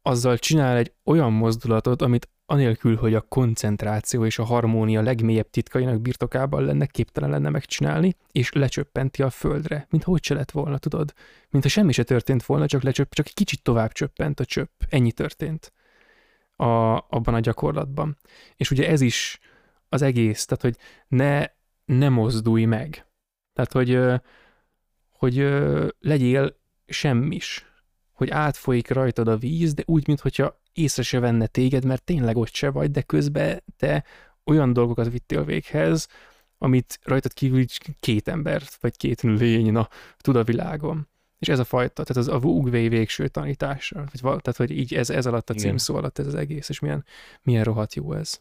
azzal 0.02 0.38
csinál 0.38 0.78
egy 0.78 0.94
olyan 1.04 1.34
mozdulatot, 1.34 2.02
amit 2.02 2.30
anélkül, 2.50 2.96
hogy 2.96 3.14
a 3.14 3.22
koncentráció 3.22 4.26
és 4.26 4.40
a 4.40 4.44
harmónia 4.44 5.02
legmélyebb 5.02 5.50
titkainak 5.50 6.02
birtokában 6.02 6.64
lenne, 6.64 6.86
képtelen 6.86 7.30
lenne 7.30 7.50
megcsinálni, 7.50 8.16
és 8.32 8.52
lecsöppenti 8.52 9.22
a 9.22 9.30
földre, 9.30 9.88
mint 9.90 10.04
hogy 10.04 10.24
se 10.24 10.34
lett 10.34 10.52
volna, 10.52 10.78
tudod? 10.78 11.14
Mint 11.50 11.64
ha 11.64 11.70
semmi 11.70 11.92
se 11.92 12.04
történt 12.04 12.44
volna, 12.44 12.68
csak 12.68 12.82
lecsöpp, 12.82 13.12
csak 13.12 13.28
egy 13.28 13.34
kicsit 13.34 13.62
tovább 13.62 13.92
csöppent 13.92 14.40
a 14.40 14.46
csöpp. 14.46 14.82
Ennyi 14.90 15.12
történt 15.12 15.74
a, 16.56 16.96
abban 16.96 17.34
a 17.34 17.40
gyakorlatban. 17.40 18.18
És 18.56 18.72
ugye 18.72 18.90
ez 18.90 19.02
is 19.02 19.40
az 19.90 20.02
egész, 20.02 20.46
tehát 20.46 20.64
hogy 20.64 20.78
ne, 21.08 21.46
ne 21.86 22.10
mozdulj 22.10 22.66
meg. 22.66 23.06
Tehát, 23.54 23.72
hogy, 23.72 24.00
hogy 25.10 25.36
legyél 26.00 26.60
semmis. 26.88 27.66
Hogy 28.14 28.30
átfolyik 28.30 28.90
rajtad 28.90 29.28
a 29.28 29.38
víz, 29.38 29.74
de 29.74 29.84
úgy, 29.86 30.08
mintha 30.08 30.59
észre 30.74 31.04
se 31.04 31.20
venne 31.20 31.48
téged, 31.48 31.86
mert 31.86 32.04
tényleg 32.04 32.38
ott 32.38 32.54
se 32.54 32.70
vagy, 32.70 32.92
de 32.92 33.02
közben 33.02 33.64
te 33.78 34.04
olyan 34.44 34.74
dolgokat 34.74 35.12
vittél 35.12 35.44
véghez, 35.44 36.08
amit 36.58 37.00
rajtad 37.04 37.34
kívül 37.34 37.66
két 38.00 38.28
embert, 38.28 38.78
vagy 38.82 38.98
két 38.98 39.22
lény, 39.22 39.72
na, 39.72 39.88
tud 40.18 40.36
a 40.36 40.44
világon. 40.44 41.08
És 41.40 41.50
ez 41.50 41.60
a 41.60 41.64
fajta, 41.64 42.04
tehát 42.04 42.28
az 42.28 42.28
a 42.28 42.48
Wu 42.48 42.70
végső 42.70 43.28
tanítása, 43.28 44.04
vagy, 44.22 44.42
tehát 44.42 44.58
hogy 44.58 44.72
így 44.72 44.94
ez, 44.94 45.10
ez 45.10 45.26
alatt 45.26 45.50
a 45.50 45.54
címszó 45.54 45.96
alatt 45.96 46.20
ez 46.20 46.28
az 46.28 46.36
egész, 46.36 46.70
és 46.70 46.80
milyen, 46.80 47.06
milyen 47.42 47.64
rohadt 47.64 47.96
jó 47.96 48.14
ez. 48.14 48.40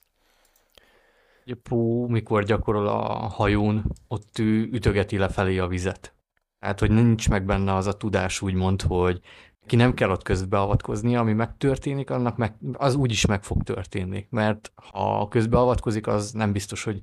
Pó, 1.62 2.06
mikor 2.06 2.44
gyakorol 2.44 2.86
a 2.88 3.26
hajón, 3.28 3.92
ott 4.08 4.38
ő 4.38 4.68
ütögeti 4.72 5.18
lefelé 5.18 5.58
a 5.58 5.66
vizet. 5.66 6.12
Tehát, 6.58 6.80
hogy 6.80 6.90
nincs 6.90 7.28
meg 7.28 7.44
benne 7.44 7.74
az 7.74 7.86
a 7.86 7.96
tudás 7.96 8.40
úgymond, 8.40 8.82
hogy 8.82 9.20
ki 9.68 9.76
nem 9.76 9.94
kell 9.94 10.10
ott 10.10 10.22
közbeavatkozni, 10.22 11.16
ami 11.16 11.32
megtörténik, 11.32 12.10
annak 12.10 12.36
meg, 12.36 12.54
az 12.72 12.94
úgyis 12.94 13.26
meg 13.26 13.42
fog 13.42 13.62
történni, 13.62 14.26
mert 14.30 14.72
ha 14.92 15.28
közbeavatkozik, 15.28 16.06
az 16.06 16.32
nem 16.32 16.52
biztos, 16.52 16.84
hogy 16.84 17.02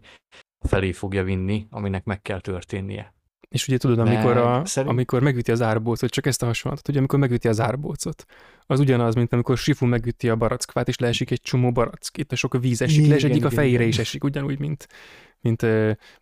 felé 0.60 0.92
fogja 0.92 1.24
vinni, 1.24 1.68
aminek 1.70 2.04
meg 2.04 2.22
kell 2.22 2.40
történnie. 2.40 3.14
És 3.50 3.68
ugye 3.68 3.78
tudod, 3.78 4.00
amikor, 4.00 4.38
a, 4.38 4.66
szerint... 4.66 4.94
amikor 4.94 5.22
megüti 5.22 5.52
az 5.52 5.62
árbócot, 5.62 6.10
csak 6.10 6.26
ezt 6.26 6.44
a 6.44 6.46
hasonlatot, 6.46 6.88
ugye 6.88 6.98
amikor 6.98 7.20
megüti 7.20 7.48
az 7.48 7.60
árbócot, 7.60 8.26
az 8.66 8.80
ugyanaz, 8.80 9.16
mint 9.16 9.34
amikor 9.34 9.58
Sifu 9.58 9.86
megüti 9.86 10.30
a 10.30 10.36
barackvát, 10.36 10.88
és 10.88 10.98
leesik 10.98 11.32
egy 11.32 11.42
csomó 11.42 11.72
barack. 11.72 12.18
Itt 12.18 12.32
a 12.32 12.36
sok 12.36 12.60
víz 12.60 12.82
esik, 12.82 12.98
igen, 12.98 13.10
le, 13.10 13.16
és 13.16 13.24
egyik 13.24 13.36
igen, 13.36 13.48
a 13.48 13.52
fejére 13.52 13.76
igen. 13.76 13.88
is 13.88 13.98
esik, 13.98 14.24
ugyanúgy, 14.24 14.60
mint, 14.60 14.88
mint, 15.40 15.62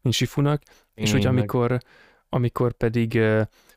mint 0.02 0.16
Sifunak. 0.16 0.62
Én 0.94 1.06
és 1.06 1.12
hogy 1.12 1.26
amikor, 1.26 1.78
amikor 2.30 2.74
pedig 2.74 3.20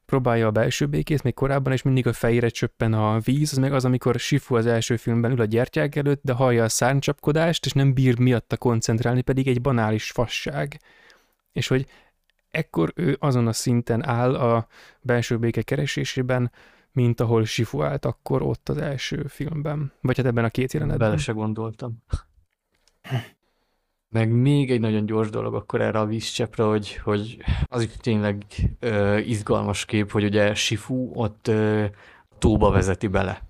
próbálja 0.06 0.46
a 0.46 0.50
belső 0.50 0.86
békét, 0.86 1.22
még 1.22 1.34
korábban, 1.34 1.72
és 1.72 1.82
mindig 1.82 2.06
a 2.06 2.12
fejére 2.12 2.48
csöppen 2.48 2.92
a 2.92 3.18
víz, 3.18 3.52
az 3.52 3.58
meg 3.58 3.72
az, 3.72 3.84
amikor 3.84 4.18
Sifu 4.18 4.56
az 4.56 4.66
első 4.66 4.96
filmben 4.96 5.30
ül 5.30 5.40
a 5.40 5.44
gyertyák 5.44 5.96
előtt, 5.96 6.20
de 6.22 6.32
hallja 6.32 6.64
a 6.64 6.68
szárnycsapkodást, 6.68 7.64
és 7.66 7.72
nem 7.72 7.94
bír 7.94 8.18
miatta 8.18 8.56
koncentrálni, 8.56 9.22
pedig 9.22 9.48
egy 9.48 9.60
banális 9.60 10.10
fasság. 10.10 10.80
És 11.52 11.68
hogy 11.68 11.86
ekkor 12.50 12.92
ő 12.94 13.16
azon 13.20 13.46
a 13.46 13.52
szinten 13.52 14.06
áll 14.06 14.34
a 14.34 14.66
belső 15.00 15.38
béke 15.38 15.62
keresésében, 15.62 16.52
mint 16.92 17.20
ahol 17.20 17.44
Sifu 17.44 17.82
állt 17.82 18.04
akkor 18.04 18.42
ott 18.42 18.68
az 18.68 18.76
első 18.76 19.24
filmben. 19.28 19.92
Vagy 20.00 20.16
hát 20.16 20.26
ebben 20.26 20.44
a 20.44 20.50
két 20.50 20.72
jelenetben. 20.72 21.08
Bele 21.08 21.20
se 21.20 21.32
gondoltam. 21.32 22.02
Meg 24.16 24.30
még 24.30 24.70
egy 24.70 24.80
nagyon 24.80 25.06
gyors 25.06 25.30
dolog 25.30 25.54
akkor 25.54 25.80
erre 25.80 25.98
a 25.98 26.06
vízcsepre, 26.06 26.64
hogy, 26.64 26.96
hogy 26.96 27.36
az 27.64 27.82
itt 27.82 27.94
tényleg 27.94 28.44
ö, 28.80 29.18
izgalmas 29.18 29.84
kép, 29.84 30.10
hogy 30.10 30.24
ugye 30.24 30.54
Sifu 30.54 31.10
ott 31.14 31.48
ö, 31.48 31.84
tóba 32.38 32.70
vezeti 32.70 33.06
bele. 33.06 33.42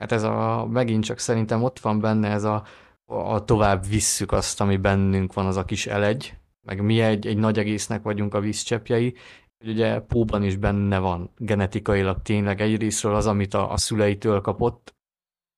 Hát 0.00 0.12
ez 0.12 0.22
a, 0.22 0.66
megint 0.70 1.04
csak 1.04 1.18
szerintem 1.18 1.62
ott 1.62 1.78
van 1.78 2.00
benne 2.00 2.28
ez 2.28 2.44
a, 2.44 2.64
a 3.04 3.44
tovább 3.44 3.86
visszük 3.88 4.32
azt, 4.32 4.60
ami 4.60 4.76
bennünk 4.76 5.32
van, 5.32 5.46
az 5.46 5.56
a 5.56 5.64
kis 5.64 5.86
elegy, 5.86 6.34
meg 6.66 6.82
mi 6.82 7.00
egy, 7.00 7.26
egy 7.26 7.38
nagy 7.38 7.58
egésznek 7.58 8.02
vagyunk 8.02 8.34
a 8.34 8.40
vízcsepjei, 8.40 9.14
hogy 9.58 9.72
ugye 9.72 10.00
Póban 10.00 10.42
is 10.42 10.56
benne 10.56 10.98
van 10.98 11.30
genetikailag 11.36 12.22
tényleg. 12.22 12.60
Egyrésztről 12.60 13.14
az, 13.14 13.26
amit 13.26 13.54
a, 13.54 13.72
a 13.72 13.76
szüleitől 13.76 14.40
kapott, 14.40 14.94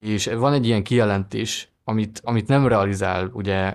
és 0.04 0.26
van 0.26 0.52
egy 0.52 0.66
ilyen 0.66 0.82
kijelentés, 0.82 1.71
amit, 1.92 2.20
amit 2.24 2.46
nem 2.46 2.66
realizál 2.66 3.30
ugye 3.32 3.72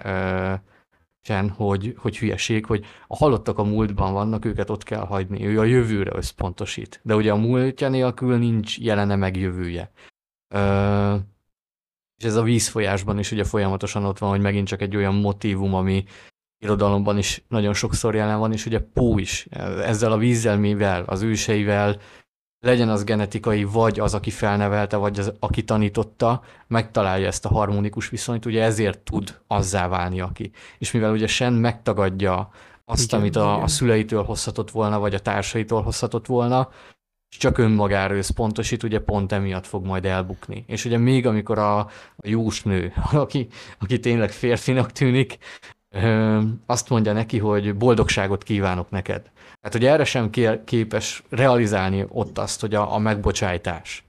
sen, 1.21 1.49
hogy, 1.49 1.95
hogy 1.97 2.17
hülyeség, 2.17 2.65
hogy 2.65 2.85
a 3.07 3.15
halottak 3.15 3.57
a 3.57 3.63
múltban 3.63 4.13
vannak, 4.13 4.45
őket 4.45 4.69
ott 4.69 4.83
kell 4.83 5.05
hagyni, 5.05 5.45
ő 5.45 5.59
a 5.59 5.63
jövőre 5.63 6.15
összpontosít. 6.15 6.99
De 7.03 7.15
ugye 7.15 7.31
a 7.31 7.35
múltja 7.35 7.89
nélkül 7.89 8.37
nincs 8.37 8.79
jelene 8.79 9.15
meg 9.15 9.37
jövője. 9.37 9.91
Ö, 10.53 11.15
és 12.17 12.23
ez 12.25 12.35
a 12.35 12.43
vízfolyásban 12.43 13.19
is 13.19 13.31
ugye 13.31 13.43
folyamatosan 13.43 14.05
ott 14.05 14.17
van, 14.17 14.29
hogy 14.29 14.41
megint 14.41 14.67
csak 14.67 14.81
egy 14.81 14.95
olyan 14.95 15.15
motivum, 15.15 15.73
ami 15.73 16.03
irodalomban 16.63 17.17
is 17.17 17.43
nagyon 17.47 17.73
sokszor 17.73 18.15
jelen 18.15 18.39
van, 18.39 18.51
és 18.51 18.65
ugye 18.65 18.79
Pó 18.79 19.17
is 19.17 19.47
ezzel 19.83 20.11
a 20.11 20.17
vízzel, 20.17 20.57
mivel, 20.57 21.03
az 21.03 21.21
őseivel, 21.21 21.99
legyen 22.59 22.89
az 22.89 23.03
genetikai, 23.03 23.63
vagy 23.63 23.99
az, 23.99 24.13
aki 24.13 24.29
felnevelte, 24.29 24.97
vagy 24.97 25.19
az, 25.19 25.33
aki 25.39 25.63
tanította, 25.63 26.43
megtalálja 26.67 27.27
ezt 27.27 27.45
a 27.45 27.49
harmonikus 27.49 28.09
viszonyt, 28.09 28.45
ugye 28.45 28.63
ezért 28.63 28.99
tud 28.99 29.39
azzá 29.47 29.87
válni, 29.87 30.19
aki. 30.21 30.51
És 30.77 30.91
mivel 30.91 31.11
ugye 31.11 31.27
Sen 31.27 31.53
megtagadja 31.53 32.49
azt, 32.85 33.03
igen, 33.03 33.19
amit 33.19 33.35
a, 33.35 33.63
a 33.63 33.67
szüleitől 33.67 34.23
hozhatott 34.23 34.71
volna, 34.71 34.99
vagy 34.99 35.13
a 35.13 35.19
társaitól 35.19 35.81
hozhatott 35.81 36.25
volna, 36.25 36.69
és 37.29 37.37
csak 37.37 37.57
önmagára 37.57 38.15
összpontosít, 38.15 38.83
ugye 38.83 38.99
pont 38.99 39.31
emiatt 39.31 39.65
fog 39.65 39.85
majd 39.85 40.05
elbukni. 40.05 40.63
És 40.67 40.85
ugye 40.85 40.97
még 40.97 41.25
amikor 41.25 41.57
a, 41.57 41.79
a 41.79 41.89
jósnő, 42.23 42.93
aki, 43.11 43.47
aki 43.79 43.99
tényleg 43.99 44.31
férfinak 44.31 44.91
tűnik, 44.91 45.37
azt 46.65 46.89
mondja 46.89 47.13
neki, 47.13 47.37
hogy 47.37 47.75
boldogságot 47.75 48.43
kívánok 48.43 48.89
neked. 48.89 49.31
Hát, 49.67 49.75
hogy 49.75 49.85
erre 49.85 50.03
sem 50.03 50.29
képes 50.65 51.23
realizálni 51.29 52.05
ott 52.09 52.37
azt, 52.37 52.61
hogy 52.61 52.75
a, 52.75 52.93
a 52.93 52.97
megbocsájtás. 52.97 54.05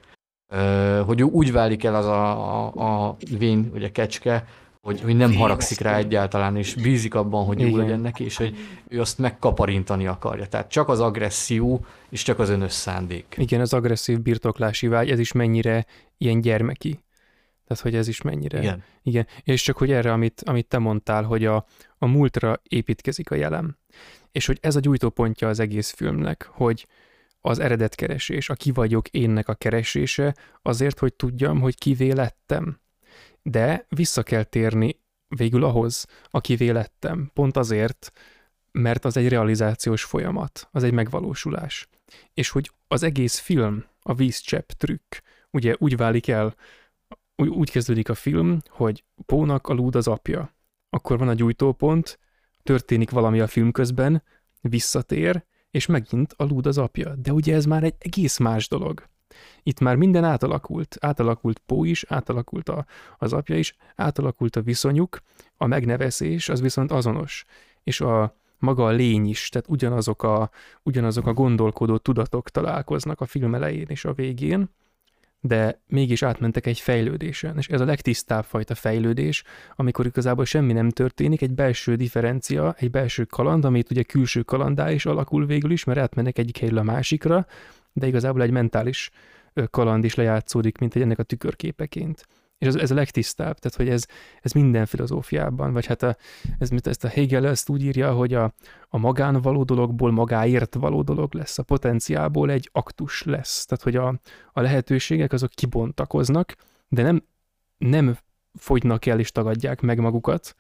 Hogy 1.05 1.23
úgy 1.23 1.53
válik 1.53 1.85
el 1.85 1.95
az 1.95 2.07
a, 2.07 2.65
a, 2.67 3.07
a 3.07 3.17
vén, 3.39 3.71
ugye 3.75 3.91
kecske, 3.91 4.45
hogy, 4.81 5.01
hogy 5.01 5.17
nem 5.17 5.35
haragszik 5.35 5.81
rá 5.81 5.97
egyáltalán, 5.97 6.57
és 6.57 6.75
bízik 6.75 7.15
abban, 7.15 7.45
hogy 7.45 7.61
jó 7.61 7.77
legyen 7.77 8.01
neki, 8.01 8.25
és 8.25 8.37
hogy 8.37 8.57
ő 8.89 9.01
azt 9.01 9.19
megkaparintani 9.19 10.07
akarja. 10.07 10.47
Tehát 10.47 10.71
csak 10.71 10.89
az 10.89 11.01
agresszió, 11.01 11.85
és 12.09 12.23
csak 12.23 12.39
az 12.39 12.49
önös 12.49 12.73
szándék. 12.73 13.35
Igen, 13.39 13.61
az 13.61 13.73
agresszív 13.73 14.21
birtoklási 14.21 14.87
vágy, 14.87 15.11
ez 15.11 15.19
is 15.19 15.33
mennyire 15.33 15.87
ilyen 16.19 16.41
gyermeki. 16.41 17.01
Tehát, 17.67 17.83
hogy 17.83 17.95
ez 17.95 18.09
is 18.09 18.23
mennyire. 18.23 18.59
Igen. 18.59 18.83
Igen. 19.03 19.27
És 19.43 19.63
csak, 19.63 19.77
hogy 19.77 19.91
erre, 19.91 20.13
amit, 20.13 20.43
amit 20.45 20.67
te 20.67 20.79
mondtál, 20.79 21.23
hogy 21.23 21.45
a, 21.45 21.67
a 21.99 22.07
múltra 22.07 22.61
építkezik 22.63 23.31
a 23.31 23.35
jelen. 23.35 23.79
És 24.33 24.47
hogy 24.47 24.59
ez 24.61 24.77
a 24.77 24.81
gyújtópontja 24.81 25.49
az 25.49 25.59
egész 25.59 25.91
filmnek, 25.91 26.49
hogy 26.53 26.87
az 27.41 27.59
eredetkeresés, 27.59 28.49
a 28.49 28.55
ki 28.55 28.71
vagyok 28.71 29.09
énnek 29.09 29.49
a 29.49 29.55
keresése, 29.55 30.35
azért, 30.63 30.99
hogy 30.99 31.15
tudjam, 31.15 31.61
hogy 31.61 31.79
kivé 31.79 32.11
lettem. 32.11 32.81
De 33.43 33.87
vissza 33.89 34.23
kell 34.23 34.45
térni 34.45 35.01
végül 35.29 35.65
ahhoz, 35.65 36.07
akivé 36.31 36.69
lettem. 36.69 37.31
Pont 37.35 37.57
azért, 37.57 38.13
mert 38.73 39.05
az 39.05 39.17
egy 39.17 39.29
realizációs 39.29 40.05
folyamat, 40.05 40.69
az 40.71 40.83
egy 40.83 40.93
megvalósulás. 40.93 41.89
És 42.35 42.51
hogy 42.51 42.71
az 42.89 43.03
egész 43.03 43.39
film, 43.39 43.85
a 44.03 44.15
vízcsepp 44.15 44.69
trükk, 44.71 45.15
ugye 45.51 45.75
úgy 45.79 45.97
válik 45.97 46.29
el, 46.29 46.55
úgy, 47.37 47.49
úgy 47.49 47.71
kezdődik 47.71 48.09
a 48.09 48.15
film, 48.15 48.59
hogy 48.69 49.05
Pónak 49.27 49.69
a 49.69 49.73
lúd 49.73 49.95
az 49.95 50.09
apja. 50.09 50.55
Akkor 50.91 51.19
van 51.19 51.29
a 51.29 51.35
gyújtópont, 51.35 52.19
történik 52.69 53.11
valami 53.11 53.41
a 53.41 53.47
film 53.47 53.73
közben, 53.73 54.23
visszatér, 54.61 55.45
és 55.71 55.87
megint 55.87 56.35
a 56.37 56.45
lúd 56.45 56.67
az 56.67 56.79
apja. 56.79 57.15
De 57.15 57.33
ugye 57.33 57.55
ez 57.55 57.65
már 57.65 57.85
egy 57.85 57.95
egész 57.99 58.39
más 58.39 58.69
dolog. 58.69 59.05
Itt 59.63 59.81
már 59.81 59.97
minden 59.97 60.25
átalakult. 60.25 60.97
Átalakult 61.01 61.59
Pó 61.59 61.85
is, 61.85 62.05
átalakult 62.09 62.69
a, 62.69 62.87
az 63.19 63.33
apja 63.33 63.59
is, 63.59 63.77
átalakult 63.97 64.57
a 64.57 64.63
viszonyuk, 64.63 65.21
a 65.57 65.67
megnevezés 65.67 66.49
az 66.49 66.61
viszont 66.61 66.93
azonos. 66.93 67.45
És 67.83 68.01
a 68.01 68.37
maga 68.59 68.85
a 68.85 68.91
lény 68.91 69.29
is, 69.29 69.49
tehát 69.49 69.69
ugyanazok 69.69 70.23
a, 70.23 70.51
ugyanazok 70.83 71.27
a 71.27 71.33
gondolkodó 71.33 71.97
tudatok 71.97 72.51
találkoznak 72.51 73.21
a 73.21 73.27
film 73.27 73.55
elején 73.55 73.87
és 73.89 74.05
a 74.05 74.13
végén, 74.13 74.71
de 75.41 75.81
mégis 75.87 76.23
átmentek 76.23 76.67
egy 76.67 76.81
fejlődésen, 76.81 77.57
és 77.57 77.69
ez 77.69 77.81
a 77.81 77.85
legtisztább 77.85 78.45
fajta 78.45 78.75
fejlődés, 78.75 79.45
amikor 79.77 80.07
igazából 80.07 80.45
semmi 80.45 80.73
nem 80.73 80.91
történik, 80.91 81.43
egy 81.43 81.55
belső 81.55 81.95
differencia, 81.95 82.75
egy 82.79 82.91
belső 82.91 83.25
kaland, 83.25 83.65
amit 83.65 83.91
ugye 83.91 84.03
külső 84.03 84.43
kalandá 84.43 84.91
is 84.91 85.07
alakul 85.07 85.47
végül 85.47 85.71
is, 85.71 85.85
mert 85.85 85.99
átmennek 85.99 86.39
egyik 86.39 86.59
helyről 86.59 86.79
a 86.79 86.83
másikra, 86.83 87.47
de 87.93 88.07
igazából 88.07 88.43
egy 88.43 88.51
mentális 88.51 89.11
kaland 89.71 90.05
is 90.05 90.15
lejátszódik, 90.15 90.79
mint 90.79 90.95
egy 90.95 91.03
ennek 91.03 91.19
a 91.19 91.23
tükörképeként. 91.23 92.27
És 92.59 92.67
ez, 92.67 92.75
ez 92.75 92.91
a 92.91 92.95
legtisztább, 92.95 93.59
tehát 93.59 93.77
hogy 93.77 93.89
ez, 93.89 94.07
ez 94.41 94.53
minden 94.53 94.87
filozófiában, 94.87 95.73
vagy 95.73 95.87
hát 95.87 96.03
a, 96.03 96.17
ez, 96.59 96.71
ezt 96.83 97.05
a 97.05 97.09
Hegel 97.09 97.47
ezt 97.47 97.69
úgy 97.69 97.85
írja, 97.85 98.13
hogy 98.13 98.35
a, 98.35 98.55
a 98.89 98.99
magán 98.99 99.41
dologból 99.41 100.11
magáért 100.11 100.75
való 100.75 101.03
dolog 101.03 101.35
lesz, 101.35 101.59
a 101.59 101.63
potenciából 101.63 102.51
egy 102.51 102.69
aktus 102.73 103.23
lesz, 103.23 103.65
tehát 103.65 103.85
hogy 103.85 103.97
a, 103.97 104.21
a 104.53 104.61
lehetőségek 104.61 105.33
azok 105.33 105.51
kibontakoznak, 105.51 106.57
de 106.89 107.03
nem, 107.03 107.25
nem 107.79 108.19
fogynak 108.55 109.07
el 109.07 109.19
és 109.19 109.33
tagadják 109.33 109.81
meg 109.81 109.99
magukat, 109.99 110.55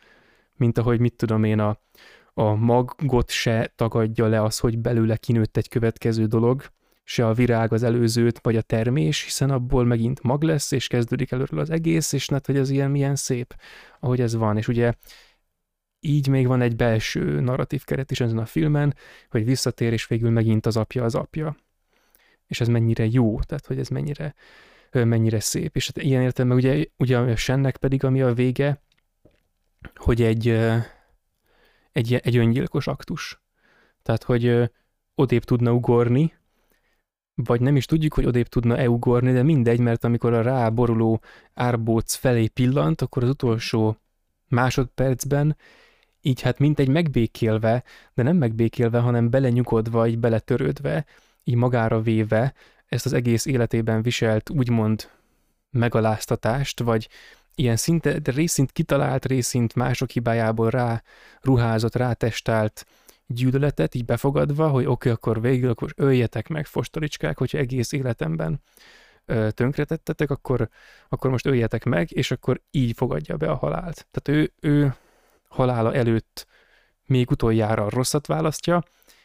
mint 0.56 0.78
ahogy 0.78 1.00
mit 1.00 1.16
tudom 1.16 1.44
én, 1.44 1.58
a, 1.58 1.80
a 2.34 2.54
magot 2.54 3.30
se 3.30 3.72
tagadja 3.76 4.26
le 4.26 4.42
az, 4.42 4.58
hogy 4.58 4.78
belőle 4.78 5.16
kinőtt 5.16 5.56
egy 5.56 5.68
következő 5.68 6.26
dolog, 6.26 6.62
se 7.10 7.26
a 7.26 7.32
virág 7.32 7.72
az 7.72 7.82
előzőt, 7.82 8.38
vagy 8.38 8.56
a 8.56 8.62
termés, 8.62 9.22
hiszen 9.22 9.50
abból 9.50 9.84
megint 9.84 10.22
mag 10.22 10.42
lesz, 10.42 10.72
és 10.72 10.86
kezdődik 10.86 11.30
előről 11.32 11.60
az 11.60 11.70
egész, 11.70 12.12
és 12.12 12.28
hát, 12.28 12.46
hogy 12.46 12.56
ez 12.56 12.70
ilyen 12.70 12.90
milyen 12.90 13.16
szép, 13.16 13.54
ahogy 14.00 14.20
ez 14.20 14.34
van. 14.34 14.56
És 14.56 14.68
ugye 14.68 14.92
így 16.00 16.28
még 16.28 16.46
van 16.46 16.60
egy 16.60 16.76
belső 16.76 17.40
narratív 17.40 17.84
keret 17.84 18.10
is 18.10 18.20
ezen 18.20 18.38
a 18.38 18.46
filmen, 18.46 18.94
hogy 19.30 19.44
visszatér, 19.44 19.92
és 19.92 20.06
végül 20.06 20.30
megint 20.30 20.66
az 20.66 20.76
apja 20.76 21.04
az 21.04 21.14
apja. 21.14 21.56
És 22.46 22.60
ez 22.60 22.68
mennyire 22.68 23.06
jó, 23.06 23.40
tehát 23.40 23.66
hogy 23.66 23.78
ez 23.78 23.88
mennyire, 23.88 24.34
mennyire 24.92 25.40
szép. 25.40 25.76
És 25.76 25.86
hát 25.86 26.04
ilyen 26.04 26.22
értelemben 26.22 26.58
ugye, 26.58 26.84
ugye 26.96 27.18
a 27.18 27.36
Sennek 27.36 27.76
pedig, 27.76 28.04
ami 28.04 28.22
a 28.22 28.34
vége, 28.34 28.82
hogy 29.94 30.22
egy, 30.22 30.48
egy, 31.92 32.14
egy 32.14 32.36
öngyilkos 32.36 32.86
aktus. 32.86 33.40
Tehát, 34.02 34.22
hogy 34.22 34.70
odébb 35.14 35.44
tudna 35.44 35.72
ugorni, 35.72 36.36
vagy 37.44 37.60
nem 37.60 37.76
is 37.76 37.86
tudjuk, 37.86 38.14
hogy 38.14 38.26
odébb 38.26 38.46
tudna 38.46 38.76
eugorni, 38.76 39.32
de 39.32 39.42
mindegy, 39.42 39.78
mert 39.78 40.04
amikor 40.04 40.32
a 40.32 40.42
ráboruló 40.42 41.20
árbóc 41.54 42.14
felé 42.14 42.46
pillant, 42.46 43.02
akkor 43.02 43.22
az 43.22 43.28
utolsó 43.28 43.96
másodpercben 44.48 45.56
így 46.20 46.40
hát 46.40 46.58
mint 46.58 46.78
egy 46.78 46.88
megbékélve, 46.88 47.82
de 48.14 48.22
nem 48.22 48.36
megbékélve, 48.36 48.98
hanem 48.98 49.30
belenyugodva, 49.30 50.06
így 50.06 50.18
beletörődve, 50.18 51.04
így 51.44 51.54
magára 51.54 52.00
véve 52.00 52.54
ezt 52.86 53.06
az 53.06 53.12
egész 53.12 53.46
életében 53.46 54.02
viselt 54.02 54.50
úgymond 54.50 55.10
megaláztatást, 55.70 56.80
vagy 56.80 57.08
ilyen 57.54 57.76
szinte, 57.76 58.18
de 58.18 58.30
részint 58.30 58.72
kitalált, 58.72 59.26
részint 59.26 59.74
mások 59.74 60.10
hibájából 60.10 60.70
rá 60.70 61.02
ruházott, 61.40 61.94
rátestált 61.94 62.86
gyűlöletet 63.28 63.94
így 63.94 64.04
befogadva, 64.04 64.68
hogy 64.68 64.84
oké, 64.84 64.90
okay, 64.90 65.12
akkor 65.12 65.40
végül 65.40 65.70
akkor 65.70 65.92
öljetek 65.96 66.48
meg 66.48 66.66
fostolicskák, 66.66 67.38
hogyha 67.38 67.58
egész 67.58 67.92
életemben 67.92 68.62
tönkretettetek, 69.48 70.30
akkor, 70.30 70.68
akkor 71.08 71.30
most 71.30 71.46
öljetek 71.46 71.84
meg, 71.84 72.10
és 72.10 72.30
akkor 72.30 72.60
így 72.70 72.96
fogadja 72.96 73.36
be 73.36 73.50
a 73.50 73.56
halált. 73.56 74.06
Tehát 74.10 74.40
ő, 74.40 74.52
ő 74.60 74.94
halála 75.48 75.94
előtt 75.94 76.46
még 77.06 77.30
utoljára 77.30 77.84
a 77.84 77.90
rosszat 77.90 78.26
választja, 78.26 78.82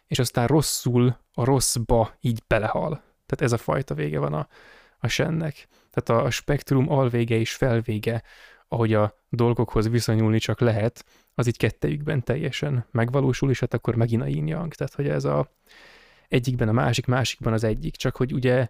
és 0.07 0.19
aztán 0.19 0.47
rosszul 0.47 1.17
a 1.34 1.43
rosszba 1.43 2.15
így 2.19 2.43
belehal. 2.47 2.89
Tehát 3.25 3.41
ez 3.41 3.51
a 3.51 3.57
fajta 3.57 3.93
vége 3.93 4.19
van 4.19 4.34
a, 4.34 4.47
a 4.97 5.07
sennek. 5.07 5.67
Tehát 5.91 6.23
a 6.25 6.30
spektrum 6.30 6.91
alvége 6.91 7.35
és 7.35 7.53
felvége, 7.53 8.23
ahogy 8.74 8.94
a 8.94 9.24
dolgokhoz 9.30 9.90
viszonyulni 9.90 10.40
csak 10.40 10.60
lehet, 10.60 11.06
az 11.36 11.48
így 11.48 11.58
kettejükben 11.58 12.24
teljesen 12.24 12.86
megvalósul, 12.91 13.50
és 13.50 13.60
hát 13.60 13.74
akkor 13.74 13.95
megint 13.95 14.22
a 14.22 14.26
yin 14.26 14.48
yang. 14.48 14.74
Tehát, 14.74 14.94
hogy 14.94 15.08
ez 15.08 15.24
a 15.24 15.52
egyikben 16.28 16.68
a 16.68 16.72
másik, 16.72 17.06
másikban 17.06 17.54
az 17.54 17.64
egyik, 17.64 17.95
csak 17.95 18.16
hogy 18.16 18.34
ugye 18.34 18.70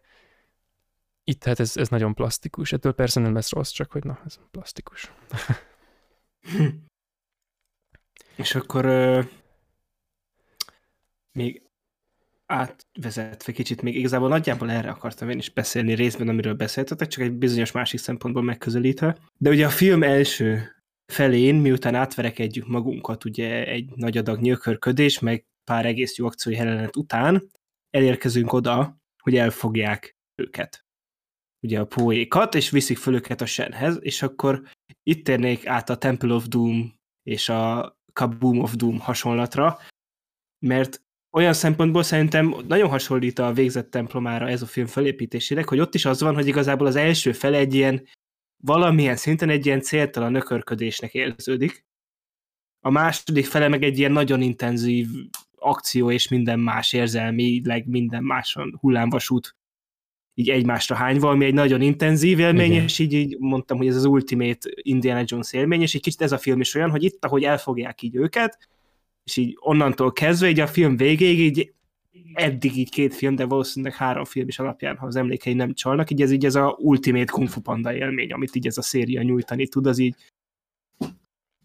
itt 1.24 1.44
hát 1.44 1.60
ez, 1.60 1.78
ez 1.78 1.90
nagyon 1.90 2.14
plastikus. 2.14 2.72
Ettől 2.72 2.94
persze 2.94 3.20
nem 3.20 3.34
lesz 3.34 3.52
rossz, 3.52 3.72
csak 3.72 3.92
hogy 3.92 4.04
na, 4.04 4.22
ez 4.26 4.40
plastikus. 4.52 5.12
És 8.36 8.56
akkor 8.56 8.86
euh, 8.86 9.28
még 11.32 11.62
átvezetve 12.46 13.52
kicsit, 13.52 13.82
még 13.82 13.96
igazából 13.96 14.28
nagyjából 14.28 14.72
erre 14.72 14.90
akartam 14.90 15.30
én 15.30 15.38
is 15.38 15.50
beszélni 15.50 15.94
részben, 15.94 16.28
amiről 16.28 16.54
beszéltetek, 16.54 17.08
csak 17.08 17.24
egy 17.24 17.32
bizonyos 17.32 17.72
másik 17.72 18.00
szempontból 18.00 18.44
megközelítve. 18.44 19.18
De 19.38 19.50
ugye 19.50 19.66
a 19.66 19.70
film 19.70 20.04
első 20.04 20.76
felén, 21.06 21.56
miután 21.56 21.96
átverekedjük 21.96 22.68
magunkat 22.68 23.26
ugye 23.26 23.66
egy 23.68 23.90
nagy 23.96 24.18
adag 24.18 24.40
nyökörködés, 24.40 25.20
meg 25.20 25.46
pár 25.64 25.86
egész 25.86 26.18
jó 26.18 26.26
akciói 26.26 26.56
jelenet 26.56 26.96
után, 26.96 27.50
elérkezünk 27.90 28.54
oda, 28.54 28.98
hogy 29.24 29.36
elfogják 29.36 30.18
őket. 30.36 30.86
Ugye 31.62 31.80
a 31.80 31.86
poékat, 31.86 32.56
és 32.56 32.70
viszik 32.70 32.98
föl 32.98 33.14
őket 33.14 33.42
a 33.42 33.46
Shenhez, 33.46 33.98
és 34.02 34.22
akkor 34.22 34.62
itt 35.04 35.26
térnék 35.26 35.68
át 35.68 35.90
a 35.90 35.98
Temple 35.98 36.34
of 36.34 36.48
Doom 36.48 36.94
és 37.24 37.50
a 37.50 37.96
Kaboom 38.14 38.60
of 38.60 38.76
Doom 38.76 39.00
hasonlatra, 39.00 39.80
mert 40.60 41.03
olyan 41.34 41.54
szempontból 41.54 42.04
szerintem 42.04 42.56
nagyon 42.68 42.90
hasonlít 42.90 43.40
a 43.40 43.54
végzett 43.54 43.92
templomára 43.92 44.50
ez 44.50 44.62
a 44.62 44.66
film 44.66 44.86
felépítésének, 44.86 45.70
hogy 45.70 45.80
ott 45.80 45.96
is 45.96 46.06
az 46.06 46.22
van, 46.22 46.34
hogy 46.34 46.48
igazából 46.48 46.88
az 46.88 46.96
első 46.96 47.32
fel 47.32 47.54
egy 47.54 47.74
ilyen 47.74 48.08
valamilyen 48.64 49.16
szinten 49.16 49.50
egy 49.50 49.66
ilyen 49.66 49.82
céltalan 49.82 50.32
nökörködésnek 50.32 51.14
érződik. 51.14 51.86
A 52.80 52.90
második 52.90 53.46
fele 53.46 53.68
meg 53.68 53.84
egy 53.84 54.00
ilyen 54.00 54.12
nagyon 54.12 54.42
intenzív 54.42 55.08
akció 55.56 56.12
és 56.12 56.28
minden 56.28 56.60
más 56.60 56.94
érzelmileg, 56.94 57.88
minden 57.88 58.24
máson 58.24 58.78
hullámvasút 58.80 59.56
így 60.34 60.50
egymásra 60.50 60.96
hányva, 60.96 61.30
ami 61.30 61.46
egy 61.46 61.54
nagyon 61.54 61.82
intenzív 61.82 62.40
élmény, 62.40 62.72
Igen. 62.72 62.84
és 62.84 63.00
így, 63.00 63.14
így 63.14 63.38
mondtam, 63.40 63.78
hogy 63.78 63.88
ez 63.88 63.96
az 63.96 64.06
ultimate 64.06 64.70
Indiana 64.76 65.24
Jones 65.26 65.54
élmény, 65.54 65.82
és 65.82 65.96
egy 65.96 66.02
kicsit 66.02 66.22
ez 66.22 66.32
a 66.32 66.38
film 66.38 66.60
is 66.60 66.76
olyan, 66.76 66.90
hogy 66.90 67.04
itt, 67.04 67.26
ahogy 67.26 67.44
elfogják 67.44 68.02
így 68.02 68.16
őket, 68.16 68.58
és 69.24 69.38
így 69.38 69.58
onnantól 69.60 70.12
kezdve, 70.12 70.50
így 70.50 70.60
a 70.60 70.68
film 70.68 70.98
végéig 70.98 71.40
így 71.40 71.74
eddig 72.34 72.78
így 72.78 72.90
két 72.90 73.14
film, 73.14 73.36
de 73.36 73.46
valószínűleg 73.46 73.96
három 73.96 74.26
film 74.26 74.48
is 74.48 74.60
alapján, 74.60 74.98
ha 74.98 75.06
az 75.06 75.16
emlékei 75.16 75.54
nem 75.54 75.74
csalnak, 75.74 76.10
így 76.10 76.22
ez 76.22 76.32
így 76.32 76.46
ez 76.46 76.56
a 76.56 76.76
ultimate 76.80 77.32
Kung 77.32 77.48
Fu 77.48 77.62
Panda 77.62 77.94
élmény, 77.94 78.32
amit 78.32 78.56
így 78.56 78.68
ez 78.68 78.78
a 78.78 78.82
széria 78.82 79.22
nyújtani 79.22 79.68
tud, 79.68 79.88
az 79.88 79.98
így 79.98 80.16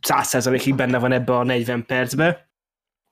száz 0.01 0.27
százalékig 0.27 0.75
benne 0.75 0.99
van 0.99 1.13
ebbe 1.13 1.37
a 1.37 1.45
40 1.45 1.87
percbe, 1.87 2.51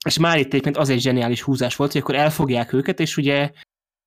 és 0.07 0.19
már 0.19 0.39
itt 0.39 0.47
egyébként 0.47 0.77
az 0.77 0.89
egy 0.89 1.01
zseniális 1.01 1.43
húzás 1.43 1.77
volt, 1.77 1.93
hogy 1.93 2.01
akkor 2.01 2.15
elfogják 2.15 2.73
őket, 2.73 3.01
és 3.01 3.17
ugye, 3.17 3.51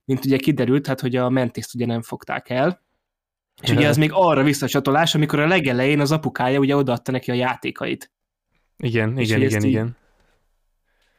mint 0.06 0.26
ugye 0.26 0.38
kiderült, 0.38 0.88
hát 0.88 1.00
hogy 1.00 1.16
a 1.16 1.30
mentiszt 1.30 1.76
ugye 1.76 1.86
nem 1.86 2.02
fogták 2.02 2.50
el, 2.50 2.82
és 3.62 3.70
ugye 3.70 3.88
ez 3.88 3.98
még 3.98 4.10
arra 4.14 4.44
visszacsatolás, 4.44 5.16
amikor 5.16 5.40
a 5.40 5.48
legelején 5.48 6.00
az 6.00 6.12
apukája 6.12 6.60
ugye 6.60 6.76
odaadta 6.76 7.12
neki 7.12 7.32
a 7.32 7.34
játékait. 7.34 8.12
Igen, 8.78 9.18
és 9.18 9.28
igen, 9.28 9.42
igen, 9.42 9.64
igen 9.64 9.98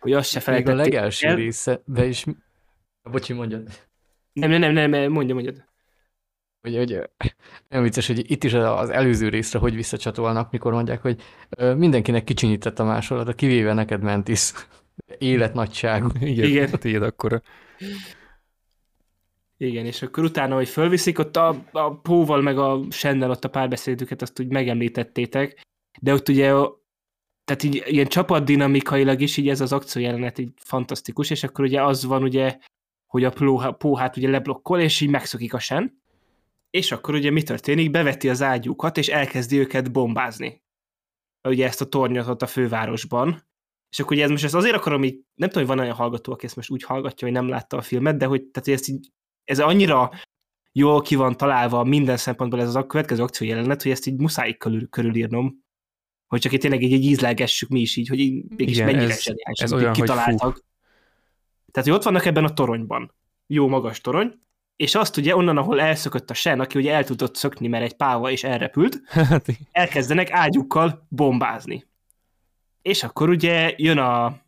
hogy 0.00 0.12
azt 0.12 0.30
se 0.30 0.40
felejtették 0.40 0.76
Még 0.76 0.86
a 0.86 0.90
legelső 0.90 1.26
el. 1.26 1.36
része, 1.36 1.82
de 1.84 2.04
is... 2.04 2.24
Bocsi, 3.02 3.32
mondjad. 3.32 3.68
Nem, 4.32 4.50
nem, 4.50 4.72
nem, 4.72 4.90
nem 4.90 5.12
mondja, 5.12 5.34
mondjad. 5.34 5.64
Hogy, 6.60 6.76
hogy 6.76 7.10
nem 7.68 7.82
vicces, 7.82 8.06
hogy 8.06 8.30
itt 8.30 8.44
is 8.44 8.52
az 8.52 8.90
előző 8.90 9.28
részre 9.28 9.58
hogy 9.58 9.74
visszacsatolnak, 9.74 10.50
mikor 10.50 10.72
mondják, 10.72 11.02
hogy 11.02 11.22
mindenkinek 11.76 12.24
kicsinyített 12.24 12.78
a 12.78 12.84
másolata, 12.84 13.32
kivéve 13.32 13.72
neked 13.72 14.02
Mentis. 14.02 14.52
Életnagyságú. 15.18 16.08
Igen, 16.20 16.48
Igen. 16.48 16.72
a 16.72 16.76
tiéd 16.76 17.02
akkor. 17.02 17.42
Igen, 19.56 19.86
és 19.86 20.02
akkor 20.02 20.24
utána, 20.24 20.54
hogy 20.54 20.68
fölviszik, 20.68 21.18
ott 21.18 21.36
a, 21.36 21.64
a 21.72 21.94
Póval 21.94 22.42
meg 22.42 22.58
a 22.58 22.80
Sennel 22.90 23.30
ott 23.30 23.44
a 23.44 23.50
párbeszédüket, 23.50 24.22
azt 24.22 24.40
úgy 24.40 24.48
megemlítettétek, 24.48 25.66
de 26.00 26.12
ott 26.12 26.28
ugye 26.28 26.54
tehát 27.50 27.62
így 27.62 27.82
ilyen 27.86 28.06
csapatdinamikailag 28.06 29.20
is 29.20 29.36
így 29.36 29.48
ez 29.48 29.60
az 29.60 29.72
akciójelenet 29.72 30.38
így 30.38 30.52
fantasztikus, 30.56 31.30
és 31.30 31.42
akkor 31.42 31.64
ugye 31.64 31.82
az 31.82 32.04
van 32.04 32.22
ugye, 32.22 32.58
hogy 33.06 33.24
a 33.24 33.72
póhát 33.72 34.16
ugye 34.16 34.28
leblokkol, 34.28 34.80
és 34.80 35.00
így 35.00 35.08
megszokik 35.08 35.54
a 35.54 35.58
sen, 35.58 36.02
és 36.70 36.92
akkor 36.92 37.14
ugye 37.14 37.30
mi 37.30 37.42
történik? 37.42 37.90
Beveti 37.90 38.28
az 38.28 38.42
ágyukat, 38.42 38.98
és 38.98 39.08
elkezdi 39.08 39.58
őket 39.58 39.92
bombázni. 39.92 40.62
Ugye 41.48 41.66
ezt 41.66 41.80
a 41.80 41.88
tornyot 41.88 42.28
ott 42.28 42.42
a 42.42 42.46
fővárosban. 42.46 43.42
És 43.90 44.00
akkor 44.00 44.12
ugye 44.12 44.24
ez 44.24 44.30
most 44.30 44.44
ezt 44.44 44.54
azért 44.54 44.76
akarom 44.76 45.04
így, 45.04 45.20
nem 45.34 45.48
tudom, 45.48 45.66
hogy 45.66 45.76
van 45.76 45.84
olyan 45.84 45.96
hallgató, 45.96 46.32
aki 46.32 46.46
ezt 46.46 46.56
most 46.56 46.70
úgy 46.70 46.82
hallgatja, 46.82 47.26
hogy 47.26 47.36
nem 47.36 47.48
látta 47.48 47.76
a 47.76 47.82
filmet, 47.82 48.16
de 48.16 48.26
hogy, 48.26 48.44
tehát, 48.44 48.68
ezt 48.68 48.88
így, 48.88 49.08
ez 49.44 49.60
annyira 49.60 50.10
jól 50.72 51.02
ki 51.02 51.14
van 51.14 51.36
találva 51.36 51.84
minden 51.84 52.16
szempontból 52.16 52.60
ez 52.60 52.68
az 52.68 52.76
a 52.76 52.86
következő 52.86 53.22
akció 53.22 53.46
jelenet, 53.46 53.82
hogy 53.82 53.92
ezt 53.92 54.06
így 54.06 54.20
muszáj 54.20 54.56
körül, 54.56 54.88
körülírnom, 54.88 55.68
hogy 56.30 56.40
csak 56.40 56.52
itt 56.52 56.60
tényleg 56.60 56.82
így, 56.82 56.92
így 56.92 57.04
ízlelgessük 57.04 57.68
mi 57.68 57.80
is 57.80 57.96
így, 57.96 58.08
hogy 58.08 58.18
így 58.18 58.44
mégis 58.56 58.76
Igen, 58.76 58.94
mennyire 58.94 59.12
ez, 59.12 59.32
ez 59.42 59.72
olyan, 59.72 59.92
kitaláltak. 59.92 60.52
Hogy 60.52 60.62
Tehát, 61.72 61.88
hogy 61.88 61.98
ott 61.98 62.04
vannak 62.04 62.24
ebben 62.24 62.44
a 62.44 62.52
toronyban. 62.52 63.14
Jó 63.46 63.68
magas 63.68 64.00
torony, 64.00 64.40
és 64.76 64.94
azt 64.94 65.16
ugye 65.16 65.36
onnan, 65.36 65.56
ahol 65.56 65.80
elszökött 65.80 66.30
a 66.30 66.34
sen, 66.34 66.60
aki 66.60 66.78
ugye 66.78 66.94
el 66.94 67.04
tudott 67.04 67.36
szökni, 67.36 67.68
mert 67.68 67.84
egy 67.84 67.92
páva 67.92 68.30
és 68.30 68.44
elrepült, 68.44 69.00
hát 69.08 69.46
elkezdenek 69.72 70.30
ágyukkal 70.30 71.06
bombázni. 71.08 71.86
És 72.82 73.02
akkor 73.02 73.28
ugye 73.28 73.74
jön 73.76 73.98
a 73.98 74.38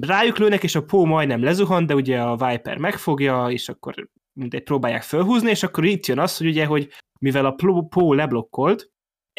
rájuk 0.00 0.38
lőnek, 0.38 0.62
és 0.62 0.74
a 0.74 0.84
pó 0.84 1.04
majdnem 1.04 1.42
lezuhan, 1.42 1.86
de 1.86 1.94
ugye 1.94 2.20
a 2.20 2.36
Viper 2.36 2.76
megfogja, 2.76 3.46
és 3.50 3.68
akkor 3.68 4.08
mindegy 4.32 4.62
próbálják 4.62 5.02
felhúzni, 5.02 5.50
és 5.50 5.62
akkor 5.62 5.84
itt 5.84 6.06
jön 6.06 6.18
az, 6.18 6.36
hogy 6.36 6.46
ugye, 6.46 6.66
hogy 6.66 6.88
mivel 7.18 7.46
a 7.46 7.56
pó 7.88 8.12
leblokkolt, 8.12 8.90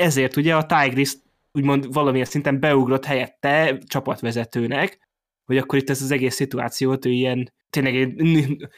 ezért 0.01 0.35
ugye 0.35 0.55
a 0.55 0.65
Tigris 0.65 1.13
úgymond 1.51 1.93
valamilyen 1.93 2.25
szinten 2.25 2.59
beugrott 2.59 3.05
helyette 3.05 3.77
csapatvezetőnek, 3.85 4.99
hogy 5.45 5.57
akkor 5.57 5.79
itt 5.79 5.89
ez 5.89 6.01
az 6.01 6.11
egész 6.11 6.35
szituációt 6.35 7.05
ő 7.05 7.09
ilyen 7.09 7.53
tényleg 7.69 8.15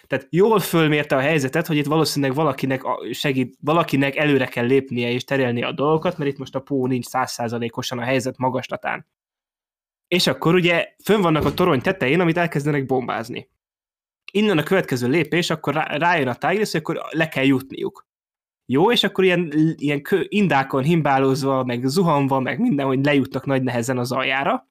tehát 0.07 0.27
jól 0.29 0.59
fölmérte 0.59 1.15
a 1.15 1.19
helyzetet, 1.19 1.67
hogy 1.67 1.77
itt 1.77 1.85
valószínűleg 1.85 2.35
valakinek 2.35 2.81
segít, 3.11 3.57
valakinek 3.61 4.15
előre 4.15 4.45
kell 4.45 4.65
lépnie 4.65 5.11
és 5.11 5.23
terelni 5.23 5.63
a 5.63 5.71
dolgokat, 5.71 6.17
mert 6.17 6.31
itt 6.31 6.37
most 6.37 6.55
a 6.55 6.59
pó 6.59 6.87
nincs 6.87 7.05
százszázalékosan 7.05 7.99
a 7.99 8.03
helyzet 8.03 8.37
magaslatán. 8.37 9.05
És 10.07 10.27
akkor 10.27 10.55
ugye 10.55 10.95
fönn 11.03 11.21
vannak 11.21 11.45
a 11.45 11.53
torony 11.53 11.81
tetején, 11.81 12.19
amit 12.19 12.37
elkezdenek 12.37 12.85
bombázni. 12.85 13.49
Innen 14.31 14.57
a 14.57 14.63
következő 14.63 15.07
lépés, 15.07 15.49
akkor 15.49 15.73
rájön 15.73 16.27
a 16.27 16.35
Tigris, 16.35 16.71
hogy 16.71 16.81
akkor 16.81 17.01
le 17.09 17.27
kell 17.27 17.45
jutniuk 17.45 18.07
jó, 18.65 18.91
és 18.91 19.03
akkor 19.03 19.23
ilyen, 19.23 19.53
ilyen 19.75 20.01
kö, 20.01 20.21
indákon 20.27 20.83
himbálózva, 20.83 21.63
meg 21.63 21.85
zuhanva, 21.85 22.39
meg 22.39 22.59
minden, 22.59 22.85
hogy 22.85 23.05
lejutnak 23.05 23.45
nagy 23.45 23.63
nehezen 23.63 23.97
az 23.97 24.11
aljára, 24.11 24.67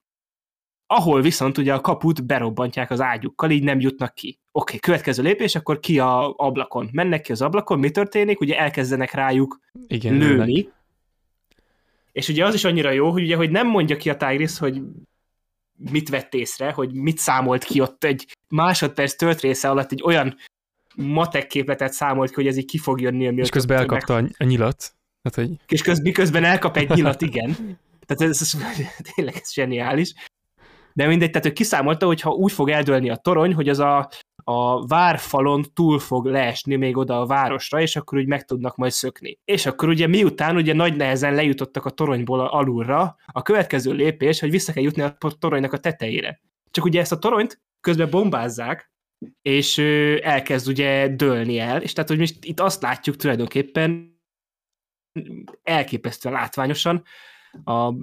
ahol 0.86 1.20
viszont 1.20 1.58
ugye 1.58 1.74
a 1.74 1.80
kaput 1.80 2.26
berobbantják 2.26 2.90
az 2.90 3.00
ágyukkal, 3.00 3.50
így 3.50 3.62
nem 3.62 3.80
jutnak 3.80 4.14
ki. 4.14 4.28
Oké, 4.28 4.40
okay, 4.52 4.78
következő 4.78 5.22
lépés, 5.22 5.54
akkor 5.54 5.80
ki 5.80 5.98
a 5.98 6.34
ablakon. 6.36 6.88
Mennek 6.92 7.20
ki 7.20 7.32
az 7.32 7.42
ablakon, 7.42 7.78
mi 7.78 7.90
történik? 7.90 8.40
Ugye 8.40 8.58
elkezdenek 8.58 9.12
rájuk 9.12 9.58
Igen, 9.86 10.14
lőni. 10.16 10.60
Ennek. 10.60 10.80
És 12.12 12.28
ugye 12.28 12.44
az 12.44 12.54
is 12.54 12.64
annyira 12.64 12.90
jó, 12.90 13.10
hogy 13.10 13.22
ugye, 13.22 13.36
hogy 13.36 13.50
nem 13.50 13.66
mondja 13.66 13.96
ki 13.96 14.10
a 14.10 14.16
Tigris, 14.16 14.58
hogy 14.58 14.82
mit 15.90 16.08
vett 16.08 16.34
észre, 16.34 16.70
hogy 16.70 16.92
mit 16.92 17.18
számolt 17.18 17.64
ki 17.64 17.80
ott 17.80 18.04
egy 18.04 18.36
másodperc 18.48 19.14
tört 19.14 19.40
része 19.40 19.70
alatt 19.70 19.92
egy 19.92 20.02
olyan 20.04 20.36
matek 20.94 21.46
képletet 21.46 21.92
számolt 21.92 22.28
ki, 22.28 22.34
hogy 22.34 22.46
ez 22.46 22.56
így 22.56 22.64
ki 22.64 22.78
fog 22.78 23.00
jönni. 23.00 23.24
És 23.24 23.48
közben 23.48 23.78
elkapta 23.78 24.14
meg... 24.14 24.34
a 24.38 24.44
nyilat. 24.44 24.94
Hát, 25.22 25.34
hogy... 25.34 25.50
És 25.68 25.82
közben, 25.82 26.12
közben 26.12 26.44
elkap 26.44 26.76
egy 26.76 26.88
nyilat, 26.88 27.22
igen. 27.22 27.78
Tehát 28.06 28.32
ez, 28.32 28.40
ez, 28.40 28.52
tényleg 29.14 29.34
ez 29.34 29.52
zseniális. 29.52 30.14
De 30.94 31.06
mindegy, 31.06 31.30
tehát 31.30 31.46
ő 31.46 31.52
kiszámolta, 31.52 32.06
hogy 32.06 32.20
ha 32.20 32.30
úgy 32.30 32.52
fog 32.52 32.70
eldőlni 32.70 33.10
a 33.10 33.16
torony, 33.16 33.54
hogy 33.54 33.68
az 33.68 33.78
a, 33.78 34.08
a 34.44 34.86
várfalon 34.86 35.64
túl 35.74 35.98
fog 35.98 36.26
leesni 36.26 36.76
még 36.76 36.96
oda 36.96 37.20
a 37.20 37.26
városra, 37.26 37.80
és 37.80 37.96
akkor 37.96 38.18
úgy 38.18 38.26
meg 38.26 38.44
tudnak 38.44 38.76
majd 38.76 38.92
szökni. 38.92 39.38
És 39.44 39.66
akkor 39.66 39.88
ugye 39.88 40.06
miután 40.06 40.56
ugye 40.56 40.74
nagy 40.74 40.96
nehezen 40.96 41.34
lejutottak 41.34 41.84
a 41.84 41.90
toronyból 41.90 42.40
alulra, 42.40 43.16
a 43.26 43.42
következő 43.42 43.92
lépés, 43.92 44.40
hogy 44.40 44.50
vissza 44.50 44.72
kell 44.72 44.82
jutni 44.82 45.02
a 45.02 45.16
toronynak 45.38 45.72
a 45.72 45.78
tetejére. 45.78 46.40
Csak 46.70 46.84
ugye 46.84 47.00
ezt 47.00 47.12
a 47.12 47.18
toronyt 47.18 47.60
közben 47.80 48.10
bombázzák, 48.10 48.91
és 49.42 49.78
elkezd 50.22 50.68
ugye 50.68 51.08
dőlni 51.08 51.58
el, 51.58 51.82
és 51.82 51.92
tehát 51.92 52.10
hogy 52.10 52.18
most 52.18 52.44
itt 52.44 52.60
azt 52.60 52.82
látjuk 52.82 53.16
tulajdonképpen 53.16 54.20
elképesztően 55.62 56.34
látványosan, 56.34 57.04
a 57.64 57.94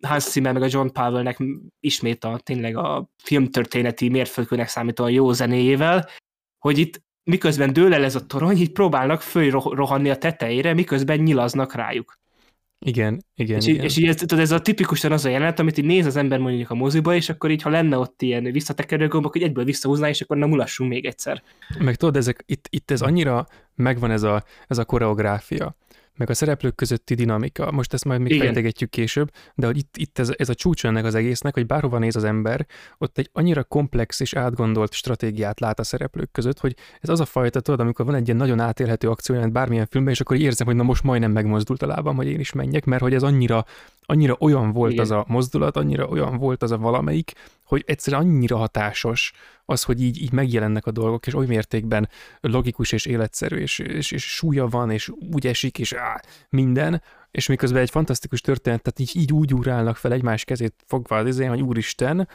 Hans 0.00 0.22
Zimmer 0.22 0.52
meg 0.52 0.62
a 0.62 0.68
John 0.70 0.88
Powellnek 0.92 1.38
ismét 1.80 2.24
a 2.24 2.38
tényleg 2.42 2.76
a 2.76 3.10
filmtörténeti 3.22 4.08
mérföldkőnek 4.08 4.68
számító 4.68 5.06
jó 5.06 5.32
zenéjével, 5.32 6.08
hogy 6.58 6.78
itt 6.78 7.02
miközben 7.22 7.72
dől 7.72 7.94
el 7.94 8.04
ez 8.04 8.14
a 8.14 8.26
torony, 8.26 8.56
így 8.56 8.72
próbálnak 8.72 9.20
fölrohanni 9.20 10.10
a 10.10 10.16
tetejére, 10.16 10.74
miközben 10.74 11.18
nyilaznak 11.18 11.74
rájuk. 11.74 12.18
Igen, 12.80 13.24
igen, 13.34 13.56
és, 13.56 13.66
igen. 13.66 13.84
És 13.84 13.96
így 13.96 14.06
ez, 14.06 14.16
tudod, 14.16 14.38
ez 14.38 14.50
a 14.50 14.60
tipikusan 14.60 15.12
az 15.12 15.24
a 15.24 15.28
jelenet, 15.28 15.58
amit 15.58 15.78
így 15.78 15.84
néz 15.84 16.06
az 16.06 16.16
ember 16.16 16.38
mondjuk 16.38 16.70
a 16.70 16.74
moziba, 16.74 17.14
és 17.14 17.28
akkor 17.28 17.50
így, 17.50 17.62
ha 17.62 17.70
lenne 17.70 17.98
ott 17.98 18.22
ilyen 18.22 18.44
visszatekerő 18.44 19.08
gombok, 19.08 19.32
hogy 19.32 19.42
egyből 19.42 19.64
visszahúzná, 19.64 20.08
és 20.08 20.20
akkor 20.20 20.36
nem 20.36 20.48
mulassunk 20.48 20.90
még 20.90 21.04
egyszer. 21.04 21.42
Meg 21.78 21.96
tudod, 21.96 22.16
ezek, 22.16 22.42
itt, 22.46 22.66
itt 22.70 22.90
ez 22.90 23.00
annyira 23.00 23.46
megvan 23.74 24.10
ez 24.10 24.22
a, 24.22 24.44
ez 24.66 24.78
a 24.78 24.84
koreográfia, 24.84 25.76
meg 26.18 26.30
a 26.30 26.34
szereplők 26.34 26.74
közötti 26.74 27.14
dinamika. 27.14 27.70
Most 27.70 27.92
ezt 27.92 28.04
majd 28.04 28.20
még 28.20 28.40
fejtegetjük 28.40 28.90
később, 28.90 29.30
de 29.54 29.66
hogy 29.66 29.76
itt, 29.76 29.96
itt 29.96 30.18
ez, 30.18 30.32
ez 30.36 30.48
a 30.48 30.54
csúcs 30.54 30.86
ennek 30.86 31.04
az 31.04 31.14
egésznek, 31.14 31.54
hogy 31.54 31.66
bárhova 31.66 31.98
néz 31.98 32.16
az 32.16 32.24
ember, 32.24 32.66
ott 32.98 33.18
egy 33.18 33.30
annyira 33.32 33.64
komplex 33.64 34.20
és 34.20 34.34
átgondolt 34.34 34.92
stratégiát 34.92 35.60
lát 35.60 35.78
a 35.78 35.84
szereplők 35.84 36.32
között, 36.32 36.60
hogy 36.60 36.76
ez 37.00 37.08
az 37.08 37.20
a 37.20 37.24
fajta, 37.24 37.60
tudod, 37.60 37.80
amikor 37.80 38.04
van 38.04 38.14
egy 38.14 38.26
ilyen 38.26 38.38
nagyon 38.38 38.60
átélhető 38.60 39.08
akció, 39.10 39.48
bármilyen 39.48 39.86
filmben, 39.86 40.12
és 40.12 40.20
akkor 40.20 40.36
érzem, 40.36 40.66
hogy 40.66 40.76
na 40.76 40.82
most 40.82 41.02
majdnem 41.02 41.32
megmozdult 41.32 41.82
a 41.82 41.86
lábam, 41.86 42.16
hogy 42.16 42.26
én 42.26 42.40
is 42.40 42.52
menjek, 42.52 42.84
mert 42.84 43.02
hogy 43.02 43.14
ez 43.14 43.22
annyira, 43.22 43.64
annyira 44.10 44.36
olyan 44.38 44.72
volt 44.72 44.92
Igen. 44.92 45.04
az 45.04 45.10
a 45.10 45.24
mozdulat, 45.28 45.76
annyira 45.76 46.06
olyan 46.06 46.36
volt 46.36 46.62
az 46.62 46.70
a 46.70 46.78
valamelyik, 46.78 47.32
hogy 47.64 47.84
egyszerűen 47.86 48.22
annyira 48.22 48.56
hatásos 48.56 49.32
az, 49.64 49.82
hogy 49.82 50.02
így, 50.02 50.22
így 50.22 50.32
megjelennek 50.32 50.86
a 50.86 50.90
dolgok, 50.90 51.26
és 51.26 51.34
oly 51.34 51.46
mértékben 51.46 52.08
logikus 52.40 52.92
és 52.92 53.06
életszerű, 53.06 53.56
és, 53.56 53.78
és, 53.78 54.10
és 54.10 54.34
súlya 54.34 54.66
van, 54.66 54.90
és 54.90 55.08
úgy 55.32 55.46
esik, 55.46 55.78
és 55.78 55.92
á, 55.92 56.22
minden, 56.48 57.02
és 57.30 57.46
miközben 57.46 57.82
egy 57.82 57.90
fantasztikus 57.90 58.40
történet, 58.40 58.82
tehát 58.82 58.98
így, 58.98 59.22
így 59.22 59.32
úgy 59.32 59.54
úrálnak 59.54 59.96
fel 59.96 60.12
egymás 60.12 60.44
kezét 60.44 60.74
fogva 60.86 61.16
az 61.16 61.26
izén, 61.26 61.48
hogy 61.48 61.62
úristen, 61.62 62.28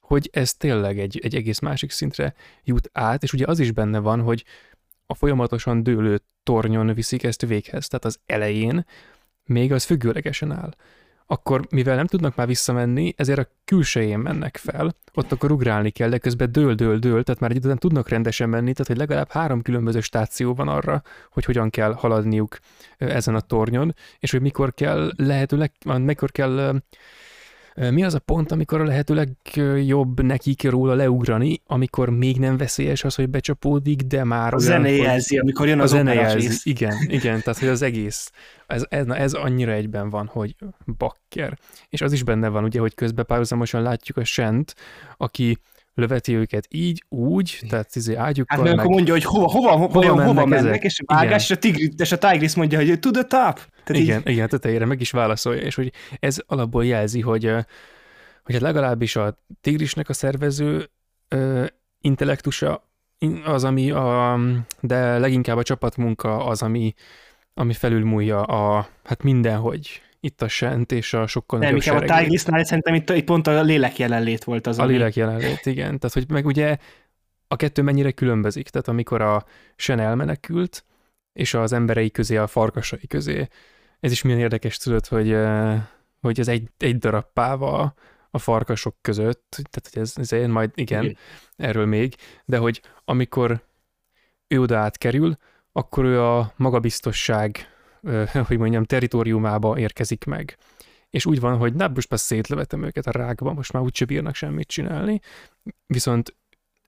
hogy 0.00 0.28
ez 0.32 0.54
tényleg 0.54 0.98
egy, 0.98 1.20
egy 1.22 1.34
egész 1.34 1.58
másik 1.58 1.90
szintre 1.90 2.34
jut 2.64 2.90
át, 2.92 3.22
és 3.22 3.32
ugye 3.32 3.44
az 3.46 3.58
is 3.58 3.72
benne 3.72 3.98
van, 3.98 4.20
hogy 4.20 4.44
a 5.06 5.14
folyamatosan 5.14 5.82
dőlő 5.82 6.22
tornyon 6.42 6.94
viszik 6.94 7.22
ezt 7.22 7.46
véghez, 7.46 7.88
tehát 7.88 8.04
az 8.04 8.18
elején 8.26 8.84
még 9.44 9.72
az 9.72 9.84
függőlegesen 9.84 10.52
áll 10.52 10.74
akkor 11.32 11.66
mivel 11.70 11.96
nem 11.96 12.06
tudnak 12.06 12.36
már 12.36 12.46
visszamenni, 12.46 13.14
ezért 13.16 13.38
a 13.38 13.48
külsején 13.64 14.18
mennek 14.18 14.56
fel, 14.56 14.96
ott 15.14 15.32
akkor 15.32 15.52
ugrálni 15.52 15.90
kell, 15.90 16.08
de 16.08 16.18
közben 16.18 16.52
dől, 16.52 16.74
dől, 16.74 16.98
dől, 16.98 17.22
tehát 17.22 17.40
már 17.40 17.50
egy 17.50 17.56
után 17.56 17.78
tudnak 17.78 18.08
rendesen 18.08 18.48
menni, 18.48 18.72
tehát 18.72 18.86
hogy 18.86 18.96
legalább 18.96 19.30
három 19.30 19.62
különböző 19.62 20.00
stáció 20.00 20.54
van 20.54 20.68
arra, 20.68 21.02
hogy 21.30 21.44
hogyan 21.44 21.70
kell 21.70 21.92
haladniuk 21.92 22.58
ezen 22.98 23.34
a 23.34 23.40
tornyon, 23.40 23.94
és 24.18 24.30
hogy 24.30 24.40
mikor 24.40 24.74
kell 24.74 25.12
lehetőleg, 25.16 25.72
mikor 25.84 26.30
kell 26.30 26.80
mi 27.90 28.04
az 28.04 28.14
a 28.14 28.18
pont, 28.18 28.52
amikor 28.52 28.80
a 28.80 28.84
lehető 28.84 29.14
legjobb 29.14 30.22
nekik 30.22 30.70
róla 30.70 30.94
leugrani, 30.94 31.62
amikor 31.66 32.10
még 32.10 32.38
nem 32.38 32.56
veszélyes 32.56 33.04
az, 33.04 33.14
hogy 33.14 33.28
becsapódik, 33.28 34.02
de 34.02 34.24
már 34.24 34.54
a 34.54 34.56
olyan, 34.56 34.70
zene 34.70 34.90
jelzi, 34.90 35.38
amikor 35.38 35.68
jön 35.68 35.80
az 35.80 35.92
a 35.92 35.96
zene 35.96 36.14
jelzi. 36.14 36.70
Igen, 36.70 36.96
igen, 37.06 37.40
tehát 37.40 37.58
hogy 37.58 37.68
az 37.68 37.82
egész, 37.82 38.32
ez, 38.66 38.84
ez, 38.88 39.06
na, 39.06 39.16
ez 39.16 39.32
annyira 39.32 39.72
egyben 39.72 40.10
van, 40.10 40.26
hogy 40.26 40.56
bakker. 40.96 41.58
És 41.88 42.00
az 42.00 42.12
is 42.12 42.22
benne 42.22 42.48
van, 42.48 42.64
ugye, 42.64 42.80
hogy 42.80 42.94
közben 42.94 43.26
párhuzamosan 43.26 43.82
látjuk 43.82 44.16
a 44.16 44.24
Sent, 44.24 44.74
aki 45.16 45.58
löveti 46.00 46.34
őket 46.34 46.66
így, 46.70 47.04
úgy, 47.08 47.60
tehát 47.68 47.96
izé 47.96 48.14
ágyukkal. 48.14 48.56
Hát 48.56 48.66
meg, 48.66 48.76
meg 48.76 48.84
akkor 48.84 48.94
mondja, 48.94 49.12
hogy 49.12 49.24
hova, 49.24 49.48
hova, 49.50 49.70
hova, 49.70 49.86
hova 49.86 50.14
mennek, 50.14 50.26
hova 50.26 50.46
mennek 50.46 50.82
és 50.82 51.00
a 51.04 51.14
vágás, 51.14 51.42
és 51.42 51.56
a, 51.56 51.58
tigris, 51.58 51.88
és 51.96 52.12
a 52.12 52.18
Tigris 52.18 52.54
mondja, 52.54 52.78
hogy 52.78 52.98
to 52.98 53.10
the 53.10 53.22
top. 53.22 53.60
Tehát 53.84 54.02
igen, 54.02 54.20
így... 54.20 54.28
igen, 54.28 54.48
tetejére 54.48 54.84
meg 54.84 55.00
is 55.00 55.10
válaszolja, 55.10 55.60
és 55.60 55.74
hogy 55.74 55.92
ez 56.20 56.38
alapból 56.46 56.84
jelzi, 56.84 57.20
hogy, 57.20 57.44
hogy 58.42 58.54
hát 58.54 58.60
legalábbis 58.60 59.16
a 59.16 59.38
Tigrisnek 59.60 60.08
a 60.08 60.12
szervező 60.12 60.90
intellektusa 62.00 62.88
az, 63.44 63.64
ami 63.64 63.90
a, 63.90 64.38
de 64.80 65.18
leginkább 65.18 65.56
a 65.56 65.62
csapatmunka 65.62 66.44
az, 66.44 66.62
ami, 66.62 66.94
ami 67.54 67.72
felülmúlja 67.72 68.42
a, 68.42 68.88
hát 69.04 69.22
mindenhogy 69.22 70.02
itt 70.20 70.42
a 70.42 70.48
Sent 70.48 70.92
és 70.92 71.12
a 71.14 71.26
sokkal 71.26 71.58
Nem, 71.58 71.74
inkább 71.74 72.08
a 72.08 72.16
Tigrisnál 72.16 72.64
szerintem 72.64 72.94
itt, 72.94 73.10
itt 73.10 73.24
pont 73.24 73.46
a 73.46 73.62
lélek 73.62 73.98
jelenlét 73.98 74.44
volt 74.44 74.66
az. 74.66 74.78
A 74.78 74.82
ami... 74.82 74.92
lélek 74.92 75.14
jelenlét, 75.14 75.66
igen. 75.66 75.98
Tehát, 75.98 76.12
hogy 76.12 76.28
meg 76.28 76.46
ugye 76.46 76.76
a 77.48 77.56
kettő 77.56 77.82
mennyire 77.82 78.10
különbözik. 78.10 78.68
Tehát 78.68 78.88
amikor 78.88 79.20
a 79.20 79.44
Sen 79.76 79.98
elmenekült, 79.98 80.84
és 81.32 81.54
az 81.54 81.72
emberei 81.72 82.10
közé, 82.10 82.36
a 82.36 82.46
farkasai 82.46 83.06
közé, 83.06 83.48
ez 84.00 84.12
is 84.12 84.22
milyen 84.22 84.38
érdekes 84.38 84.76
tudod, 84.76 85.06
hogy, 85.06 85.36
hogy 86.20 86.40
ez 86.40 86.48
egy, 86.48 86.68
egy 86.78 86.98
darab 86.98 87.26
páva 87.32 87.94
a 88.30 88.38
farkasok 88.38 88.96
között, 89.00 89.46
tehát 89.50 89.88
hogy 89.92 90.02
ez, 90.02 90.12
ez 90.16 90.32
én 90.32 90.48
majd, 90.48 90.70
igen, 90.74 91.02
igen, 91.02 91.16
erről 91.56 91.86
még, 91.86 92.14
de 92.44 92.56
hogy 92.56 92.82
amikor 93.04 93.62
ő 94.48 94.60
oda 94.60 94.78
átkerül, 94.78 95.36
akkor 95.72 96.04
ő 96.04 96.22
a 96.22 96.52
magabiztosság 96.56 97.68
hogy 98.46 98.58
mondjam, 98.58 98.84
teritoriumába 98.84 99.78
érkezik 99.78 100.24
meg. 100.24 100.56
És 101.10 101.26
úgy 101.26 101.40
van, 101.40 101.56
hogy 101.56 101.74
na, 101.74 101.88
most 101.88 102.10
már 102.10 102.20
szétlövetem 102.20 102.82
őket 102.82 103.06
a 103.06 103.10
rákba, 103.10 103.52
most 103.52 103.72
már 103.72 103.82
úgyse 103.82 104.04
bírnak 104.04 104.34
semmit 104.34 104.68
csinálni, 104.68 105.20
viszont 105.86 106.34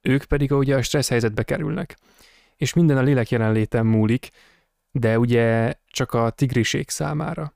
ők 0.01 0.23
pedig 0.23 0.51
ugye 0.51 0.75
a 0.75 0.81
stressz 0.81 1.09
helyzetbe 1.09 1.43
kerülnek. 1.43 1.97
És 2.55 2.73
minden 2.73 2.97
a 2.97 3.01
lélek 3.01 3.29
jelenléten 3.29 3.85
múlik, 3.85 4.29
de 4.91 5.19
ugye 5.19 5.73
csak 5.87 6.13
a 6.13 6.29
tigriség 6.29 6.89
számára. 6.89 7.53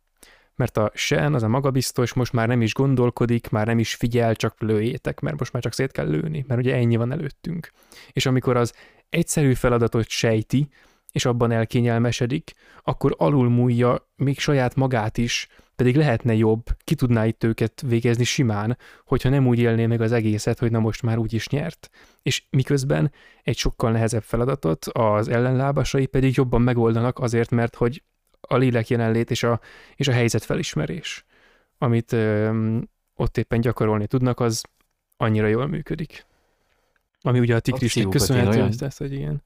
Mert 0.55 0.77
a 0.77 0.91
sen, 0.93 1.33
az 1.33 1.43
a 1.43 1.47
magabiztos, 1.47 2.13
most 2.13 2.33
már 2.33 2.47
nem 2.47 2.61
is 2.61 2.73
gondolkodik, 2.73 3.49
már 3.49 3.65
nem 3.65 3.79
is 3.79 3.95
figyel, 3.95 4.35
csak 4.35 4.61
lőjétek, 4.61 5.19
mert 5.19 5.39
most 5.39 5.53
már 5.53 5.61
csak 5.61 5.73
szét 5.73 5.91
kell 5.91 6.09
lőni, 6.09 6.45
mert 6.47 6.59
ugye 6.59 6.75
ennyi 6.75 6.95
van 6.95 7.11
előttünk. 7.11 7.71
És 8.11 8.25
amikor 8.25 8.57
az 8.57 8.73
egyszerű 9.09 9.53
feladatot 9.53 10.07
sejti, 10.07 10.69
és 11.11 11.25
abban 11.25 11.51
elkényelmesedik, 11.51 12.51
akkor 12.83 13.15
alulmúlja 13.17 14.09
még 14.15 14.39
saját 14.39 14.75
magát 14.75 15.17
is, 15.17 15.47
pedig 15.75 15.95
lehetne 15.95 16.33
jobb, 16.33 16.65
ki 16.83 16.95
tudná 16.95 17.25
itt 17.25 17.43
őket 17.43 17.81
végezni 17.85 18.23
simán, 18.23 18.77
hogyha 19.05 19.29
nem 19.29 19.47
úgy 19.47 19.59
élné 19.59 19.85
meg 19.85 20.01
az 20.01 20.11
egészet, 20.11 20.59
hogy 20.59 20.71
na 20.71 20.79
most 20.79 21.01
már 21.01 21.17
úgy 21.17 21.33
is 21.33 21.47
nyert. 21.47 21.89
És 22.21 22.43
miközben 22.49 23.11
egy 23.43 23.57
sokkal 23.57 23.91
nehezebb 23.91 24.23
feladatot 24.23 24.85
az 24.85 25.27
ellenlábasai 25.27 26.05
pedig 26.05 26.35
jobban 26.35 26.61
megoldanak 26.61 27.19
azért, 27.19 27.49
mert 27.49 27.75
hogy 27.75 28.03
a 28.41 28.57
lélek 28.57 28.87
jelenlét 28.87 29.31
és 29.31 29.43
a, 29.43 29.59
és 29.95 30.07
a 30.07 30.11
helyzet 30.11 30.43
felismerés, 30.43 31.25
amit 31.77 32.11
ö, 32.11 32.77
ott 33.15 33.37
éppen 33.37 33.61
gyakorolni 33.61 34.07
tudnak, 34.07 34.39
az 34.39 34.63
annyira 35.17 35.47
jól 35.47 35.67
működik. 35.67 36.25
Ami 37.21 37.39
ugye 37.39 37.55
a 37.55 37.59
tigrisnek 37.59 38.07
köszönhető, 38.07 38.69
tehát, 38.69 38.97
hogy 38.97 39.13
igen. 39.13 39.43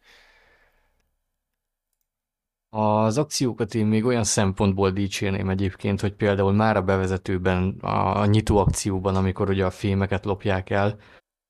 Az 2.74 3.18
akciókat 3.18 3.76
én 3.76 3.86
még 3.86 4.06
olyan 4.06 4.24
szempontból 4.24 4.92
dicsérném 4.92 5.50
egyébként, 5.50 6.02
hogy 6.02 6.14
például 6.14 6.54
már 6.54 6.78
a 6.78 6.82
bevezetőben, 6.82 7.78
a, 7.82 8.26
nyitó 8.26 8.58
akcióban, 8.58 9.16
amikor 9.16 9.50
ugye 9.50 9.66
a 9.66 9.72
fémeket 9.72 10.26
lopják 10.26 10.70
el, 10.70 10.98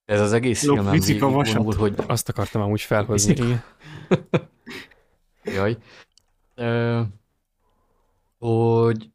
ez 0.06 0.22
az 0.22 0.34
egész 0.34 0.64
Lop, 0.64 0.76
filmem 0.76 0.94
végigvonul, 0.94 1.76
hogy... 1.76 1.96
Azt 2.08 2.30
akartam 2.30 2.62
amúgy 2.62 2.82
felhozni. 2.82 3.36
Jaj. 5.44 5.78
Ö, 6.56 7.02
hogy 8.40 9.10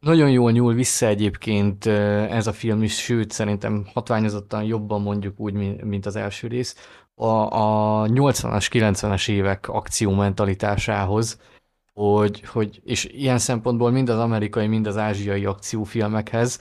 nagyon 0.00 0.30
jól 0.30 0.50
nyúl 0.50 0.74
vissza 0.74 1.06
egyébként 1.06 1.86
ez 1.86 2.46
a 2.46 2.52
film 2.52 2.82
is, 2.82 2.98
sőt 2.98 3.30
szerintem 3.30 3.86
hatványozottan 3.94 4.62
jobban 4.62 5.02
mondjuk 5.02 5.40
úgy, 5.40 5.82
mint 5.84 6.06
az 6.06 6.16
első 6.16 6.48
rész, 6.48 6.76
a, 7.20 8.02
a 8.02 8.06
80-as, 8.06 8.66
90-es 8.70 9.28
évek 9.28 9.68
akció 9.68 10.14
mentalitásához, 10.14 11.40
hogy, 11.92 12.42
hogy, 12.46 12.80
és 12.84 13.04
ilyen 13.04 13.38
szempontból 13.38 13.90
mind 13.90 14.08
az 14.08 14.18
amerikai, 14.18 14.66
mind 14.66 14.86
az 14.86 14.96
ázsiai 14.96 15.44
akciófilmekhez, 15.44 16.60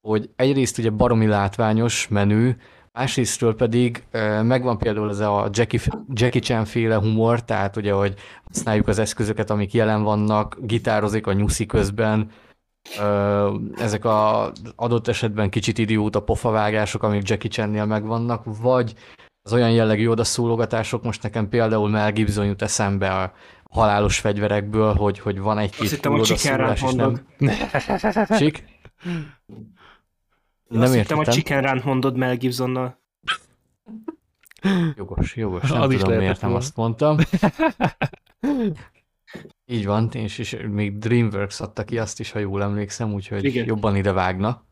hogy 0.00 0.30
egyrészt 0.36 0.78
ugye 0.78 0.90
baromi 0.90 1.26
látványos, 1.26 2.08
menő, 2.08 2.56
másrésztről 2.92 3.54
pedig 3.54 4.04
megvan 4.42 4.78
például 4.78 5.10
ez 5.10 5.20
a 5.20 5.48
Jackie, 5.52 5.80
Jackie 6.12 6.40
Chan 6.40 6.64
féle 6.64 6.94
humor, 6.96 7.44
tehát 7.44 7.76
ugye, 7.76 7.92
hogy 7.92 8.14
használjuk 8.44 8.88
az 8.88 8.98
eszközöket, 8.98 9.50
amik 9.50 9.72
jelen 9.72 10.02
vannak, 10.02 10.56
gitározik 10.60 11.26
a 11.26 11.32
nyuszi 11.32 11.66
közben, 11.66 12.30
ezek 13.76 14.04
a 14.04 14.52
adott 14.76 15.08
esetben 15.08 15.50
kicsit 15.50 15.78
idióta 15.78 16.22
pofavágások, 16.22 17.02
amik 17.02 17.28
Jackie 17.28 17.50
Chan-nél 17.50 17.84
megvannak, 17.84 18.42
vagy 18.60 18.94
az 19.46 19.52
olyan 19.52 19.70
jellegű 19.70 20.08
odaszólogatások, 20.08 21.02
most 21.02 21.22
nekem 21.22 21.48
például 21.48 21.88
Mel 21.88 22.12
Gibson 22.12 22.46
jut 22.46 22.62
eszembe 22.62 23.10
a 23.10 23.32
halálos 23.70 24.18
fegyverekből, 24.18 24.94
hogy, 24.94 25.18
hogy 25.18 25.38
van 25.38 25.58
egy-két 25.58 25.80
Azt 25.80 25.90
hittem, 25.90 26.22
Chicken 26.22 26.70
és 26.72 26.82
nem... 26.92 27.26
Csik? 28.38 28.64
Nem 30.68 30.82
Azt 30.82 30.94
hittem, 30.94 31.18
a 31.18 31.26
Chicken 31.26 31.62
Run 31.62 31.82
mondod 31.84 32.16
Mel 32.16 32.36
Gibsonnal. 32.36 33.02
Jogos, 34.96 35.36
jogos, 35.36 35.70
nem 35.70 35.80
Az 35.80 35.94
tudom, 35.98 36.16
miért 36.16 36.40
nem 36.40 36.54
azt 36.54 36.76
mondtam. 36.76 37.16
Így 39.66 39.86
van, 39.86 40.08
és, 40.12 40.38
és 40.38 40.56
még 40.70 40.98
DreamWorks 40.98 41.60
adta 41.60 41.84
ki 41.84 41.98
azt 41.98 42.20
is, 42.20 42.30
ha 42.30 42.38
jól 42.38 42.62
emlékszem, 42.62 43.12
úgyhogy 43.12 43.44
Igen. 43.44 43.66
jobban 43.66 43.96
ide 43.96 44.12
vágna. 44.12 44.64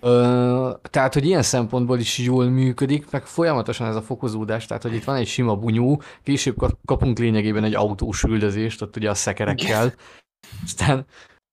Ö, 0.00 0.70
tehát, 0.90 1.14
hogy 1.14 1.24
ilyen 1.24 1.42
szempontból 1.42 1.98
is 1.98 2.18
jól 2.18 2.44
működik, 2.44 3.10
meg 3.10 3.26
folyamatosan 3.26 3.86
ez 3.86 3.96
a 3.96 4.02
fokozódás, 4.02 4.66
tehát, 4.66 4.82
hogy 4.82 4.94
itt 4.94 5.04
van 5.04 5.16
egy 5.16 5.26
sima 5.26 5.56
bunyó, 5.56 6.02
később 6.22 6.56
kapunk 6.84 7.18
lényegében 7.18 7.64
egy 7.64 7.74
autós 7.74 8.22
üldözést, 8.22 8.82
ott 8.82 8.96
ugye 8.96 9.10
a 9.10 9.14
szekerekkel, 9.14 9.94
aztán 10.64 11.06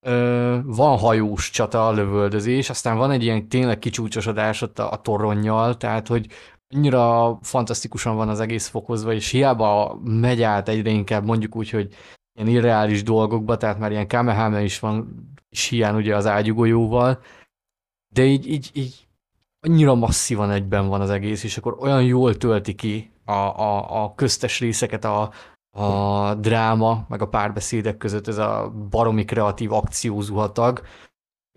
ö, 0.06 0.58
van 0.64 0.98
hajós 0.98 1.50
csata, 1.50 1.92
lövöldözés, 1.92 2.70
aztán 2.70 2.98
van 2.98 3.12
egy 3.12 3.24
ilyen 3.24 3.48
tényleg 3.48 3.80
kicsúcsosodás 3.80 4.62
ott 4.62 4.80
a, 4.80 4.92
a 4.92 5.02
torronnyal, 5.02 5.78
tehát, 5.78 6.08
hogy 6.08 6.28
annyira 6.76 7.38
fantasztikusan 7.42 8.16
van 8.16 8.30
az 8.30 8.40
egész 8.40 8.68
fokozva, 8.68 9.14
és 9.14 9.30
hiába 9.30 10.00
megy 10.04 10.42
át 10.42 10.70
egyre 10.70 10.90
inkább 10.90 11.26
mondjuk 11.26 11.56
úgy, 11.56 11.70
hogy 11.70 11.94
ilyen 12.40 12.56
irreális 12.56 13.04
dolgokba, 13.04 13.58
tehát 13.58 13.80
már 13.80 13.92
ilyen 13.92 14.08
Kamehame 14.08 14.64
is 14.64 14.80
van, 14.80 15.26
is 15.50 15.68
hiány 15.68 15.96
ugye 15.96 16.16
az 16.16 16.26
ágyugójóval, 16.26 17.20
de 18.18 18.24
így, 18.24 18.48
így, 18.48 18.70
így 18.74 19.08
annyira 19.60 19.96
masszívan 19.96 20.52
egyben 20.52 20.88
van 20.88 21.02
az 21.02 21.10
egész, 21.10 21.44
és 21.44 21.58
akkor 21.58 21.78
olyan 21.80 22.04
jól 22.04 22.36
tölti 22.36 22.76
ki 22.76 23.12
a, 23.26 23.32
a, 23.32 24.04
a 24.04 24.14
köztes 24.16 24.60
részeket 24.60 25.06
a, 25.06 25.32
a 25.72 26.36
dráma, 26.36 27.06
meg 27.10 27.22
a 27.22 27.28
párbeszédek 27.28 27.98
között 27.98 28.28
ez 28.28 28.38
a 28.38 28.74
baromi 28.90 29.26
kreatív 29.26 29.72
akciózuhatag. 29.72 30.82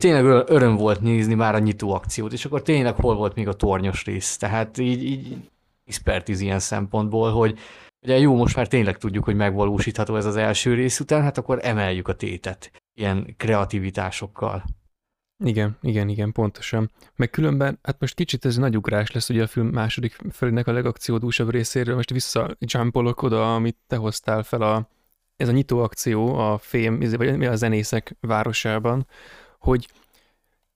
Tényleg 0.01 0.25
öröm 0.49 0.77
volt 0.77 1.01
nézni 1.01 1.35
már 1.35 1.55
a 1.55 1.59
nyitó 1.59 1.95
akciót, 1.95 2.33
és 2.33 2.45
akkor 2.45 2.63
tényleg 2.63 2.95
hol 2.95 3.15
volt 3.15 3.35
még 3.35 3.49
a 3.49 3.55
tornyos 3.55 4.05
rész. 4.05 4.37
Tehát 4.37 4.79
így, 4.79 5.05
így 5.05 5.51
expertiz 5.87 6.41
ilyen 6.41 6.59
szempontból, 6.59 7.33
hogy 7.33 7.59
ugye 8.03 8.19
jó, 8.19 8.37
most 8.37 8.57
már 8.57 8.69
tényleg 8.69 8.99
tudjuk, 8.99 9.25
hogy 9.25 9.37
megvalósítható 9.37 10.17
ez 10.17 10.25
az 10.25 10.37
első 10.37 10.75
rész 10.75 11.01
után, 11.01 11.23
hát 11.23 11.39
akkor 11.39 11.59
emeljük 11.63 12.09
a 12.09 12.15
tétet 12.17 12.71
ilyen 12.95 13.35
kreativitásokkal. 13.37 14.65
Igen, 15.45 15.79
igen, 15.83 16.09
igen, 16.09 16.33
pontosan. 16.33 16.91
Meg 17.17 17.31
különben, 17.31 17.79
hát 17.83 18.01
most 18.01 18.15
kicsit 18.15 18.45
ez 18.45 18.57
nagy 18.57 18.77
ugrás 18.77 19.11
lesz 19.11 19.29
ugye 19.29 19.43
a 19.43 19.47
film 19.47 19.67
második 19.67 20.19
felének 20.31 20.67
a 20.67 20.73
legakciódúsabb 20.73 21.51
részéről, 21.51 21.95
most 21.95 22.11
vissza 22.11 22.57
jumpolok 22.59 23.23
oda, 23.23 23.55
amit 23.55 23.77
te 23.87 23.97
hoztál 23.97 24.43
fel 24.43 24.63
a, 24.63 24.89
ez 25.37 25.49
a 25.49 25.53
nyitó 25.53 25.79
akció 25.79 26.35
a 26.35 26.59
fém, 26.59 26.99
vagy 26.99 27.45
a 27.45 27.57
zenészek 27.57 28.17
városában, 28.21 29.07
hogy 29.59 29.89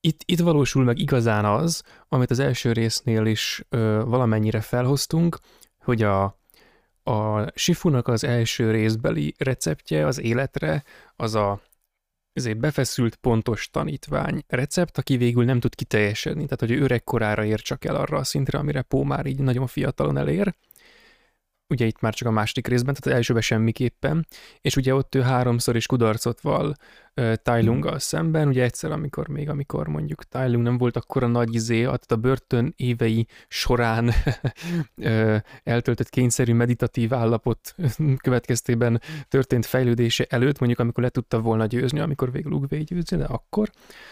itt, 0.00 0.20
itt 0.24 0.40
valósul 0.40 0.84
meg 0.84 0.98
igazán 0.98 1.44
az, 1.44 1.82
amit 2.08 2.30
az 2.30 2.38
első 2.38 2.72
résznél 2.72 3.26
is 3.26 3.64
ö, 3.68 4.02
valamennyire 4.06 4.60
felhoztunk, 4.60 5.38
hogy 5.78 6.02
a, 6.02 6.22
a 7.02 7.50
Sifunak 7.54 8.08
az 8.08 8.24
első 8.24 8.70
részbeli 8.70 9.34
receptje 9.38 10.06
az 10.06 10.20
életre, 10.20 10.84
az 11.16 11.34
a 11.34 11.60
ezért 12.34 12.58
befeszült 12.58 13.14
pontos 13.14 13.68
tanítvány 13.70 14.44
recept, 14.46 14.98
aki 14.98 15.16
végül 15.16 15.44
nem 15.44 15.60
tud 15.60 15.74
kiteljesedni, 15.74 16.44
tehát 16.44 16.60
hogy 16.60 16.70
ő 16.70 16.80
öregkorára 16.80 17.44
ér 17.44 17.60
csak 17.60 17.84
el 17.84 17.96
arra 17.96 18.18
a 18.18 18.24
szintre, 18.24 18.58
amire 18.58 18.82
Pó 18.82 19.02
már 19.02 19.26
így 19.26 19.38
nagyon 19.40 19.66
fiatalon 19.66 20.16
elér, 20.16 20.54
ugye 21.68 21.86
itt 21.86 22.00
már 22.00 22.14
csak 22.14 22.28
a 22.28 22.30
második 22.30 22.66
részben, 22.66 22.94
tehát 22.94 23.06
az 23.06 23.12
elsőben 23.12 23.42
semmiképpen, 23.42 24.26
és 24.60 24.76
ugye 24.76 24.94
ott 24.94 25.14
ő 25.14 25.20
háromszor 25.20 25.76
is 25.76 25.86
kudarcot 25.86 26.40
val 26.40 26.74
uh, 27.16 27.62
Lunggal 27.62 27.98
szemben, 27.98 28.48
ugye 28.48 28.62
egyszer, 28.62 28.90
amikor 28.90 29.28
még, 29.28 29.48
amikor 29.48 29.88
mondjuk 29.88 30.22
Lung 30.32 30.62
nem 30.62 30.78
volt 30.78 30.96
akkora 30.96 31.26
nagy 31.26 31.54
izé, 31.54 31.80
tehát 31.82 32.12
a 32.12 32.16
börtön 32.16 32.72
évei 32.76 33.26
során 33.48 34.04
uh, 34.96 35.36
eltöltött 35.62 36.08
kényszerű 36.08 36.54
meditatív 36.54 37.14
állapot 37.14 37.74
következtében 38.24 39.00
történt 39.28 39.66
fejlődése 39.66 40.26
előtt, 40.28 40.58
mondjuk 40.58 40.80
amikor 40.80 41.02
le 41.02 41.08
tudta 41.08 41.40
volna 41.40 41.66
győzni, 41.66 41.98
amikor 41.98 42.32
végül 42.32 42.52
Ugvé 42.52 42.80
győzni, 42.80 43.16
de 43.16 43.24
akkor. 43.24 43.70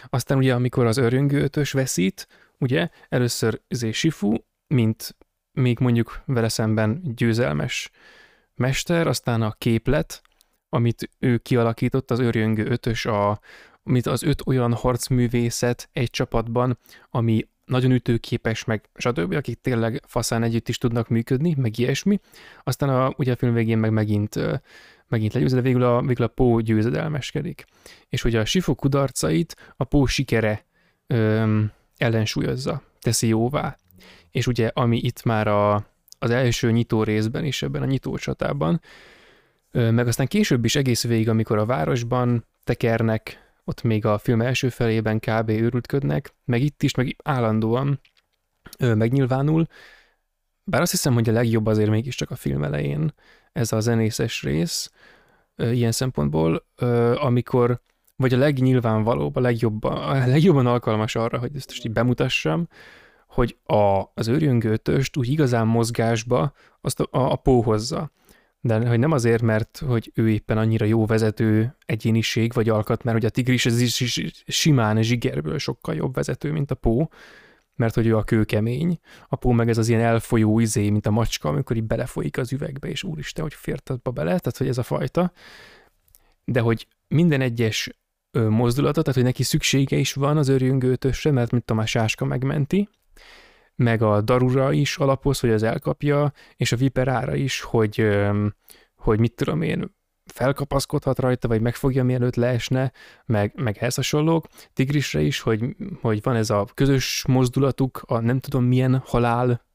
Aztán 0.09 0.37
ugye, 0.37 0.53
amikor 0.53 0.85
az 0.85 0.97
öröngő 0.97 1.41
ötös 1.41 1.71
veszít, 1.71 2.27
ugye, 2.59 2.89
először 3.09 3.61
izé 3.67 3.91
Sifu, 3.91 4.35
mint 4.67 5.15
még 5.53 5.79
mondjuk 5.79 6.21
vele 6.25 6.49
szemben 6.49 7.01
győzelmes 7.15 7.91
mester, 8.55 9.07
aztán 9.07 9.41
a 9.41 9.51
képlet, 9.51 10.21
amit 10.69 11.09
ő 11.19 11.37
kialakított, 11.37 12.11
az 12.11 12.19
őrjöngő 12.19 12.65
ötös, 12.65 13.05
a, 13.05 13.39
amit 13.83 14.05
az 14.05 14.23
öt 14.23 14.41
olyan 14.45 14.73
harcművészet 14.73 15.89
egy 15.91 16.09
csapatban, 16.09 16.77
ami 17.09 17.47
nagyon 17.65 17.91
ütőképes, 17.91 18.63
meg 18.63 18.89
stb., 18.95 19.33
akik 19.33 19.61
tényleg 19.61 20.01
faszán 20.07 20.43
együtt 20.43 20.69
is 20.69 20.77
tudnak 20.77 21.07
működni, 21.07 21.55
meg 21.57 21.77
ilyesmi. 21.77 22.19
Aztán 22.63 22.89
a, 22.89 23.13
ugye 23.17 23.31
a 23.31 23.35
film 23.35 23.53
végén 23.53 23.77
meg 23.77 23.91
megint, 23.91 24.39
megint 25.07 25.33
legyőz, 25.33 25.53
de 25.53 25.61
végül 25.61 25.83
a, 25.83 26.01
végül 26.01 26.25
a 26.25 26.27
Pó 26.27 26.59
győzedelmeskedik. 26.59 27.65
És 28.09 28.23
ugye 28.23 28.39
a 28.39 28.45
Sifu 28.45 28.75
kudarcait 28.75 29.55
a 29.75 29.83
Pó 29.83 30.05
sikere 30.05 30.65
öm, 31.07 31.71
ellensúlyozza, 31.97 32.81
teszi 32.99 33.27
jóvá 33.27 33.77
és 34.33 34.47
ugye 34.47 34.71
ami 34.73 34.97
itt 34.97 35.23
már 35.23 35.47
a, 35.47 35.85
az 36.19 36.29
első 36.29 36.71
nyitó 36.71 37.03
részben 37.03 37.45
is, 37.45 37.61
ebben 37.61 37.81
a 37.81 37.85
nyitó 37.85 38.17
csatában, 38.17 38.81
meg 39.71 40.07
aztán 40.07 40.27
később 40.27 40.65
is 40.65 40.75
egész 40.75 41.03
végig, 41.03 41.29
amikor 41.29 41.57
a 41.57 41.65
városban 41.65 42.45
tekernek, 42.63 43.51
ott 43.63 43.81
még 43.81 44.05
a 44.05 44.17
film 44.17 44.41
első 44.41 44.69
felében 44.69 45.19
kb. 45.19 45.49
őrültködnek, 45.49 46.33
meg 46.45 46.61
itt 46.61 46.83
is, 46.83 46.95
meg 46.95 47.15
állandóan 47.23 47.99
megnyilvánul, 48.79 49.67
bár 50.63 50.81
azt 50.81 50.91
hiszem, 50.91 51.13
hogy 51.13 51.29
a 51.29 51.33
legjobb 51.33 51.65
azért 51.65 51.89
mégiscsak 51.89 52.31
a 52.31 52.35
film 52.35 52.63
elején 52.63 53.13
ez 53.51 53.71
a 53.71 53.79
zenészes 53.79 54.43
rész, 54.43 54.91
ilyen 55.55 55.91
szempontból, 55.91 56.65
amikor, 57.15 57.81
vagy 58.15 58.33
a 58.33 58.37
legnyilvánvalóbb, 58.37 59.35
a, 59.35 59.39
legjobb, 59.39 59.83
a 59.83 60.27
legjobban 60.27 60.67
alkalmas 60.67 61.15
arra, 61.15 61.37
hogy 61.37 61.55
ezt 61.55 61.67
most 61.67 61.85
így 61.85 61.91
bemutassam, 61.91 62.67
hogy 63.33 63.57
a, 63.63 64.03
az 64.13 64.27
őrjöngőtöst 64.27 65.17
úgy 65.17 65.29
igazán 65.29 65.67
mozgásba 65.67 66.53
azt 66.81 66.99
a, 66.99 67.07
a, 67.11 67.31
a 67.31 67.35
Pó 67.35 67.61
hozza. 67.61 68.11
De 68.61 68.87
hogy 68.87 68.99
nem 68.99 69.11
azért, 69.11 69.41
mert 69.41 69.83
hogy 69.87 70.11
ő 70.13 70.29
éppen 70.29 70.57
annyira 70.57 70.85
jó 70.85 71.05
vezető 71.05 71.75
egyéniség 71.85 72.53
vagy 72.53 72.69
alkat, 72.69 73.03
mert 73.03 73.17
hogy 73.17 73.25
a 73.25 73.29
tigris 73.29 73.65
ez 73.65 73.81
is, 73.81 73.99
is 73.99 74.43
simán 74.47 75.03
zsigerből 75.03 75.57
sokkal 75.57 75.95
jobb 75.95 76.13
vezető, 76.13 76.51
mint 76.51 76.71
a 76.71 76.75
Pó, 76.75 77.09
mert 77.75 77.95
hogy 77.95 78.07
ő 78.07 78.17
a 78.17 78.23
kőkemény, 78.23 78.99
a 79.27 79.35
Pó 79.35 79.51
meg 79.51 79.69
ez 79.69 79.77
az 79.77 79.89
ilyen 79.89 80.01
elfolyó 80.01 80.59
izé, 80.59 80.89
mint 80.89 81.05
a 81.05 81.11
macska, 81.11 81.49
amikor 81.49 81.75
így 81.75 81.83
belefolyik 81.83 82.37
az 82.37 82.53
üvegbe, 82.53 82.87
és 82.87 83.03
úristen, 83.03 83.43
hogy 83.43 83.53
fért 83.53 83.89
abba 83.89 84.11
bele, 84.11 84.39
tehát 84.39 84.57
hogy 84.57 84.67
ez 84.67 84.77
a 84.77 84.83
fajta. 84.83 85.31
De 86.45 86.59
hogy 86.59 86.87
minden 87.07 87.41
egyes 87.41 87.89
mozdulata, 88.31 89.01
tehát 89.01 89.15
hogy 89.15 89.23
neki 89.23 89.43
szüksége 89.43 89.97
is 89.97 90.13
van 90.13 90.37
az 90.37 90.47
örjöngőtösre, 90.47 91.31
mert 91.31 91.51
mint 91.51 91.71
a 91.71 91.85
Sáska 91.85 92.25
megmenti, 92.25 92.89
meg 93.75 94.01
a 94.01 94.21
Darura 94.21 94.71
is 94.71 94.97
alapoz, 94.97 95.39
hogy 95.39 95.49
az 95.49 95.63
elkapja, 95.63 96.31
és 96.55 96.71
a 96.71 96.75
Viperára 96.75 97.35
is, 97.35 97.61
hogy, 97.61 98.07
hogy 98.95 99.19
mit 99.19 99.35
tudom 99.35 99.61
én, 99.61 99.95
felkapaszkodhat 100.25 101.19
rajta, 101.19 101.47
vagy 101.47 101.61
megfogja, 101.61 102.03
mielőtt 102.03 102.35
leesne, 102.35 102.91
meg, 103.25 103.53
meg 103.55 103.77
ehhez 103.77 103.95
hasonlók. 103.95 104.47
Tigrisre 104.73 105.21
is, 105.21 105.39
hogy, 105.39 105.75
hogy 106.01 106.21
van 106.21 106.35
ez 106.35 106.49
a 106.49 106.67
közös 106.73 107.23
mozdulatuk, 107.27 108.01
a 108.05 108.19
nem 108.19 108.39
tudom 108.39 108.63
milyen 108.63 109.01
halál, 109.05 109.65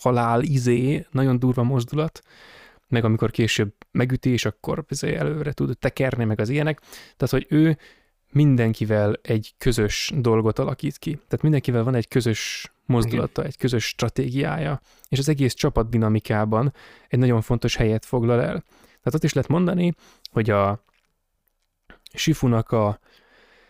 halál 0.00 0.42
izé, 0.42 1.06
nagyon 1.10 1.38
durva 1.38 1.62
mozdulat, 1.62 2.22
meg 2.88 3.04
amikor 3.04 3.30
később 3.30 3.74
megüti, 3.90 4.30
és 4.30 4.44
akkor 4.44 4.84
előre 5.00 5.52
tud 5.52 5.78
tekerni, 5.78 6.24
meg 6.24 6.40
az 6.40 6.48
ilyenek. 6.48 6.80
Tehát, 7.16 7.30
hogy 7.30 7.46
ő 7.48 7.78
mindenkivel 8.30 9.18
egy 9.22 9.54
közös 9.58 10.12
dolgot 10.16 10.58
alakít 10.58 10.98
ki. 10.98 11.10
Tehát 11.10 11.42
mindenkivel 11.42 11.84
van 11.84 11.94
egy 11.94 12.08
közös 12.08 12.72
mozdulata, 12.92 13.42
egy 13.42 13.56
közös 13.56 13.84
stratégiája, 13.84 14.80
és 15.08 15.18
az 15.18 15.28
egész 15.28 15.54
csapat 15.54 15.88
dinamikában 15.88 16.72
egy 17.08 17.18
nagyon 17.18 17.40
fontos 17.40 17.76
helyet 17.76 18.04
foglal 18.04 18.40
el. 18.40 18.64
Tehát 18.80 19.14
ott 19.14 19.24
is 19.24 19.32
lehet 19.32 19.50
mondani, 19.50 19.94
hogy 20.30 20.50
a 20.50 20.84
Sifunak 22.14 22.70
a, 22.70 22.98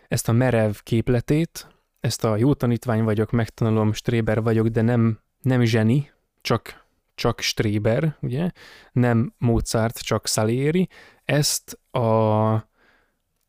ezt 0.07 0.29
a 0.29 0.31
merev 0.31 0.73
képletét, 0.83 1.67
ezt 1.99 2.23
a 2.23 2.37
jó 2.37 2.53
tanítvány 2.53 3.03
vagyok, 3.03 3.31
megtanulom, 3.31 3.93
stréber 3.93 4.41
vagyok, 4.41 4.67
de 4.67 4.81
nem, 4.81 5.19
nem 5.41 5.63
zseni, 5.63 6.11
csak, 6.41 6.85
csak 7.15 7.39
stréber, 7.39 8.17
ugye, 8.19 8.51
nem 8.91 9.33
Mozart, 9.37 9.99
csak 9.99 10.27
Salieri, 10.27 10.89
ezt 11.25 11.79
a, 11.91 12.69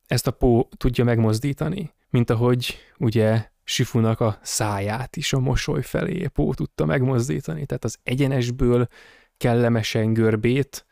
ezt 0.07 0.27
a 0.27 0.31
Pó 0.31 0.69
tudja 0.77 1.05
megmozdítani, 1.05 1.93
mint 2.11 2.31
ahogy 2.31 2.79
ugye 2.99 3.53
Sifunak 3.65 4.21
a 4.21 4.39
száját 4.43 5.17
is 5.17 5.33
a 5.33 5.39
mosoly 5.39 5.83
felé 5.83 6.27
Pó 6.27 6.55
tudta 6.55 6.85
megmozdítani. 6.85 7.67
Tehát 7.67 7.85
az 7.85 7.99
egyenesből 8.03 8.89
kellemesen 9.37 10.13
görbét, 10.13 10.87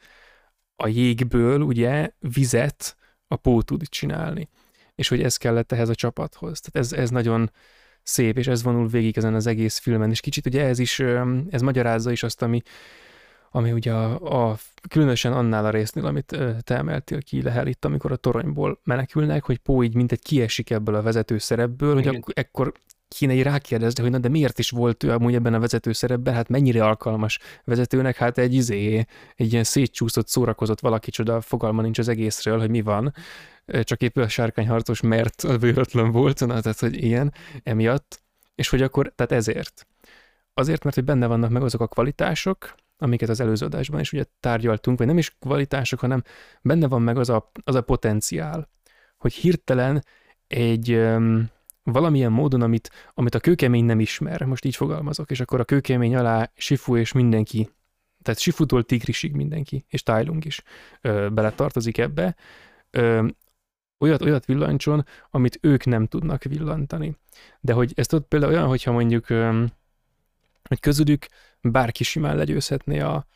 a 0.76 0.86
jégből 0.86 1.60
ugye 1.60 2.10
vizet 2.18 2.96
a 3.26 3.36
Pó 3.36 3.62
tud 3.62 3.88
csinálni. 3.88 4.48
És 4.94 5.08
hogy 5.08 5.22
ez 5.22 5.36
kellett 5.36 5.72
ehhez 5.72 5.88
a 5.88 5.94
csapathoz. 5.94 6.60
Tehát 6.60 6.88
ez, 6.88 6.98
ez 6.98 7.10
nagyon 7.10 7.50
szép, 8.02 8.38
és 8.38 8.46
ez 8.46 8.62
vonul 8.62 8.88
végig 8.88 9.16
ezen 9.16 9.34
az 9.34 9.46
egész 9.46 9.78
filmen. 9.78 10.10
És 10.10 10.20
kicsit 10.20 10.46
ugye 10.46 10.64
ez 10.64 10.78
is, 10.78 11.00
ez 11.50 11.62
magyarázza 11.62 12.10
is 12.10 12.22
azt, 12.22 12.42
ami 12.42 12.60
ami 13.54 13.72
ugye 13.72 13.92
a, 13.92 14.50
a 14.50 14.58
különösen 14.88 15.32
annál 15.32 15.64
a 15.64 15.70
résznél, 15.70 16.06
amit 16.06 16.36
te 16.60 16.76
emeltél 16.76 17.22
ki 17.22 17.42
Lehel 17.42 17.66
itt, 17.66 17.84
amikor 17.84 18.12
a 18.12 18.16
toronyból 18.16 18.80
menekülnek, 18.84 19.44
hogy 19.44 19.58
Pó 19.58 19.82
így 19.82 19.94
mint 19.94 20.12
egy 20.12 20.22
kiesik 20.22 20.70
ebből 20.70 20.94
a 20.94 21.02
vezető 21.02 21.38
szerepből, 21.38 21.94
hogy 21.94 22.06
akkor, 22.06 22.32
ekkor 22.36 22.72
kéne 23.08 23.32
így 23.32 23.42
rákérdezni, 23.42 24.02
hogy 24.02 24.10
na 24.10 24.18
de 24.18 24.28
miért 24.28 24.58
is 24.58 24.70
volt 24.70 25.02
ő 25.02 25.10
amúgy 25.10 25.34
ebben 25.34 25.54
a 25.54 25.58
vezető 25.60 25.92
szerepben, 25.92 26.34
hát 26.34 26.48
mennyire 26.48 26.84
alkalmas 26.84 27.38
vezetőnek, 27.64 28.16
hát 28.16 28.38
egy 28.38 28.54
izé, 28.54 29.06
egy 29.36 29.52
ilyen 29.52 29.64
szétcsúszott, 29.64 30.28
szórakozott 30.28 30.80
valaki 30.80 31.10
csoda, 31.10 31.40
fogalma 31.40 31.82
nincs 31.82 31.98
az 31.98 32.08
egészről, 32.08 32.58
hogy 32.58 32.70
mi 32.70 32.80
van, 32.80 33.14
csak 33.82 34.02
épp 34.02 34.16
a 34.16 34.28
sárkányharcos, 34.28 35.00
mert 35.00 35.58
véletlen 35.60 36.10
volt, 36.10 36.46
na, 36.46 36.60
tehát 36.60 36.78
hogy 36.78 37.04
ilyen, 37.04 37.32
emiatt, 37.62 38.22
és 38.54 38.68
hogy 38.68 38.82
akkor, 38.82 39.12
tehát 39.14 39.32
ezért. 39.32 39.86
Azért, 40.54 40.84
mert 40.84 40.94
hogy 40.94 41.04
benne 41.04 41.26
vannak 41.26 41.50
meg 41.50 41.62
azok 41.62 41.80
a 41.80 41.86
kvalitások, 41.86 42.74
amiket 43.02 43.28
az 43.28 43.40
előző 43.40 43.66
adásban 43.66 44.00
is 44.00 44.12
ugye 44.12 44.24
tárgyaltunk, 44.40 44.98
vagy 44.98 45.06
nem 45.06 45.18
is 45.18 45.36
kvalitások, 45.38 46.00
hanem 46.00 46.22
benne 46.62 46.88
van 46.88 47.02
meg 47.02 47.18
az 47.18 47.28
a, 47.28 47.50
az 47.64 47.74
a 47.74 47.82
potenciál, 47.82 48.68
hogy 49.16 49.32
hirtelen 49.32 50.04
egy 50.46 50.92
um, 50.92 51.50
valamilyen 51.82 52.32
módon, 52.32 52.62
amit, 52.62 52.90
amit 53.14 53.34
a 53.34 53.40
kőkemény 53.40 53.84
nem 53.84 54.00
ismer, 54.00 54.42
most 54.42 54.64
így 54.64 54.76
fogalmazok, 54.76 55.30
és 55.30 55.40
akkor 55.40 55.60
a 55.60 55.64
kőkemény 55.64 56.16
alá 56.16 56.50
Sifu 56.54 56.96
és 56.96 57.12
mindenki, 57.12 57.70
tehát 58.22 58.40
Sifutól 58.40 58.82
Tigrisig 58.82 59.32
mindenki, 59.32 59.84
és 59.88 60.02
Tylung 60.02 60.44
is 60.44 60.62
ö, 61.00 61.28
beletartozik 61.32 61.98
ebbe, 61.98 62.36
ö, 62.90 63.26
olyat, 63.98 64.22
olyat 64.22 64.44
villancson, 64.44 65.04
amit 65.30 65.58
ők 65.60 65.84
nem 65.84 66.06
tudnak 66.06 66.42
villantani. 66.42 67.16
De 67.60 67.72
hogy 67.72 67.92
ez 67.94 68.14
ott 68.14 68.28
például 68.28 68.52
olyan, 68.52 68.66
hogyha 68.66 68.92
mondjuk, 68.92 69.28
ö, 69.28 69.64
hogy 70.68 70.80
közülük 70.80 71.26
bárki 71.62 72.04
simán 72.04 72.36
legyőzhetné 72.36 73.00
a, 73.00 73.26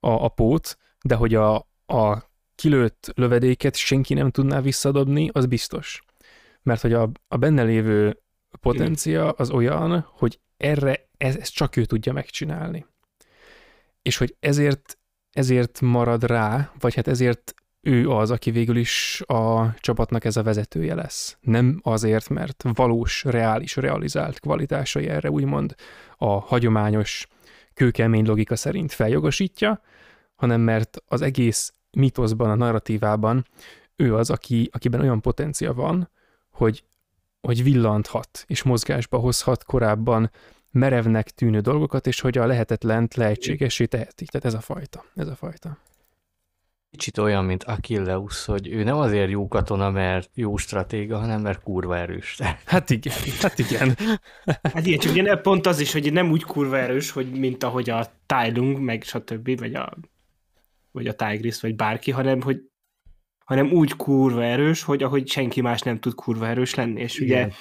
a, 0.00 0.10
a 0.10 0.28
pót, 0.28 0.78
de 1.02 1.14
hogy 1.14 1.34
a, 1.34 1.54
a 1.86 2.30
kilőtt 2.54 3.12
lövedéket 3.14 3.76
senki 3.76 4.14
nem 4.14 4.30
tudná 4.30 4.60
visszadobni, 4.60 5.30
az 5.32 5.46
biztos. 5.46 6.02
Mert 6.62 6.80
hogy 6.80 6.92
a, 6.92 7.10
a 7.28 7.36
benne 7.36 7.62
lévő 7.62 8.22
potencia 8.60 9.30
az 9.30 9.50
olyan, 9.50 10.06
hogy 10.10 10.40
erre 10.56 11.08
ez, 11.16 11.36
ez 11.36 11.48
csak 11.48 11.76
ő 11.76 11.84
tudja 11.84 12.12
megcsinálni. 12.12 12.86
És 14.02 14.16
hogy 14.16 14.36
ezért, 14.40 14.98
ezért 15.30 15.80
marad 15.80 16.24
rá, 16.24 16.72
vagy 16.78 16.94
hát 16.94 17.08
ezért 17.08 17.54
ő 17.80 18.10
az, 18.10 18.30
aki 18.30 18.50
végül 18.50 18.76
is 18.76 19.22
a 19.26 19.74
csapatnak 19.80 20.24
ez 20.24 20.36
a 20.36 20.42
vezetője 20.42 20.94
lesz. 20.94 21.36
Nem 21.40 21.80
azért, 21.82 22.28
mert 22.28 22.64
valós, 22.74 23.24
reális, 23.24 23.76
realizált 23.76 24.40
kvalitásai 24.40 25.08
erre 25.08 25.30
úgymond 25.30 25.74
a 26.16 26.38
hagyományos 26.38 27.26
kőkemény 27.76 28.26
logika 28.26 28.56
szerint 28.56 28.92
feljogosítja, 28.92 29.80
hanem 30.34 30.60
mert 30.60 31.02
az 31.06 31.22
egész 31.22 31.72
mitoszban, 31.90 32.50
a 32.50 32.54
narratívában 32.54 33.46
ő 33.96 34.14
az, 34.14 34.30
aki, 34.30 34.68
akiben 34.72 35.00
olyan 35.00 35.20
potencia 35.20 35.72
van, 35.72 36.10
hogy, 36.50 36.84
hogy 37.40 37.62
villanthat 37.62 38.44
és 38.46 38.62
mozgásba 38.62 39.18
hozhat 39.18 39.64
korábban 39.64 40.30
merevnek 40.70 41.30
tűnő 41.30 41.60
dolgokat, 41.60 42.06
és 42.06 42.20
hogy 42.20 42.38
a 42.38 42.46
lehetetlent 42.46 43.14
lehetségesé 43.14 43.86
teheti. 43.86 44.24
Tehát 44.24 44.46
ez 44.46 44.54
a 44.54 44.60
fajta. 44.60 45.04
Ez 45.14 45.28
a 45.28 45.34
fajta. 45.34 45.78
Kicsit 46.90 47.18
olyan, 47.18 47.44
mint 47.44 47.64
Achilleus, 47.64 48.44
hogy 48.44 48.68
ő 48.68 48.82
nem 48.82 48.96
azért 48.96 49.30
jó 49.30 49.48
katona, 49.48 49.90
mert 49.90 50.30
jó 50.34 50.56
stratéga, 50.56 51.18
hanem 51.18 51.40
mert 51.40 51.62
kurva 51.62 51.96
erős. 51.96 52.38
Hát 52.64 52.90
igen, 52.90 53.14
hát 53.40 53.58
igen. 53.58 53.96
Hát 54.62 54.86
igen, 54.86 54.98
csak 54.98 55.12
ugye 55.12 55.36
pont 55.36 55.66
az 55.66 55.80
is, 55.80 55.92
hogy 55.92 56.12
nem 56.12 56.30
úgy 56.30 56.42
kurva 56.42 56.78
erős, 56.78 57.10
hogy 57.10 57.30
mint 57.30 57.62
ahogy 57.62 57.90
a 57.90 58.06
Tylung, 58.26 58.78
meg 58.78 59.02
stb., 59.02 59.58
vagy 59.58 59.74
a, 59.74 59.96
vagy 60.90 61.06
a 61.06 61.14
Tigris, 61.14 61.60
vagy 61.60 61.76
bárki, 61.76 62.10
hanem 62.10 62.40
hogy 62.40 62.60
hanem 63.46 63.72
úgy 63.72 63.96
kurva 63.96 64.44
erős, 64.44 64.82
hogy 64.82 65.02
ahogy 65.02 65.28
senki 65.28 65.60
más 65.60 65.80
nem 65.80 65.98
tud 65.98 66.14
kurva 66.14 66.46
erős 66.46 66.74
lenni, 66.74 67.00
és 67.00 67.20
ugye... 67.20 67.36
Igen. 67.36 67.52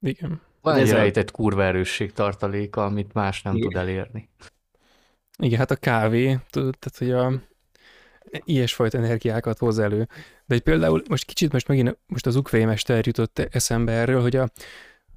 igen. 0.00 0.40
Van 0.60 0.76
egy 0.76 0.90
rejtett 0.90 1.30
kurva 1.30 1.64
erősség 1.64 2.12
tartaléka, 2.12 2.84
amit 2.84 3.12
más 3.12 3.42
nem 3.42 3.54
igen. 3.54 3.68
tud 3.68 3.78
elérni. 3.78 4.28
Igen, 5.38 5.58
hát 5.58 5.70
a 5.70 5.76
kávé, 5.76 6.38
tudod, 6.50 6.76
tehát 6.78 6.98
hogy 6.98 7.10
a 7.10 7.42
ilyesfajta 8.44 8.98
energiákat 8.98 9.58
hoz 9.58 9.78
elő. 9.78 10.08
De 10.46 10.54
egy 10.54 10.60
például 10.60 11.02
most 11.08 11.24
kicsit 11.24 11.52
most 11.52 11.68
megint 11.68 11.98
most 12.06 12.26
az 12.26 12.36
Ukvé 12.36 12.64
mester 12.64 13.06
jutott 13.06 13.38
eszembe 13.38 13.92
erről, 13.92 14.20
hogy, 14.20 14.36
a, 14.36 14.50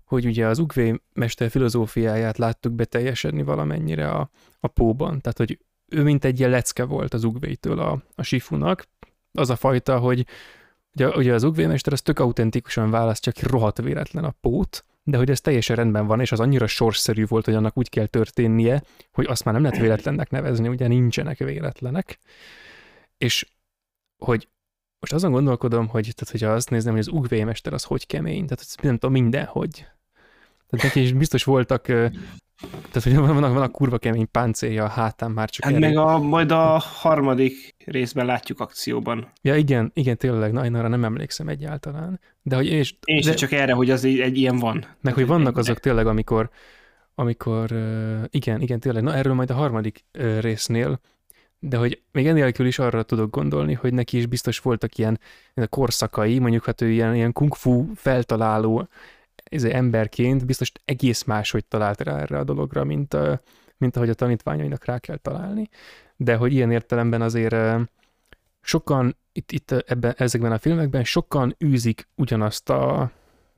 hogy 0.06 0.26
ugye 0.26 0.48
az 0.48 0.60
Ukvé 0.60 1.02
mester 1.14 1.50
filozófiáját 1.50 2.38
láttuk 2.38 2.74
beteljesedni 2.74 3.44
valamennyire 3.44 4.10
a, 4.10 4.30
a 4.60 4.68
póban. 4.68 5.22
Tehát, 5.22 5.38
hogy 5.38 5.60
ő 5.88 6.04
mint 6.04 6.26
egy 6.26 6.40
ilyen 6.40 6.52
lecke 6.52 6.84
volt 6.84 7.14
az 7.14 7.24
Ugvétől 7.24 7.80
a, 7.80 8.04
a 8.16 8.24
Sifunak. 8.24 8.88
Az 9.34 9.50
a 9.50 9.56
fajta, 9.56 10.00
hogy 10.00 10.26
ugye, 10.94 11.08
ugye 11.08 11.34
az 11.34 11.44
Ugvé 11.44 11.66
mester 11.66 11.94
az 11.94 12.02
tök 12.02 12.20
autentikusan 12.20 12.90
választja 12.90 13.32
ki 13.32 13.46
rohadt 13.46 13.82
véletlen 13.82 14.24
a 14.24 14.36
pót, 14.42 14.86
de 15.04 15.18
hogy 15.18 15.30
ez 15.30 15.42
teljesen 15.42 15.76
rendben 15.76 16.08
van, 16.08 16.20
és 16.20 16.32
az 16.32 16.40
annyira 16.40 16.68
sorsszerű 16.68 17.26
volt, 17.26 17.46
hogy 17.46 17.54
annak 17.54 17.78
úgy 17.78 17.90
kell 17.90 18.06
történnie, 18.06 18.84
hogy 19.12 19.26
azt 19.30 19.44
már 19.44 19.54
nem 19.54 19.64
lehet 19.64 19.80
véletlennek 19.80 20.30
nevezni, 20.30 20.68
ugye 20.68 20.88
nincsenek 20.88 21.38
véletlenek. 21.38 22.20
És 23.22 23.48
hogy 24.18 24.48
most 25.00 25.14
azon 25.14 25.32
gondolkodom, 25.32 25.88
hogy 25.88 26.02
tehát, 26.16 26.32
hogyha 26.32 26.50
azt 26.50 26.70
nézem, 26.70 26.92
hogy 26.92 27.02
az 27.02 27.08
UGV 27.08 27.34
mester 27.46 27.74
az 27.74 27.84
hogy 27.84 28.08
kemény, 28.08 28.46
tehát 28.46 28.66
nem 28.82 28.94
tudom, 28.94 29.12
mindenhogy. 29.12 29.70
Tehát 30.68 30.86
neki 30.86 31.02
is 31.02 31.14
biztos 31.14 31.44
voltak, 31.44 31.82
tehát 31.82 33.04
hogy 33.04 33.16
van, 33.16 33.54
van 33.54 33.62
a 33.62 33.70
kurva 33.70 33.98
kemény 33.98 34.32
páncélja 34.32 34.84
a 34.84 34.88
hátán 34.88 35.32
már 35.32 35.50
csak 35.50 35.64
Hát 35.66 35.80
meg 35.80 35.98
a, 35.98 36.20
majd 36.20 36.52
a 36.52 36.78
harmadik 36.78 37.76
részben 37.86 38.26
látjuk 38.26 38.60
akcióban. 38.60 39.32
Ja 39.42 39.56
igen, 39.56 39.92
igen, 39.94 40.18
tényleg, 40.18 40.52
na 40.52 40.66
én 40.66 40.76
arra 40.76 40.88
nem 40.88 41.04
emlékszem 41.04 41.48
egyáltalán. 41.48 42.20
De 42.42 42.56
hogy 42.56 42.66
és, 42.66 42.96
én 43.04 43.22
de, 43.22 43.34
csak 43.34 43.52
erre, 43.52 43.74
hogy 43.74 43.90
az 43.90 44.06
egy, 44.06 44.20
egy 44.20 44.38
ilyen 44.38 44.58
van. 44.58 44.86
Meg 45.02 45.14
hogy 45.14 45.28
vannak 45.28 45.58
azok 45.58 45.80
tényleg, 45.80 46.08
amikor, 46.08 46.50
amikor 47.16 47.72
igen, 48.30 48.62
igen, 48.62 48.80
tényleg, 48.80 49.04
na 49.04 49.14
erről 49.14 49.34
majd 49.34 49.50
a 49.50 49.54
harmadik 49.54 50.06
résznél, 50.40 51.00
de 51.64 51.78
hogy 51.78 52.02
még 52.12 52.28
enélkül 52.28 52.66
is 52.66 52.80
arra 52.80 53.04
tudok 53.04 53.30
gondolni, 53.30 53.74
hogy 53.74 53.94
neki 53.94 54.18
is 54.18 54.26
biztos 54.26 54.60
voltak 54.60 54.98
ilyen, 54.98 55.20
korszakai, 55.70 56.40
mondjuk 56.40 56.66
hát 56.66 56.82
ő 56.82 56.90
ilyen, 56.90 57.16
ilyen 57.16 57.34
kung 57.34 57.56
fu 57.56 57.86
feltaláló 57.96 58.88
ez 59.44 59.64
emberként 59.64 60.46
biztos 60.46 60.72
egész 60.86 61.24
máshogy 61.24 61.66
talált 61.66 62.02
rá 62.02 62.20
erre 62.20 62.38
a 62.38 62.44
dologra, 62.44 62.84
mint, 62.84 63.18
mint 63.78 63.96
ahogy 63.96 64.10
a 64.10 64.14
tanítványainak 64.14 64.86
rá 64.86 65.00
kell 65.00 65.18
találni. 65.18 65.70
De 66.16 66.36
hogy 66.36 66.54
ilyen 66.54 66.72
értelemben 66.72 67.22
azért 67.22 67.56
sokan 68.62 69.18
itt, 69.32 69.52
itt 69.52 69.72
ebben, 69.72 70.14
ezekben 70.18 70.52
a 70.52 70.58
filmekben 70.58 71.04
sokan 71.04 71.56
űzik 71.66 72.08
ugyanazt 72.16 72.70
a, 72.70 73.12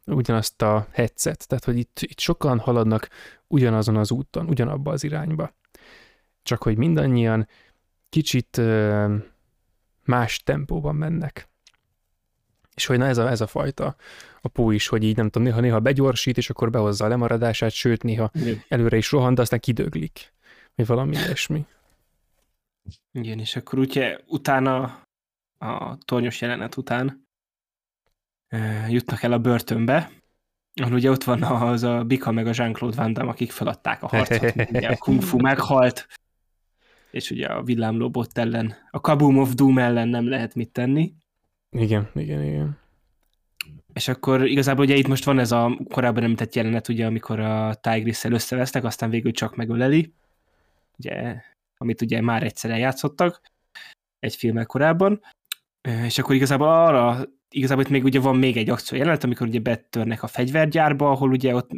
ugyanazt 0.06 0.62
a 0.62 0.88
headset, 0.92 1.48
tehát 1.48 1.64
hogy 1.64 1.78
itt, 1.78 2.00
itt 2.02 2.20
sokan 2.20 2.60
haladnak 2.60 3.10
ugyanazon 3.48 3.96
az 3.96 4.12
úton, 4.12 4.48
ugyanabba 4.48 4.92
az 4.92 5.04
irányba. 5.04 5.54
Csak 6.42 6.64
hogy 6.64 6.78
mindannyian 6.78 7.48
kicsit 8.14 8.62
más 10.04 10.44
tempóban 10.44 10.96
mennek. 10.96 11.50
És 12.76 12.86
hogy 12.86 12.98
na 12.98 13.06
ez 13.06 13.18
a, 13.18 13.30
ez 13.30 13.42
a 13.42 13.48
fajta 13.48 13.96
a 14.42 14.48
pó 14.48 14.72
is, 14.72 14.88
hogy 14.88 15.04
így 15.04 15.16
nem 15.16 15.30
tudom, 15.30 15.48
néha, 15.48 15.60
néha 15.60 15.80
begyorsít, 15.80 16.38
és 16.38 16.50
akkor 16.50 16.70
behozza 16.70 17.06
a 17.06 17.08
lemaradását, 17.08 17.72
sőt, 17.72 18.04
néha 18.04 18.32
előre 18.68 18.98
is 18.98 19.12
rohan, 19.12 19.34
de 19.34 19.42
aztán 19.42 19.60
kidöglik, 19.60 20.34
vagy 20.76 20.86
valami 20.86 21.16
ilyesmi. 21.16 21.66
Igen, 23.12 23.40
és 23.40 23.56
akkor 23.56 23.80
ugye 23.80 24.18
utána, 24.28 25.02
a 25.58 25.98
tornyos 26.06 26.42
jelenet 26.42 26.78
után 26.78 27.28
jutnak 28.88 29.24
el 29.24 29.32
a 29.32 29.40
börtönbe, 29.40 30.12
ahol 30.82 30.94
ugye 30.94 31.10
ott 31.10 31.24
van 31.24 31.44
az 31.44 31.84
a 31.84 32.04
Bika 32.04 32.32
meg 32.32 32.48
a 32.48 32.52
Jean-Claude 32.54 32.96
Van 32.96 33.14
Damme, 33.14 33.32
akik 33.32 33.52
feladták 33.52 34.04
a 34.04 34.08
harcot, 34.08 34.70
ugye 34.70 34.88
a 34.88 34.98
Kung 34.98 35.22
Fu 35.22 35.38
meghalt, 35.38 36.08
és 37.14 37.32
ugye 37.32 37.48
a 37.48 37.64
villámlóbot 37.64 38.38
ellen, 38.38 38.74
a 38.92 39.02
Kaboom 39.02 39.38
of 39.38 39.54
Doom 39.54 39.78
ellen 39.78 40.08
nem 40.08 40.30
lehet 40.30 40.56
mit 40.56 40.72
tenni. 40.72 41.14
Igen, 41.70 42.10
igen, 42.14 42.44
igen. 42.44 42.78
És 43.94 44.08
akkor 44.08 44.46
igazából 44.46 44.86
ugye 44.86 44.96
itt 44.96 45.08
most 45.08 45.24
van 45.24 45.40
ez 45.40 45.52
a 45.52 45.80
korábban 45.90 46.24
említett 46.24 46.56
jelenet, 46.56 46.88
ugye, 46.88 47.06
amikor 47.06 47.40
a 47.40 47.74
tigris 47.74 48.24
összevesznek, 48.24 48.84
aztán 48.84 49.10
végül 49.10 49.32
csak 49.32 49.56
megöleli, 49.56 50.14
ugye, 50.98 51.36
amit 51.78 52.02
ugye 52.02 52.22
már 52.22 52.44
egyszer 52.44 52.72
eljátszottak 52.72 53.42
egy 54.20 54.36
filmek 54.36 54.66
korábban, 54.66 55.22
és 56.06 56.18
akkor 56.18 56.36
igazából 56.36 56.68
arra 56.68 57.26
igazából 57.50 57.84
itt 57.84 57.90
még 57.90 58.04
ugye 58.04 58.20
van 58.20 58.36
még 58.36 58.58
egy 58.58 58.70
akció 58.70 58.98
jelenet, 58.98 59.24
amikor 59.24 59.48
ugye 59.48 59.60
betörnek 59.60 60.24
a 60.24 60.28
fegyvergyárba, 60.28 61.10
ahol 61.10 61.32
ugye 61.32 61.56
ott 61.56 61.72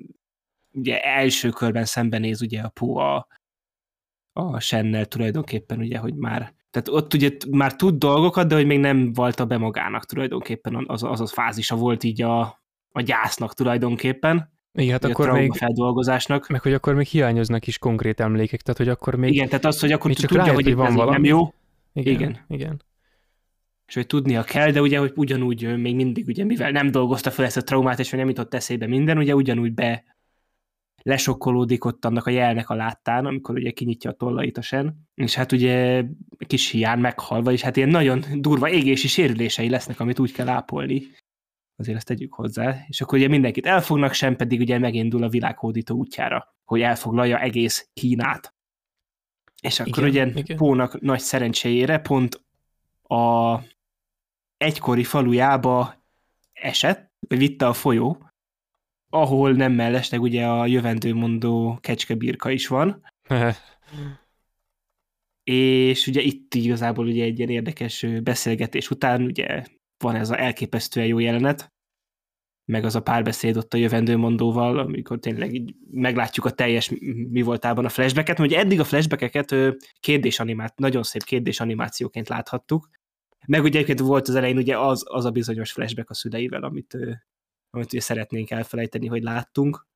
ugye 0.71 0.99
első 0.99 1.49
körben 1.49 1.85
szembenéz 1.85 2.41
ugye 2.41 2.61
a 2.61 2.69
Pó 2.69 2.97
a, 2.97 3.27
a 4.37 4.59
Sennel 4.59 5.05
tulajdonképpen 5.05 5.79
ugye, 5.79 5.97
hogy 5.97 6.15
már 6.15 6.53
tehát 6.71 6.87
ott 7.01 7.13
ugye 7.13 7.31
már 7.51 7.75
tud 7.75 7.97
dolgokat, 7.97 8.47
de 8.47 8.55
hogy 8.55 8.65
még 8.65 8.79
nem 8.79 9.13
valta 9.13 9.45
be 9.45 9.57
magának 9.57 10.05
tulajdonképpen, 10.05 10.83
az 10.87 11.03
az, 11.03 11.21
az 11.21 11.31
fázisa 11.31 11.75
volt 11.75 12.03
így 12.03 12.21
a, 12.21 12.41
a 12.91 13.01
gyásznak 13.01 13.53
tulajdonképpen. 13.53 14.53
Igen, 14.73 14.91
hát 14.91 15.03
akkor 15.03 15.31
még, 15.31 15.53
feldolgozásnak. 15.53 16.47
Meg 16.47 16.61
hogy 16.61 16.73
akkor 16.73 16.93
még 16.93 17.05
hiányoznak 17.05 17.67
is 17.67 17.77
konkrét 17.77 18.19
emlékek, 18.19 18.61
tehát 18.61 18.77
hogy 18.77 18.89
akkor 18.89 19.15
még... 19.15 19.33
Igen, 19.33 19.47
tehát 19.47 19.65
az, 19.65 19.79
hogy 19.79 19.91
akkor 19.91 20.11
csak 20.11 20.29
tudja, 20.29 20.37
rájött, 20.37 20.55
hogy, 20.55 20.65
hogy 20.65 20.75
van 20.75 20.95
valami. 20.95 21.11
nem 21.11 21.23
jó. 21.23 21.53
Igen, 21.93 22.13
igen. 22.13 22.39
igen. 22.47 22.81
És 23.85 23.93
hogy 23.93 24.07
tudnia 24.07 24.43
kell, 24.43 24.71
de 24.71 24.81
ugye, 24.81 24.99
hogy 24.99 25.11
ugyanúgy 25.15 25.77
még 25.77 25.95
mindig, 25.95 26.27
ugye, 26.27 26.43
mivel 26.43 26.71
nem 26.71 26.91
dolgozta 26.91 27.31
fel 27.31 27.45
ezt 27.45 27.57
a 27.57 27.61
traumát, 27.61 27.99
és 27.99 28.09
nem 28.09 28.27
jutott 28.27 28.53
eszébe 28.53 28.87
minden, 28.87 29.17
ugye 29.17 29.35
ugyanúgy 29.35 29.73
be 29.73 30.03
lesokkolódik 31.05 31.85
ott 31.85 32.05
annak 32.05 32.25
a 32.25 32.29
jelnek 32.29 32.69
a 32.69 32.73
láttán, 32.73 33.25
amikor 33.25 33.55
ugye 33.55 33.71
kinyitja 33.71 34.09
a 34.09 34.13
tollait 34.13 34.57
a 34.57 34.61
sen, 34.61 35.07
és 35.13 35.35
hát 35.35 35.51
ugye 35.51 36.03
kis 36.47 36.69
hián 36.69 36.99
meghalva, 36.99 37.51
és 37.51 37.61
hát 37.61 37.77
ilyen 37.77 37.89
nagyon 37.89 38.23
durva 38.33 38.69
égési 38.69 39.07
sérülései 39.07 39.69
lesznek, 39.69 39.99
amit 39.99 40.19
úgy 40.19 40.31
kell 40.31 40.49
ápolni. 40.49 41.01
Azért 41.75 41.97
ezt 41.97 42.07
tegyük 42.07 42.33
hozzá. 42.33 42.85
És 42.87 43.01
akkor 43.01 43.17
ugye 43.17 43.27
mindenkit 43.27 43.65
elfognak, 43.65 44.13
sem 44.13 44.35
pedig 44.35 44.59
ugye 44.59 44.79
megindul 44.79 45.23
a 45.23 45.29
világhódító 45.29 45.95
útjára, 45.95 46.55
hogy 46.63 46.81
elfoglalja 46.81 47.39
egész 47.39 47.89
Kínát. 47.93 48.53
És 49.61 49.79
akkor 49.79 50.07
igen, 50.07 50.27
ugye 50.27 50.39
igen. 50.39 50.57
Pónak 50.57 51.01
nagy 51.01 51.19
szerencséjére 51.19 51.99
pont 51.99 52.45
a 53.03 53.59
egykori 54.57 55.03
falujába 55.03 56.03
esett, 56.53 57.11
vitte 57.27 57.67
a 57.67 57.73
folyó, 57.73 58.29
ahol 59.21 59.51
nem 59.51 59.73
mellesleg 59.73 60.21
ugye 60.21 60.45
a 60.45 60.65
jövendőmondó 60.65 61.77
kecskebirka 61.81 62.49
is 62.49 62.67
van. 62.67 63.03
és 65.43 66.07
ugye 66.07 66.21
itt 66.21 66.53
igazából 66.53 67.07
ugye 67.07 67.23
egy 67.23 67.37
ilyen 67.37 67.49
érdekes 67.49 68.05
beszélgetés 68.23 68.89
után 68.89 69.21
ugye 69.21 69.63
van 69.97 70.15
ez 70.15 70.29
a 70.29 70.39
elképesztően 70.39 71.07
jó 71.07 71.19
jelenet, 71.19 71.73
meg 72.65 72.83
az 72.83 72.95
a 72.95 73.01
párbeszéd 73.01 73.57
ott 73.57 73.73
a 73.73 73.77
jövendőmondóval, 73.77 74.79
amikor 74.79 75.19
tényleg 75.19 75.53
így 75.53 75.75
meglátjuk 75.91 76.45
a 76.45 76.51
teljes 76.51 76.91
mi 77.29 77.41
voltában 77.41 77.85
a 77.85 77.89
flashbacket, 77.89 78.37
mert 78.37 78.51
ugye 78.51 78.59
eddig 78.59 78.79
a 78.79 78.83
flashbackeket 78.83 79.55
kérdésanimát, 79.99 80.77
nagyon 80.77 81.03
szép 81.03 81.23
kérdésanimációként 81.23 82.29
láthattuk, 82.29 82.89
meg 83.47 83.63
ugye 83.63 83.75
egyébként 83.77 83.99
volt 83.99 84.27
az 84.27 84.35
elején 84.35 84.57
ugye 84.57 84.77
az, 84.77 85.03
az 85.07 85.25
a 85.25 85.31
bizonyos 85.31 85.71
flashback 85.71 86.09
a 86.09 86.13
szüleivel, 86.13 86.63
amit 86.63 86.97
amit 87.75 87.93
ugye 87.93 88.01
szeretnénk 88.01 88.51
elfelejteni, 88.51 89.07
hogy 89.07 89.23
láttunk. 89.23 89.87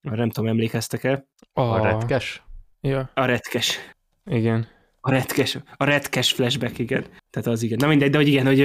Nem 0.00 0.30
tudom, 0.30 0.50
emlékeztek-e? 0.50 1.26
A, 1.52 1.60
a 1.60 1.82
retkes? 1.82 2.42
Ja. 2.80 3.10
A 3.14 3.24
retkes. 3.24 3.78
Igen. 4.24 4.66
A 5.00 5.10
retkes, 5.10 5.58
a 5.76 5.84
retkes 5.84 6.32
flashback, 6.32 6.78
igen. 6.78 7.04
Tehát 7.30 7.48
az 7.48 7.62
igen. 7.62 7.78
Na 7.80 7.86
mindegy, 7.86 8.10
de 8.10 8.16
hogy 8.16 8.28
igen, 8.28 8.46
hogy 8.46 8.60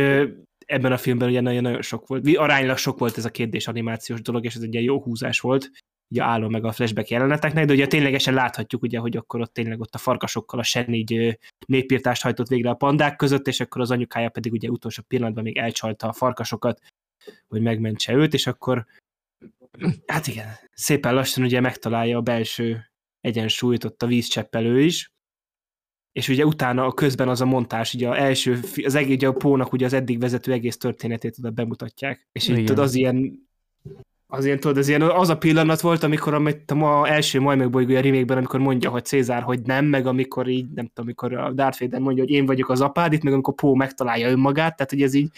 ebben 0.65 0.91
a 0.91 0.97
filmben 0.97 1.29
ugye 1.29 1.41
nagyon, 1.41 1.61
nagyon 1.61 1.81
sok 1.81 2.07
volt. 2.07 2.37
Aránylag 2.37 2.77
sok 2.77 2.99
volt 2.99 3.17
ez 3.17 3.25
a 3.25 3.29
kérdés 3.29 3.67
animációs 3.67 4.21
dolog, 4.21 4.45
és 4.45 4.55
ez 4.55 4.61
egy 4.61 4.73
ilyen 4.73 4.85
jó 4.85 5.01
húzás 5.01 5.39
volt, 5.39 5.71
ugye 6.13 6.23
állom 6.23 6.51
meg 6.51 6.65
a 6.65 6.71
flashback 6.71 7.09
jeleneteknek, 7.09 7.65
de 7.65 7.73
ugye 7.73 7.87
ténylegesen 7.87 8.33
láthatjuk, 8.33 8.81
ugye, 8.81 8.99
hogy 8.99 9.17
akkor 9.17 9.41
ott 9.41 9.53
tényleg 9.53 9.79
ott 9.79 9.95
a 9.95 9.97
farkasokkal 9.97 10.59
a 10.59 10.63
sen 10.63 10.93
így 10.93 11.39
népírtást 11.65 12.21
hajtott 12.21 12.47
végre 12.47 12.69
a 12.69 12.73
pandák 12.73 13.15
között, 13.15 13.47
és 13.47 13.59
akkor 13.59 13.81
az 13.81 13.91
anyukája 13.91 14.29
pedig 14.29 14.51
ugye 14.51 14.69
utolsó 14.69 15.03
pillanatban 15.07 15.43
még 15.43 15.57
elcsalta 15.57 16.07
a 16.07 16.13
farkasokat, 16.13 16.81
hogy 17.47 17.61
megmentse 17.61 18.13
őt, 18.13 18.33
és 18.33 18.47
akkor 18.47 18.85
hát 20.05 20.27
igen, 20.27 20.47
szépen 20.73 21.13
lassan 21.13 21.43
ugye 21.43 21.59
megtalálja 21.59 22.17
a 22.17 22.21
belső 22.21 22.91
egyensúlyt 23.21 23.83
ott 23.83 24.03
a 24.03 24.07
vízcseppelő 24.07 24.81
is, 24.81 25.11
és 26.11 26.27
ugye 26.27 26.45
utána 26.45 26.85
a 26.85 26.93
közben 26.93 27.29
az 27.29 27.41
a 27.41 27.45
montás, 27.45 27.93
ugye 27.93 28.07
a 28.07 28.17
első, 28.17 28.59
az 28.83 28.95
egész, 28.95 29.15
ugye 29.15 29.27
a 29.27 29.33
pónak 29.33 29.73
ugye 29.73 29.85
az 29.85 29.93
eddig 29.93 30.19
vezető 30.19 30.51
egész 30.51 30.77
történetét 30.77 31.35
oda 31.37 31.49
bemutatják, 31.49 32.27
és 32.31 32.47
így 32.47 32.65
tudod, 32.65 32.83
az 32.83 32.95
ilyen 32.95 33.47
az 34.27 34.45
ilyen, 34.45 34.59
tudod, 34.59 34.77
az, 34.77 34.87
ilyen, 34.87 35.01
az 35.01 35.29
a 35.29 35.37
pillanat 35.37 35.81
volt, 35.81 36.03
amikor 36.03 36.33
amit 36.33 36.71
a 36.71 36.75
ma 36.75 37.07
első 37.07 37.39
majd 37.39 37.57
megbolygója 37.57 38.01
remake 38.01 38.35
amikor 38.35 38.59
mondja, 38.59 38.89
hogy 38.89 39.05
Cézár, 39.05 39.41
hogy 39.41 39.61
nem, 39.61 39.85
meg 39.85 40.05
amikor 40.05 40.47
így, 40.47 40.65
nem 40.65 40.85
tudom, 40.85 41.05
amikor 41.05 41.33
a 41.33 41.51
Darth 41.51 41.79
Vader 41.79 41.99
mondja, 41.99 42.23
hogy 42.23 42.31
én 42.31 42.45
vagyok 42.45 42.69
az 42.69 42.81
apád, 42.81 43.13
itt 43.13 43.23
meg 43.23 43.33
amikor 43.33 43.55
Pó 43.55 43.75
megtalálja 43.75 44.29
önmagát, 44.29 44.75
tehát 44.75 44.91
hogy 44.91 45.01
ez 45.01 45.13
így, 45.13 45.29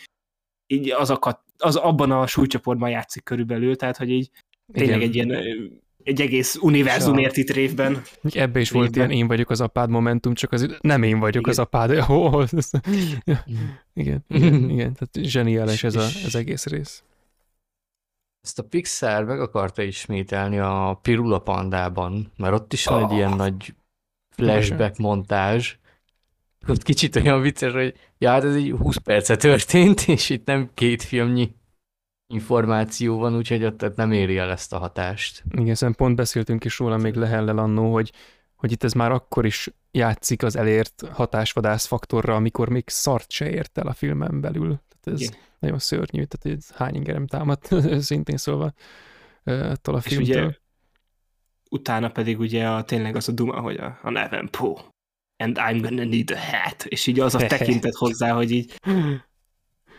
így 0.67 0.91
az, 0.91 1.09
a, 1.09 1.43
az 1.57 1.75
abban 1.75 2.11
a 2.11 2.27
súlycsoportban 2.27 2.89
játszik 2.89 3.23
körülbelül, 3.23 3.75
tehát 3.75 3.97
hogy 3.97 4.09
így 4.09 4.29
tényleg 4.73 5.01
egy 5.01 5.15
ilyen 5.15 5.31
egy 6.03 6.21
egész 6.21 6.55
univerzumért 6.55 7.37
itt 7.37 7.49
révben. 7.49 8.01
Ebbe 8.21 8.59
is 8.59 8.71
volt 8.71 8.95
ilyen 8.95 9.11
én 9.11 9.27
vagyok 9.27 9.49
az 9.49 9.61
apád 9.61 9.89
momentum, 9.89 10.33
csak 10.33 10.51
az 10.51 10.77
nem 10.81 11.03
én 11.03 11.19
vagyok 11.19 11.41
igen. 11.41 11.51
az 11.51 11.59
apád. 11.59 12.03
Oh, 12.07 12.43
ja. 13.25 13.43
igen, 13.93 14.25
igen, 14.27 14.69
igen, 14.69 14.93
tehát 14.93 15.29
zseniális 15.29 15.83
ez 15.83 15.95
a, 15.95 16.05
az 16.25 16.35
egész 16.35 16.65
rész. 16.65 17.03
Ezt 18.41 18.59
a 18.59 18.63
Pixar 18.63 19.23
meg 19.23 19.39
akarta 19.39 19.81
ismételni 19.81 20.59
a 20.59 20.99
Pirula 21.01 21.39
Pandában, 21.39 22.31
mert 22.37 22.53
ott 22.53 22.73
is 22.73 22.85
van 22.85 23.03
oh. 23.03 23.09
egy 23.09 23.17
ilyen 23.17 23.35
nagy 23.35 23.75
flashback 24.29 24.97
montázs, 24.97 25.75
ott 26.67 26.83
kicsit 26.83 27.15
olyan 27.15 27.41
vicces, 27.41 27.73
hogy 27.73 27.93
ja, 28.17 28.29
hát 28.29 28.43
ez 28.43 28.55
egy 28.55 28.71
20 28.71 28.97
perce 28.97 29.35
történt, 29.35 30.01
és 30.15 30.29
itt 30.29 30.45
nem 30.45 30.69
két 30.73 31.03
filmnyi 31.03 31.55
információ 32.27 33.17
van, 33.17 33.35
úgyhogy 33.35 33.63
ott 33.63 33.95
nem 33.95 34.11
éri 34.11 34.37
el 34.37 34.51
ezt 34.51 34.73
a 34.73 34.77
hatást. 34.77 35.43
Igen, 35.51 35.75
szóval 35.75 35.95
pont 35.95 36.15
beszéltünk 36.15 36.63
is 36.63 36.79
róla 36.79 36.97
még 36.97 37.15
Lehellel 37.15 37.57
annó, 37.57 37.93
hogy, 37.93 38.11
hogy 38.55 38.71
itt 38.71 38.83
ez 38.83 38.93
már 38.93 39.11
akkor 39.11 39.45
is 39.45 39.69
játszik 39.91 40.43
az 40.43 40.55
elért 40.55 41.03
hatásvadász 41.11 41.85
faktorra, 41.85 42.35
amikor 42.35 42.69
még 42.69 42.83
szart 42.87 43.31
se 43.31 43.49
ért 43.49 43.77
el 43.77 43.87
a 43.87 43.93
filmen 43.93 44.41
belül. 44.41 44.67
Tehát 44.67 45.19
ez 45.19 45.21
Igen. 45.21 45.33
nagyon 45.59 45.79
szörnyű, 45.79 46.23
tehát 46.23 46.57
ez 46.57 46.71
hány 46.71 46.95
ingerem 46.95 47.27
támadt, 47.27 47.69
szintén 47.99 48.37
szólva 48.37 48.73
attól 49.43 49.95
a 49.95 50.01
filmtől. 50.01 50.45
ugye 50.45 50.53
utána 51.69 52.09
pedig 52.09 52.39
ugye 52.39 52.67
a, 52.67 52.83
tényleg 52.83 53.15
az 53.15 53.29
a 53.29 53.31
duma, 53.31 53.59
hogy 53.59 53.77
a, 53.77 53.99
a 54.01 54.09
nevem 54.09 54.49
Pó 54.49 54.77
and 55.37 55.57
I'm 55.57 55.81
gonna 55.81 56.03
need 56.03 56.31
a 56.31 56.37
hat, 56.37 56.85
és 56.85 57.07
így 57.07 57.19
az 57.19 57.35
a 57.35 57.47
tekintet 57.55 57.95
hozzá, 57.95 58.31
hogy 58.31 58.51
így 58.51 58.73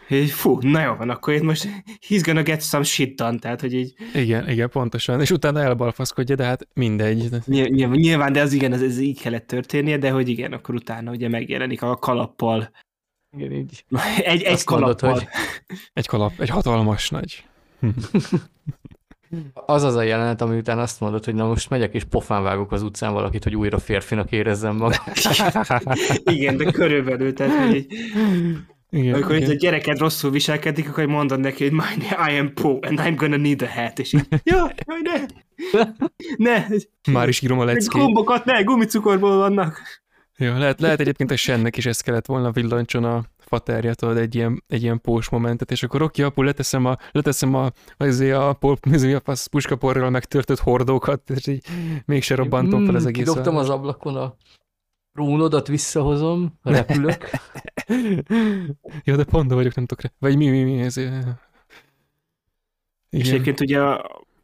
hogy 0.09 0.31
fú, 0.31 0.59
na 0.61 0.83
jó 0.83 0.95
van, 0.95 1.11
akkor 1.11 1.35
itt 1.35 1.43
most 1.43 1.69
he's 2.09 2.21
gonna 2.25 2.43
get 2.43 2.63
some 2.63 2.85
shit 2.85 3.17
done, 3.17 3.39
tehát 3.39 3.61
hogy 3.61 3.75
így... 3.75 3.95
Igen, 4.15 4.49
igen, 4.49 4.71
pontosan, 4.71 5.21
és 5.21 5.31
utána 5.31 5.61
elbalfaszkodja, 5.61 6.35
de 6.35 6.45
hát 6.45 6.69
mindegy. 6.75 7.29
Nyilván, 7.47 7.99
nyilván 7.99 8.33
de 8.33 8.41
az 8.41 8.53
igen, 8.53 8.73
ez, 8.73 8.83
ez 8.83 8.99
így 8.99 9.21
kellett 9.21 9.47
történnie, 9.47 9.99
de 9.99 10.11
hogy 10.11 10.29
igen, 10.29 10.53
akkor 10.53 10.75
utána 10.75 11.11
ugye 11.11 11.29
megjelenik 11.29 11.83
a 11.83 11.97
kalappal. 11.97 12.71
Igen, 13.37 13.53
így. 13.53 13.85
Egy, 14.17 14.43
egy 14.43 14.65
kalappal. 14.65 15.11
Mondod, 15.11 15.29
hogy... 15.29 15.29
Egy 15.93 16.07
kalap, 16.07 16.41
egy 16.41 16.49
hatalmas 16.49 17.11
nagy. 17.11 17.45
Az 19.55 19.83
az 19.83 19.95
a 19.95 20.03
jelenet, 20.03 20.41
ami 20.41 20.57
után 20.57 20.79
azt 20.79 21.01
mondod, 21.01 21.25
hogy 21.25 21.35
na 21.35 21.47
most 21.47 21.71
megyek 21.71 21.95
és 21.95 22.05
pofán 22.05 22.43
vágok 22.43 22.73
az 22.73 22.83
utcán 22.83 23.13
valakit, 23.13 23.45
hogy 23.45 23.57
újra 23.57 23.79
férfinak 23.79 24.33
érezzem 24.33 24.77
magam. 24.77 24.99
igen, 26.25 26.57
de 26.57 26.71
körülbelül, 26.71 27.33
tehát 27.33 27.69
hogy 27.69 27.87
igen, 28.91 29.15
Amikor 29.15 29.35
igen. 29.35 29.51
a 29.51 29.55
gyereked 29.55 29.99
rosszul 29.99 30.31
viselkedik, 30.31 30.89
akkor 30.89 31.07
mondod 31.07 31.41
neki, 31.41 31.63
hogy 31.63 31.73
my, 31.73 32.07
I 32.33 32.39
am 32.39 32.53
Poe, 32.55 32.79
and 32.81 33.01
I'm 33.03 33.15
gonna 33.17 33.37
need 33.37 33.63
a 33.63 33.69
hat, 33.69 33.99
és 33.99 34.13
így, 34.13 34.27
ja, 34.43 34.71
jaj, 34.87 35.27
ne, 36.37 36.65
ne. 36.67 36.67
Már 37.13 37.29
is 37.29 37.41
írom 37.41 37.59
a 37.59 37.65
leckét. 37.65 37.89
Gombokat 37.89 38.45
ne, 38.45 38.63
gumicukorból 38.63 39.37
vannak. 39.37 39.81
Ja, 40.39 40.59
lehet, 40.59 40.81
lehet 40.81 41.01
egyébként, 41.01 41.29
hogy 41.29 41.39
sennek 41.39 41.77
is 41.77 41.87
ezt 41.87 42.03
kellett 42.03 42.27
volna 42.27 42.51
villancson 42.51 43.05
a 43.05 43.25
faterja, 43.47 43.94
tudod, 43.94 44.16
egy 44.16 44.35
ilyen, 44.35 44.64
egy 44.66 44.82
ilyen 44.82 45.01
pós 45.01 45.28
momentet, 45.28 45.70
és 45.70 45.82
akkor 45.82 46.02
oké, 46.02 46.23
apu, 46.23 46.43
leteszem 46.43 46.85
a, 46.85 46.97
leteszem 47.12 47.55
a, 47.55 47.70
azért 47.97 48.36
a, 48.36 48.52
pol, 48.52 48.77
a 49.24 49.47
puskaporral 49.51 50.10
megtörtött 50.10 50.59
hordókat, 50.59 51.31
és 51.31 51.47
így 51.47 51.64
mégse 52.05 52.35
robbantom 52.35 52.85
fel 52.85 52.94
az 52.94 53.05
mm, 53.05 53.06
egész. 53.06 53.24
Kidobtam 53.28 53.56
az 53.56 53.68
ablakon 53.68 54.16
a 54.16 54.36
Rónodat 55.12 55.66
visszahozom, 55.66 56.59
repülök. 56.62 57.31
ja, 59.05 59.16
de 59.16 59.24
pont 59.24 59.52
vagyok, 59.52 59.74
nem 59.74 59.86
tudok. 59.86 60.12
Vagy 60.18 60.36
mi, 60.36 60.48
mi, 60.48 60.62
mi, 60.62 60.81
ez... 60.81 60.97
Igen. 60.97 61.40
És 63.10 63.28
egyébként 63.28 63.60
ugye, 63.60 63.81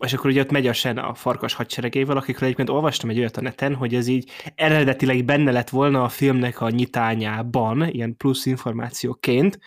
és 0.02 0.12
akkor 0.12 0.30
ugye 0.30 0.40
ott 0.40 0.50
megy 0.50 0.66
a 0.66 0.72
Sen 0.72 0.98
a 0.98 1.14
farkas 1.14 1.54
hadseregével, 1.54 2.16
akikről 2.16 2.44
egyébként 2.44 2.68
olvastam 2.68 3.10
egy 3.10 3.18
olyat 3.18 3.36
a 3.36 3.40
neten, 3.40 3.74
hogy 3.74 3.94
ez 3.94 4.06
így 4.06 4.30
eredetileg 4.54 5.24
benne 5.24 5.50
lett 5.50 5.68
volna 5.68 6.02
a 6.02 6.08
filmnek 6.08 6.60
a 6.60 6.70
nyitányában, 6.70 7.88
ilyen 7.88 8.16
plusz 8.16 8.46
információként, 8.46 9.58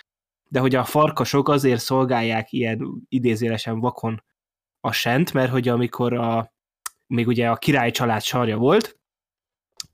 de 0.49 0.59
hogy 0.59 0.75
a 0.75 0.83
farkasok 0.83 1.49
azért 1.49 1.81
szolgálják 1.81 2.51
ilyen 2.51 3.05
idézélesen 3.09 3.79
vakon 3.79 4.23
a 4.79 4.91
Sent, 4.91 5.33
mert 5.33 5.51
hogy 5.51 5.67
amikor 5.67 6.13
a, 6.13 6.53
még 7.07 7.27
ugye 7.27 7.49
a 7.49 7.55
király 7.55 7.91
család 7.91 8.21
sarja 8.21 8.57
volt, 8.57 8.97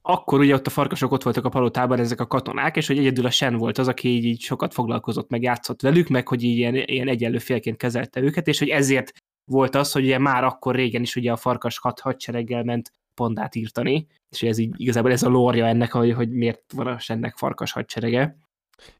akkor 0.01 0.39
ugye 0.39 0.53
ott 0.53 0.67
a 0.67 0.69
farkasok 0.69 1.11
ott 1.11 1.23
voltak 1.23 1.45
a 1.45 1.49
palotában, 1.49 1.99
ezek 1.99 2.19
a 2.19 2.27
katonák, 2.27 2.75
és 2.75 2.87
hogy 2.87 2.97
egyedül 2.97 3.25
a 3.25 3.29
Sen 3.29 3.57
volt 3.57 3.77
az, 3.77 3.87
aki 3.87 4.07
így, 4.07 4.25
így 4.25 4.41
sokat 4.41 4.73
foglalkozott, 4.73 5.29
meg 5.29 5.41
játszott 5.41 5.81
velük, 5.81 6.07
meg 6.07 6.27
hogy 6.27 6.43
így 6.43 6.57
ilyen, 6.57 6.75
ilyen 6.75 7.07
egyenlő 7.07 7.37
félként 7.37 7.77
kezelte 7.77 8.21
őket, 8.21 8.47
és 8.47 8.59
hogy 8.59 8.69
ezért 8.69 9.11
volt 9.51 9.75
az, 9.75 9.91
hogy 9.91 10.03
ugye 10.03 10.17
már 10.17 10.43
akkor 10.43 10.75
régen 10.75 11.01
is 11.01 11.15
ugye 11.15 11.31
a 11.31 11.35
farkas 11.35 11.79
hat 11.79 11.99
hadsereggel 11.99 12.63
ment 12.63 12.91
pondát 13.13 13.55
írtani, 13.55 14.07
és 14.29 14.43
ez 14.43 14.57
így 14.57 14.73
igazából 14.77 15.11
ez 15.11 15.23
a 15.23 15.29
lórja 15.29 15.65
ennek, 15.65 15.91
hogy, 15.91 16.13
hogy 16.13 16.29
miért 16.29 16.61
van 16.73 16.87
a 16.87 16.99
Sennek 16.99 17.37
farkas 17.37 17.71
hadserege. 17.71 18.37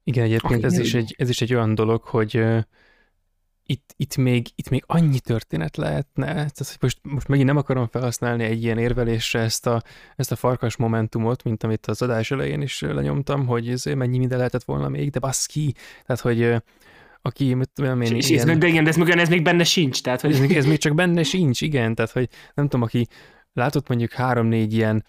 Igen, 0.04 0.24
egyébként 0.24 0.64
ez 0.64 0.78
is, 0.78 0.94
egy, 0.94 1.16
ez 1.18 1.30
is 1.30 1.42
egy 1.42 1.54
olyan 1.54 1.76
dolog, 1.76 2.04
hogy 2.04 2.38
uh, 2.38 2.60
itt, 3.66 3.94
itt, 3.98 4.18
még, 4.18 4.48
itt 4.56 4.70
még 4.70 4.84
annyi 4.86 5.20
történet 5.20 5.78
lehetne, 5.78 6.26
tehát 6.28 6.78
most, 6.80 7.00
most 7.02 7.28
megint 7.28 7.48
nem 7.48 7.58
akarom 7.58 7.88
felhasználni 7.88 8.44
egy 8.44 8.64
ilyen 8.64 8.78
érvelésre 8.78 9.40
ezt 9.40 9.68
a, 9.68 9.82
ezt 10.16 10.32
a 10.32 10.36
farkas 10.36 10.76
momentumot, 10.76 11.44
mint 11.44 11.64
amit 11.64 11.88
az 11.88 12.02
adás 12.02 12.32
elején 12.32 12.62
is 12.62 12.82
lenyomtam, 12.82 13.46
hogy 13.46 13.70
ez 13.70 13.84
mennyi 13.84 14.18
minden 14.18 14.38
lehetett 14.38 14.64
volna 14.64 14.90
még, 14.90 15.10
de 15.10 15.20
baszki, 15.20 15.74
tehát 16.06 16.22
hogy 16.22 16.64
aki, 17.22 17.54
mit 17.54 17.70
tudom 17.70 18.02
én, 18.02 18.16
és, 18.16 18.30
ilyen... 18.30 18.50
ez, 18.50 18.58
de 18.58 18.68
igen, 18.68 18.84
de 18.84 18.90
ez, 18.90 18.98
ez 18.98 19.30
még 19.30 19.44
benne 19.44 19.64
sincs, 19.64 20.02
tehát 20.02 20.22
hogy... 20.22 20.32
Ez 20.32 20.40
még, 20.40 20.56
ez 20.58 20.66
még 20.66 20.78
csak 20.78 20.96
benne 20.96 21.24
sincs, 21.24 21.62
igen, 21.62 21.96
tehát 21.96 22.12
hogy 22.12 22.30
nem 22.54 22.66
tudom, 22.68 22.82
aki 22.82 23.08
látott 23.54 23.88
mondjuk 23.88 24.12
három-négy 24.12 24.74
ilyen 24.74 25.06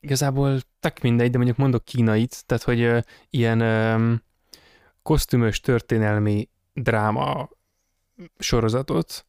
igazából 0.00 0.60
tak 0.80 1.00
mindegy, 1.00 1.30
de 1.30 1.36
mondjuk 1.36 1.58
mondok 1.58 1.84
kínait, 1.84 2.46
tehát 2.46 2.62
hogy 2.62 2.82
uh, 2.82 3.00
ilyen 3.30 3.60
um, 3.60 4.22
kosztümös 5.02 5.60
történelmi 5.60 6.48
dráma 6.72 7.48
sorozatot, 8.38 9.26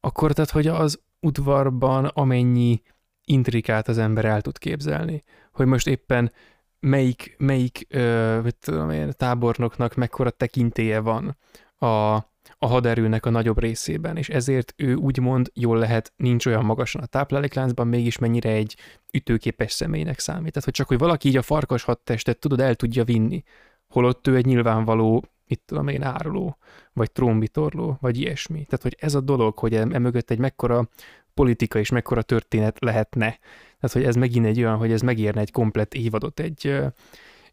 akkor 0.00 0.32
tehát, 0.32 0.50
hogy 0.50 0.66
az 0.66 1.00
udvarban 1.20 2.04
amennyi 2.04 2.82
intrikát 3.24 3.88
az 3.88 3.98
ember 3.98 4.24
el 4.24 4.40
tud 4.40 4.58
képzelni, 4.58 5.24
hogy 5.52 5.66
most 5.66 5.86
éppen 5.86 6.32
melyik, 6.80 7.34
melyik 7.38 7.86
ö, 7.88 8.38
tudom 8.60 8.90
én, 8.90 9.12
tábornoknak 9.16 9.94
mekkora 9.94 10.30
tekintélye 10.30 11.00
van 11.00 11.36
a, 11.78 12.14
a 12.58 12.66
haderőnek 12.66 13.26
a 13.26 13.30
nagyobb 13.30 13.60
részében, 13.60 14.16
és 14.16 14.28
ezért 14.28 14.74
ő 14.76 14.94
úgymond 14.94 15.50
jól 15.54 15.78
lehet, 15.78 16.12
nincs 16.16 16.46
olyan 16.46 16.64
magasan 16.64 17.02
a 17.02 17.06
táplálékláncban, 17.06 17.86
mégis 17.86 18.18
mennyire 18.18 18.50
egy 18.50 18.76
ütőképes 19.12 19.72
személynek 19.72 20.18
számít. 20.18 20.48
Tehát, 20.48 20.64
hogy 20.64 20.72
csak, 20.72 20.88
hogy 20.88 20.98
valaki 20.98 21.28
így 21.28 21.36
a 21.36 21.42
farkas 21.42 21.82
hadtestet, 21.82 22.38
tudod, 22.38 22.60
el 22.60 22.74
tudja 22.74 23.04
vinni, 23.04 23.42
holott 23.88 24.26
ő 24.26 24.36
egy 24.36 24.46
nyilvánvaló, 24.46 25.24
mit 25.46 25.60
tudom 25.66 25.88
én, 25.88 26.02
áruló, 26.02 26.58
vagy 26.92 27.12
trónbitorló, 27.12 27.96
vagy 28.00 28.20
ilyesmi. 28.20 28.64
Tehát, 28.64 28.82
hogy 28.82 28.96
ez 29.00 29.14
a 29.14 29.20
dolog, 29.20 29.58
hogy 29.58 29.74
emögött 29.74 30.30
egy 30.30 30.38
mekkora 30.38 30.88
politika 31.34 31.78
és 31.78 31.90
mekkora 31.90 32.22
történet 32.22 32.76
lehetne. 32.80 33.38
Tehát, 33.80 33.96
hogy 33.96 34.04
ez 34.04 34.14
megint 34.14 34.46
egy 34.46 34.58
olyan, 34.58 34.76
hogy 34.76 34.92
ez 34.92 35.00
megérne 35.00 35.40
egy 35.40 35.50
komplet 35.50 35.94
évadot 35.94 36.40
egy, 36.40 36.80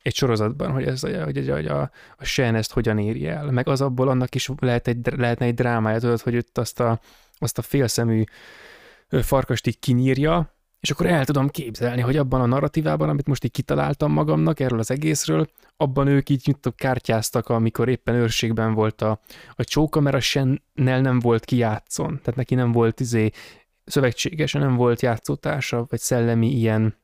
egy 0.01 0.15
sorozatban, 0.15 0.71
hogy, 0.71 0.85
ez, 0.85 1.01
hogy, 1.01 1.49
hogy 1.49 1.65
a, 1.65 1.81
a 2.17 2.23
Shen 2.23 2.55
ezt 2.55 2.73
hogyan 2.73 2.97
éri 2.97 3.27
el. 3.27 3.51
Meg 3.51 3.67
az 3.67 3.81
abból 3.81 4.09
annak 4.09 4.35
is 4.35 4.49
lehet 4.59 4.87
egy, 4.87 4.97
lehetne 5.15 5.45
egy 5.45 5.53
drámája, 5.53 5.99
tudod, 5.99 6.21
hogy 6.21 6.33
itt 6.33 6.57
azt 6.57 6.79
a, 6.79 6.99
azt 7.37 7.57
a 7.57 7.61
félszemű 7.61 8.23
farkast 9.09 9.67
így 9.67 9.79
kinyírja, 9.79 10.53
és 10.79 10.91
akkor 10.91 11.05
el 11.05 11.25
tudom 11.25 11.49
képzelni, 11.49 12.01
hogy 12.01 12.17
abban 12.17 12.41
a 12.41 12.45
narratívában, 12.45 13.09
amit 13.09 13.27
most 13.27 13.43
így 13.43 13.51
kitaláltam 13.51 14.11
magamnak 14.11 14.59
erről 14.59 14.79
az 14.79 14.91
egészről, 14.91 15.49
abban 15.77 16.07
ők 16.07 16.29
így 16.29 16.41
nyitottak 16.45 16.75
kártyáztak, 16.75 17.49
amikor 17.49 17.89
éppen 17.89 18.15
őrségben 18.15 18.73
volt 18.73 19.01
a, 19.01 19.19
a 19.55 19.63
csóka, 19.63 19.99
mert 19.99 20.15
a 20.15 20.19
Sennel 20.19 21.01
nem 21.01 21.19
volt 21.19 21.45
kijátszon, 21.45 22.07
tehát 22.07 22.35
neki 22.35 22.55
nem 22.55 22.71
volt 22.71 22.99
izé 22.99 23.31
szövetségese, 23.85 24.59
nem 24.59 24.75
volt 24.75 25.01
játszótársa, 25.01 25.85
vagy 25.89 25.99
szellemi 25.99 26.51
ilyen 26.51 26.95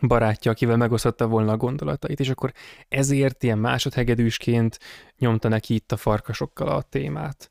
barátja, 0.00 0.50
akivel 0.50 0.76
megosztotta 0.76 1.26
volna 1.26 1.52
a 1.52 1.56
gondolatait, 1.56 2.20
és 2.20 2.28
akkor 2.28 2.52
ezért 2.88 3.42
ilyen 3.42 3.58
másodhegedűsként 3.58 4.78
nyomta 5.18 5.48
neki 5.48 5.74
itt 5.74 5.92
a 5.92 5.96
farkasokkal 5.96 6.68
a 6.68 6.82
témát. 6.82 7.50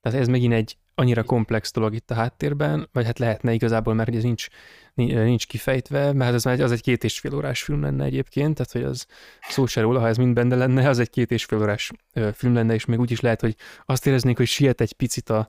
Tehát 0.00 0.20
ez 0.20 0.28
megint 0.28 0.52
egy 0.52 0.76
annyira 0.98 1.22
komplex 1.22 1.72
dolog 1.72 1.94
itt 1.94 2.10
a 2.10 2.14
háttérben, 2.14 2.88
vagy 2.92 3.04
hát 3.04 3.18
lehetne 3.18 3.52
igazából, 3.52 3.94
mert 3.94 4.14
ez 4.14 4.22
nincs, 4.22 4.46
nincs 4.94 5.46
kifejtve, 5.46 6.12
mert 6.12 6.34
az, 6.34 6.46
az 6.46 6.72
egy 6.72 6.82
két 6.82 7.04
és 7.04 7.18
fél 7.18 7.34
órás 7.34 7.62
film 7.62 7.82
lenne 7.82 8.04
egyébként, 8.04 8.54
tehát 8.54 8.72
hogy 8.72 8.82
az 8.82 9.06
szó 9.40 9.66
se 9.66 9.80
róla, 9.80 10.00
ha 10.00 10.08
ez 10.08 10.16
mind 10.16 10.34
benne 10.34 10.56
lenne, 10.56 10.88
az 10.88 10.98
egy 10.98 11.10
két 11.10 11.30
és 11.30 11.44
fél 11.44 11.58
órás 11.58 11.90
film 12.32 12.54
lenne, 12.54 12.74
és 12.74 12.84
még 12.84 13.00
úgy 13.00 13.10
is 13.10 13.20
lehet, 13.20 13.40
hogy 13.40 13.56
azt 13.84 14.06
éreznék, 14.06 14.36
hogy 14.36 14.46
siet 14.46 14.80
egy 14.80 14.92
picit 14.92 15.30
a, 15.30 15.48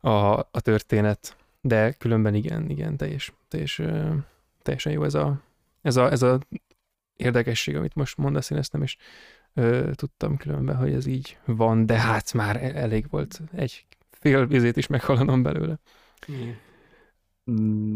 a, 0.00 0.38
a 0.38 0.60
történet, 0.60 1.36
de 1.66 1.92
különben 1.92 2.34
igen, 2.34 2.70
igen, 2.70 2.96
teljes, 2.96 3.32
teljes, 3.48 3.82
teljesen 4.62 4.92
jó 4.92 5.04
ez 5.04 5.14
a, 5.14 5.40
ez 5.82 5.96
a, 5.96 6.10
ez 6.10 6.22
a 6.22 6.38
érdekesség, 7.16 7.76
amit 7.76 7.94
most 7.94 8.16
mondasz, 8.16 8.50
én 8.50 8.58
ezt 8.58 8.72
nem 8.72 8.82
is 8.82 8.96
ö, 9.54 9.90
tudtam 9.94 10.36
különben, 10.36 10.76
hogy 10.76 10.92
ez 10.92 11.06
így 11.06 11.38
van, 11.44 11.86
de 11.86 11.98
hát 11.98 12.32
már 12.32 12.56
e-, 12.56 12.74
elég 12.74 13.06
volt 13.10 13.40
egy 13.52 13.86
fél 14.10 14.46
vizét 14.46 14.76
is 14.76 14.86
meghallanom 14.86 15.42
belőle. 15.42 15.78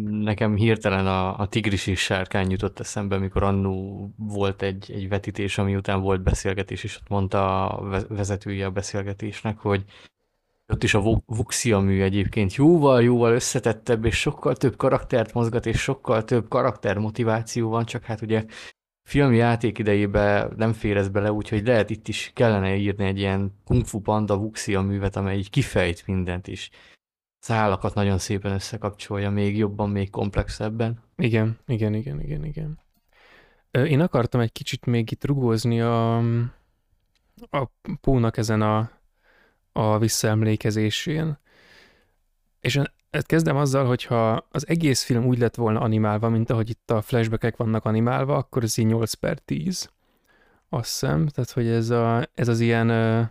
Nekem 0.08 0.56
hirtelen 0.56 1.06
a, 1.06 1.38
a 1.38 1.48
tigris 1.48 1.86
és 1.86 2.00
sárkány 2.00 2.50
jutott 2.50 2.78
eszembe, 2.78 3.18
mikor 3.18 3.42
annó 3.42 4.10
volt 4.16 4.62
egy, 4.62 4.90
egy 4.92 5.08
vetítés, 5.08 5.58
ami 5.58 5.76
után 5.76 6.00
volt 6.00 6.22
beszélgetés, 6.22 6.84
és 6.84 6.96
ott 6.96 7.08
mondta 7.08 7.68
a 7.68 8.04
vezetője 8.08 8.66
a 8.66 8.70
beszélgetésnek, 8.70 9.58
hogy 9.58 9.84
ott 10.72 10.82
is 10.82 10.94
a 10.94 11.22
Vuxia 11.26 11.78
mű 11.78 12.02
egyébként 12.02 12.54
jóval-jóval 12.54 13.32
összetettebb, 13.32 14.04
és 14.04 14.20
sokkal 14.20 14.56
több 14.56 14.76
karaktert 14.76 15.32
mozgat, 15.32 15.66
és 15.66 15.80
sokkal 15.80 16.24
több 16.24 16.48
karakter 16.48 16.98
motiváció 16.98 17.68
van, 17.68 17.84
csak 17.84 18.04
hát 18.04 18.22
ugye 18.22 18.44
filmi 19.08 19.36
játék 19.36 19.78
idejében 19.78 20.52
nem 20.56 20.72
fér 20.72 20.96
ez 20.96 21.08
bele, 21.08 21.32
úgyhogy 21.32 21.66
lehet 21.66 21.90
itt 21.90 22.08
is 22.08 22.30
kellene 22.34 22.76
írni 22.76 23.04
egy 23.04 23.18
ilyen 23.18 23.52
Kung 23.64 23.84
Fu 23.84 24.00
Panda 24.00 24.38
Vuxia 24.38 24.80
művet, 24.80 25.16
amely 25.16 25.36
így 25.38 25.50
kifejt 25.50 26.06
mindent 26.06 26.46
is. 26.46 26.70
Szálakat 27.38 27.94
nagyon 27.94 28.18
szépen 28.18 28.52
összekapcsolja, 28.52 29.30
még 29.30 29.56
jobban, 29.56 29.90
még 29.90 30.10
komplexebben. 30.10 31.02
Igen, 31.16 31.58
igen, 31.66 31.94
igen, 31.94 32.20
igen, 32.20 32.44
igen. 32.44 32.78
Én 33.70 34.00
akartam 34.00 34.40
egy 34.40 34.52
kicsit 34.52 34.86
még 34.86 35.10
itt 35.10 35.24
rugózni 35.24 35.80
a, 35.80 36.16
a 37.50 37.70
Pónak 38.00 38.36
ezen 38.36 38.62
a, 38.62 38.97
a 39.78 39.98
visszaemlékezésén. 39.98 41.38
És 42.60 42.80
kezdem 43.20 43.56
azzal, 43.56 43.86
hogyha 43.86 44.46
az 44.50 44.68
egész 44.68 45.02
film 45.02 45.26
úgy 45.26 45.38
lett 45.38 45.54
volna 45.54 45.80
animálva, 45.80 46.28
mint 46.28 46.50
ahogy 46.50 46.70
itt 46.70 46.90
a 46.90 47.02
flashbackek 47.02 47.56
vannak 47.56 47.84
animálva, 47.84 48.36
akkor 48.36 48.62
ez 48.62 48.78
így 48.78 48.86
8 48.86 49.12
per 49.12 49.38
10. 49.38 49.90
Azt 50.68 50.90
hiszem, 50.90 51.26
tehát 51.26 51.50
hogy 51.50 51.66
ez, 51.66 51.90
a, 51.90 52.28
ez 52.34 52.48
az 52.48 52.60
ilyen 52.60 52.90
uh, 52.90 53.26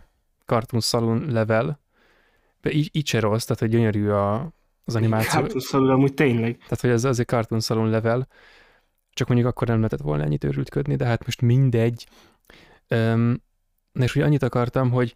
Cartoon 0.46 0.82
Saloon 0.82 1.24
level. 1.30 1.80
De 2.60 2.72
így, 2.72 2.88
így 2.92 3.06
se 3.06 3.20
rossz, 3.20 3.44
tehát 3.44 3.60
hogy 3.62 3.70
gyönyörű 3.70 4.08
a, 4.08 4.52
az 4.84 4.96
animáció. 4.96 5.40
Cartoon 5.40 5.60
Saloon 5.60 5.90
amúgy 5.90 6.14
tényleg. 6.14 6.56
Tehát 6.56 6.80
hogy 6.80 6.90
ez 6.90 7.04
az 7.04 7.18
egy 7.18 7.26
Cartoon 7.26 7.60
Saloon 7.60 7.90
level. 7.90 8.28
Csak 9.12 9.28
mondjuk 9.28 9.48
akkor 9.48 9.66
nem 9.66 9.76
lehetett 9.76 10.00
volna 10.00 10.22
ennyit 10.22 10.44
őrültködni, 10.44 10.96
de 10.96 11.04
hát 11.04 11.24
most 11.24 11.40
mindegy. 11.40 12.08
Um, 12.90 13.42
és 13.92 14.14
ugye 14.14 14.24
annyit 14.24 14.42
akartam, 14.42 14.90
hogy 14.90 15.14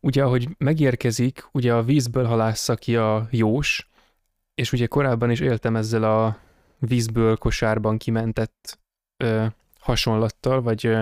ugye 0.00 0.22
ahogy 0.22 0.48
megérkezik, 0.58 1.48
ugye 1.52 1.74
a 1.74 1.82
vízből 1.82 2.24
halásza 2.24 2.74
ki 2.74 2.96
a 2.96 3.28
jós, 3.30 3.88
és 4.54 4.72
ugye 4.72 4.86
korábban 4.86 5.30
is 5.30 5.40
éltem 5.40 5.76
ezzel 5.76 6.02
a 6.02 6.38
vízből 6.78 7.36
kosárban 7.36 7.98
kimentett 7.98 8.78
ö, 9.16 9.46
hasonlattal, 9.78 10.62
vagy, 10.62 10.86
ö, 10.86 11.00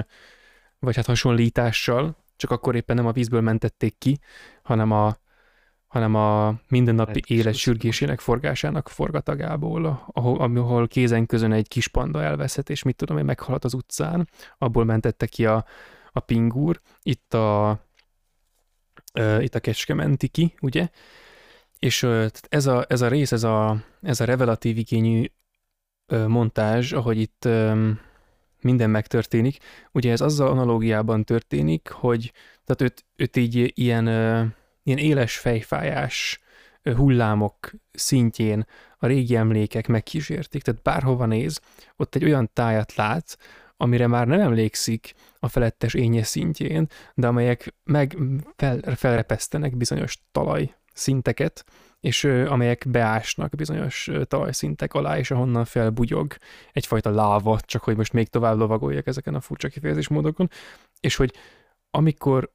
vagy 0.79 0.97
hát 0.97 1.07
hasonlítással, 1.07 2.17
csak 2.37 2.51
akkor 2.51 2.75
éppen 2.75 2.97
nem 2.97 3.07
a 3.07 3.13
vízből 3.13 3.41
mentették 3.41 3.99
ki, 3.99 4.19
hanem 4.63 4.91
a, 4.91 5.17
hanem 5.87 6.15
a 6.15 6.55
mindennapi 6.69 7.23
élet 7.27 7.55
sürgésének, 7.55 8.21
forgásának 8.21 8.89
forgatagából, 8.89 10.05
ahol, 10.13 10.57
ahol 10.57 10.89
kézen 10.89 11.27
közön 11.27 11.53
egy 11.53 11.69
kis 11.69 11.89
panda 11.89 12.23
elveszett, 12.23 12.71
és 12.71 12.83
mit 12.83 12.97
tudom 12.97 13.19
én, 13.19 13.25
meghalt 13.25 13.65
az 13.65 13.75
utcán, 13.75 14.29
abból 14.59 14.85
mentette 14.85 15.27
ki 15.27 15.47
a, 15.47 15.65
a 16.13 16.21
pingúr. 16.21 16.81
Itt 17.03 17.35
a 17.35 17.81
itt 19.41 19.55
a 19.55 19.61
Kecskementi 19.61 20.29
ki, 20.29 20.55
ugye? 20.61 20.89
És 21.79 22.07
ez, 22.49 22.67
a, 22.67 22.85
ez 22.89 23.01
a 23.01 23.09
rész, 23.09 23.33
ez 23.33 23.43
a, 23.43 23.85
ez 24.03 24.21
a 24.21 24.25
revelatív 24.25 24.79
igényű 24.79 25.25
montázs, 26.27 26.93
ahogy 26.93 27.19
itt 27.21 27.49
minden 28.61 28.91
megtörténik, 28.91 29.59
ugye 29.93 30.13
ez 30.13 30.21
azzal 30.21 30.49
analógiában 30.49 31.25
történik, 31.25 31.89
hogy 31.89 32.33
tehát 32.65 32.93
őt, 32.93 33.05
őt 33.17 33.37
így 33.37 33.73
ilyen, 33.75 34.07
ilyen 34.83 34.99
éles 34.99 35.37
fejfájás 35.37 36.41
hullámok 36.95 37.71
szintjén 37.93 38.67
a 38.99 39.07
régi 39.07 39.37
emlékek 39.37 39.87
megkísértik, 39.87 40.63
tehát 40.63 40.83
bárhova 40.83 41.27
néz, 41.27 41.61
ott 41.97 42.15
egy 42.15 42.25
olyan 42.25 42.51
tájat 42.53 42.95
lát, 42.95 43.39
amire 43.77 44.07
már 44.07 44.27
nem 44.27 44.41
emlékszik 44.41 45.15
a 45.39 45.49
felettes 45.49 45.95
énye 45.95 46.23
szintjén, 46.23 46.87
de 47.15 47.27
amelyek 47.27 47.75
meg 47.85 48.17
fel, 48.57 48.81
felrepesztenek 48.95 49.77
bizonyos 49.77 50.19
talaj 50.33 50.75
szinteket, 50.93 51.65
és 52.01 52.25
amelyek 52.25 52.85
beásnak 52.89 53.55
bizonyos 53.55 54.11
talajszintek 54.25 54.95
alá, 54.95 55.19
és 55.19 55.31
ahonnan 55.31 55.65
felbugyog 55.65 56.37
egyfajta 56.73 57.11
láva, 57.11 57.61
csak 57.61 57.83
hogy 57.83 57.97
most 57.97 58.13
még 58.13 58.29
tovább 58.29 58.57
lovagoljak 58.57 59.07
ezeken 59.07 59.35
a 59.35 59.41
furcsa 59.41 59.69
kifejezésmódokon, 59.69 60.51
és 61.01 61.17
hogy 61.17 61.35
amikor 61.91 62.55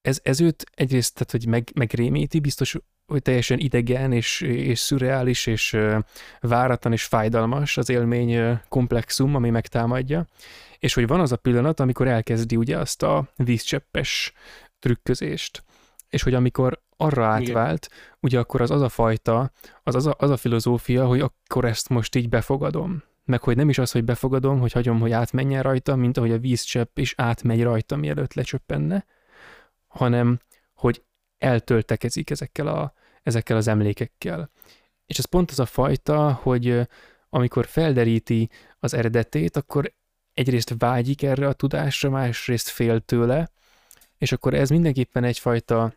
ez, 0.00 0.20
ez 0.22 0.40
őt 0.40 0.64
egyrészt, 0.74 1.14
tehát, 1.14 1.30
hogy 1.30 1.46
meg, 1.46 1.70
megrémíti, 1.74 2.40
biztos, 2.40 2.78
hogy 3.06 3.22
teljesen 3.22 3.58
idegen 3.58 4.12
és, 4.12 4.40
és 4.40 4.78
szürreális 4.78 5.46
és 5.46 5.76
váratlan 6.40 6.92
és 6.92 7.04
fájdalmas 7.04 7.76
az 7.76 7.88
élmény 7.88 8.60
komplexum, 8.68 9.34
ami 9.34 9.50
megtámadja, 9.50 10.26
és 10.78 10.94
hogy 10.94 11.06
van 11.06 11.20
az 11.20 11.32
a 11.32 11.36
pillanat, 11.36 11.80
amikor 11.80 12.08
elkezdi 12.08 12.56
ugye 12.56 12.78
azt 12.78 13.02
a 13.02 13.28
vízcseppes 13.36 14.32
trükközést, 14.78 15.64
és 16.08 16.22
hogy 16.22 16.34
amikor 16.34 16.80
arra 16.96 17.26
átvált, 17.26 17.86
Igen. 17.90 18.16
ugye 18.20 18.38
akkor 18.38 18.60
az 18.60 18.70
az 18.70 18.80
a 18.80 18.88
fajta, 18.88 19.52
az 19.82 19.94
az 19.94 20.06
a, 20.06 20.14
az 20.18 20.30
a 20.30 20.36
filozófia, 20.36 21.06
hogy 21.06 21.20
akkor 21.20 21.64
ezt 21.64 21.88
most 21.88 22.14
így 22.14 22.28
befogadom. 22.28 23.02
Meg 23.24 23.42
hogy 23.42 23.56
nem 23.56 23.68
is 23.68 23.78
az, 23.78 23.90
hogy 23.90 24.04
befogadom, 24.04 24.60
hogy 24.60 24.72
hagyom, 24.72 25.00
hogy 25.00 25.12
átmenjen 25.12 25.62
rajta, 25.62 25.96
mint 25.96 26.16
ahogy 26.16 26.32
a 26.32 26.38
vízcsepp 26.38 26.98
is 26.98 27.14
átmegy 27.16 27.62
rajta, 27.62 27.96
mielőtt 27.96 28.34
lecsöppenne, 28.34 29.04
hanem 29.86 30.38
eltöltekezik 31.42 32.30
ezekkel, 32.30 32.66
a, 32.66 32.92
ezekkel 33.22 33.56
az 33.56 33.68
emlékekkel. 33.68 34.50
És 35.06 35.18
ez 35.18 35.24
pont 35.24 35.50
az 35.50 35.58
a 35.58 35.66
fajta, 35.66 36.32
hogy 36.32 36.88
amikor 37.28 37.66
felderíti 37.66 38.50
az 38.78 38.94
eredetét, 38.94 39.56
akkor 39.56 39.92
egyrészt 40.34 40.74
vágyik 40.78 41.22
erre 41.22 41.48
a 41.48 41.52
tudásra, 41.52 42.10
másrészt 42.10 42.68
fél 42.68 43.00
tőle, 43.00 43.50
és 44.18 44.32
akkor 44.32 44.54
ez 44.54 44.70
mindenképpen 44.70 45.24
egyfajta 45.24 45.92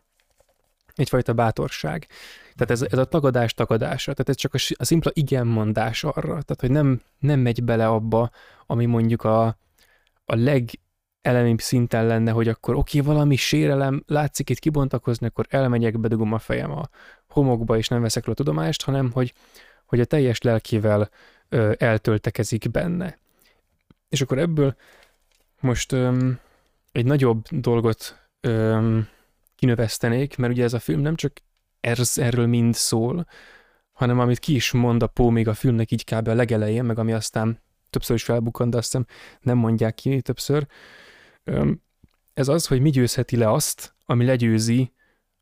egyfajta 0.94 1.32
bátorság. 1.32 2.06
Tehát 2.54 2.70
ez, 2.70 2.82
ez 2.82 2.98
a 2.98 3.04
tagadás 3.04 3.54
tagadása, 3.54 4.12
tehát 4.12 4.28
ez 4.28 4.36
csak 4.36 4.54
a, 4.54 4.58
a 4.76 4.84
szimpla 4.84 5.10
igen 5.14 5.46
mondás 5.46 6.04
arra, 6.04 6.22
tehát 6.22 6.60
hogy 6.60 6.70
nem, 6.70 7.02
nem 7.18 7.40
megy 7.40 7.64
bele 7.64 7.88
abba, 7.88 8.30
ami 8.66 8.86
mondjuk 8.86 9.24
a, 9.24 9.46
a 10.24 10.34
legelemibb 11.26 11.60
szinten 11.60 12.06
lenne, 12.06 12.30
hogy 12.30 12.48
akkor 12.48 12.74
oké, 12.74 13.00
valami 13.00 13.36
sérelem 13.36 14.02
látszik 14.06 14.50
itt 14.50 14.58
kibontakozni, 14.58 15.26
akkor 15.26 15.46
elmegyek, 15.48 15.98
bedugom 15.98 16.32
a 16.32 16.38
fejem 16.38 16.70
a 16.70 16.88
homokba, 17.28 17.76
és 17.76 17.88
nem 17.88 18.00
veszek 18.00 18.26
le 18.26 18.32
a 18.32 18.34
tudomást, 18.34 18.82
hanem 18.82 19.10
hogy, 19.10 19.32
hogy 19.86 20.00
a 20.00 20.04
teljes 20.04 20.40
lelkével 20.40 21.10
ö, 21.48 21.72
eltöltekezik 21.78 22.70
benne. 22.70 23.18
És 24.08 24.20
akkor 24.20 24.38
ebből 24.38 24.76
most 25.60 25.92
ö, 25.92 26.30
egy 26.92 27.04
nagyobb 27.04 27.44
dolgot 27.50 28.28
ö, 28.40 28.98
kinövesztenék, 29.56 30.36
mert 30.36 30.52
ugye 30.52 30.64
ez 30.64 30.74
a 30.74 30.78
film 30.78 31.00
nem 31.00 31.14
csak 31.14 31.32
ez, 31.80 32.18
erről 32.18 32.46
mind 32.46 32.74
szól, 32.74 33.26
hanem 33.92 34.18
amit 34.18 34.38
ki 34.38 34.54
is 34.54 34.72
mond 34.72 35.02
a 35.02 35.06
Pó 35.06 35.30
még 35.30 35.48
a 35.48 35.54
filmnek 35.54 35.90
így 35.90 36.04
kb. 36.04 36.28
a 36.28 36.34
legelején, 36.34 36.84
meg 36.84 36.98
ami 36.98 37.12
aztán 37.12 37.60
többször 37.90 38.16
is 38.16 38.22
felbukkant, 38.22 38.70
de 38.70 38.76
azt 38.76 38.86
hiszem 38.86 39.06
nem 39.40 39.58
mondják 39.58 39.94
ki 39.94 40.20
többször. 40.20 40.66
Ez 42.34 42.48
az, 42.48 42.66
hogy 42.66 42.80
mi 42.80 42.90
győzheti 42.90 43.36
le 43.36 43.50
azt, 43.50 43.94
ami 44.04 44.24
legyőzi 44.24 44.92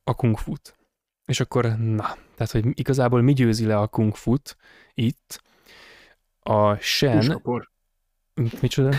a 0.04 0.14
kung 0.14 0.38
fut. 0.38 0.78
És 1.26 1.40
akkor, 1.40 1.78
na, 1.78 2.16
tehát, 2.34 2.52
hogy 2.52 2.64
igazából 2.78 3.22
mi 3.22 3.32
győzi 3.32 3.66
le 3.66 3.78
a 3.78 3.86
kung 3.86 4.14
fut 4.14 4.56
itt, 4.94 5.42
a 6.40 6.74
Shen... 6.74 7.18
Puskapor. 7.18 7.70
Micsoda? 8.60 8.96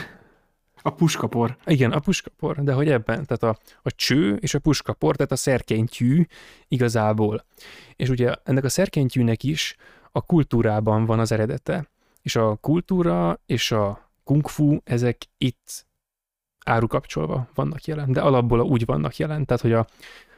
A 0.81 0.89
puskapor. 0.89 1.57
Igen, 1.65 1.91
a 1.91 1.99
puskapor, 1.99 2.63
de 2.63 2.73
hogy 2.73 2.89
ebben, 2.89 3.25
tehát 3.25 3.43
a, 3.43 3.59
a 3.81 3.91
cső 3.91 4.35
és 4.35 4.53
a 4.53 4.59
puskapor, 4.59 5.15
tehát 5.15 5.31
a 5.31 5.35
szerkentyű 5.35 6.25
igazából. 6.67 7.45
És 7.95 8.09
ugye 8.09 8.35
ennek 8.43 8.63
a 8.63 8.69
szerkentyűnek 8.69 9.43
is 9.43 9.75
a 10.11 10.21
kultúrában 10.21 11.05
van 11.05 11.19
az 11.19 11.31
eredete. 11.31 11.89
És 12.21 12.35
a 12.35 12.55
kultúra 12.55 13.39
és 13.45 13.71
a 13.71 14.11
kung 14.23 14.47
fu, 14.47 14.77
ezek 14.83 15.17
itt 15.37 15.85
árukapcsolva 16.65 17.47
vannak 17.53 17.85
jelen, 17.85 18.11
de 18.11 18.21
alapból 18.21 18.61
úgy 18.61 18.85
vannak 18.85 19.17
jelen, 19.17 19.45
tehát 19.45 19.61
hogy 19.61 19.73
a, 19.73 19.87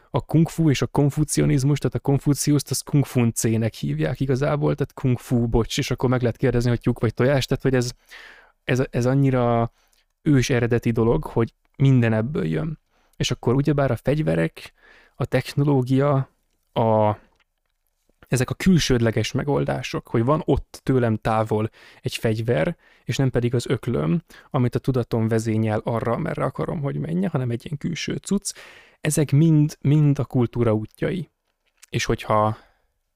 a 0.10 0.22
kung 0.22 0.49
fu 0.49 0.70
és 0.70 0.82
a 0.82 0.88
konfucionizmus, 0.88 1.78
tehát 1.80 1.95
a 1.95 1.99
konfuciuszt, 1.99 2.72
az 2.72 2.82
kung 2.82 3.06
fu 3.06 3.30
nek 3.41 3.74
hívják 3.74 4.20
igazából, 4.20 4.76
tehát 4.76 4.94
kung 4.94 5.20
fu, 5.20 5.48
bocs, 5.48 5.78
és 5.78 5.91
akkor 5.91 6.10
meg 6.10 6.22
lehet 6.22 6.38
kérdezni, 6.38 6.70
hogy 6.70 6.80
tyúk 6.80 6.99
vagy 6.99 7.14
tojás, 7.14 7.45
tehát 7.45 7.64
hogy 7.64 7.76
ez, 7.76 7.91
ez, 8.64 8.84
ez 8.90 9.06
annyira 9.06 9.72
ős 10.22 10.49
eredeti 10.49 10.91
dolog, 10.91 11.24
hogy 11.24 11.54
minden 11.78 12.14
ebből 12.14 12.45
jön. 12.45 12.80
És 13.16 13.32
akkor 13.32 13.56
ugyebár 13.56 13.91
a 13.91 13.95
fegyverek, 13.95 14.74
a 15.16 15.26
technológia, 15.26 16.30
a, 16.74 17.18
ezek 18.28 18.49
a 18.49 18.54
külsődleges 18.54 19.32
megoldások, 19.32 20.08
hogy 20.08 20.24
van 20.24 20.41
ott 20.45 20.80
tőlem 20.84 21.18
távol 21.18 21.70
egy 22.02 22.16
fegyver, 22.16 22.78
és 23.04 23.18
nem 23.18 23.30
pedig 23.30 23.56
az 23.56 23.68
öklöm, 23.68 24.24
amit 24.49 24.76
a 24.76 24.80
tudatom 24.80 25.28
vezényel 25.28 25.82
arra, 25.84 26.18
merre 26.18 26.44
akarom, 26.44 26.82
hogy 26.82 26.98
menje, 26.98 27.30
hanem 27.30 27.49
egy 27.49 27.66
ilyen 27.66 27.78
külső 27.78 28.16
cucc, 28.16 28.54
ezek 29.02 29.32
mind, 29.32 29.78
mind 29.82 30.20
a 30.20 30.26
kultúra 30.26 30.74
útjai. 30.74 31.30
És 31.90 32.06
hogyha 32.06 32.58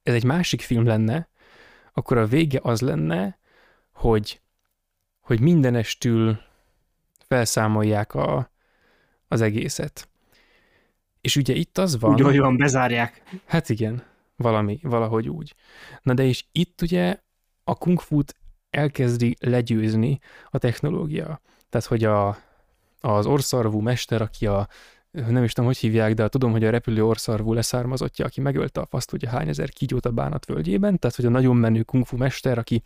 ez 0.03 0.13
egy 0.13 0.23
másik 0.23 0.61
film 0.61 0.85
lenne, 0.85 1.29
akkor 1.93 2.17
a 2.17 2.25
vége 2.25 2.59
az 2.63 2.81
lenne, 2.81 3.39
hogy, 3.93 4.41
hogy 5.19 5.39
mindenestül 5.39 6.39
felszámolják 7.27 8.13
a, 8.13 8.51
az 9.27 9.41
egészet. 9.41 10.09
És 11.21 11.35
ugye 11.35 11.53
itt 11.53 11.77
az 11.77 11.99
van... 11.99 12.13
Úgy, 12.13 12.23
olyan 12.23 12.57
bezárják. 12.57 13.21
Hát 13.45 13.69
igen, 13.69 14.03
valami, 14.41 14.79
valahogy 14.81 15.29
úgy. 15.29 15.55
Na 16.01 16.13
de 16.13 16.23
és 16.23 16.45
itt 16.51 16.81
ugye 16.81 17.17
a 17.63 17.75
kung 17.75 17.99
fu-t 17.99 18.35
elkezdi 18.69 19.35
legyőzni 19.39 20.19
a 20.49 20.57
technológia. 20.57 21.41
Tehát, 21.69 21.87
hogy 21.87 22.03
a, 22.03 22.37
az 22.99 23.25
orszarvú 23.25 23.79
mester, 23.79 24.21
aki 24.21 24.47
a 24.47 24.67
nem 25.11 25.43
is 25.43 25.53
tudom, 25.53 25.69
hogy 25.69 25.77
hívják, 25.77 26.13
de 26.13 26.27
tudom, 26.27 26.51
hogy 26.51 26.63
a 26.63 26.69
repülő 26.69 27.05
orszarvú 27.05 27.53
leszármazottja, 27.53 28.25
aki 28.25 28.41
megölte 28.41 28.81
a 28.81 28.85
faszt, 28.85 29.13
ugye 29.13 29.29
hány 29.29 29.47
ezer 29.47 29.69
kígyót 29.69 30.05
a 30.05 30.11
bánat 30.11 30.45
völgyében, 30.45 30.99
tehát 30.99 31.15
hogy 31.15 31.25
a 31.25 31.29
nagyon 31.29 31.55
menő 31.55 31.81
kung 31.81 32.05
fu 32.05 32.17
mester, 32.17 32.57
aki 32.57 32.83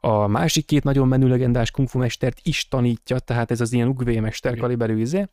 a 0.00 0.26
másik 0.26 0.66
két 0.66 0.84
nagyon 0.84 1.08
menő 1.08 1.28
legendás 1.28 1.70
kungfu 1.70 1.98
mestert 1.98 2.40
is 2.42 2.68
tanítja, 2.68 3.18
tehát 3.18 3.50
ez 3.50 3.60
az 3.60 3.72
ilyen 3.72 3.88
ugvé 3.88 4.20
mester 4.20 4.56
kaliberű 4.56 4.98
izé, 4.98 5.28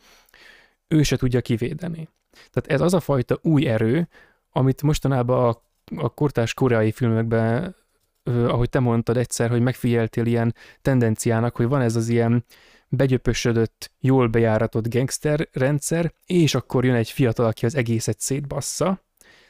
ő 0.88 1.04
se 1.04 1.18
tudja 1.18 1.42
kivédeni. 1.42 2.10
Tehát 2.52 2.72
ez 2.72 2.82
az 2.82 2.94
a 2.94 3.00
fajta 3.00 3.40
új 3.42 3.68
erő, 3.68 4.08
amit 4.54 4.82
mostanában 4.82 5.50
a, 5.50 5.62
a 5.96 6.10
kortás 6.10 6.54
koreai 6.54 6.92
filmekben, 6.92 7.76
ahogy 8.24 8.70
te 8.70 8.80
mondtad 8.80 9.18
egyszer, 9.18 9.50
hogy 9.50 9.62
megfigyeltél 9.62 10.26
ilyen 10.26 10.56
tendenciának, 10.82 11.56
hogy 11.56 11.68
van 11.68 11.82
ez 11.82 11.96
az 11.96 12.08
ilyen 12.08 12.46
begyöpösödött, 12.88 13.92
jól 14.00 14.28
bejáratott 14.28 14.94
gangster 14.94 15.48
rendszer, 15.52 16.14
és 16.26 16.56
akkor 16.56 16.86
jön 16.86 16.96
egy 16.96 17.10
fiatal, 17.10 17.46
aki 17.46 17.66
az 17.66 17.76
egészet 17.76 18.20
szétbassza. 18.20 19.04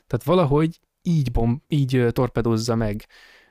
Tehát 0.08 0.26
valahogy 0.26 0.80
így, 1.02 1.32
bom, 1.32 1.64
így 1.68 2.08
torpedozza 2.12 2.76
meg 2.76 3.06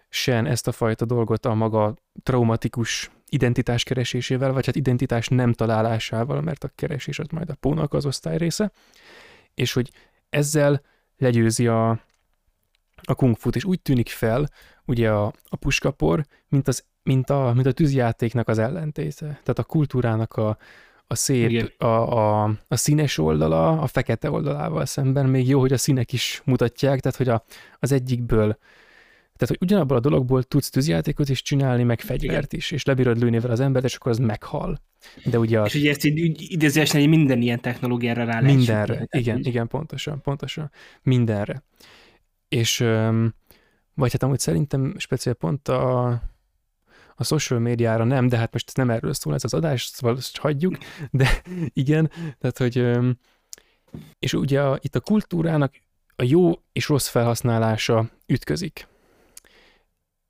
sen 0.08 0.46
ezt 0.46 0.68
a 0.68 0.72
fajta 0.72 1.04
dolgot 1.04 1.46
a 1.46 1.54
maga 1.54 1.96
traumatikus 2.22 3.10
identitás 3.28 3.84
keresésével, 3.84 4.52
vagy 4.52 4.66
hát 4.66 4.76
identitás 4.76 5.28
nem 5.28 5.52
találásával, 5.52 6.40
mert 6.40 6.64
a 6.64 6.72
keresés 6.74 7.18
az 7.18 7.26
majd 7.30 7.50
a 7.50 7.54
pónak 7.54 7.92
az 7.92 8.06
osztály 8.06 8.36
része, 8.36 8.72
és 9.54 9.72
hogy 9.72 9.90
ezzel 10.30 10.82
legyőzi 11.22 11.66
a, 11.66 11.90
a 13.02 13.14
kung 13.14 13.36
fu 13.36 13.50
és 13.52 13.64
úgy 13.64 13.80
tűnik 13.80 14.08
fel, 14.08 14.48
ugye 14.84 15.10
a, 15.10 15.32
a 15.48 15.56
puskapor, 15.56 16.26
mint, 16.48 16.68
az, 16.68 16.84
mint, 17.02 17.30
a, 17.30 17.52
mint 17.54 17.66
a 17.66 17.72
tűzjátéknak 17.72 18.48
az 18.48 18.58
ellentéte. 18.58 19.26
Tehát 19.26 19.58
a 19.58 19.64
kultúrának 19.64 20.34
a, 20.34 20.58
a 21.06 21.14
szép, 21.14 21.82
a, 21.82 21.86
a, 21.86 22.50
a 22.68 22.76
színes 22.76 23.18
oldala 23.18 23.80
a 23.80 23.86
fekete 23.86 24.30
oldalával 24.30 24.86
szemben. 24.86 25.26
Még 25.26 25.48
jó, 25.48 25.60
hogy 25.60 25.72
a 25.72 25.78
színek 25.78 26.12
is 26.12 26.42
mutatják, 26.44 27.00
tehát 27.00 27.18
hogy 27.18 27.28
a, 27.28 27.44
az 27.78 27.92
egyikből 27.92 28.58
tehát, 29.42 29.58
hogy 29.58 29.68
ugyanabból 29.68 29.96
a 29.96 30.00
dologból 30.00 30.42
tudsz 30.42 30.70
tűzjátékot 30.70 31.28
is 31.28 31.42
csinálni, 31.42 31.82
meg 31.82 32.00
fegyvert 32.00 32.52
is, 32.52 32.70
és 32.70 32.84
lebírod 32.84 33.18
lőni 33.18 33.38
vele 33.38 33.52
az 33.52 33.60
embert, 33.60 33.84
és 33.84 33.94
akkor 33.94 34.10
az 34.10 34.18
meghal. 34.18 34.80
De 35.24 35.38
ugye 35.38 35.60
az... 35.60 35.66
És 35.66 35.74
ugye 35.74 35.90
ezt 35.90 36.04
így 36.04 36.46
idézőesen 36.52 37.08
minden 37.08 37.40
ilyen 37.42 37.60
technológiára 37.60 38.24
rá 38.24 38.40
Mindenre, 38.40 38.92
lehet 38.92 39.14
igen, 39.14 39.38
így. 39.38 39.46
igen, 39.46 39.68
pontosan, 39.68 40.20
pontosan. 40.20 40.70
Mindenre. 41.02 41.62
És, 42.48 42.78
vagy 43.94 44.12
hát 44.12 44.22
amúgy 44.22 44.38
szerintem 44.38 44.94
speciál 44.98 45.34
pont 45.34 45.68
a, 45.68 46.06
a 47.16 47.24
social 47.24 47.60
médiára 47.60 48.04
nem, 48.04 48.28
de 48.28 48.36
hát 48.36 48.52
most 48.52 48.76
nem 48.76 48.90
erről 48.90 49.12
szól 49.12 49.34
ez 49.34 49.44
az 49.44 49.54
adás, 49.54 49.84
szóval 49.84 50.16
ezt 50.16 50.38
hagyjuk, 50.38 50.78
de 51.10 51.42
igen, 51.82 52.10
tehát 52.38 52.58
hogy 52.58 52.98
és 54.18 54.32
ugye 54.32 54.62
a, 54.62 54.78
itt 54.80 54.94
a 54.94 55.00
kultúrának 55.00 55.74
a 56.16 56.22
jó 56.22 56.52
és 56.72 56.88
rossz 56.88 57.08
felhasználása 57.08 58.10
ütközik 58.26 58.90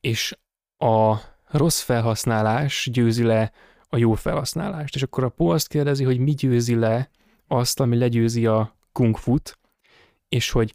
és 0.03 0.37
a 0.79 1.17
rossz 1.47 1.81
felhasználás 1.81 2.89
győzi 2.93 3.23
le 3.23 3.53
a 3.89 3.97
jó 3.97 4.15
felhasználást. 4.15 4.95
És 4.95 5.03
akkor 5.03 5.25
a 5.25 5.29
Po 5.29 5.53
azt 5.53 5.69
kérdezi, 5.69 6.05
hogy 6.05 6.19
mi 6.19 6.31
győzi 6.31 6.75
le 6.75 7.11
azt, 7.47 7.81
ami 7.81 7.97
legyőzi 7.97 8.47
a 8.47 8.77
kung 8.93 9.17
fut, 9.17 9.59
és 10.29 10.51
hogy 10.51 10.75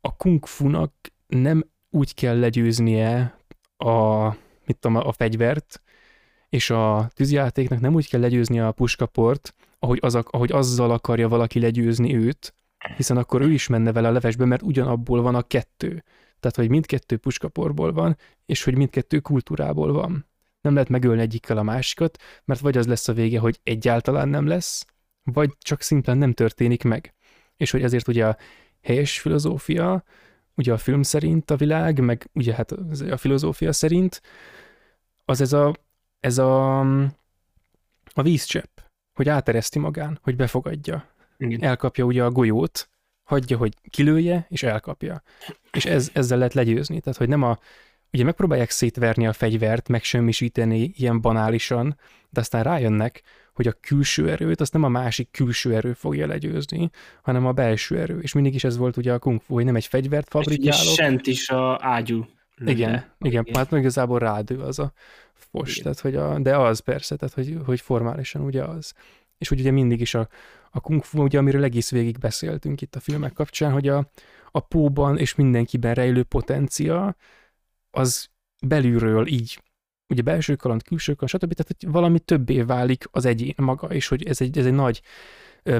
a 0.00 0.16
kung 0.16 0.46
fu-nak 0.46 0.92
nem 1.26 1.70
úgy 1.90 2.14
kell 2.14 2.38
legyőznie 2.38 3.38
a, 3.76 4.28
mit 4.66 4.76
tudom, 4.80 4.96
a 4.96 5.12
fegyvert, 5.12 5.82
és 6.48 6.70
a 6.70 7.10
tűzjátéknak 7.14 7.80
nem 7.80 7.94
úgy 7.94 8.08
kell 8.08 8.20
legyőzni 8.20 8.60
a 8.60 8.72
puskaport, 8.72 9.54
ahogy, 9.78 9.98
az, 10.02 10.14
ahogy 10.14 10.52
azzal 10.52 10.90
akarja 10.90 11.28
valaki 11.28 11.60
legyőzni 11.60 12.16
őt, 12.16 12.54
hiszen 12.96 13.16
akkor 13.16 13.40
ő 13.40 13.52
is 13.52 13.66
menne 13.66 13.92
vele 13.92 14.08
a 14.08 14.12
levesbe, 14.12 14.44
mert 14.44 14.62
ugyanabból 14.62 15.22
van 15.22 15.34
a 15.34 15.42
kettő. 15.42 16.04
Tehát, 16.42 16.56
hogy 16.56 16.68
mindkettő 16.68 17.16
puskaporból 17.16 17.92
van, 17.92 18.16
és 18.46 18.64
hogy 18.64 18.76
mindkettő 18.76 19.20
kultúrából 19.20 19.92
van. 19.92 20.26
Nem 20.60 20.72
lehet 20.72 20.88
megölni 20.88 21.20
egyikkel 21.20 21.58
a 21.58 21.62
másikat, 21.62 22.18
mert 22.44 22.60
vagy 22.60 22.76
az 22.76 22.86
lesz 22.86 23.08
a 23.08 23.12
vége, 23.12 23.38
hogy 23.38 23.60
egyáltalán 23.62 24.28
nem 24.28 24.46
lesz, 24.46 24.86
vagy 25.22 25.50
csak 25.58 25.80
szimplán 25.80 26.18
nem 26.18 26.32
történik 26.32 26.84
meg. 26.84 27.14
És 27.56 27.70
hogy 27.70 27.82
ezért 27.82 28.08
ugye 28.08 28.26
a 28.26 28.36
helyes 28.82 29.20
filozófia, 29.20 30.04
ugye 30.54 30.72
a 30.72 30.78
film 30.78 31.02
szerint 31.02 31.50
a 31.50 31.56
világ, 31.56 32.00
meg 32.00 32.30
ugye 32.32 32.54
hát 32.54 32.72
a 33.10 33.16
filozófia 33.16 33.72
szerint, 33.72 34.22
az 35.24 35.40
ez 35.40 35.52
a, 35.52 35.74
ez 36.20 36.38
a, 36.38 36.80
a 38.12 38.22
vízcsepp, 38.22 38.78
hogy 39.12 39.28
átereszti 39.28 39.78
magán, 39.78 40.18
hogy 40.22 40.36
befogadja. 40.36 41.08
Igen. 41.36 41.62
Elkapja 41.62 42.04
ugye 42.04 42.24
a 42.24 42.30
golyót, 42.30 42.90
hagyja, 43.24 43.56
hogy 43.56 43.74
kilője, 43.90 44.46
és 44.48 44.62
elkapja. 44.62 45.22
És 45.72 45.84
ez, 45.84 46.10
ezzel 46.12 46.38
lehet 46.38 46.54
legyőzni. 46.54 47.00
Tehát, 47.00 47.18
hogy 47.18 47.28
nem 47.28 47.42
a, 47.42 47.58
ugye 48.12 48.24
megpróbálják 48.24 48.70
szétverni 48.70 49.26
a 49.26 49.32
fegyvert, 49.32 49.88
megsemmisíteni 49.88 50.92
ilyen 50.96 51.20
banálisan, 51.20 51.98
de 52.30 52.40
aztán 52.40 52.62
rájönnek, 52.62 53.22
hogy 53.54 53.66
a 53.66 53.76
külső 53.80 54.30
erőt 54.30 54.60
azt 54.60 54.72
nem 54.72 54.82
a 54.82 54.88
másik 54.88 55.30
külső 55.30 55.74
erő 55.74 55.92
fogja 55.92 56.26
legyőzni, 56.26 56.90
hanem 57.22 57.46
a 57.46 57.52
belső 57.52 57.98
erő. 57.98 58.20
És 58.20 58.32
mindig 58.32 58.54
is 58.54 58.64
ez 58.64 58.76
volt 58.76 58.96
ugye 58.96 59.12
a 59.12 59.18
kung 59.18 59.40
fu, 59.40 59.54
hogy 59.54 59.64
nem 59.64 59.76
egy 59.76 59.86
fegyvert 59.86 60.28
fabrikálok. 60.28 60.84
És 60.84 60.92
sent 60.92 61.26
is 61.26 61.48
a 61.48 61.78
ágyú. 61.80 62.26
Igen, 62.56 62.74
igen, 62.74 63.04
igen, 63.18 63.46
hát 63.54 63.72
igazából 63.72 64.18
rádő 64.18 64.58
az 64.58 64.78
a 64.78 64.92
fos, 65.34 65.70
igen. 65.70 65.82
tehát 65.82 66.00
hogy 66.00 66.16
a, 66.16 66.38
de 66.38 66.56
az 66.56 66.78
persze, 66.78 67.16
tehát 67.16 67.34
hogy, 67.34 67.56
hogy 67.64 67.80
formálisan 67.80 68.42
ugye 68.42 68.62
az. 68.62 68.92
És 69.38 69.48
hogy 69.48 69.60
ugye 69.60 69.70
mindig 69.70 70.00
is 70.00 70.14
a, 70.14 70.28
a 70.74 70.80
kung 70.80 71.04
fu, 71.04 71.22
ugye 71.22 71.38
amiről 71.38 71.64
egész 71.64 71.90
végig 71.90 72.18
beszéltünk 72.18 72.80
itt 72.80 72.96
a 72.96 73.00
filmek 73.00 73.32
kapcsán, 73.32 73.72
hogy 73.72 73.88
a, 73.88 74.10
a 74.50 74.60
póban 74.60 75.18
és 75.18 75.34
mindenkiben 75.34 75.94
rejlő 75.94 76.22
potencia, 76.22 77.16
az 77.90 78.28
belülről 78.66 79.26
így, 79.26 79.62
ugye 80.08 80.22
belső 80.22 80.56
kaland, 80.56 80.82
külső 80.82 81.14
kaland, 81.14 81.30
stb. 81.30 81.54
Tehát 81.54 81.76
hogy 81.80 81.92
valami 81.92 82.20
többé 82.20 82.62
válik 82.62 83.04
az 83.10 83.24
egyén 83.24 83.54
maga, 83.56 83.86
és 83.86 84.08
hogy 84.08 84.26
ez 84.26 84.40
egy, 84.40 84.58
ez 84.58 84.66
egy 84.66 84.72
nagy 84.72 85.02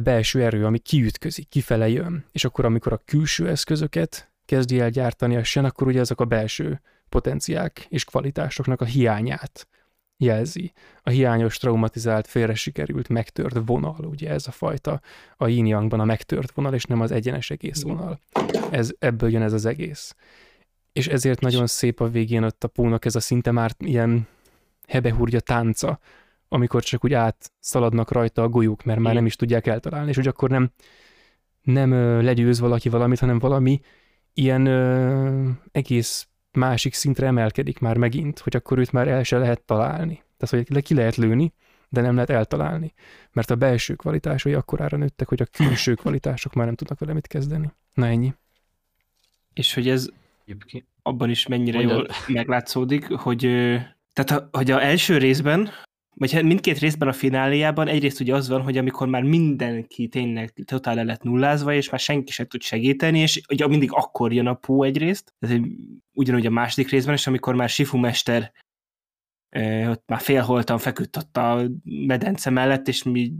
belső 0.02 0.42
erő, 0.42 0.64
ami 0.66 0.78
kiütközik, 0.78 1.48
kifele 1.48 1.88
jön. 1.88 2.24
És 2.32 2.44
akkor, 2.44 2.64
amikor 2.64 2.92
a 2.92 3.02
külső 3.04 3.48
eszközöket 3.48 4.32
kezdi 4.44 4.80
el 4.80 4.90
gyártani 4.90 5.36
a 5.36 5.44
sen, 5.44 5.64
akkor 5.64 5.86
ugye 5.86 6.00
azok 6.00 6.20
a 6.20 6.24
belső 6.24 6.80
potenciák 7.08 7.86
és 7.88 8.04
kvalitásoknak 8.04 8.80
a 8.80 8.84
hiányát 8.84 9.68
jelzi. 10.22 10.72
A 11.02 11.10
hiányos, 11.10 11.56
traumatizált, 11.56 12.26
félre 12.26 12.54
sikerült, 12.54 13.08
megtört 13.08 13.58
vonal, 13.66 14.04
ugye 14.04 14.30
ez 14.30 14.46
a 14.46 14.50
fajta 14.50 15.00
a 15.36 15.46
yin 15.46 15.74
a 15.74 16.04
megtört 16.04 16.52
vonal, 16.52 16.74
és 16.74 16.84
nem 16.84 17.00
az 17.00 17.10
egyenes 17.10 17.50
egész 17.50 17.82
vonal. 17.82 18.18
Ez, 18.70 18.90
ebből 18.98 19.30
jön 19.30 19.42
ez 19.42 19.52
az 19.52 19.64
egész 19.64 20.14
és 20.92 21.06
ezért 21.06 21.40
nagyon 21.40 21.66
szép 21.66 22.00
a 22.00 22.08
végén 22.08 22.42
ott 22.42 22.64
a 22.64 22.68
pónak 22.68 23.04
ez 23.04 23.14
a 23.14 23.20
szinte 23.20 23.50
már 23.50 23.72
ilyen 23.78 24.26
hebehúrja 24.86 25.40
tánca, 25.40 25.98
amikor 26.48 26.82
csak 26.82 27.04
úgy 27.04 27.12
átszaladnak 27.12 28.10
rajta 28.10 28.42
a 28.42 28.48
golyók, 28.48 28.84
mert 28.84 29.00
már 29.00 29.14
nem 29.14 29.26
is 29.26 29.36
tudják 29.36 29.66
eltalálni, 29.66 30.08
és 30.08 30.16
hogy 30.16 30.26
akkor 30.26 30.50
nem, 30.50 30.70
nem 31.62 31.92
legyőz 32.22 32.60
valaki 32.60 32.88
valamit, 32.88 33.18
hanem 33.18 33.38
valami 33.38 33.80
ilyen 34.34 34.66
ö, 34.66 35.48
egész 35.72 36.28
másik 36.56 36.94
szintre 36.94 37.26
emelkedik 37.26 37.78
már 37.78 37.96
megint, 37.96 38.38
hogy 38.38 38.56
akkor 38.56 38.78
őt 38.78 38.92
már 38.92 39.08
el 39.08 39.22
se 39.22 39.38
lehet 39.38 39.60
találni. 39.60 40.22
Tehát, 40.36 40.66
hogy 40.66 40.74
le 40.74 40.80
ki 40.80 40.94
lehet 40.94 41.16
lőni, 41.16 41.52
de 41.88 42.00
nem 42.00 42.14
lehet 42.14 42.30
eltalálni. 42.30 42.94
Mert 43.32 43.50
a 43.50 43.56
belső 43.56 43.94
kvalitásai 43.94 44.54
akkorára 44.54 44.96
nőttek, 44.96 45.28
hogy 45.28 45.42
a 45.42 45.46
külső 45.46 45.94
kvalitások 45.94 46.54
már 46.54 46.66
nem 46.66 46.74
tudnak 46.74 46.98
vele 46.98 47.12
mit 47.12 47.26
kezdeni. 47.26 47.72
Na 47.94 48.06
ennyi. 48.06 48.34
És 49.52 49.74
hogy 49.74 49.88
ez. 49.88 50.08
Abban 51.02 51.30
is 51.30 51.46
mennyire 51.46 51.78
Mondjad. 51.78 51.98
jól 51.98 52.08
meglátszódik, 52.26 53.12
hogy, 53.12 53.40
tehát 54.12 54.48
hogy 54.52 54.70
a 54.70 54.82
első 54.82 55.18
részben, 55.18 55.70
vagy 56.14 56.32
hát 56.32 56.42
mindkét 56.42 56.78
részben 56.78 57.08
a 57.08 57.12
fináliában 57.12 57.88
egyrészt 57.88 58.20
ugye 58.20 58.34
az 58.34 58.48
van, 58.48 58.62
hogy 58.62 58.76
amikor 58.76 59.06
már 59.08 59.22
mindenki 59.22 60.08
tényleg 60.08 60.52
totál 60.64 60.94
le 60.94 61.02
lett 61.02 61.22
nullázva, 61.22 61.74
és 61.74 61.90
már 61.90 62.00
senki 62.00 62.32
sem 62.32 62.46
tud 62.46 62.62
segíteni, 62.62 63.18
és 63.18 63.40
ugye 63.48 63.66
mindig 63.66 63.92
akkor 63.92 64.32
jön 64.32 64.46
a 64.46 64.54
pó 64.54 64.82
egyrészt, 64.82 65.34
tehát 65.38 65.60
ugyanúgy 66.12 66.46
a 66.46 66.50
második 66.50 66.90
részben, 66.90 67.14
és 67.14 67.26
amikor 67.26 67.54
már 67.54 67.68
Sifu 67.68 67.98
mester 67.98 68.52
ott 69.88 70.02
már 70.06 70.20
félholtan 70.20 70.78
feküdt 70.78 71.16
ott 71.16 71.36
a 71.36 71.68
medence 71.84 72.50
mellett, 72.50 72.88
és 72.88 73.02
mi 73.02 73.32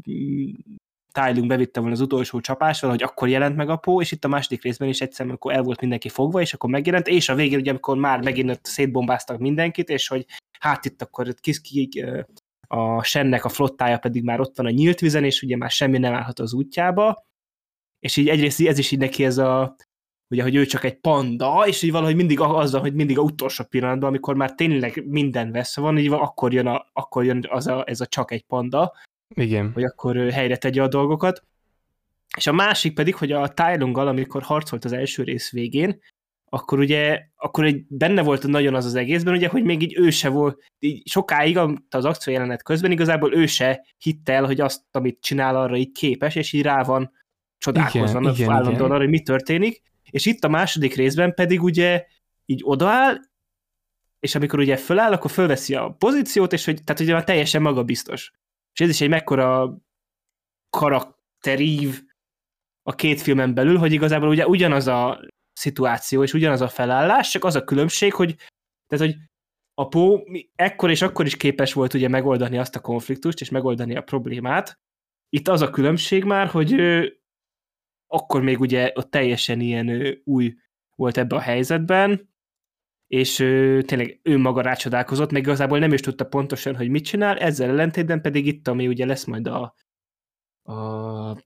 Tylung 1.12 1.46
bevitte 1.46 1.80
volna 1.80 1.94
az 1.94 2.00
utolsó 2.00 2.40
csapásra, 2.40 2.88
hogy 2.88 3.02
akkor 3.02 3.28
jelent 3.28 3.56
meg 3.56 3.68
a 3.68 3.76
pó, 3.76 4.00
és 4.00 4.12
itt 4.12 4.24
a 4.24 4.28
második 4.28 4.62
részben 4.62 4.88
is 4.88 5.00
egyszer, 5.00 5.26
amikor 5.26 5.52
el 5.52 5.62
volt 5.62 5.80
mindenki 5.80 6.08
fogva, 6.08 6.40
és 6.40 6.54
akkor 6.54 6.70
megjelent, 6.70 7.06
és 7.06 7.28
a 7.28 7.34
végén 7.34 7.58
ugye, 7.58 7.70
amikor 7.70 7.96
már 7.96 8.22
megint 8.22 8.50
ott 8.50 8.64
szétbombáztak 8.64 9.38
mindenkit, 9.38 9.88
és 9.88 10.08
hogy 10.08 10.26
hát 10.58 10.84
itt 10.84 11.02
akkor 11.02 11.34
kis 11.40 11.60
ki, 11.60 11.88
a 12.74 13.02
Sennek 13.02 13.44
a 13.44 13.48
flottája 13.48 13.98
pedig 13.98 14.24
már 14.24 14.40
ott 14.40 14.56
van 14.56 14.66
a 14.66 14.70
nyílt 14.70 15.00
vizen, 15.00 15.24
és 15.24 15.42
ugye 15.42 15.56
már 15.56 15.70
semmi 15.70 15.98
nem 15.98 16.14
állhat 16.14 16.38
az 16.38 16.52
útjába, 16.52 17.26
és 18.00 18.16
így 18.16 18.28
egyrészt 18.28 18.60
ez 18.60 18.78
is 18.78 18.90
így 18.90 18.98
neki 18.98 19.24
ez 19.24 19.38
a, 19.38 19.76
ugye, 20.28 20.42
hogy 20.42 20.54
ő 20.54 20.66
csak 20.66 20.84
egy 20.84 21.00
panda, 21.00 21.64
és 21.66 21.82
így 21.82 21.90
valahogy 21.90 22.16
mindig 22.16 22.40
azzal, 22.40 22.80
hogy 22.80 22.94
mindig 22.94 23.18
a 23.18 23.22
utolsó 23.22 23.64
pillanatban, 23.64 24.08
amikor 24.08 24.34
már 24.34 24.54
tényleg 24.54 25.04
minden 25.06 25.52
vesz 25.52 25.76
van, 25.76 25.98
így 25.98 26.08
van, 26.08 26.20
akkor 26.20 26.52
jön, 26.52 26.66
a, 26.66 26.86
akkor 26.92 27.24
jön 27.24 27.46
az 27.48 27.66
a, 27.66 27.84
ez 27.86 28.00
a 28.00 28.06
csak 28.06 28.30
egy 28.32 28.42
panda, 28.42 28.92
igen. 29.34 29.72
hogy 29.72 29.84
akkor 29.84 30.16
helyre 30.16 30.56
tegye 30.56 30.82
a 30.82 30.88
dolgokat. 30.88 31.42
És 32.36 32.46
a 32.46 32.52
másik 32.52 32.94
pedig, 32.94 33.14
hogy 33.14 33.32
a 33.32 33.48
Tylunggal, 33.48 34.08
amikor 34.08 34.42
harcolt 34.42 34.84
az 34.84 34.92
első 34.92 35.22
rész 35.22 35.50
végén, 35.50 36.00
akkor 36.54 36.78
ugye, 36.78 37.20
akkor 37.36 37.64
egy, 37.64 37.84
benne 37.88 38.22
volt 38.22 38.46
nagyon 38.46 38.74
az 38.74 38.84
az 38.84 38.94
egészben, 38.94 39.34
ugye, 39.34 39.48
hogy 39.48 39.64
még 39.64 39.82
így 39.82 39.98
ő 39.98 40.10
se 40.10 40.28
volt, 40.28 40.62
így 40.78 41.08
sokáig 41.08 41.58
az 41.88 42.04
akció 42.04 42.32
jelenet 42.32 42.62
közben 42.62 42.90
igazából 42.90 43.34
ő 43.34 43.46
se 43.46 43.86
hitt 43.98 44.28
el, 44.28 44.44
hogy 44.44 44.60
azt, 44.60 44.82
amit 44.90 45.20
csinál, 45.20 45.56
arra 45.56 45.76
így 45.76 45.92
képes, 45.92 46.34
és 46.34 46.52
így 46.52 46.62
rá 46.62 46.82
van 46.82 47.12
csodálkozva 47.58 48.20
igen, 48.20 48.34
igen, 48.34 48.50
állandóan 48.50 48.90
arra, 48.90 49.00
hogy 49.00 49.08
mi 49.08 49.20
történik. 49.20 49.82
És 50.10 50.26
itt 50.26 50.44
a 50.44 50.48
második 50.48 50.94
részben 50.94 51.34
pedig 51.34 51.62
ugye 51.62 52.06
így 52.44 52.60
odaáll, 52.64 53.16
és 54.20 54.34
amikor 54.34 54.58
ugye 54.58 54.76
föláll, 54.76 55.12
akkor 55.12 55.30
fölveszi 55.30 55.74
a 55.74 55.94
pozíciót, 55.98 56.52
és 56.52 56.64
hogy, 56.64 56.84
tehát 56.84 57.00
ugye 57.00 57.12
már 57.12 57.24
teljesen 57.24 57.62
magabiztos. 57.62 58.32
És 58.72 58.80
ez 58.80 58.88
is 58.88 59.00
egy 59.00 59.08
mekkora 59.08 59.78
karakterív 60.70 62.02
a 62.82 62.94
két 62.94 63.20
filmen 63.20 63.54
belül, 63.54 63.78
hogy 63.78 63.92
igazából 63.92 64.28
ugye 64.28 64.46
ugyanaz 64.46 64.86
a 64.86 65.20
szituáció 65.62 66.22
és 66.22 66.32
ugyanaz 66.32 66.60
a 66.60 66.68
felállás, 66.68 67.30
csak 67.30 67.44
az 67.44 67.54
a 67.54 67.64
különbség, 67.64 68.12
hogy 68.12 68.34
tehát, 68.86 69.06
hogy 69.06 69.16
a 69.74 69.88
Pó 69.88 70.20
ekkor 70.54 70.90
és 70.90 71.02
akkor 71.02 71.26
is 71.26 71.36
képes 71.36 71.72
volt 71.72 71.94
ugye 71.94 72.08
megoldani 72.08 72.58
azt 72.58 72.76
a 72.76 72.80
konfliktust, 72.80 73.40
és 73.40 73.50
megoldani 73.50 73.96
a 73.96 74.02
problémát. 74.02 74.78
Itt 75.28 75.48
az 75.48 75.60
a 75.60 75.70
különbség 75.70 76.24
már, 76.24 76.46
hogy 76.46 76.72
ő, 76.72 77.20
akkor 78.06 78.42
még 78.42 78.60
ugye 78.60 78.92
ott 78.94 79.10
teljesen 79.10 79.60
ilyen 79.60 79.88
ő, 79.88 80.20
új 80.24 80.54
volt 80.96 81.16
ebbe 81.16 81.36
a 81.36 81.40
helyzetben, 81.40 82.30
és 83.06 83.38
ő, 83.38 83.82
tényleg 83.82 84.20
ő 84.22 84.38
maga 84.38 84.60
rácsodálkozott, 84.60 85.30
meg 85.30 85.42
igazából 85.42 85.78
nem 85.78 85.92
is 85.92 86.00
tudta 86.00 86.24
pontosan, 86.24 86.76
hogy 86.76 86.88
mit 86.88 87.04
csinál, 87.04 87.38
ezzel 87.38 87.68
ellentétben 87.68 88.20
pedig 88.20 88.46
itt, 88.46 88.68
ami 88.68 88.88
ugye 88.88 89.06
lesz 89.06 89.24
majd 89.24 89.46
a, 89.46 89.74
a 90.62 91.36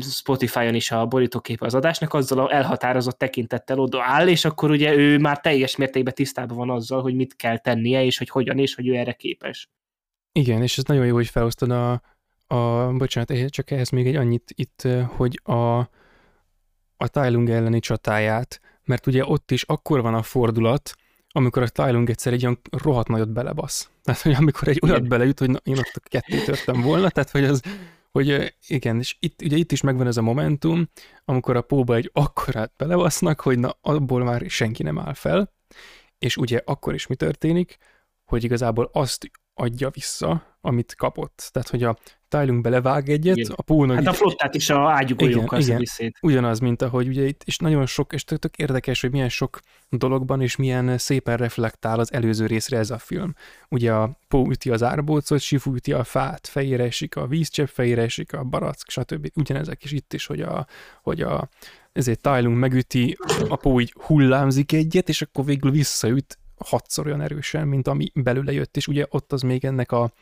Spotify-on 0.00 0.74
is 0.74 0.90
a 0.90 1.06
borítóképe 1.06 1.66
az 1.66 1.74
adásnak, 1.74 2.14
azzal 2.14 2.38
a 2.38 2.54
elhatározott 2.54 3.18
tekintettel 3.18 3.78
oda 3.78 4.02
áll, 4.02 4.28
és 4.28 4.44
akkor 4.44 4.70
ugye 4.70 4.94
ő 4.94 5.18
már 5.18 5.40
teljes 5.40 5.76
mértékben 5.76 6.14
tisztában 6.14 6.56
van 6.56 6.70
azzal, 6.70 7.02
hogy 7.02 7.14
mit 7.14 7.36
kell 7.36 7.58
tennie, 7.58 8.04
és 8.04 8.18
hogy 8.18 8.28
hogyan, 8.28 8.58
és 8.58 8.74
hogy 8.74 8.88
ő 8.88 8.94
erre 8.94 9.12
képes. 9.12 9.70
Igen, 10.32 10.62
és 10.62 10.78
ez 10.78 10.84
nagyon 10.84 11.06
jó, 11.06 11.14
hogy 11.14 11.28
felosztod 11.28 11.70
a, 11.70 12.02
a 12.46 12.92
bocsánat, 12.92 13.48
csak 13.48 13.70
ehhez 13.70 13.90
még 13.90 14.06
egy 14.06 14.16
annyit 14.16 14.52
itt, 14.54 14.88
hogy 15.16 15.40
a, 15.42 15.78
a 16.96 17.08
Tylung 17.10 17.50
elleni 17.50 17.80
csatáját, 17.80 18.60
mert 18.84 19.06
ugye 19.06 19.24
ott 19.26 19.50
is 19.50 19.62
akkor 19.62 20.02
van 20.02 20.14
a 20.14 20.22
fordulat, 20.22 20.94
amikor 21.28 21.62
a 21.62 21.68
Tylung 21.68 22.10
egyszer 22.10 22.32
egy 22.32 22.44
olyan 22.44 22.60
rohadt 22.70 23.08
nagyot 23.08 23.32
belebasz. 23.32 23.90
Tehát, 24.02 24.20
hogy 24.20 24.32
amikor 24.32 24.68
egy 24.68 24.80
olyat 24.82 25.08
beleüt, 25.08 25.38
hogy 25.38 25.50
na, 25.50 25.58
én 25.62 25.78
ott 25.78 25.92
a 25.94 26.08
kettőt 26.08 26.44
törtem 26.44 26.80
volna, 26.80 27.10
tehát, 27.10 27.30
hogy 27.30 27.44
az, 27.44 27.62
hogy 28.12 28.54
igen, 28.66 28.98
és 28.98 29.16
itt, 29.20 29.42
ugye 29.42 29.56
itt 29.56 29.72
is 29.72 29.80
megvan 29.80 30.06
ez 30.06 30.16
a 30.16 30.22
momentum, 30.22 30.90
amikor 31.24 31.56
a 31.56 31.62
póba 31.62 31.94
egy 31.94 32.10
akkorát 32.12 32.72
belebasznak, 32.76 33.40
hogy 33.40 33.58
na, 33.58 33.76
abból 33.80 34.24
már 34.24 34.44
senki 34.48 34.82
nem 34.82 34.98
áll 34.98 35.14
fel, 35.14 35.52
és 36.18 36.36
ugye 36.36 36.60
akkor 36.64 36.94
is 36.94 37.06
mi 37.06 37.14
történik, 37.14 37.76
hogy 38.24 38.44
igazából 38.44 38.90
azt 38.92 39.30
adja 39.54 39.90
vissza, 39.90 40.56
amit 40.60 40.94
kapott. 40.94 41.48
Tehát, 41.52 41.68
hogy 41.68 41.82
a 41.82 41.98
Tylung 42.38 42.62
belevág 42.62 43.08
egyet, 43.08 43.36
Igen. 43.36 43.52
a 43.56 43.62
pónak 43.62 43.96
Hát 43.96 44.06
a 44.06 44.12
flottát 44.12 44.54
is 44.54 44.70
a 44.70 44.90
ágyugójókkal 44.90 45.60
Igen, 45.60 45.60
szedi 45.60 45.72
igen. 45.72 45.84
szét. 45.84 46.18
ugyanaz, 46.20 46.58
mint 46.58 46.82
ahogy 46.82 47.08
ugye 47.08 47.26
itt, 47.26 47.42
és 47.44 47.56
nagyon 47.56 47.86
sok, 47.86 48.12
és 48.12 48.24
tök, 48.24 48.38
tök 48.38 48.56
érdekes, 48.56 49.00
hogy 49.00 49.10
milyen 49.10 49.28
sok 49.28 49.60
dologban, 49.88 50.40
és 50.40 50.56
milyen 50.56 50.98
szépen 50.98 51.36
reflektál 51.36 51.98
az 51.98 52.12
előző 52.12 52.46
részre 52.46 52.78
ez 52.78 52.90
a 52.90 52.98
film. 52.98 53.34
Ugye 53.68 53.92
a 53.92 54.10
Pó 54.28 54.50
üti 54.50 54.70
az 54.70 54.82
árbócot, 54.82 55.40
Sifu 55.40 55.74
üti 55.74 55.92
a 55.92 56.04
fát, 56.04 56.46
fejére 56.46 56.84
esik 56.84 57.16
a 57.16 57.26
vízcsepp, 57.26 57.66
fejére 57.66 58.02
esik 58.02 58.32
a 58.32 58.44
barack, 58.44 58.90
stb. 58.90 59.30
Ugyanezek 59.34 59.84
is 59.84 59.92
itt 59.92 60.12
is, 60.12 60.26
hogy 60.26 60.40
a, 60.40 60.66
hogy 61.02 61.20
a 61.20 61.48
ezért 61.92 62.20
Tylung 62.20 62.56
megüti, 62.56 63.16
a 63.48 63.56
Pó 63.56 63.80
így 63.80 63.94
hullámzik 63.96 64.72
egyet, 64.72 65.08
és 65.08 65.22
akkor 65.22 65.44
végül 65.44 65.70
visszaüt 65.70 66.38
hatszor 66.56 67.06
olyan 67.06 67.20
erősen, 67.20 67.68
mint 67.68 67.88
ami 67.88 68.10
belőle 68.14 68.52
jött, 68.52 68.76
és 68.76 68.88
ugye 68.88 69.06
ott 69.08 69.32
az 69.32 69.42
még 69.42 69.64
ennek 69.64 69.92
a 69.92 70.12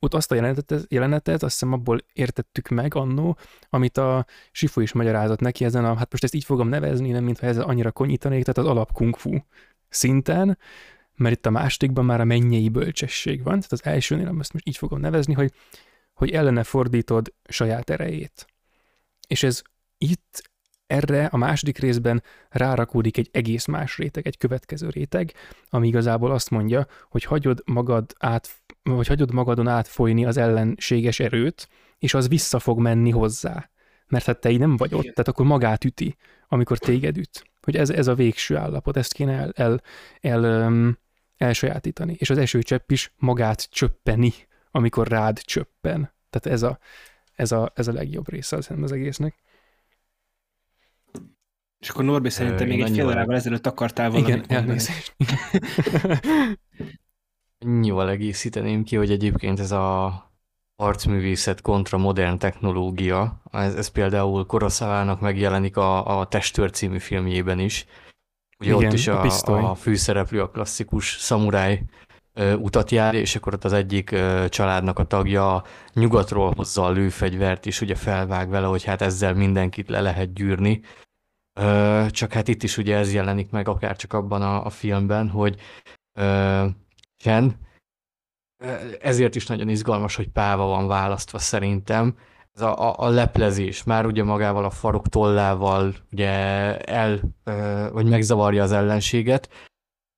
ott 0.00 0.14
azt 0.14 0.32
a 0.32 0.34
jelenetet, 0.34 0.86
jelenetet 0.88 1.42
azt 1.42 1.52
hiszem 1.52 1.72
abból 1.72 2.00
értettük 2.12 2.68
meg 2.68 2.94
annó, 2.94 3.38
amit 3.68 3.98
a 3.98 4.26
Sifu 4.52 4.80
is 4.80 4.92
magyarázott 4.92 5.40
neki 5.40 5.64
ezen 5.64 5.84
a, 5.84 5.94
hát 5.94 6.10
most 6.10 6.24
ezt 6.24 6.34
így 6.34 6.44
fogom 6.44 6.68
nevezni, 6.68 7.10
nem 7.10 7.24
mintha 7.24 7.46
ezzel 7.46 7.64
annyira 7.64 7.92
konyítanék, 7.92 8.40
tehát 8.40 8.58
az 8.58 8.66
alap 8.66 8.92
kung 8.92 9.16
fu 9.16 9.36
szinten, 9.88 10.58
mert 11.16 11.34
itt 11.34 11.46
a 11.46 11.50
másodikban 11.50 12.04
már 12.04 12.20
a 12.20 12.24
mennyei 12.24 12.68
bölcsesség 12.68 13.42
van, 13.42 13.54
tehát 13.54 13.72
az 13.72 13.84
elsőnél 13.84 14.36
ezt 14.40 14.52
most 14.52 14.68
így 14.68 14.76
fogom 14.76 15.00
nevezni, 15.00 15.34
hogy, 15.34 15.52
hogy 16.14 16.30
ellene 16.30 16.62
fordítod 16.62 17.34
saját 17.48 17.90
erejét. 17.90 18.46
És 19.28 19.42
ez 19.42 19.62
itt 19.98 20.50
erre 20.86 21.24
a 21.24 21.36
második 21.36 21.78
részben 21.78 22.22
rárakódik 22.48 23.16
egy 23.16 23.28
egész 23.32 23.66
más 23.66 23.96
réteg, 23.96 24.26
egy 24.26 24.36
következő 24.36 24.88
réteg, 24.88 25.32
ami 25.68 25.86
igazából 25.86 26.30
azt 26.30 26.50
mondja, 26.50 26.86
hogy 27.08 27.24
hagyod 27.24 27.62
magad 27.64 28.12
át, 28.18 28.59
vagy 28.82 29.06
hagyod 29.06 29.32
magadon 29.32 29.68
átfolyni 29.68 30.24
az 30.24 30.36
ellenséges 30.36 31.20
erőt, 31.20 31.68
és 31.98 32.14
az 32.14 32.28
vissza 32.28 32.58
fog 32.58 32.78
menni 32.78 33.10
hozzá. 33.10 33.70
Mert 34.06 34.24
hát 34.24 34.40
te 34.40 34.50
így 34.50 34.58
nem 34.58 34.76
vagy 34.76 34.94
ott, 34.94 35.02
tehát 35.02 35.28
akkor 35.28 35.46
magát 35.46 35.84
üti, 35.84 36.16
amikor 36.48 36.78
téged 36.78 37.16
üt. 37.16 37.44
Hogy 37.60 37.76
ez, 37.76 37.90
ez 37.90 38.06
a 38.06 38.14
végső 38.14 38.56
állapot, 38.56 38.96
ezt 38.96 39.12
kéne 39.12 39.32
el, 39.32 39.50
el, 39.54 39.82
el 40.20 40.66
um, 40.66 40.98
elsajátítani. 41.36 42.16
És 42.18 42.30
az 42.30 42.38
esőcsepp 42.38 42.90
is 42.90 43.12
magát 43.16 43.70
csöppeni, 43.70 44.32
amikor 44.70 45.08
rád 45.08 45.38
csöppen. 45.38 46.12
Tehát 46.30 46.58
ez 46.58 46.62
a, 46.62 46.78
ez 47.32 47.52
a, 47.52 47.72
ez 47.74 47.88
a 47.88 47.92
legjobb 47.92 48.30
része 48.30 48.56
az, 48.56 48.70
az 48.82 48.92
egésznek. 48.92 49.34
És 51.78 51.88
akkor 51.88 52.04
Norbi 52.04 52.30
szerintem 52.30 52.66
Ö, 52.66 52.70
még 52.70 52.80
egy 52.80 52.90
fél 52.90 53.06
órával 53.06 53.34
ezelőtt 53.34 53.66
akartál 53.66 54.10
valamit 54.10 54.34
Igen, 54.34 54.44
elnézést. 54.48 55.16
Annyival 57.64 58.10
egészíteném 58.10 58.84
ki, 58.84 58.96
hogy 58.96 59.10
egyébként 59.10 59.60
ez 59.60 59.70
a 59.70 60.14
arcművészet 60.76 61.60
kontra 61.60 61.98
modern 61.98 62.38
technológia, 62.38 63.42
ez, 63.50 63.74
ez 63.74 63.88
például 63.88 64.46
Kurosavának 64.46 65.20
megjelenik 65.20 65.76
a, 65.76 66.18
a 66.18 66.26
Testőr 66.26 66.70
című 66.70 66.98
filmjében 66.98 67.58
is. 67.58 67.86
Ugye 68.58 68.74
Igen, 68.74 68.86
ott 68.86 68.92
is 68.92 69.06
a 69.06 69.22
a, 69.22 69.70
a 69.70 69.74
főszereplő 69.74 70.42
a 70.42 70.50
klasszikus 70.50 71.16
szamuráj 71.18 71.82
ö, 72.34 72.54
utat 72.54 72.90
jár, 72.90 73.14
és 73.14 73.36
akkor 73.36 73.54
ott 73.54 73.64
az 73.64 73.72
egyik 73.72 74.10
ö, 74.10 74.46
családnak 74.48 74.98
a 74.98 75.06
tagja 75.06 75.64
nyugatról 75.92 76.52
hozza 76.56 76.84
a 76.84 76.90
lőfegyvert, 76.90 77.66
és 77.66 77.80
ugye 77.80 77.94
felvág 77.94 78.48
vele, 78.48 78.66
hogy 78.66 78.84
hát 78.84 79.02
ezzel 79.02 79.34
mindenkit 79.34 79.88
le 79.88 80.00
lehet 80.00 80.32
gyűrni. 80.32 80.80
Ö, 81.60 82.06
csak 82.10 82.32
hát 82.32 82.48
itt 82.48 82.62
is 82.62 82.76
ugye 82.76 82.96
ez 82.96 83.12
jelenik 83.12 83.50
meg, 83.50 83.68
akár 83.68 83.96
csak 83.96 84.12
abban 84.12 84.42
a, 84.42 84.64
a 84.64 84.70
filmben, 84.70 85.28
hogy 85.28 85.60
ö, 86.18 86.66
Ö, 88.62 88.74
ezért 89.00 89.34
is 89.34 89.46
nagyon 89.46 89.68
izgalmas, 89.68 90.16
hogy 90.16 90.28
páva 90.28 90.64
van 90.64 90.86
választva 90.86 91.38
szerintem. 91.38 92.16
Ez 92.52 92.62
a, 92.62 92.88
a, 92.88 92.94
a 92.98 93.08
leplezés, 93.08 93.84
már 93.84 94.06
ugye 94.06 94.24
magával 94.24 94.64
a 94.64 94.70
farok 94.70 95.08
tollával 95.08 95.94
ugye 96.12 96.30
el, 96.78 97.20
vagy 97.92 98.06
megzavarja 98.08 98.62
az 98.62 98.72
ellenséget, 98.72 99.48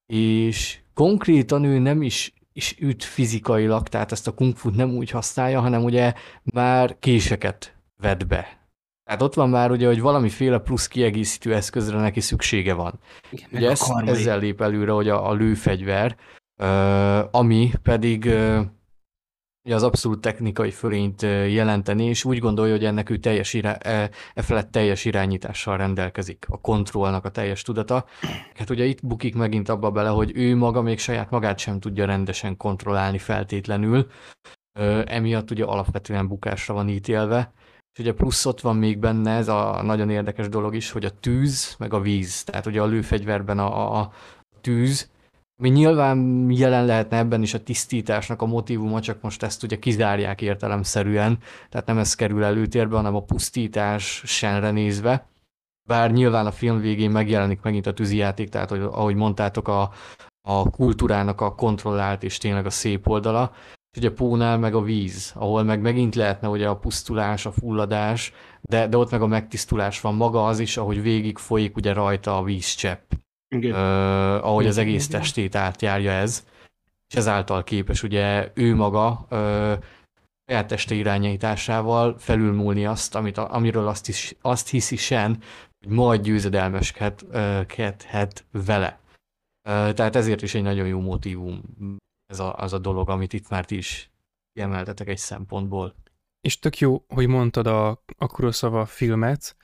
és 0.06 0.80
konkrétan 0.94 1.64
ő 1.64 1.78
nem 1.78 2.02
is, 2.02 2.32
is 2.52 2.76
üt 2.78 3.04
fizikailag, 3.04 3.88
tehát 3.88 4.12
ezt 4.12 4.26
a 4.26 4.34
kung 4.34 4.56
fu 4.56 4.70
nem 4.70 4.90
úgy 4.90 5.10
használja, 5.10 5.60
hanem 5.60 5.84
ugye 5.84 6.12
már 6.44 6.98
késeket 6.98 7.76
vet 7.96 8.26
be. 8.26 8.60
Tehát 9.04 9.22
ott 9.22 9.34
van 9.34 9.48
már 9.48 9.70
ugye, 9.70 9.86
hogy 9.86 10.00
valamiféle 10.00 10.58
plusz 10.58 10.88
kiegészítő 10.88 11.54
eszközre 11.54 12.00
neki 12.00 12.20
szüksége 12.20 12.74
van. 12.74 12.98
Igen, 13.30 13.48
Ugye 13.52 13.68
a 13.68 13.70
ez, 13.70 13.80
karmai. 13.80 14.08
ezzel 14.12 14.38
lép 14.38 14.60
előre, 14.60 14.92
hogy 14.92 15.08
a, 15.08 15.28
a 15.28 15.32
lőfegyver, 15.32 16.16
ami 17.30 17.70
pedig 17.82 18.34
az 19.70 19.82
abszolút 19.82 20.20
technikai 20.20 20.70
fölényt 20.70 21.22
jelenteni, 21.22 22.04
és 22.04 22.24
úgy 22.24 22.38
gondolja, 22.38 22.72
hogy 22.72 22.84
ennek 22.84 23.10
ő 23.10 23.16
teljes 23.16 23.54
irá, 23.54 23.72
e, 23.72 24.10
e 24.34 24.42
felett 24.42 24.70
teljes 24.70 25.04
irányítással 25.04 25.76
rendelkezik, 25.76 26.46
a 26.48 26.60
kontrollnak 26.60 27.24
a 27.24 27.30
teljes 27.30 27.62
tudata. 27.62 28.04
Hát 28.54 28.70
ugye 28.70 28.84
itt 28.84 29.06
bukik 29.06 29.34
megint 29.34 29.68
abba 29.68 29.90
bele, 29.90 30.08
hogy 30.08 30.32
ő 30.34 30.56
maga 30.56 30.82
még 30.82 30.98
saját 30.98 31.30
magát 31.30 31.58
sem 31.58 31.80
tudja 31.80 32.04
rendesen 32.04 32.56
kontrollálni 32.56 33.18
feltétlenül, 33.18 34.06
emiatt 35.04 35.50
ugye 35.50 35.64
alapvetően 35.64 36.28
bukásra 36.28 36.74
van 36.74 36.88
ítélve, 36.88 37.52
és 37.92 37.98
ugye 37.98 38.12
plusz 38.12 38.46
ott 38.46 38.60
van 38.60 38.76
még 38.76 38.98
benne 38.98 39.30
ez 39.30 39.48
a 39.48 39.82
nagyon 39.82 40.10
érdekes 40.10 40.48
dolog 40.48 40.74
is, 40.74 40.90
hogy 40.90 41.04
a 41.04 41.18
tűz, 41.20 41.74
meg 41.78 41.92
a 41.94 42.00
víz. 42.00 42.44
Tehát 42.44 42.66
ugye 42.66 42.80
a 42.80 42.86
lőfegyverben 42.86 43.58
a, 43.58 43.96
a, 43.96 44.00
a 44.00 44.12
tűz, 44.60 45.10
ami 45.62 45.70
nyilván 45.70 46.46
jelen 46.50 46.86
lehetne 46.86 47.16
ebben 47.16 47.42
is 47.42 47.54
a 47.54 47.62
tisztításnak 47.62 48.42
a 48.42 48.46
motivuma, 48.46 49.00
csak 49.00 49.20
most 49.20 49.42
ezt 49.42 49.62
ugye 49.62 49.78
kizárják 49.78 50.42
értelemszerűen, 50.42 51.38
tehát 51.68 51.86
nem 51.86 51.98
ez 51.98 52.14
kerül 52.14 52.44
előtérbe, 52.44 52.96
hanem 52.96 53.14
a 53.14 53.22
pusztítás 53.22 54.22
senre 54.24 54.70
nézve. 54.70 55.26
Bár 55.88 56.12
nyilván 56.12 56.46
a 56.46 56.50
film 56.50 56.80
végén 56.80 57.10
megjelenik 57.10 57.60
megint 57.60 57.86
a 57.86 57.92
tűzijáték, 57.92 58.48
tehát 58.48 58.70
hogy, 58.70 58.80
ahogy 58.80 59.14
mondtátok, 59.14 59.68
a, 59.68 59.90
a 60.48 60.70
kultúrának 60.70 61.40
a 61.40 61.54
kontrollált 61.54 62.22
és 62.22 62.38
tényleg 62.38 62.66
a 62.66 62.70
szép 62.70 63.08
oldala, 63.08 63.52
és 63.90 63.98
ugye 63.98 64.10
Pónál 64.10 64.58
meg 64.58 64.74
a 64.74 64.82
víz, 64.82 65.32
ahol 65.34 65.62
meg 65.62 65.80
megint 65.80 66.14
lehetne 66.14 66.48
ugye 66.48 66.68
a 66.68 66.76
pusztulás, 66.76 67.46
a 67.46 67.52
fulladás, 67.52 68.32
de, 68.60 68.88
de 68.88 68.96
ott 68.96 69.10
meg 69.10 69.22
a 69.22 69.26
megtisztulás 69.26 70.00
van. 70.00 70.14
Maga 70.14 70.46
az 70.46 70.58
is, 70.58 70.76
ahogy 70.76 71.02
végig 71.02 71.38
folyik 71.38 71.76
ugye 71.76 71.92
rajta 71.92 72.36
a 72.36 72.42
vízcsepp, 72.42 73.12
Igen. 73.52 73.72
ö, 73.72 74.38
ahogy 74.42 74.66
az 74.66 74.78
egész 74.78 75.08
testét 75.08 75.54
átjárja 75.54 76.10
ez, 76.10 76.46
és 77.08 77.14
ezáltal 77.14 77.64
képes 77.64 78.02
ugye 78.02 78.50
ő 78.54 78.74
maga 78.74 79.26
ö, 79.28 79.74
saját 80.46 80.66
teste 80.66 80.94
irányításával 80.94 82.18
felülmúlni 82.18 82.86
azt, 82.86 83.14
amit, 83.14 83.38
amiről 83.38 83.86
azt, 83.86 84.08
is, 84.08 84.34
azt 84.40 84.68
hiszi 84.68 84.96
Sen, 84.96 85.42
hogy 85.80 85.92
majd 85.92 86.22
győzedelmeskedhet 86.22 88.46
vele. 88.50 89.00
Ö, 89.68 89.92
Tehát 89.92 90.16
ezért 90.16 90.42
is 90.42 90.54
egy 90.54 90.62
nagyon 90.62 90.86
jó 90.86 91.00
motívum 91.00 91.62
ez 92.26 92.38
a, 92.38 92.56
az 92.56 92.72
a 92.72 92.78
dolog, 92.78 93.10
amit 93.10 93.32
itt 93.32 93.48
már 93.48 93.64
ti 93.64 93.76
is 93.76 94.10
kiemeltetek 94.52 95.08
egy 95.08 95.18
szempontból. 95.18 95.94
És 96.40 96.58
tök 96.58 96.78
jó, 96.78 97.04
hogy 97.08 97.26
mondtad 97.26 97.66
a, 97.66 97.88
a 98.16 98.26
Kurosawa 98.26 98.86
filmet, 98.86 99.56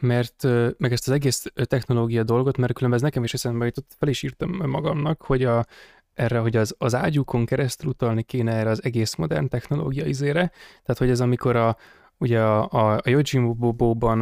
mert 0.00 0.42
meg 0.78 0.92
ezt 0.92 1.08
az 1.08 1.14
egész 1.14 1.44
technológia 1.54 2.22
dolgot, 2.22 2.56
mert 2.56 2.72
különben 2.72 2.98
ez 2.98 3.04
nekem 3.04 3.24
is 3.24 3.34
eszembe 3.34 3.64
jutott, 3.64 3.94
fel 3.98 4.08
is 4.08 4.22
írtam 4.22 4.50
magamnak, 4.50 5.22
hogy 5.22 5.44
a, 5.44 5.66
erre, 6.14 6.38
hogy 6.38 6.56
az, 6.56 6.74
az 6.78 6.94
ágyúkon 6.94 7.44
keresztül 7.44 7.88
utalni 7.88 8.22
kéne 8.22 8.52
erre 8.52 8.70
az 8.70 8.84
egész 8.84 9.14
modern 9.14 9.48
technológia 9.48 10.04
izére. 10.04 10.50
Tehát, 10.82 10.98
hogy 10.98 11.10
ez 11.10 11.20
amikor 11.20 11.56
a, 11.56 11.76
ugye 12.18 12.42
a, 12.42 12.68
a, 12.70 12.92
a 12.92 13.08
Yojimbo-ban 13.08 14.20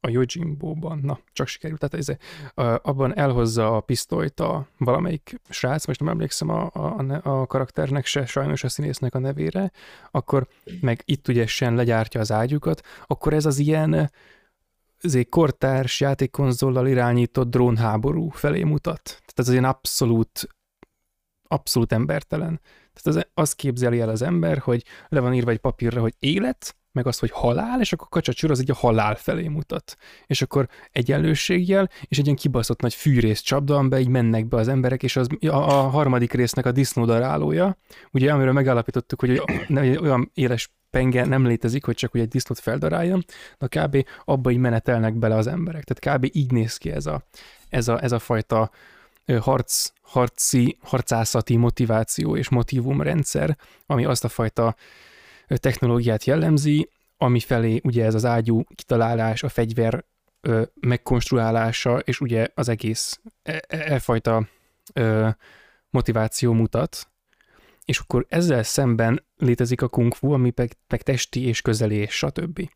a 0.00 0.08
Yojimbo-ban, 0.08 0.98
na, 1.02 1.18
csak 1.32 1.46
sikerült, 1.46 1.80
tehát 1.80 2.08
ez, 2.08 2.16
abban 2.82 3.16
elhozza 3.16 3.76
a 3.76 3.80
pisztolyt 3.80 4.40
a 4.40 4.68
valamelyik 4.78 5.40
srác, 5.48 5.86
most 5.86 6.00
nem 6.00 6.08
emlékszem 6.08 6.48
a, 6.48 6.70
a, 6.72 7.20
a 7.22 7.46
karakternek 7.46 8.06
se, 8.06 8.26
sajnos 8.26 8.64
a 8.64 8.68
színésznek 8.68 9.14
a 9.14 9.18
nevére, 9.18 9.70
akkor 10.10 10.46
meg 10.80 11.02
itt 11.04 11.28
ugye 11.28 11.46
Sen 11.46 11.74
legyártja 11.74 12.20
az 12.20 12.32
ágyukat, 12.32 12.82
akkor 13.06 13.32
ez 13.32 13.46
az 13.46 13.58
ilyen 13.58 14.10
azért 15.04 15.28
kortárs 15.28 16.00
játékkonzollal 16.00 16.86
irányított 16.86 17.50
drónháború 17.50 18.28
felé 18.28 18.62
mutat. 18.62 19.02
Tehát 19.02 19.32
ez 19.34 19.46
az 19.46 19.52
ilyen 19.52 19.64
abszolút, 19.64 20.48
abszolút 21.48 21.92
embertelen. 21.92 22.60
Tehát 22.92 23.18
az, 23.18 23.26
azt 23.34 23.54
képzeli 23.54 24.00
el 24.00 24.08
az 24.08 24.22
ember, 24.22 24.58
hogy 24.58 24.84
le 25.08 25.20
van 25.20 25.34
írva 25.34 25.50
egy 25.50 25.58
papírra, 25.58 26.00
hogy 26.00 26.14
élet, 26.18 26.74
meg 26.92 27.06
az, 27.06 27.18
hogy 27.18 27.30
halál, 27.30 27.80
és 27.80 27.92
akkor 27.92 28.08
kacsacsúr 28.08 28.50
az 28.50 28.60
így 28.60 28.70
a 28.70 28.74
halál 28.74 29.14
felé 29.14 29.48
mutat. 29.48 29.96
És 30.26 30.42
akkor 30.42 30.68
egyenlőségjel, 30.90 31.90
és 32.02 32.18
egy 32.18 32.24
ilyen 32.24 32.36
kibaszott 32.36 32.80
nagy 32.80 32.94
fűrész 32.94 33.40
csapda, 33.40 33.76
amiben 33.76 34.00
így 34.00 34.08
mennek 34.08 34.46
be 34.46 34.56
az 34.56 34.68
emberek, 34.68 35.02
és 35.02 35.16
az 35.16 35.26
a, 35.40 35.46
a 35.46 35.88
harmadik 35.88 36.32
résznek 36.32 36.66
a 36.66 36.72
disznódarálója, 36.72 37.76
ugye 38.12 38.32
amiről 38.32 38.52
megállapítottuk, 38.52 39.20
hogy 39.20 39.42
olyan 40.00 40.30
éles 40.34 40.70
penge 40.90 41.24
nem 41.24 41.46
létezik, 41.46 41.84
hogy 41.84 41.94
csak 41.94 42.10
hogy 42.10 42.20
egy 42.20 42.28
disznót 42.28 42.58
feldaráljon, 42.58 43.24
de 43.58 43.66
kb. 43.66 44.06
abba 44.24 44.50
így 44.50 44.58
menetelnek 44.58 45.14
bele 45.14 45.34
az 45.34 45.46
emberek. 45.46 45.84
Tehát 45.84 46.18
kb. 46.18 46.28
így 46.36 46.52
néz 46.52 46.76
ki 46.76 46.90
ez 46.90 47.06
a, 47.06 47.22
ez 47.68 47.88
a, 47.88 48.02
ez 48.02 48.12
a 48.12 48.18
fajta 48.18 48.70
harc, 49.40 49.92
harci, 50.02 50.78
harcászati 50.82 51.56
motiváció 51.56 52.36
és 52.36 52.48
motivumrendszer, 52.48 53.56
ami 53.86 54.04
azt 54.04 54.24
a 54.24 54.28
fajta 54.28 54.76
technológiát 55.48 56.24
jellemzi, 56.24 56.90
ami 57.16 57.40
felé 57.40 57.80
ugye 57.84 58.04
ez 58.04 58.14
az 58.14 58.24
ágyú 58.24 58.64
kitalálás, 58.74 59.42
a 59.42 59.48
fegyver 59.48 60.04
ö, 60.40 60.62
megkonstruálása, 60.80 61.98
és 61.98 62.20
ugye 62.20 62.48
az 62.54 62.68
egész 62.68 63.20
e, 63.42 63.62
e, 63.68 63.92
e 63.92 63.98
fajta 63.98 64.48
ö, 64.92 65.28
motiváció 65.90 66.52
mutat, 66.52 67.09
és 67.90 67.98
akkor 67.98 68.26
ezzel 68.28 68.62
szemben 68.62 69.24
létezik 69.36 69.82
a 69.82 69.88
kung 69.88 70.14
fu, 70.14 70.32
ami 70.32 70.52
meg, 70.56 70.76
meg 70.88 71.02
testi 71.02 71.46
és 71.46 71.62
közelés, 71.62 72.16
stb. 72.16 72.70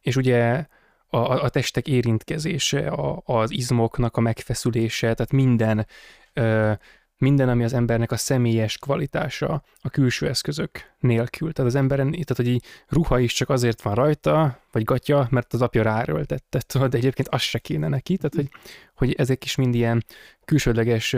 És 0.00 0.16
ugye 0.16 0.66
a, 1.06 1.18
a 1.18 1.48
testek 1.48 1.88
érintkezése, 1.88 2.88
a, 2.88 3.22
az 3.24 3.50
izmoknak 3.50 4.16
a 4.16 4.20
megfeszülése, 4.20 5.14
tehát 5.14 5.32
minden 5.32 5.86
ö, 6.32 6.72
minden, 7.18 7.48
ami 7.48 7.64
az 7.64 7.72
embernek 7.72 8.12
a 8.12 8.16
személyes 8.16 8.78
kvalitása 8.78 9.62
a 9.80 9.90
külső 9.90 10.28
eszközök 10.28 10.70
nélkül. 10.98 11.52
Tehát 11.52 11.70
az 11.70 11.76
emberen, 11.76 12.10
tehát 12.10 12.36
hogy 12.36 12.48
így 12.48 12.64
ruha 12.88 13.18
is 13.18 13.32
csak 13.32 13.48
azért 13.48 13.82
van 13.82 13.94
rajta, 13.94 14.60
vagy 14.72 14.84
gatya, 14.84 15.26
mert 15.30 15.52
az 15.52 15.62
apja 15.62 15.82
ráerőltette, 15.82 16.88
de 16.88 16.96
egyébként 16.96 17.28
az 17.28 17.40
se 17.40 17.58
kéne 17.58 17.88
neki, 17.88 18.16
tehát 18.16 18.34
hogy, 18.34 18.48
hogy 18.94 19.12
ezek 19.12 19.44
is 19.44 19.54
mind 19.54 19.74
ilyen 19.74 20.04
külsődleges, 20.44 21.16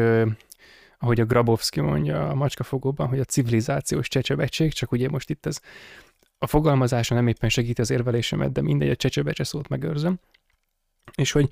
ahogy 0.99 1.21
a 1.21 1.25
Grabowski 1.25 1.81
mondja 1.81 2.29
a 2.29 2.35
macskafogóban, 2.35 3.09
hogy 3.09 3.21
a 3.21 3.25
civilizációs 3.25 4.09
csecsebegység, 4.09 4.73
csak 4.73 4.93
ugye 4.93 5.09
most 5.09 5.31
itt 5.31 5.47
ez 5.47 5.61
a 6.39 6.47
fogalmazása 6.47 7.15
nem 7.15 7.27
éppen 7.27 7.49
segít 7.49 7.79
az 7.79 7.91
érvelésemet, 7.91 8.53
de 8.53 8.63
mindegy, 8.63 8.91
a 8.91 8.97
csecsebecse 8.97 9.45
szót 9.45 9.69
megőrzöm. 9.69 10.19
És 11.15 11.33
hogy 11.33 11.49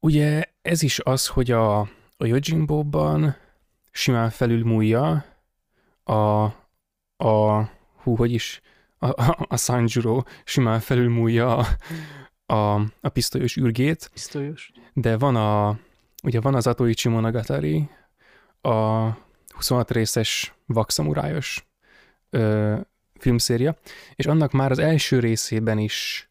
ugye 0.00 0.44
ez 0.62 0.82
is 0.82 0.98
az, 0.98 1.26
hogy 1.26 1.50
a, 1.50 1.80
a 2.16 2.26
Yojimbo-ban 2.26 3.36
simán 3.90 4.30
felülmúlja 4.30 5.24
a, 6.04 6.44
a 7.16 7.68
hú, 8.02 8.16
hogy 8.16 8.32
is, 8.32 8.60
a, 8.98 9.06
a, 9.06 9.46
a 9.48 9.56
Sanjuro 9.56 10.22
simán 10.44 10.80
felülmúlja 10.80 11.56
a, 11.56 11.66
a, 12.54 12.74
a 13.00 13.08
pisztolyos 13.08 13.56
űrgét. 13.56 14.10
Pisztolyos? 14.12 14.70
De 14.92 15.18
van 15.18 15.36
a, 15.36 15.78
ugye 16.22 16.40
van 16.40 16.54
az 16.54 16.66
Atoichi 16.66 17.08
Monogatari, 17.08 17.88
a 18.62 19.08
26 19.48 19.90
részes 19.90 20.54
vakszamurájos 20.66 21.66
ö, 22.30 22.76
filmszéria, 23.18 23.76
és 24.14 24.26
annak 24.26 24.52
már 24.52 24.70
az 24.70 24.78
első 24.78 25.18
részében 25.18 25.78
is 25.78 26.26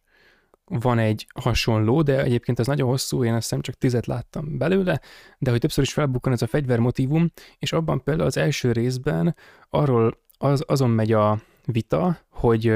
van 0.66 1.00
egy 1.00 1.28
hasonló, 1.34 2.02
de 2.02 2.24
egyébként 2.24 2.60
ez 2.60 2.68
nagyon 2.68 2.88
hosszú, 2.88 3.24
én 3.24 3.34
azt 3.34 3.42
hiszem 3.42 3.62
csak 3.62 3.76
tizet 3.76 4.06
láttam 4.06 4.58
belőle, 4.58 5.02
de 5.38 5.52
hogy 5.52 5.60
többször 5.60 5.84
is 5.84 5.94
felbukkan 5.94 6.34
ez 6.34 6.42
a 6.42 6.48
fegyvermotívum, 6.48 7.32
és 7.60 7.74
abban 7.74 8.04
például 8.04 8.28
az 8.28 8.38
első 8.38 8.72
részben 8.72 9.36
arról 9.70 10.18
az, 10.38 10.64
azon 10.68 10.90
megy 10.90 11.12
a 11.12 11.42
vita, 11.66 12.20
hogy 12.30 12.74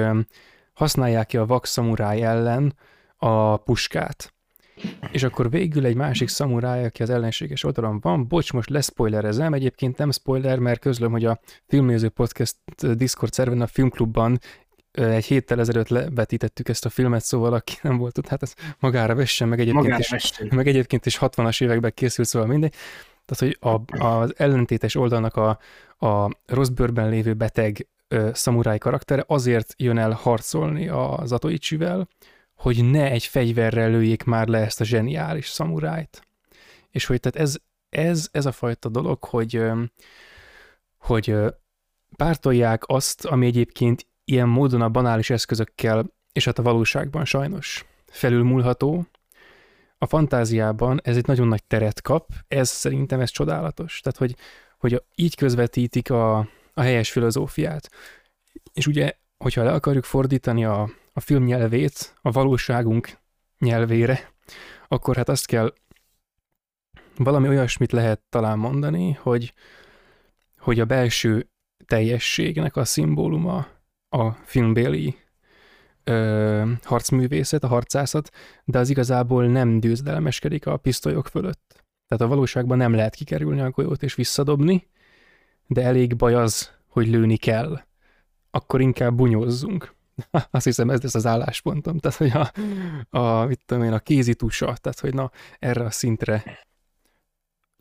használják-e 0.74 1.42
a 1.42 1.46
vak 1.46 1.66
szamuráj 1.66 2.24
ellen 2.24 2.76
a 3.18 3.58
puskát. 3.58 4.35
És 5.12 5.24
akkor 5.24 5.50
végül 5.50 5.86
egy 5.86 5.96
másik 5.96 6.28
szamuráj, 6.28 6.86
aki 6.86 7.02
az 7.02 7.10
ellenséges 7.10 7.64
oldalon 7.64 8.00
van, 8.00 8.28
bocs, 8.28 8.54
most 8.54 8.70
leszpoilerezem, 8.70 9.54
egyébként 9.54 9.98
nem 9.98 10.12
spoiler, 10.12 10.60
mert 10.60 10.80
közlöm, 10.80 11.12
hogy 11.12 11.26
a 11.26 11.40
Filmnéző 11.68 12.10
Podcast 12.10 12.56
Discord 12.96 13.34
szerven 13.34 13.62
a 13.62 13.68
filmklubban 13.68 14.40
egy 14.92 15.26
héttel 15.26 15.60
ezelőtt 15.60 15.88
levetítettük 15.88 16.70
ezt 16.70 16.86
a 16.86 16.90
filmet, 16.90 17.24
szóval 17.24 17.54
aki 17.54 17.74
nem 17.82 17.98
volt 17.98 18.18
ott, 18.18 18.28
hát 18.28 18.42
ez 18.42 18.54
magára 18.80 19.16
vessen, 19.16 19.48
meg 19.48 19.60
egyébként, 19.60 19.84
magára 19.84 20.00
is, 20.00 20.10
vessen. 20.10 20.48
meg 20.52 20.68
egyébként 20.68 21.06
is 21.06 21.18
60-as 21.22 21.64
években 21.64 21.92
készült, 21.94 22.28
szóval 22.28 22.48
mindegy. 22.48 22.74
Tehát, 23.26 23.58
hogy 23.60 23.72
a, 23.72 24.06
az 24.06 24.34
ellentétes 24.38 24.96
oldalnak 24.96 25.36
a, 25.36 25.60
a 26.08 26.30
rossz 26.46 26.68
bőrben 26.68 27.10
lévő 27.10 27.34
beteg 27.34 27.88
ö, 28.08 28.30
szamuráj 28.34 28.78
karaktere 28.78 29.24
azért 29.28 29.74
jön 29.78 29.98
el 29.98 30.12
harcolni 30.12 30.88
az 30.88 31.32
Atoichivel, 31.32 32.08
hogy 32.56 32.90
ne 32.90 33.12
egy 33.12 33.24
fegyverrel 33.24 33.90
lőjék 33.90 34.24
már 34.24 34.48
le 34.48 34.60
ezt 34.60 34.82
a 34.82 34.84
zseniális 34.84 35.48
szamurájt. 35.48 36.28
És 36.90 37.06
hogy 37.06 37.20
tehát 37.20 37.48
ez, 37.48 37.58
ez, 37.90 38.30
ez 38.32 38.46
a 38.46 38.52
fajta 38.52 38.90
dolog, 38.90 39.24
hogy, 39.24 39.64
hogy 40.98 41.36
pártolják 42.16 42.84
azt, 42.86 43.26
ami 43.26 43.46
egyébként 43.46 44.08
ilyen 44.26 44.48
módon 44.48 44.82
a 44.82 44.90
banális 44.90 45.30
eszközökkel, 45.30 46.14
és 46.34 46.46
hát 46.46 46.60
a 46.60 46.64
valóságban 46.64 47.26
sajnos 47.26 47.86
felülmúlható, 48.06 49.06
a 49.98 50.06
fantáziában 50.06 51.00
ez 51.04 51.18
egy 51.18 51.28
nagyon 51.28 51.48
nagy 51.48 51.64
teret 51.64 52.02
kap, 52.02 52.30
ez 52.48 52.70
szerintem 52.70 53.20
ez 53.20 53.30
csodálatos. 53.30 54.00
Tehát, 54.00 54.18
hogy, 54.18 54.36
hogy 54.78 55.04
így 55.16 55.36
közvetítik 55.36 56.10
a, 56.10 56.38
a 56.74 56.82
helyes 56.82 57.12
filozófiát. 57.12 57.90
És 58.74 58.88
ugye, 58.88 59.14
hogyha 59.38 59.64
le 59.64 59.72
akarjuk 59.72 60.04
fordítani 60.04 60.66
a, 60.66 60.90
a 61.18 61.20
film 61.20 61.44
nyelvét 61.44 62.18
a 62.22 62.32
valóságunk 62.32 63.18
nyelvére, 63.60 64.32
akkor 64.88 65.16
hát 65.16 65.30
azt 65.30 65.46
kell 65.46 65.74
valami 67.18 67.48
olyasmit 67.48 67.92
lehet 67.92 68.22
talán 68.30 68.58
mondani, 68.58 69.12
hogy, 69.12 69.54
hogy 70.58 70.80
a 70.80 70.86
belső 70.86 71.50
teljességnek 71.86 72.76
a 72.76 72.86
szimbóluma 72.86 73.68
a 74.10 74.32
filmbéli 74.32 75.16
ö, 76.04 76.72
harcművészet, 76.84 77.64
a 77.64 77.68
harcászat, 77.68 78.30
de 78.64 78.80
az 78.80 78.90
igazából 78.90 79.48
nem 79.48 79.80
győzedelmeskedik 79.80 80.66
a 80.66 80.78
pisztolyok 80.78 81.28
fölött. 81.28 81.84
Tehát 82.08 82.24
a 82.24 82.36
valóságban 82.36 82.78
nem 82.78 82.94
lehet 82.94 83.16
kikerülni 83.16 83.62
a 83.62 83.70
golyót 83.70 84.04
és 84.04 84.16
visszadobni, 84.16 84.88
de 85.68 85.82
elég 85.82 86.16
baj 86.16 86.34
az, 86.34 86.72
hogy 86.88 87.08
lőni 87.08 87.38
kell. 87.38 87.82
Akkor 88.52 88.82
inkább 88.82 89.16
bunyózzunk. 89.16 89.95
Azt 90.52 90.66
hiszem, 90.66 90.90
ez 90.90 91.02
lesz 91.02 91.16
az 91.16 91.26
álláspontom. 91.26 92.00
Tehát, 92.00 92.18
hogy 92.18 92.32
a, 92.32 92.52
a, 93.18 93.46
mit 93.46 93.62
tudom 93.66 93.84
én, 93.84 93.94
a 93.94 94.00
kézitusa, 94.00 94.66
tehát, 94.66 95.00
hogy 95.00 95.14
na, 95.14 95.32
erre 95.60 95.84
a 95.84 95.92
szintre 95.92 96.66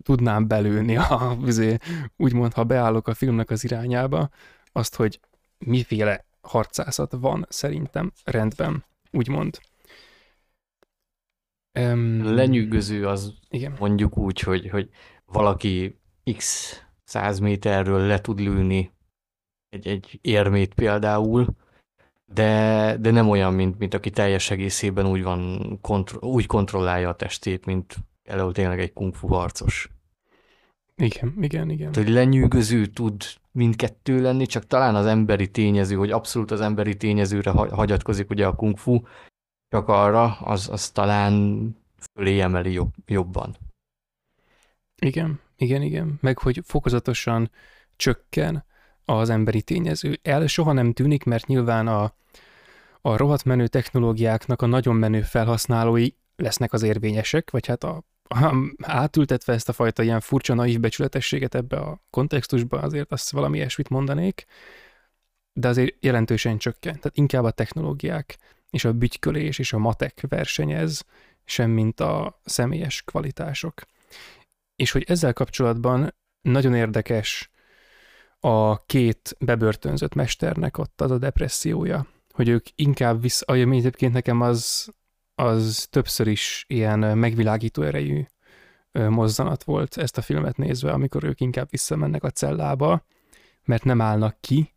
tudnám 0.02 0.46
belőni, 0.46 0.96
a, 0.96 1.30
azért, 1.30 1.84
úgymond, 2.16 2.52
ha 2.52 2.64
beállok 2.64 3.08
a 3.08 3.14
filmnek 3.14 3.50
az 3.50 3.64
irányába, 3.64 4.30
azt, 4.72 4.94
hogy 4.94 5.20
miféle 5.58 6.24
harcászat 6.40 7.12
van 7.12 7.46
szerintem 7.48 8.12
rendben, 8.24 8.84
úgymond. 9.10 9.58
Um, 11.78 12.34
Lenyűgöző 12.34 13.06
az 13.06 13.34
igen. 13.48 13.76
mondjuk 13.78 14.16
úgy, 14.16 14.40
hogy, 14.40 14.68
hogy 14.70 14.88
valaki 15.26 15.98
x 16.36 16.72
száz 17.04 17.38
méterről 17.38 18.00
le 18.00 18.20
tud 18.20 18.40
lőni 18.40 18.92
egy, 19.68 19.86
egy 19.86 20.18
érmét 20.22 20.74
például, 20.74 21.46
de, 22.34 22.96
de 23.00 23.10
nem 23.10 23.28
olyan, 23.28 23.54
mint, 23.54 23.78
mint 23.78 23.94
aki 23.94 24.10
teljes 24.10 24.50
egészében 24.50 25.06
úgy, 25.06 25.22
van, 25.22 25.78
kontro, 25.80 26.28
úgy 26.28 26.46
kontrollálja 26.46 27.08
a 27.08 27.16
testét, 27.16 27.66
mint 27.66 27.96
elő 28.24 28.52
tényleg 28.52 28.80
egy 28.80 28.92
kung 28.92 29.14
fu 29.14 29.28
harcos. 29.28 29.88
Igen, 30.96 31.34
igen, 31.40 31.70
igen. 31.70 31.92
Tehát, 31.92 32.08
hogy 32.08 32.16
lenyűgöző 32.16 32.86
tud 32.86 33.22
mindkettő 33.52 34.20
lenni, 34.20 34.46
csak 34.46 34.66
talán 34.66 34.94
az 34.94 35.06
emberi 35.06 35.50
tényező, 35.50 35.96
hogy 35.96 36.10
abszolút 36.10 36.50
az 36.50 36.60
emberi 36.60 36.96
tényezőre 36.96 37.50
hagyatkozik 37.50 38.30
ugye 38.30 38.46
a 38.46 38.54
kung 38.54 38.78
fu, 38.78 39.00
csak 39.68 39.88
arra, 39.88 40.36
az, 40.40 40.68
az 40.68 40.90
talán 40.90 41.76
fölé 42.12 42.40
emeli 42.40 42.72
jobb, 42.72 42.92
jobban. 43.06 43.56
Igen, 45.00 45.40
igen, 45.56 45.82
igen. 45.82 46.18
Meg 46.20 46.38
hogy 46.38 46.60
fokozatosan 46.64 47.50
csökken 47.96 48.64
az 49.04 49.30
emberi 49.30 49.62
tényező. 49.62 50.18
El 50.22 50.46
soha 50.46 50.72
nem 50.72 50.92
tűnik, 50.92 51.24
mert 51.24 51.46
nyilván 51.46 51.86
a, 51.86 52.14
a 53.00 53.16
rohadt 53.16 53.44
menő 53.44 53.66
technológiáknak 53.66 54.62
a 54.62 54.66
nagyon 54.66 54.96
menő 54.96 55.22
felhasználói 55.22 56.08
lesznek 56.36 56.72
az 56.72 56.82
érvényesek, 56.82 57.50
vagy 57.50 57.66
hát 57.66 57.84
a 57.84 58.04
átültetve 58.82 59.52
ezt 59.52 59.68
a 59.68 59.72
fajta 59.72 60.02
ilyen 60.02 60.20
furcsa 60.20 60.54
naív 60.54 60.80
becsületességet 60.80 61.54
ebbe 61.54 61.76
a 61.76 62.02
kontextusba, 62.10 62.78
azért 62.78 63.12
azt 63.12 63.30
valami 63.30 63.56
ilyesmit 63.56 63.88
mondanék, 63.88 64.44
de 65.52 65.68
azért 65.68 66.04
jelentősen 66.04 66.58
csökken. 66.58 66.94
Tehát 66.94 67.16
inkább 67.16 67.44
a 67.44 67.50
technológiák 67.50 68.38
és 68.70 68.84
a 68.84 68.92
bütykölés 68.92 69.58
és 69.58 69.72
a 69.72 69.78
matek 69.78 70.24
versenyez, 70.28 71.04
semmint 71.44 72.00
a 72.00 72.40
személyes 72.44 73.02
kvalitások. 73.02 73.82
És 74.76 74.90
hogy 74.90 75.04
ezzel 75.06 75.32
kapcsolatban 75.32 76.14
nagyon 76.40 76.74
érdekes 76.74 77.50
a 78.44 78.76
két 78.86 79.36
bebörtönzött 79.38 80.14
mesternek 80.14 80.78
ott 80.78 81.00
az 81.00 81.10
a 81.10 81.18
depressziója, 81.18 82.06
hogy 82.30 82.48
ők 82.48 82.66
inkább 82.74 83.20
visz, 83.20 83.42
ami 83.46 83.76
egyébként 83.76 84.12
nekem 84.12 84.40
az 84.40 84.88
az 85.34 85.86
többször 85.90 86.26
is 86.26 86.64
ilyen 86.68 87.18
megvilágító 87.18 87.82
erejű 87.82 88.24
mozzanat 88.92 89.62
volt 89.62 89.96
ezt 89.96 90.18
a 90.18 90.22
filmet 90.22 90.56
nézve, 90.56 90.92
amikor 90.92 91.24
ők 91.24 91.40
inkább 91.40 91.70
visszamennek 91.70 92.22
a 92.22 92.30
cellába, 92.30 93.06
mert 93.64 93.84
nem 93.84 94.00
állnak 94.00 94.36
ki, 94.40 94.72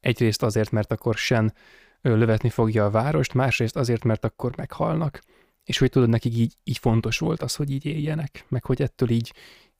egyrészt 0.00 0.42
azért, 0.42 0.70
mert 0.70 0.92
akkor 0.92 1.14
sen 1.14 1.54
lövetni 2.00 2.48
fogja 2.48 2.84
a 2.84 2.90
várost, 2.90 3.34
másrészt 3.34 3.76
azért, 3.76 4.04
mert 4.04 4.24
akkor 4.24 4.56
meghalnak. 4.56 5.20
És 5.64 5.78
hogy 5.78 5.90
tudod, 5.90 6.08
nekik 6.08 6.36
így, 6.36 6.54
így 6.64 6.78
fontos 6.78 7.18
volt 7.18 7.42
az, 7.42 7.54
hogy 7.54 7.70
így 7.70 7.84
éljenek, 7.84 8.44
meg 8.48 8.64
hogy 8.64 8.82
ettől 8.82 9.10
így, 9.10 9.32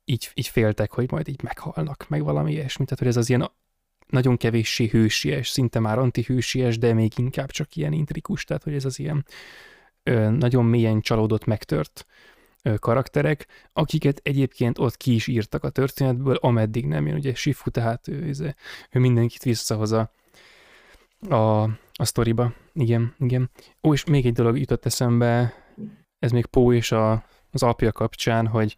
így, 0.05 0.31
így 0.35 0.47
féltek, 0.47 0.93
hogy 0.93 1.11
majd 1.11 1.29
így 1.29 1.43
meghalnak, 1.43 2.07
meg 2.09 2.23
valami 2.23 2.53
ilyesmi. 2.53 2.85
Tehát, 2.85 2.99
hogy 2.99 3.09
ez 3.09 3.17
az 3.17 3.29
ilyen 3.29 3.51
nagyon 4.07 4.37
kevéssé 4.37 4.87
hősies, 4.87 5.49
szinte 5.49 5.79
már 5.79 5.99
antihősies, 5.99 6.79
de 6.79 6.93
még 6.93 7.13
inkább 7.17 7.51
csak 7.51 7.77
ilyen 7.77 7.93
intrikus, 7.93 8.45
tehát 8.45 8.63
hogy 8.63 8.75
ez 8.75 8.85
az 8.85 8.99
ilyen 8.99 9.27
ö, 10.03 10.31
nagyon 10.31 10.65
mélyen 10.65 11.01
csalódott, 11.01 11.45
megtört 11.45 12.07
ö, 12.63 12.75
karakterek, 12.75 13.47
akiket 13.73 14.21
egyébként 14.23 14.79
ott 14.79 14.97
ki 14.97 15.15
is 15.15 15.27
írtak 15.27 15.65
a 15.65 15.71
történetből, 15.71 16.35
ameddig 16.35 16.87
nem 16.87 17.07
jön, 17.07 17.17
ugye 17.17 17.35
Shifu, 17.35 17.71
tehát 17.71 18.09
ő, 18.09 18.33
ő, 18.39 18.55
ő 18.91 18.99
mindenkit 19.01 19.43
visszahoz 19.43 19.93
a, 19.93 20.11
a, 21.29 21.63
a 21.93 22.05
sztoriba. 22.05 22.53
Igen, 22.73 23.15
igen. 23.19 23.51
Ó, 23.83 23.93
és 23.93 24.05
még 24.05 24.27
egy 24.27 24.33
dolog 24.33 24.59
jutott 24.59 24.87
eszembe, 24.87 25.55
ez 26.19 26.31
még 26.31 26.47
Pó 26.47 26.73
és 26.73 26.93
a, 26.93 27.25
az 27.51 27.63
apja 27.63 27.93
kapcsán, 27.93 28.47
hogy 28.47 28.77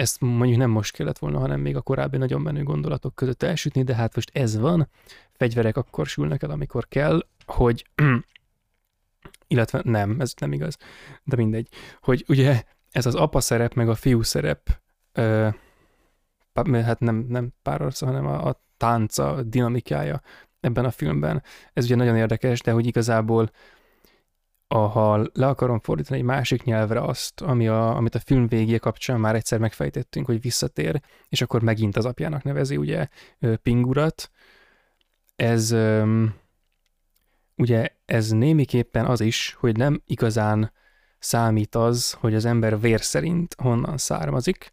ezt 0.00 0.20
mondjuk 0.20 0.58
nem 0.58 0.70
most 0.70 0.96
kellett 0.96 1.18
volna, 1.18 1.38
hanem 1.38 1.60
még 1.60 1.76
a 1.76 1.80
korábbi 1.80 2.16
nagyon 2.16 2.40
menő 2.40 2.62
gondolatok 2.62 3.14
között 3.14 3.42
elsütni, 3.42 3.82
de 3.82 3.94
hát 3.94 4.14
most 4.14 4.30
ez 4.32 4.58
van, 4.58 4.88
fegyverek 5.32 5.76
akkor 5.76 6.06
sülnek 6.06 6.42
el, 6.42 6.50
amikor 6.50 6.88
kell, 6.88 7.26
hogy 7.46 7.86
illetve 9.46 9.80
nem, 9.84 10.20
ez 10.20 10.34
nem 10.38 10.52
igaz, 10.52 10.76
de 11.24 11.36
mindegy, 11.36 11.68
hogy 12.00 12.24
ugye 12.28 12.62
ez 12.90 13.06
az 13.06 13.14
apa 13.14 13.40
szerep, 13.40 13.74
meg 13.74 13.88
a 13.88 13.94
fiú 13.94 14.22
szerep, 14.22 14.80
ö, 15.12 15.48
hát 16.72 17.00
nem, 17.00 17.26
nem 17.28 17.52
párharca, 17.62 18.06
hanem 18.06 18.26
a, 18.26 18.46
a 18.46 18.62
tánca, 18.76 19.42
dinamikája 19.42 20.20
ebben 20.60 20.84
a 20.84 20.90
filmben. 20.90 21.42
Ez 21.72 21.84
ugye 21.84 21.94
nagyon 21.94 22.16
érdekes, 22.16 22.60
de 22.60 22.72
hogy 22.72 22.86
igazából 22.86 23.50
ha 24.76 25.26
le 25.32 25.46
akarom 25.46 25.80
fordítani 25.80 26.18
egy 26.18 26.24
másik 26.24 26.64
nyelvre 26.64 27.00
azt, 27.00 27.40
ami 27.40 27.68
a, 27.68 27.96
amit 27.96 28.14
a 28.14 28.20
film 28.20 28.46
végé 28.46 28.76
kapcsán 28.76 29.20
már 29.20 29.34
egyszer 29.34 29.58
megfejtettünk, 29.58 30.26
hogy 30.26 30.40
visszatér, 30.40 31.00
és 31.28 31.40
akkor 31.40 31.62
megint 31.62 31.96
az 31.96 32.04
apjának 32.04 32.42
nevezi 32.42 32.76
ugye 32.76 33.08
Pingurat, 33.62 34.30
ez 35.36 35.76
ugye 37.56 37.88
ez 38.04 38.30
némiképpen 38.30 39.06
az 39.06 39.20
is, 39.20 39.56
hogy 39.58 39.76
nem 39.76 40.02
igazán 40.06 40.72
számít 41.18 41.74
az, 41.74 42.12
hogy 42.12 42.34
az 42.34 42.44
ember 42.44 42.80
vér 42.80 43.00
szerint 43.00 43.54
honnan 43.58 43.96
származik, 43.96 44.70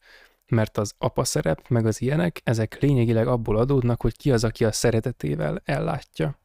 mert 0.48 0.78
az 0.78 0.94
apa 0.98 1.24
szerep, 1.24 1.68
meg 1.68 1.86
az 1.86 2.02
ilyenek, 2.02 2.42
ezek 2.44 2.80
lényegileg 2.80 3.28
abból 3.28 3.58
adódnak, 3.58 4.02
hogy 4.02 4.18
ki 4.18 4.32
az, 4.32 4.44
aki 4.44 4.66
a 4.66 4.72
szeretetével 4.72 5.62
ellátja, 5.66 6.40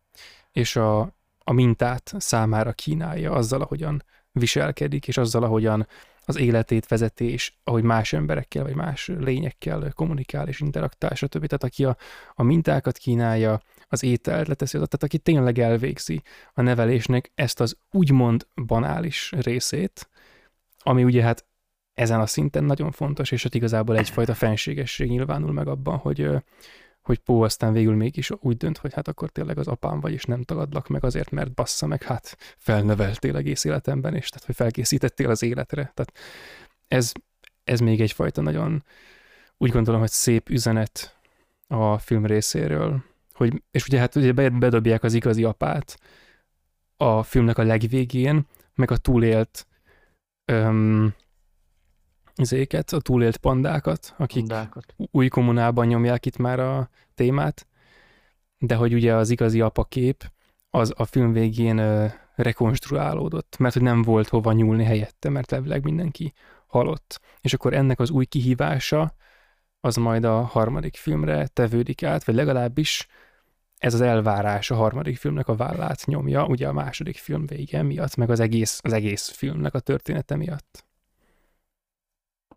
és 0.52 0.76
a, 0.76 1.16
a 1.44 1.52
mintát 1.52 2.14
számára 2.18 2.72
kínálja 2.72 3.32
azzal, 3.32 3.60
ahogyan 3.60 4.04
viselkedik, 4.32 5.08
és 5.08 5.16
azzal, 5.16 5.42
ahogyan 5.42 5.86
az 6.24 6.38
életét 6.38 6.88
vezeti, 6.88 7.32
és 7.32 7.52
ahogy 7.64 7.82
más 7.82 8.12
emberekkel, 8.12 8.62
vagy 8.62 8.74
más 8.74 9.10
lényekkel 9.18 9.92
kommunikál 9.94 10.48
és 10.48 10.60
interaktál, 10.60 11.14
stb. 11.14 11.46
Tehát 11.46 11.64
aki 11.64 11.84
a, 11.84 11.96
a 12.34 12.42
mintákat 12.42 12.98
kínálja, 12.98 13.60
az 13.88 14.02
ételt 14.02 14.48
leteszi, 14.48 14.72
tehát 14.72 15.02
aki 15.02 15.18
tényleg 15.18 15.58
elvégzi 15.58 16.22
a 16.54 16.62
nevelésnek 16.62 17.30
ezt 17.34 17.60
az 17.60 17.76
úgymond 17.90 18.46
banális 18.66 19.32
részét, 19.36 20.08
ami 20.78 21.04
ugye 21.04 21.22
hát 21.22 21.44
ezen 21.94 22.20
a 22.20 22.26
szinten 22.26 22.64
nagyon 22.64 22.90
fontos, 22.90 23.30
és 23.30 23.44
ott 23.44 23.54
igazából 23.54 23.96
egyfajta 23.96 24.34
fenségesség 24.34 25.08
nyilvánul 25.08 25.52
meg 25.52 25.68
abban, 25.68 25.96
hogy, 25.96 26.30
hogy 27.02 27.18
Pó 27.18 27.42
aztán 27.42 27.72
végül 27.72 27.94
mégis 27.94 28.30
úgy 28.40 28.56
dönt, 28.56 28.78
hogy 28.78 28.92
hát 28.94 29.08
akkor 29.08 29.30
tényleg 29.30 29.58
az 29.58 29.66
apám 29.66 30.00
vagy, 30.00 30.12
és 30.12 30.24
nem 30.24 30.42
tagadlak 30.42 30.88
meg 30.88 31.04
azért, 31.04 31.30
mert 31.30 31.54
bassza 31.54 31.86
meg, 31.86 32.02
hát 32.02 32.36
felneveltél 32.56 33.36
egész 33.36 33.64
életemben, 33.64 34.14
és 34.14 34.28
tehát, 34.28 34.46
hogy 34.46 34.54
felkészítettél 34.54 35.30
az 35.30 35.42
életre. 35.42 35.92
Tehát 35.94 36.12
ez, 36.88 37.12
ez 37.64 37.80
még 37.80 38.00
egyfajta 38.00 38.40
nagyon, 38.40 38.84
úgy 39.56 39.70
gondolom, 39.70 40.00
hogy 40.00 40.10
szép 40.10 40.48
üzenet 40.48 41.16
a 41.66 41.98
film 41.98 42.26
részéről, 42.26 43.04
hogy, 43.32 43.62
és 43.70 43.86
ugye 43.86 43.98
hát 43.98 44.16
ugye 44.16 44.32
bedobják 44.32 45.02
az 45.02 45.14
igazi 45.14 45.44
apát 45.44 45.98
a 46.96 47.22
filmnek 47.22 47.58
a 47.58 47.62
legvégén, 47.62 48.46
meg 48.74 48.90
a 48.90 48.96
túlélt 48.96 49.66
öm, 50.44 51.14
izéket, 52.36 52.92
a 52.92 53.00
túlélt 53.00 53.36
pandákat, 53.36 54.14
akik 54.18 54.46
pandákat. 54.46 54.94
új 54.96 55.28
kommunában 55.28 55.86
nyomják 55.86 56.26
itt 56.26 56.36
már 56.36 56.60
a 56.60 56.90
témát, 57.14 57.66
de 58.58 58.74
hogy 58.74 58.94
ugye 58.94 59.14
az 59.14 59.30
igazi 59.30 59.60
apakép 59.60 60.32
az 60.70 60.92
a 60.96 61.04
film 61.04 61.32
végén 61.32 61.78
ö, 61.78 62.06
rekonstruálódott, 62.34 63.56
mert 63.58 63.74
hogy 63.74 63.82
nem 63.82 64.02
volt 64.02 64.28
hova 64.28 64.52
nyúlni 64.52 64.84
helyette, 64.84 65.28
mert 65.28 65.50
levileg 65.50 65.84
mindenki 65.84 66.32
halott. 66.66 67.20
És 67.40 67.54
akkor 67.54 67.74
ennek 67.74 68.00
az 68.00 68.10
új 68.10 68.24
kihívása 68.24 69.14
az 69.80 69.96
majd 69.96 70.24
a 70.24 70.42
harmadik 70.42 70.96
filmre 70.96 71.46
tevődik 71.46 72.02
át, 72.02 72.24
vagy 72.24 72.34
legalábbis 72.34 73.06
ez 73.78 73.94
az 73.94 74.00
elvárás 74.00 74.70
a 74.70 74.74
harmadik 74.74 75.16
filmnek 75.16 75.48
a 75.48 75.56
vállát 75.56 76.06
nyomja, 76.06 76.46
ugye 76.46 76.68
a 76.68 76.72
második 76.72 77.16
film 77.16 77.46
vége 77.46 77.82
miatt, 77.82 78.16
meg 78.16 78.30
az 78.30 78.40
egész, 78.40 78.80
az 78.82 78.92
egész 78.92 79.28
filmnek 79.28 79.74
a 79.74 79.80
története 79.80 80.36
miatt 80.36 80.84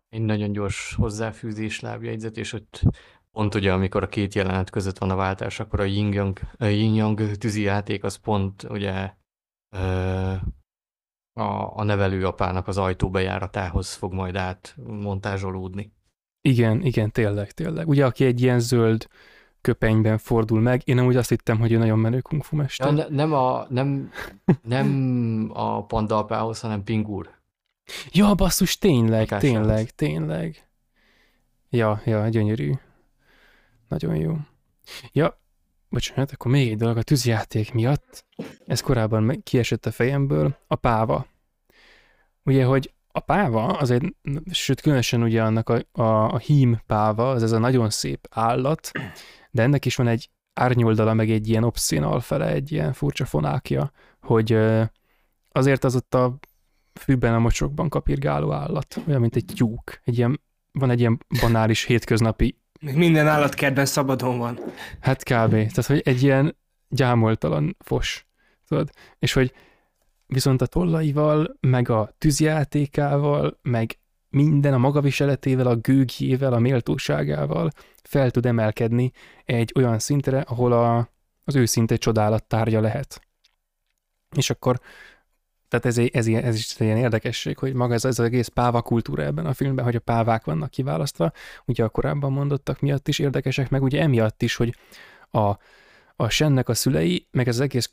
egy 0.08 0.20
nagyon 0.20 0.52
gyors 0.52 0.94
hozzáfűzés 0.94 1.80
lábjegyzet, 1.80 2.36
és 2.36 2.52
ott 2.52 2.82
pont 3.32 3.54
ugye, 3.54 3.72
amikor 3.72 4.02
a 4.02 4.08
két 4.08 4.34
jelenet 4.34 4.70
között 4.70 4.98
van 4.98 5.10
a 5.10 5.16
váltás, 5.16 5.60
akkor 5.60 5.80
a 5.80 5.84
yin-yang, 5.84 6.38
yin-yang 6.58 7.36
tűzi 7.36 7.62
játék 7.62 8.04
az 8.04 8.14
pont 8.14 8.62
ugye 8.62 9.12
a, 11.32 11.78
a 11.78 11.82
nevelőapának 11.82 12.68
az 12.68 12.78
ajtóbejáratához 12.78 13.94
fog 13.94 14.12
majd 14.12 14.36
át 14.36 14.76
montázsolódni. 14.86 15.92
Igen, 16.40 16.82
igen, 16.82 17.10
tényleg, 17.10 17.50
tényleg. 17.50 17.88
Ugye, 17.88 18.06
aki 18.06 18.24
egy 18.24 18.42
ilyen 18.42 18.60
zöld 18.60 19.08
köpenyben 19.60 20.18
fordul 20.18 20.60
meg, 20.60 20.82
én 20.84 20.94
nem 20.94 21.06
úgy 21.06 21.16
azt 21.16 21.28
hittem, 21.28 21.58
hogy 21.58 21.72
ő 21.72 21.78
nagyon 21.78 21.98
menő 21.98 22.20
kung 22.20 22.42
fu 22.42 22.56
mester. 22.56 22.86
Ja, 22.86 22.92
ne, 22.92 23.08
nem, 23.08 23.32
a, 23.32 23.66
nem, 23.68 24.10
nem 24.62 25.50
a 25.54 25.84
panda 25.84 26.18
apához, 26.18 26.60
hanem 26.60 26.84
Pingur. 26.84 27.35
Ja, 28.10 28.34
basszus, 28.34 28.78
tényleg, 28.78 29.26
Kásánc. 29.26 29.52
tényleg, 29.52 29.90
tényleg. 29.90 30.68
Ja, 31.70 32.00
ja, 32.04 32.28
gyönyörű. 32.28 32.72
Nagyon 33.88 34.16
jó. 34.16 34.36
Ja, 35.12 35.40
bocsánat, 35.88 36.30
akkor 36.32 36.50
még 36.50 36.70
egy 36.70 36.76
dolog 36.76 36.96
a 36.96 37.02
tűzjáték 37.02 37.72
miatt. 37.72 38.24
Ez 38.66 38.80
korábban 38.80 39.40
kiesett 39.42 39.86
a 39.86 39.90
fejemből. 39.90 40.56
A 40.66 40.74
páva. 40.74 41.26
Ugye, 42.42 42.64
hogy 42.64 42.94
a 43.12 43.20
páva, 43.20 43.66
az 43.66 43.90
egy, 43.90 44.14
sőt 44.50 44.80
különösen 44.80 45.22
ugye 45.22 45.42
annak 45.42 45.68
a, 45.68 46.02
a, 46.02 46.32
a 46.32 46.38
hím 46.38 46.80
páva, 46.86 47.30
az 47.30 47.42
ez 47.42 47.52
a 47.52 47.58
nagyon 47.58 47.90
szép 47.90 48.26
állat, 48.30 48.90
de 49.50 49.62
ennek 49.62 49.84
is 49.84 49.96
van 49.96 50.08
egy 50.08 50.30
árnyoldala, 50.54 51.14
meg 51.14 51.30
egy 51.30 51.48
ilyen 51.48 51.64
obszín 51.64 52.02
alfele, 52.02 52.46
egy 52.46 52.72
ilyen 52.72 52.92
furcsa 52.92 53.24
fonákja, 53.24 53.92
hogy 54.20 54.58
azért 55.52 55.84
az 55.84 55.96
ott 55.96 56.14
a 56.14 56.38
fűben 56.98 57.34
a 57.34 57.38
mocsokban 57.38 57.88
kapirgáló 57.88 58.52
állat, 58.52 59.00
olyan, 59.08 59.20
mint 59.20 59.36
egy 59.36 59.44
tyúk. 59.54 60.00
Egy 60.04 60.16
ilyen, 60.16 60.40
van 60.72 60.90
egy 60.90 61.00
ilyen 61.00 61.18
banális 61.40 61.84
hétköznapi... 61.84 62.58
Minden 62.80 63.26
állatkertben 63.26 63.86
szabadon 63.86 64.38
van. 64.38 64.58
Hát 65.00 65.22
kb. 65.22 65.50
Tehát, 65.50 65.86
hogy 65.86 66.00
egy 66.04 66.22
ilyen 66.22 66.56
gyámoltalan 66.88 67.76
fos. 67.78 68.26
Tudod? 68.68 68.90
És 69.18 69.32
hogy 69.32 69.52
viszont 70.26 70.62
a 70.62 70.66
tollaival, 70.66 71.56
meg 71.60 71.88
a 71.88 72.14
tűzjátékával, 72.18 73.58
meg 73.62 73.98
minden 74.28 74.74
a 74.74 74.78
magaviseletével, 74.78 75.66
a 75.66 75.76
gőgjével, 75.76 76.52
a 76.52 76.58
méltóságával 76.58 77.70
fel 78.02 78.30
tud 78.30 78.46
emelkedni 78.46 79.12
egy 79.44 79.72
olyan 79.76 79.98
szintre, 79.98 80.40
ahol 80.40 80.72
a, 80.72 81.10
az 81.44 81.54
őszinte 81.54 81.96
csodálat 81.96 82.44
tárgya 82.44 82.80
lehet. 82.80 83.20
És 84.36 84.50
akkor 84.50 84.80
tehát 85.68 85.86
ez, 85.86 85.98
ez, 85.98 86.26
ez 86.26 86.54
is 86.54 86.74
egy 86.74 86.86
ilyen 86.86 86.96
érdekesség, 86.96 87.58
hogy 87.58 87.74
maga 87.74 87.94
ez, 87.94 88.04
ez 88.04 88.18
az 88.18 88.24
egész 88.24 88.48
páva 88.48 88.82
kultúra 88.82 89.22
ebben 89.22 89.46
a 89.46 89.54
filmben, 89.54 89.84
hogy 89.84 89.96
a 89.96 90.00
pávák 90.00 90.44
vannak 90.44 90.70
kiválasztva, 90.70 91.32
ugye 91.64 91.84
a 91.84 91.88
korábban 91.88 92.32
mondottak 92.32 92.80
miatt 92.80 93.08
is 93.08 93.18
érdekesek, 93.18 93.70
meg 93.70 93.82
ugye 93.82 94.00
emiatt 94.00 94.42
is, 94.42 94.56
hogy 94.56 94.76
a, 95.30 95.56
a 96.16 96.28
Sennek 96.28 96.68
a 96.68 96.74
szülei, 96.74 97.26
meg 97.30 97.48
ez 97.48 97.54
az 97.54 97.60
egész 97.60 97.90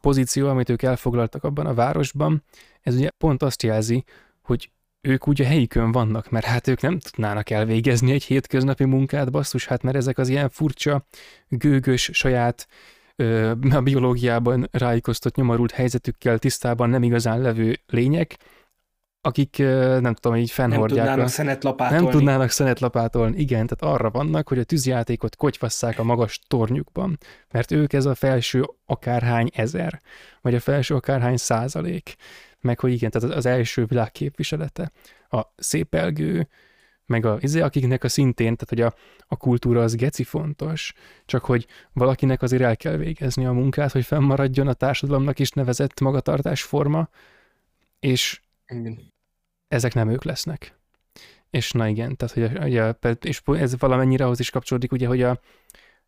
pozíció, 0.00 0.48
amit 0.48 0.68
ők 0.68 0.82
elfoglaltak 0.82 1.44
abban 1.44 1.66
a 1.66 1.74
városban, 1.74 2.44
ez 2.80 2.94
ugye 2.94 3.08
pont 3.18 3.42
azt 3.42 3.62
jelzi, 3.62 4.04
hogy 4.42 4.70
ők 5.00 5.26
ugye 5.26 5.46
helyükön 5.46 5.92
vannak, 5.92 6.30
mert 6.30 6.44
hát 6.44 6.68
ők 6.68 6.80
nem 6.80 6.98
tudnának 6.98 7.50
elvégezni 7.50 8.12
egy 8.12 8.24
hétköznapi 8.24 8.84
munkát, 8.84 9.30
basszus, 9.30 9.66
hát 9.66 9.82
mert 9.82 9.96
ezek 9.96 10.18
az 10.18 10.28
ilyen 10.28 10.48
furcsa, 10.48 11.06
gőgös, 11.48 12.10
saját 12.12 12.68
a 13.70 13.80
biológiában 13.82 14.68
ráikoztott 14.70 15.34
nyomorult 15.34 15.70
helyzetükkel 15.70 16.38
tisztában 16.38 16.90
nem 16.90 17.02
igazán 17.02 17.40
levő 17.40 17.78
lények, 17.86 18.36
akik 19.20 19.58
nem 20.00 20.14
tudom, 20.14 20.36
így 20.36 20.50
fennhordják. 20.50 21.04
Nem 21.04 21.06
tudnának 21.06 21.28
szenet 21.28 21.64
lapátolni. 21.64 22.02
Nem 22.02 22.12
tudnának 22.12 22.50
szenet 22.50 22.80
lapátolni, 22.80 23.38
igen, 23.38 23.66
tehát 23.66 23.96
arra 23.96 24.10
vannak, 24.10 24.48
hogy 24.48 24.58
a 24.58 24.64
tűzjátékot 24.64 25.36
kotyvasszák 25.36 25.98
a 25.98 26.04
magas 26.04 26.40
tornyukban, 26.46 27.18
mert 27.50 27.70
ők 27.70 27.92
ez 27.92 28.04
a 28.04 28.14
felső 28.14 28.64
akárhány 28.86 29.50
ezer, 29.54 30.00
vagy 30.40 30.54
a 30.54 30.60
felső 30.60 30.94
akárhány 30.94 31.36
százalék, 31.36 32.14
meg 32.60 32.80
hogy 32.80 32.92
igen, 32.92 33.10
tehát 33.10 33.36
az 33.36 33.46
első 33.46 33.84
világ 33.84 34.12
képviselete. 34.12 34.92
A 35.28 35.40
szépelgő, 35.56 36.48
meg 37.06 37.26
a, 37.26 37.38
izé, 37.40 37.60
akiknek 37.60 38.04
a 38.04 38.08
szintén, 38.08 38.56
tehát 38.56 38.68
hogy 38.68 38.80
a, 38.80 38.94
a 39.26 39.36
kultúra 39.36 39.82
az 39.82 39.94
geci 39.94 40.24
fontos, 40.24 40.92
csak 41.24 41.44
hogy 41.44 41.66
valakinek 41.92 42.42
azért 42.42 42.62
el 42.62 42.76
kell 42.76 42.96
végezni 42.96 43.46
a 43.46 43.52
munkát, 43.52 43.92
hogy 43.92 44.04
fennmaradjon 44.04 44.68
a 44.68 44.72
társadalomnak 44.72 45.38
is 45.38 45.50
nevezett 45.50 46.00
magatartásforma, 46.00 47.08
és 48.00 48.40
Igen. 48.66 49.12
ezek 49.68 49.94
nem 49.94 50.10
ők 50.10 50.24
lesznek. 50.24 50.78
És 51.50 51.72
na 51.72 51.88
igen, 51.88 52.16
tehát 52.16 52.34
hogy 52.34 52.42
a, 52.42 52.64
ugye, 52.64 52.94
és 53.20 53.42
ez 53.46 53.78
valamennyire 53.78 54.24
ahhoz 54.24 54.40
is 54.40 54.50
kapcsolódik, 54.50 54.92
ugye, 54.92 55.06
hogy 55.06 55.22
a, 55.22 55.40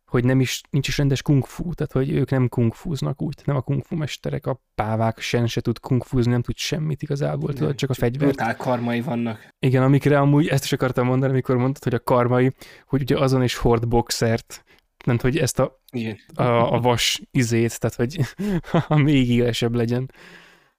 hogy 0.07 0.23
nem 0.23 0.39
is, 0.39 0.61
nincs 0.69 0.87
is 0.87 0.97
rendes 0.97 1.21
kung 1.21 1.45
fu, 1.45 1.73
tehát 1.73 1.91
hogy 1.91 2.11
ők 2.11 2.29
nem 2.29 2.49
kung 2.49 2.73
fuznak 2.73 3.21
úgy, 3.21 3.35
nem 3.45 3.55
a 3.55 3.61
kung 3.61 3.83
fu 3.83 3.95
mesterek, 3.95 4.45
a 4.45 4.61
pávák 4.75 5.19
sen 5.19 5.47
se 5.47 5.61
tud 5.61 5.79
kung 5.79 6.03
fuzni, 6.03 6.31
nem 6.31 6.41
tud 6.41 6.57
semmit 6.57 7.01
igazából, 7.01 7.53
tudod, 7.53 7.75
csak 7.75 7.89
a 7.89 7.93
fegyvert. 7.93 8.35
Brutál 8.35 8.55
karmai 8.55 9.01
vannak. 9.01 9.47
Igen, 9.59 9.83
amikre 9.83 10.19
amúgy 10.19 10.47
ezt 10.47 10.63
is 10.63 10.71
akartam 10.71 11.05
mondani, 11.05 11.31
amikor 11.31 11.57
mondtad, 11.57 11.83
hogy 11.83 11.93
a 11.93 11.99
karmai, 11.99 12.53
hogy 12.85 13.01
ugye 13.01 13.17
azon 13.17 13.43
is 13.43 13.55
hord 13.55 13.87
boxert, 13.87 14.63
mert 15.05 15.21
hogy 15.21 15.37
ezt 15.37 15.59
a, 15.59 15.81
Igen. 15.91 16.17
a, 16.33 16.73
a 16.73 16.79
vas 16.79 17.21
izét, 17.31 17.79
tehát 17.79 17.95
hogy 17.95 18.19
még 19.03 19.29
élesebb 19.29 19.75
legyen. 19.75 20.11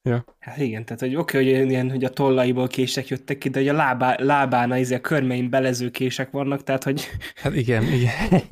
Ja. 0.09 0.25
Hát 0.39 0.59
igen, 0.59 0.85
tehát 0.85 1.01
hogy 1.01 1.17
oké, 1.17 1.39
okay, 1.39 1.59
hogy 1.59 1.71
ilyen, 1.71 1.91
hogy 1.91 2.05
a 2.05 2.11
tollaiból 2.11 2.67
kések 2.67 3.09
jöttek 3.09 3.39
ki, 3.39 3.49
de 3.49 3.59
hogy 3.59 3.69
a 3.69 3.73
lábá, 3.73 4.17
lábán, 4.19 4.71
a, 4.71 4.79
izé, 4.79 4.95
a 4.95 5.01
körmein 5.01 5.51
belező 5.51 5.91
kések 5.91 6.31
vannak, 6.31 6.63
tehát 6.63 6.85
hogy 6.85 7.07
Hát 7.35 7.55
igen, 7.55 7.85
igen. 7.85 8.13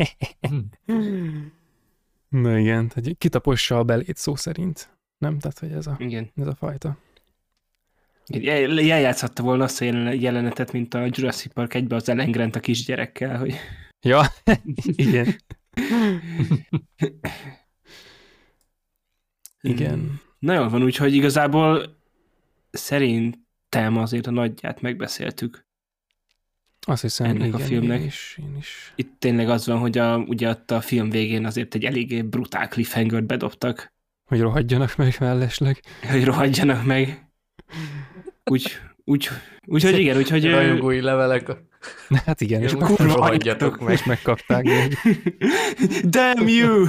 Na 2.29 2.59
igen, 2.59 2.89
tehát 2.89 3.05
hogy 3.05 3.19
kitapossa 3.19 3.79
a 3.79 3.85
belét 3.85 4.17
szó 4.17 4.35
szerint. 4.37 4.89
Nem? 5.19 5.39
Tehát, 5.39 5.59
hogy 5.59 5.73
ez 5.73 5.87
a, 5.87 5.97
igen. 5.99 6.31
ez 6.37 6.47
a 6.47 6.55
fajta. 6.55 6.97
El- 8.27 8.79
Eljátszhatta 8.79 9.43
volna 9.43 9.65
azt 9.65 9.81
a 9.81 9.85
jelen- 9.85 10.21
jelenetet, 10.21 10.73
mint 10.73 10.95
a 10.95 11.09
Jurassic 11.11 11.53
Park 11.53 11.75
egybe 11.75 11.95
az 11.97 12.09
Ellen 12.09 12.31
Grant 12.31 12.57
a 12.57 12.61
kisgyerekkel, 12.61 13.39
hogy 13.39 13.55
Ja, 14.01 14.23
igen. 15.07 15.37
Igen. 19.61 20.21
Na 20.47 20.55
jól 20.55 20.69
van, 20.69 20.83
úgyhogy 20.83 21.15
igazából 21.15 21.97
szerintem 22.71 23.97
azért 23.97 24.27
a 24.27 24.31
nagyját 24.31 24.81
megbeszéltük. 24.81 25.67
Azt 26.81 27.03
hiszem, 27.03 27.27
Ennek 27.27 27.55
a 27.55 27.57
igen, 27.57 27.61
filmnek. 27.69 28.01
Én 28.01 28.07
is, 28.07 28.39
én 28.41 28.57
is. 28.59 28.93
Itt 28.95 29.13
tényleg 29.19 29.49
az 29.49 29.67
van, 29.67 29.79
hogy 29.79 29.99
a, 29.99 30.17
ugye 30.17 30.49
ott 30.49 30.71
a 30.71 30.81
film 30.81 31.11
végén 31.11 31.45
azért 31.47 31.75
egy 31.75 31.85
eléggé 31.85 32.23
brutál 32.23 32.69
cliffhanger 32.69 33.25
bedobtak, 33.25 33.93
Hogy 34.25 34.41
rohadjanak 34.41 34.97
meg 34.97 35.17
mellesleg. 35.21 35.81
hogy 36.11 36.25
rohadjanak 36.25 36.85
meg. 36.85 37.29
Úgy, 38.45 38.73
úgy, 39.05 39.29
úgyhogy 39.65 39.99
igen, 39.99 40.17
úgyhogy... 40.17 40.45
Rajongói 40.45 41.01
levelek. 41.01 41.51
Hát 42.27 42.41
igen, 42.41 42.63
és 42.63 42.73
Jó, 42.73 42.81
akkor 42.81 42.97
kurva 42.97 43.23
hagyjatok. 43.23 43.85
és 43.89 44.05
megkapták. 44.05 44.65
de 46.05 46.35
Damn 46.35 46.49
you! 46.49 46.87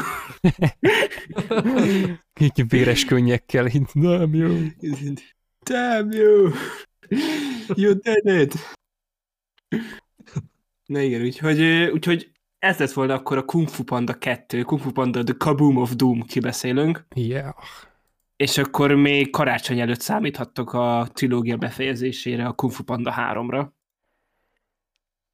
Így 2.40 2.64
véres 2.68 3.06
könnyekkel, 3.06 3.68
így 3.68 3.88
nem 3.94 4.34
jó. 4.34 4.48
Damn 5.64 6.12
you! 6.12 6.50
You 7.76 7.94
did 7.94 8.26
it! 8.40 8.54
Na 10.86 11.00
igen, 11.00 11.22
úgyhogy, 11.22 11.62
úgyhogy 11.94 12.32
ez 12.60 12.78
lett 12.78 12.92
volna 12.92 13.14
akkor 13.14 13.38
a 13.38 13.46
Kung 13.46 13.68
Fu 13.68 13.84
Panda 13.84 14.14
2, 14.14 14.64
Kung 14.64 14.82
Fu 14.82 14.92
Panda 14.92 15.24
The 15.24 15.36
Kaboom 15.38 15.78
of 15.78 15.96
Doom 15.96 16.22
kibeszélünk, 16.22 17.06
Yeah. 17.16 17.54
és 18.36 18.58
akkor 18.58 18.92
még 18.92 19.30
karácsony 19.30 19.80
előtt 19.80 20.02
számíthattok 20.02 20.74
a 20.74 21.08
trilógia 21.14 21.58
befejezésére, 21.58 22.46
a 22.46 22.54
Kung 22.54 22.72
Fu 22.74 22.84
Panda 22.84 23.14
3-ra. 23.18 23.68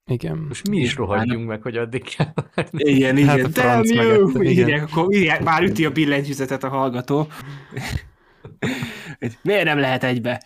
Igen. 0.05 0.37
Most 0.37 0.67
mi 0.67 0.77
is 0.77 0.95
rohadjunk 0.95 1.47
meg, 1.47 1.61
hogy 1.61 1.77
addig 1.77 2.15
kell. 2.15 2.33
Igen, 2.71 3.17
igen. 3.17 3.27
Hát 3.27 3.57
a 3.57 3.81
Damn 3.81 3.83
you! 3.83 4.41
igen. 4.41 4.67
Írják, 4.67 4.83
akkor 4.83 5.13
írják, 5.13 5.43
már 5.43 5.63
üti 5.63 5.85
a 5.85 5.91
billentyűzetet 5.91 6.63
a 6.63 6.69
hallgató. 6.69 7.27
Miért 9.41 9.63
nem 9.63 9.77
lehet 9.77 10.03
egybe? 10.03 10.43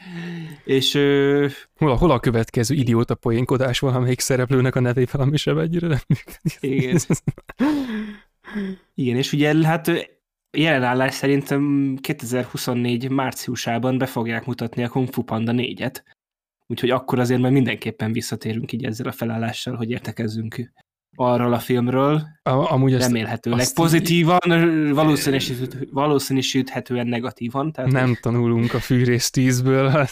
És 0.64 0.94
ö, 0.94 1.48
Hol 1.76 1.92
a, 1.92 1.96
hol 1.96 2.12
a 2.12 2.20
következő 2.20 2.76
idióta 2.76 3.16
poénkodás 3.16 3.80
valamelyik 3.80 4.20
szereplőnek 4.20 4.76
a 4.76 4.80
nevével, 4.80 5.22
ami 5.22 5.38
sem 5.38 5.58
ennyire 5.58 5.88
nem 5.88 6.00
működik. 6.08 6.58
Igen. 6.60 7.00
igen, 8.96 9.18
és 9.18 9.34
ugye 9.34 9.66
hát 9.66 9.92
jelenállás 10.52 11.14
szerintem 11.14 11.96
2024 12.02 13.10
márciusában 13.10 13.98
be 13.98 14.06
fogják 14.06 14.46
mutatni 14.46 14.84
a 14.84 14.90
Kung 14.90 15.14
Fu 15.14 15.22
Panda 15.22 15.52
4-et. 15.56 15.96
Úgyhogy 16.68 16.90
akkor 16.90 17.20
azért 17.20 17.40
majd 17.40 17.54
mindenképpen 17.54 18.12
visszatérünk 18.12 18.72
így 18.72 18.84
ezzel 18.86 19.08
a 19.08 19.12
felállással, 19.12 19.76
hogy 19.76 19.90
értekezzünk 19.90 20.74
arról 21.16 21.54
a 21.54 21.60
filmről. 21.60 22.22
A, 22.44 22.50
amúgy 22.50 22.94
azt 22.94 23.06
Remélhetőleg 23.06 23.60
azt- 23.60 23.76
pozitívan, 23.76 24.40
valószínűsít- 24.94 25.88
valószínűsíthetően 25.92 27.08
negatívan. 27.08 27.72
Tehát 27.72 27.92
nem 27.92 28.18
tanulunk 28.22 28.74
a 28.74 28.80
fűrész 28.80 29.30
tízből. 29.30 30.08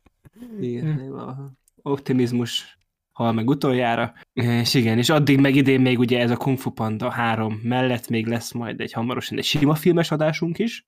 Igen, 0.60 0.98
a 1.12 1.52
optimizmus 1.82 2.78
hal 3.12 3.32
meg 3.32 3.48
utoljára. 3.48 4.12
És 4.32 4.74
igen, 4.74 4.98
és 4.98 5.08
addig 5.08 5.40
meg 5.40 5.54
idén 5.54 5.80
még 5.80 5.98
ugye 5.98 6.20
ez 6.20 6.30
a 6.30 6.36
Kung 6.36 6.58
Fu 6.58 6.70
Panda 6.70 7.10
3 7.10 7.60
mellett 7.62 8.08
még 8.08 8.26
lesz 8.26 8.52
majd 8.52 8.80
egy 8.80 8.92
hamarosan 8.92 9.38
egy 9.38 9.44
sima 9.44 9.74
filmes 9.74 10.10
adásunk 10.10 10.58
is. 10.58 10.86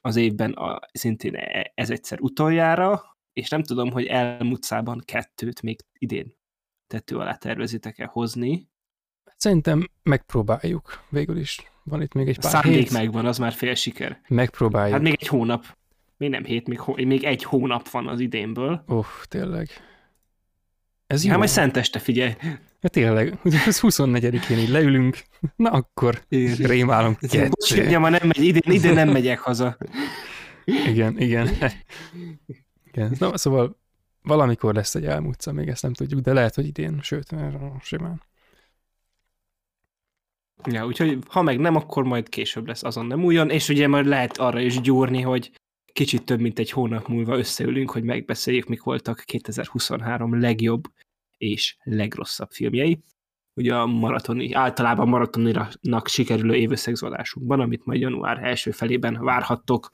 Az 0.00 0.16
évben 0.16 0.52
a, 0.52 0.80
szintén 0.92 1.34
e- 1.34 1.72
ez 1.74 1.90
egyszer 1.90 2.20
utoljára, 2.20 3.15
és 3.36 3.48
nem 3.48 3.62
tudom, 3.62 3.90
hogy 3.90 4.06
elmutszában 4.06 5.02
kettőt 5.04 5.62
még 5.62 5.78
idén 5.98 6.34
tető 6.86 7.16
alá 7.16 7.34
tervezitek-e 7.34 8.04
hozni. 8.04 8.68
Szerintem 9.36 9.88
megpróbáljuk. 10.02 11.04
Végül 11.08 11.36
is 11.38 11.70
van 11.82 12.02
itt 12.02 12.12
még 12.12 12.28
egy 12.28 12.38
pár 12.38 12.50
szándék 12.50 12.72
hét. 12.72 12.90
megvan, 12.92 13.26
az 13.26 13.38
már 13.38 13.52
fél 13.52 13.74
siker. 13.74 14.20
Megpróbáljuk. 14.28 14.92
Hát 14.92 15.02
még 15.02 15.16
egy 15.20 15.26
hónap. 15.26 15.76
Még 16.16 16.30
nem 16.30 16.44
hét, 16.44 16.68
még, 16.68 16.78
hó- 16.80 17.04
még 17.04 17.24
egy 17.24 17.42
hónap 17.42 17.88
van 17.88 18.08
az 18.08 18.20
idénből. 18.20 18.84
Uff, 18.86 19.24
tényleg. 19.28 19.68
Ez 21.06 21.22
jó. 21.24 21.28
Hát 21.30 21.38
majd 21.38 21.50
szenteste 21.50 21.98
figyelj. 21.98 22.34
Ja, 22.80 22.88
tényleg, 22.88 23.38
ugye 23.44 23.58
az 23.66 23.80
24-én 23.82 24.58
így 24.58 24.68
leülünk, 24.68 25.22
na 25.56 25.70
akkor 25.70 26.22
Igen. 26.28 26.54
rémálom 26.56 27.16
Bocs, 27.20 27.30
kettő. 27.30 27.86
ugye 27.86 27.98
ma 27.98 28.08
nem 28.08 28.26
megy, 28.26 28.44
idén, 28.44 28.72
idén 28.74 28.94
nem 28.94 29.08
megyek 29.18 29.38
haza. 29.38 29.76
Igen, 30.64 31.18
igen. 31.18 31.48
Igen. 32.96 33.16
Na, 33.18 33.36
szóval 33.36 33.76
valamikor 34.22 34.74
lesz 34.74 34.94
egy 34.94 35.04
elmúca, 35.04 35.52
még 35.52 35.68
ezt 35.68 35.82
nem 35.82 35.92
tudjuk, 35.92 36.20
de 36.20 36.32
lehet, 36.32 36.54
hogy 36.54 36.66
idén, 36.66 37.00
sőt, 37.02 37.34
simán. 37.80 38.22
Ja, 40.64 40.86
úgyhogy 40.86 41.18
ha 41.28 41.42
meg 41.42 41.58
nem, 41.58 41.74
akkor 41.74 42.04
majd 42.04 42.28
később 42.28 42.66
lesz 42.66 42.82
azon 42.82 43.06
nem 43.06 43.24
újon, 43.24 43.50
és 43.50 43.68
ugye 43.68 43.88
majd 43.88 44.06
lehet 44.06 44.36
arra 44.36 44.60
is 44.60 44.80
gyúrni, 44.80 45.20
hogy 45.20 45.52
kicsit 45.92 46.24
több 46.24 46.40
mint 46.40 46.58
egy 46.58 46.70
hónap 46.70 47.08
múlva 47.08 47.38
összeülünk, 47.38 47.90
hogy 47.90 48.02
megbeszéljük, 48.02 48.68
mik 48.68 48.82
voltak 48.82 49.22
2023 49.24 50.40
legjobb 50.40 50.82
és 51.36 51.76
legrosszabb 51.82 52.50
filmjei. 52.50 53.02
Ugye 53.54 53.74
a 53.74 53.86
maratoni, 53.86 54.52
általában 54.52 55.08
maratoninak 55.08 56.08
sikerülő 56.08 56.54
évösszegzolásunkban, 56.54 57.60
amit 57.60 57.84
majd 57.84 58.00
január 58.00 58.44
első 58.44 58.70
felében 58.70 59.24
várhattok. 59.24 59.92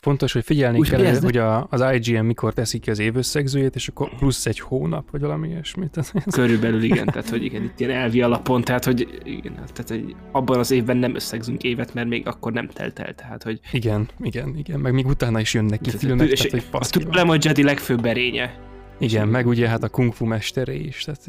Fontos, 0.00 0.32
hogy 0.32 0.44
figyelni 0.44 0.78
Úgy 0.78 0.88
kell, 0.88 1.00
de- 1.02 1.20
hogy 1.20 1.36
a, 1.36 1.66
az 1.70 1.84
IGN 1.92 2.24
mikor 2.24 2.54
teszik 2.54 2.80
ki 2.80 2.90
az 2.90 2.98
évösszegzőjét, 2.98 3.74
és 3.74 3.88
akkor 3.88 4.16
plusz 4.16 4.46
egy 4.46 4.60
hónap, 4.60 5.10
vagy 5.10 5.20
valami 5.20 5.48
ilyesmit. 5.48 5.96
Ez- 5.96 6.10
ez- 6.14 6.34
Körülbelül 6.34 6.82
igen, 6.82 7.06
tehát 7.06 7.28
hogy 7.28 7.44
igen, 7.44 7.62
itt 7.62 7.80
ilyen 7.80 7.92
elvi 7.92 8.22
alapon, 8.22 8.62
tehát 8.62 8.84
hogy 8.84 9.20
igen, 9.24 9.54
tehát 9.54 9.88
hogy 9.88 10.14
abban 10.32 10.58
az 10.58 10.70
évben 10.70 10.96
nem 10.96 11.14
összegzünk 11.14 11.62
évet, 11.62 11.94
mert 11.94 12.08
még 12.08 12.26
akkor 12.26 12.52
nem 12.52 12.68
telt 12.68 12.98
el, 12.98 13.14
tehát 13.14 13.42
hogy 13.42 13.60
Igen, 13.72 14.08
igen, 14.20 14.56
igen, 14.56 14.80
meg 14.80 14.92
még 14.92 15.06
utána 15.06 15.40
is 15.40 15.54
jönnek 15.54 15.80
ki 15.80 15.90
filmek, 15.90 16.28
tehát 16.28 16.50
hogy 16.50 16.64
a 16.66 16.68
van. 16.70 16.82
Tudom, 16.90 17.28
hogy 17.28 17.44
Jedi 17.44 17.62
legfőbb 17.62 18.04
erénye. 18.04 18.58
Igen, 18.98 19.28
meg 19.28 19.46
ugye 19.46 19.68
hát 19.68 19.82
a 19.82 19.88
kung 19.88 20.12
fu 20.12 20.24
mesteré 20.24 20.78
is, 20.78 21.04
tehát 21.04 21.20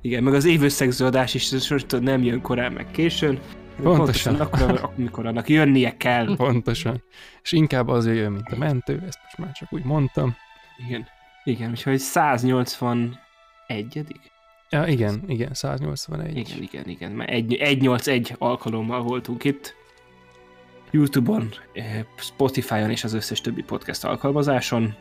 Igen, 0.00 0.22
meg 0.22 0.34
az 0.34 0.44
évösszegző 0.44 1.04
adás 1.04 1.34
is 1.34 1.50
nem 2.00 2.22
jön 2.22 2.40
korán, 2.40 2.72
meg 2.72 2.86
későn. 2.90 3.38
Pontosan. 3.82 4.34
akkor, 4.34 4.90
amikor 4.96 5.26
annak 5.26 5.48
jönnie 5.48 5.96
kell. 5.96 6.36
pontosan. 6.36 7.02
És 7.42 7.52
inkább 7.52 7.88
az 7.88 8.06
jöjjön, 8.06 8.32
mint 8.32 8.48
a 8.52 8.56
mentő, 8.56 9.02
ezt 9.06 9.18
most 9.22 9.38
már 9.38 9.52
csak 9.52 9.72
úgy 9.72 9.84
mondtam. 9.84 10.36
Igen. 10.86 11.06
Igen, 11.44 11.70
úgyhogy 11.70 11.98
181 11.98 13.16
Ja, 14.70 14.86
igen, 14.86 15.22
igen, 15.26 15.54
181. 15.54 16.36
Igen, 16.36 16.62
igen, 16.62 16.88
igen. 16.88 17.12
Mert 17.12 17.30
egy- 17.30 17.56
181 17.60 18.34
alkalommal 18.38 19.02
voltunk 19.02 19.44
itt. 19.44 19.74
Youtube-on, 20.90 21.48
eh, 21.72 22.04
Spotify-on 22.16 22.90
és 22.90 23.04
az 23.04 23.12
összes 23.12 23.40
többi 23.40 23.62
podcast 23.62 24.04
alkalmazáson. 24.04 24.94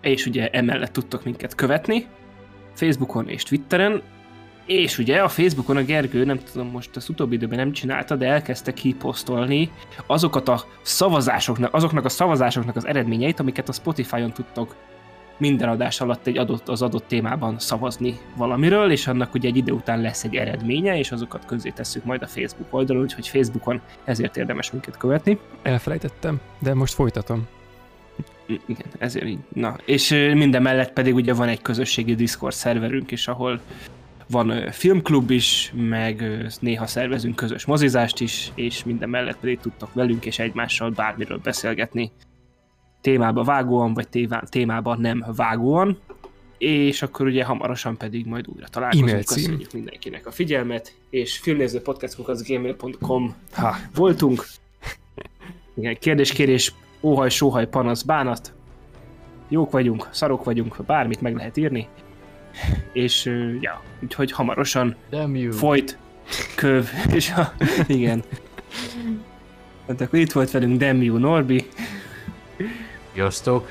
És 0.00 0.26
ugye 0.26 0.48
emellett 0.50 0.92
tudtok 0.92 1.24
minket 1.24 1.54
követni. 1.54 2.06
Facebookon 2.72 3.28
és 3.28 3.42
Twitteren. 3.42 4.02
És 4.66 4.98
ugye 4.98 5.22
a 5.22 5.28
Facebookon 5.28 5.76
a 5.76 5.82
Gergő, 5.82 6.24
nem 6.24 6.38
tudom, 6.52 6.68
most 6.68 6.96
az 6.96 7.08
utóbbi 7.08 7.34
időben 7.34 7.58
nem 7.58 7.72
csinálta, 7.72 8.16
de 8.16 8.26
elkezdte 8.26 8.72
kiposztolni 8.72 9.70
azokat 10.06 10.48
a 10.48 10.64
szavazásoknak, 10.82 11.74
azoknak 11.74 12.04
a 12.04 12.08
szavazásoknak 12.08 12.76
az 12.76 12.86
eredményeit, 12.86 13.40
amiket 13.40 13.68
a 13.68 13.72
Spotify-on 13.72 14.32
tudtok 14.32 14.74
minden 15.38 15.68
adás 15.68 16.00
alatt 16.00 16.26
egy 16.26 16.38
adott, 16.38 16.68
az 16.68 16.82
adott 16.82 17.06
témában 17.08 17.58
szavazni 17.58 18.18
valamiről, 18.36 18.90
és 18.90 19.06
annak 19.06 19.34
ugye 19.34 19.48
egy 19.48 19.56
idő 19.56 19.72
után 19.72 20.00
lesz 20.00 20.24
egy 20.24 20.34
eredménye, 20.34 20.98
és 20.98 21.12
azokat 21.12 21.44
közé 21.46 21.70
tesszük 21.70 22.04
majd 22.04 22.22
a 22.22 22.26
Facebook 22.26 22.74
oldalon, 22.74 23.02
úgyhogy 23.02 23.28
Facebookon 23.28 23.80
ezért 24.04 24.36
érdemes 24.36 24.70
minket 24.70 24.96
követni. 24.96 25.38
Elfelejtettem, 25.62 26.40
de 26.58 26.74
most 26.74 26.94
folytatom. 26.94 27.46
Igen, 28.46 28.86
ezért 28.98 29.26
így. 29.26 29.38
Na, 29.48 29.76
és 29.84 30.10
minden 30.34 30.62
mellett 30.62 30.92
pedig 30.92 31.14
ugye 31.14 31.34
van 31.34 31.48
egy 31.48 31.62
közösségi 31.62 32.14
Discord 32.14 32.54
szerverünk 32.54 33.10
is, 33.10 33.28
ahol 33.28 33.60
van 34.28 34.70
filmklub 34.70 35.30
is, 35.30 35.72
meg 35.76 36.24
néha 36.60 36.86
szervezünk 36.86 37.36
közös 37.36 37.64
mozizást 37.64 38.20
is, 38.20 38.52
és 38.54 38.84
minden 38.84 39.08
mellett 39.08 39.38
pedig 39.38 39.58
tudtok 39.58 39.94
velünk 39.94 40.26
és 40.26 40.38
egymással 40.38 40.90
bármiről 40.90 41.38
beszélgetni. 41.42 42.12
Témába 43.00 43.42
vágóan, 43.42 43.94
vagy 43.94 44.28
témába 44.48 44.96
nem 44.96 45.24
vágóan. 45.36 45.98
És 46.58 47.02
akkor 47.02 47.26
ugye 47.26 47.44
hamarosan 47.44 47.96
pedig 47.96 48.26
majd 48.26 48.48
újra 48.48 48.68
találkozunk. 48.68 49.08
E-mail 49.08 49.22
cím. 49.24 49.42
Köszönjük 49.42 49.72
mindenkinek 49.72 50.26
a 50.26 50.30
figyelmet, 50.30 50.94
és 51.10 51.38
filmnézőpodcast.gmail.com 51.38 53.34
ha. 53.52 53.76
voltunk. 53.94 54.46
Igen, 55.76 55.96
kérdés, 55.98 56.32
kérés, 56.32 56.74
óhaj, 57.00 57.30
sóhaj, 57.30 57.68
panasz, 57.68 58.02
bánat. 58.02 58.54
Jók 59.48 59.70
vagyunk, 59.70 60.08
szarok 60.10 60.44
vagyunk, 60.44 60.84
bármit 60.86 61.20
meg 61.20 61.36
lehet 61.36 61.56
írni. 61.56 61.88
És, 62.92 63.30
ja, 63.60 63.82
úgyhogy 64.02 64.32
hamarosan 64.32 64.96
folyt 65.50 65.98
köv, 66.54 66.88
és 67.14 67.30
a, 67.30 67.52
igen. 67.86 68.22
Hát 69.86 70.00
akkor 70.00 70.18
itt 70.18 70.32
volt 70.32 70.50
velünk 70.50 70.78
Demiu 70.78 71.16
Norbi. 71.16 71.68
Sziasztok! 73.12 73.68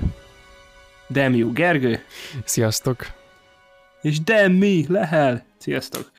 Demiu 1.07 1.51
Gergő. 1.51 2.03
Sziasztok! 2.43 3.05
És 4.01 4.21
Demi 4.21 4.85
Lehel. 4.87 5.45
Sziasztok! 5.57 6.11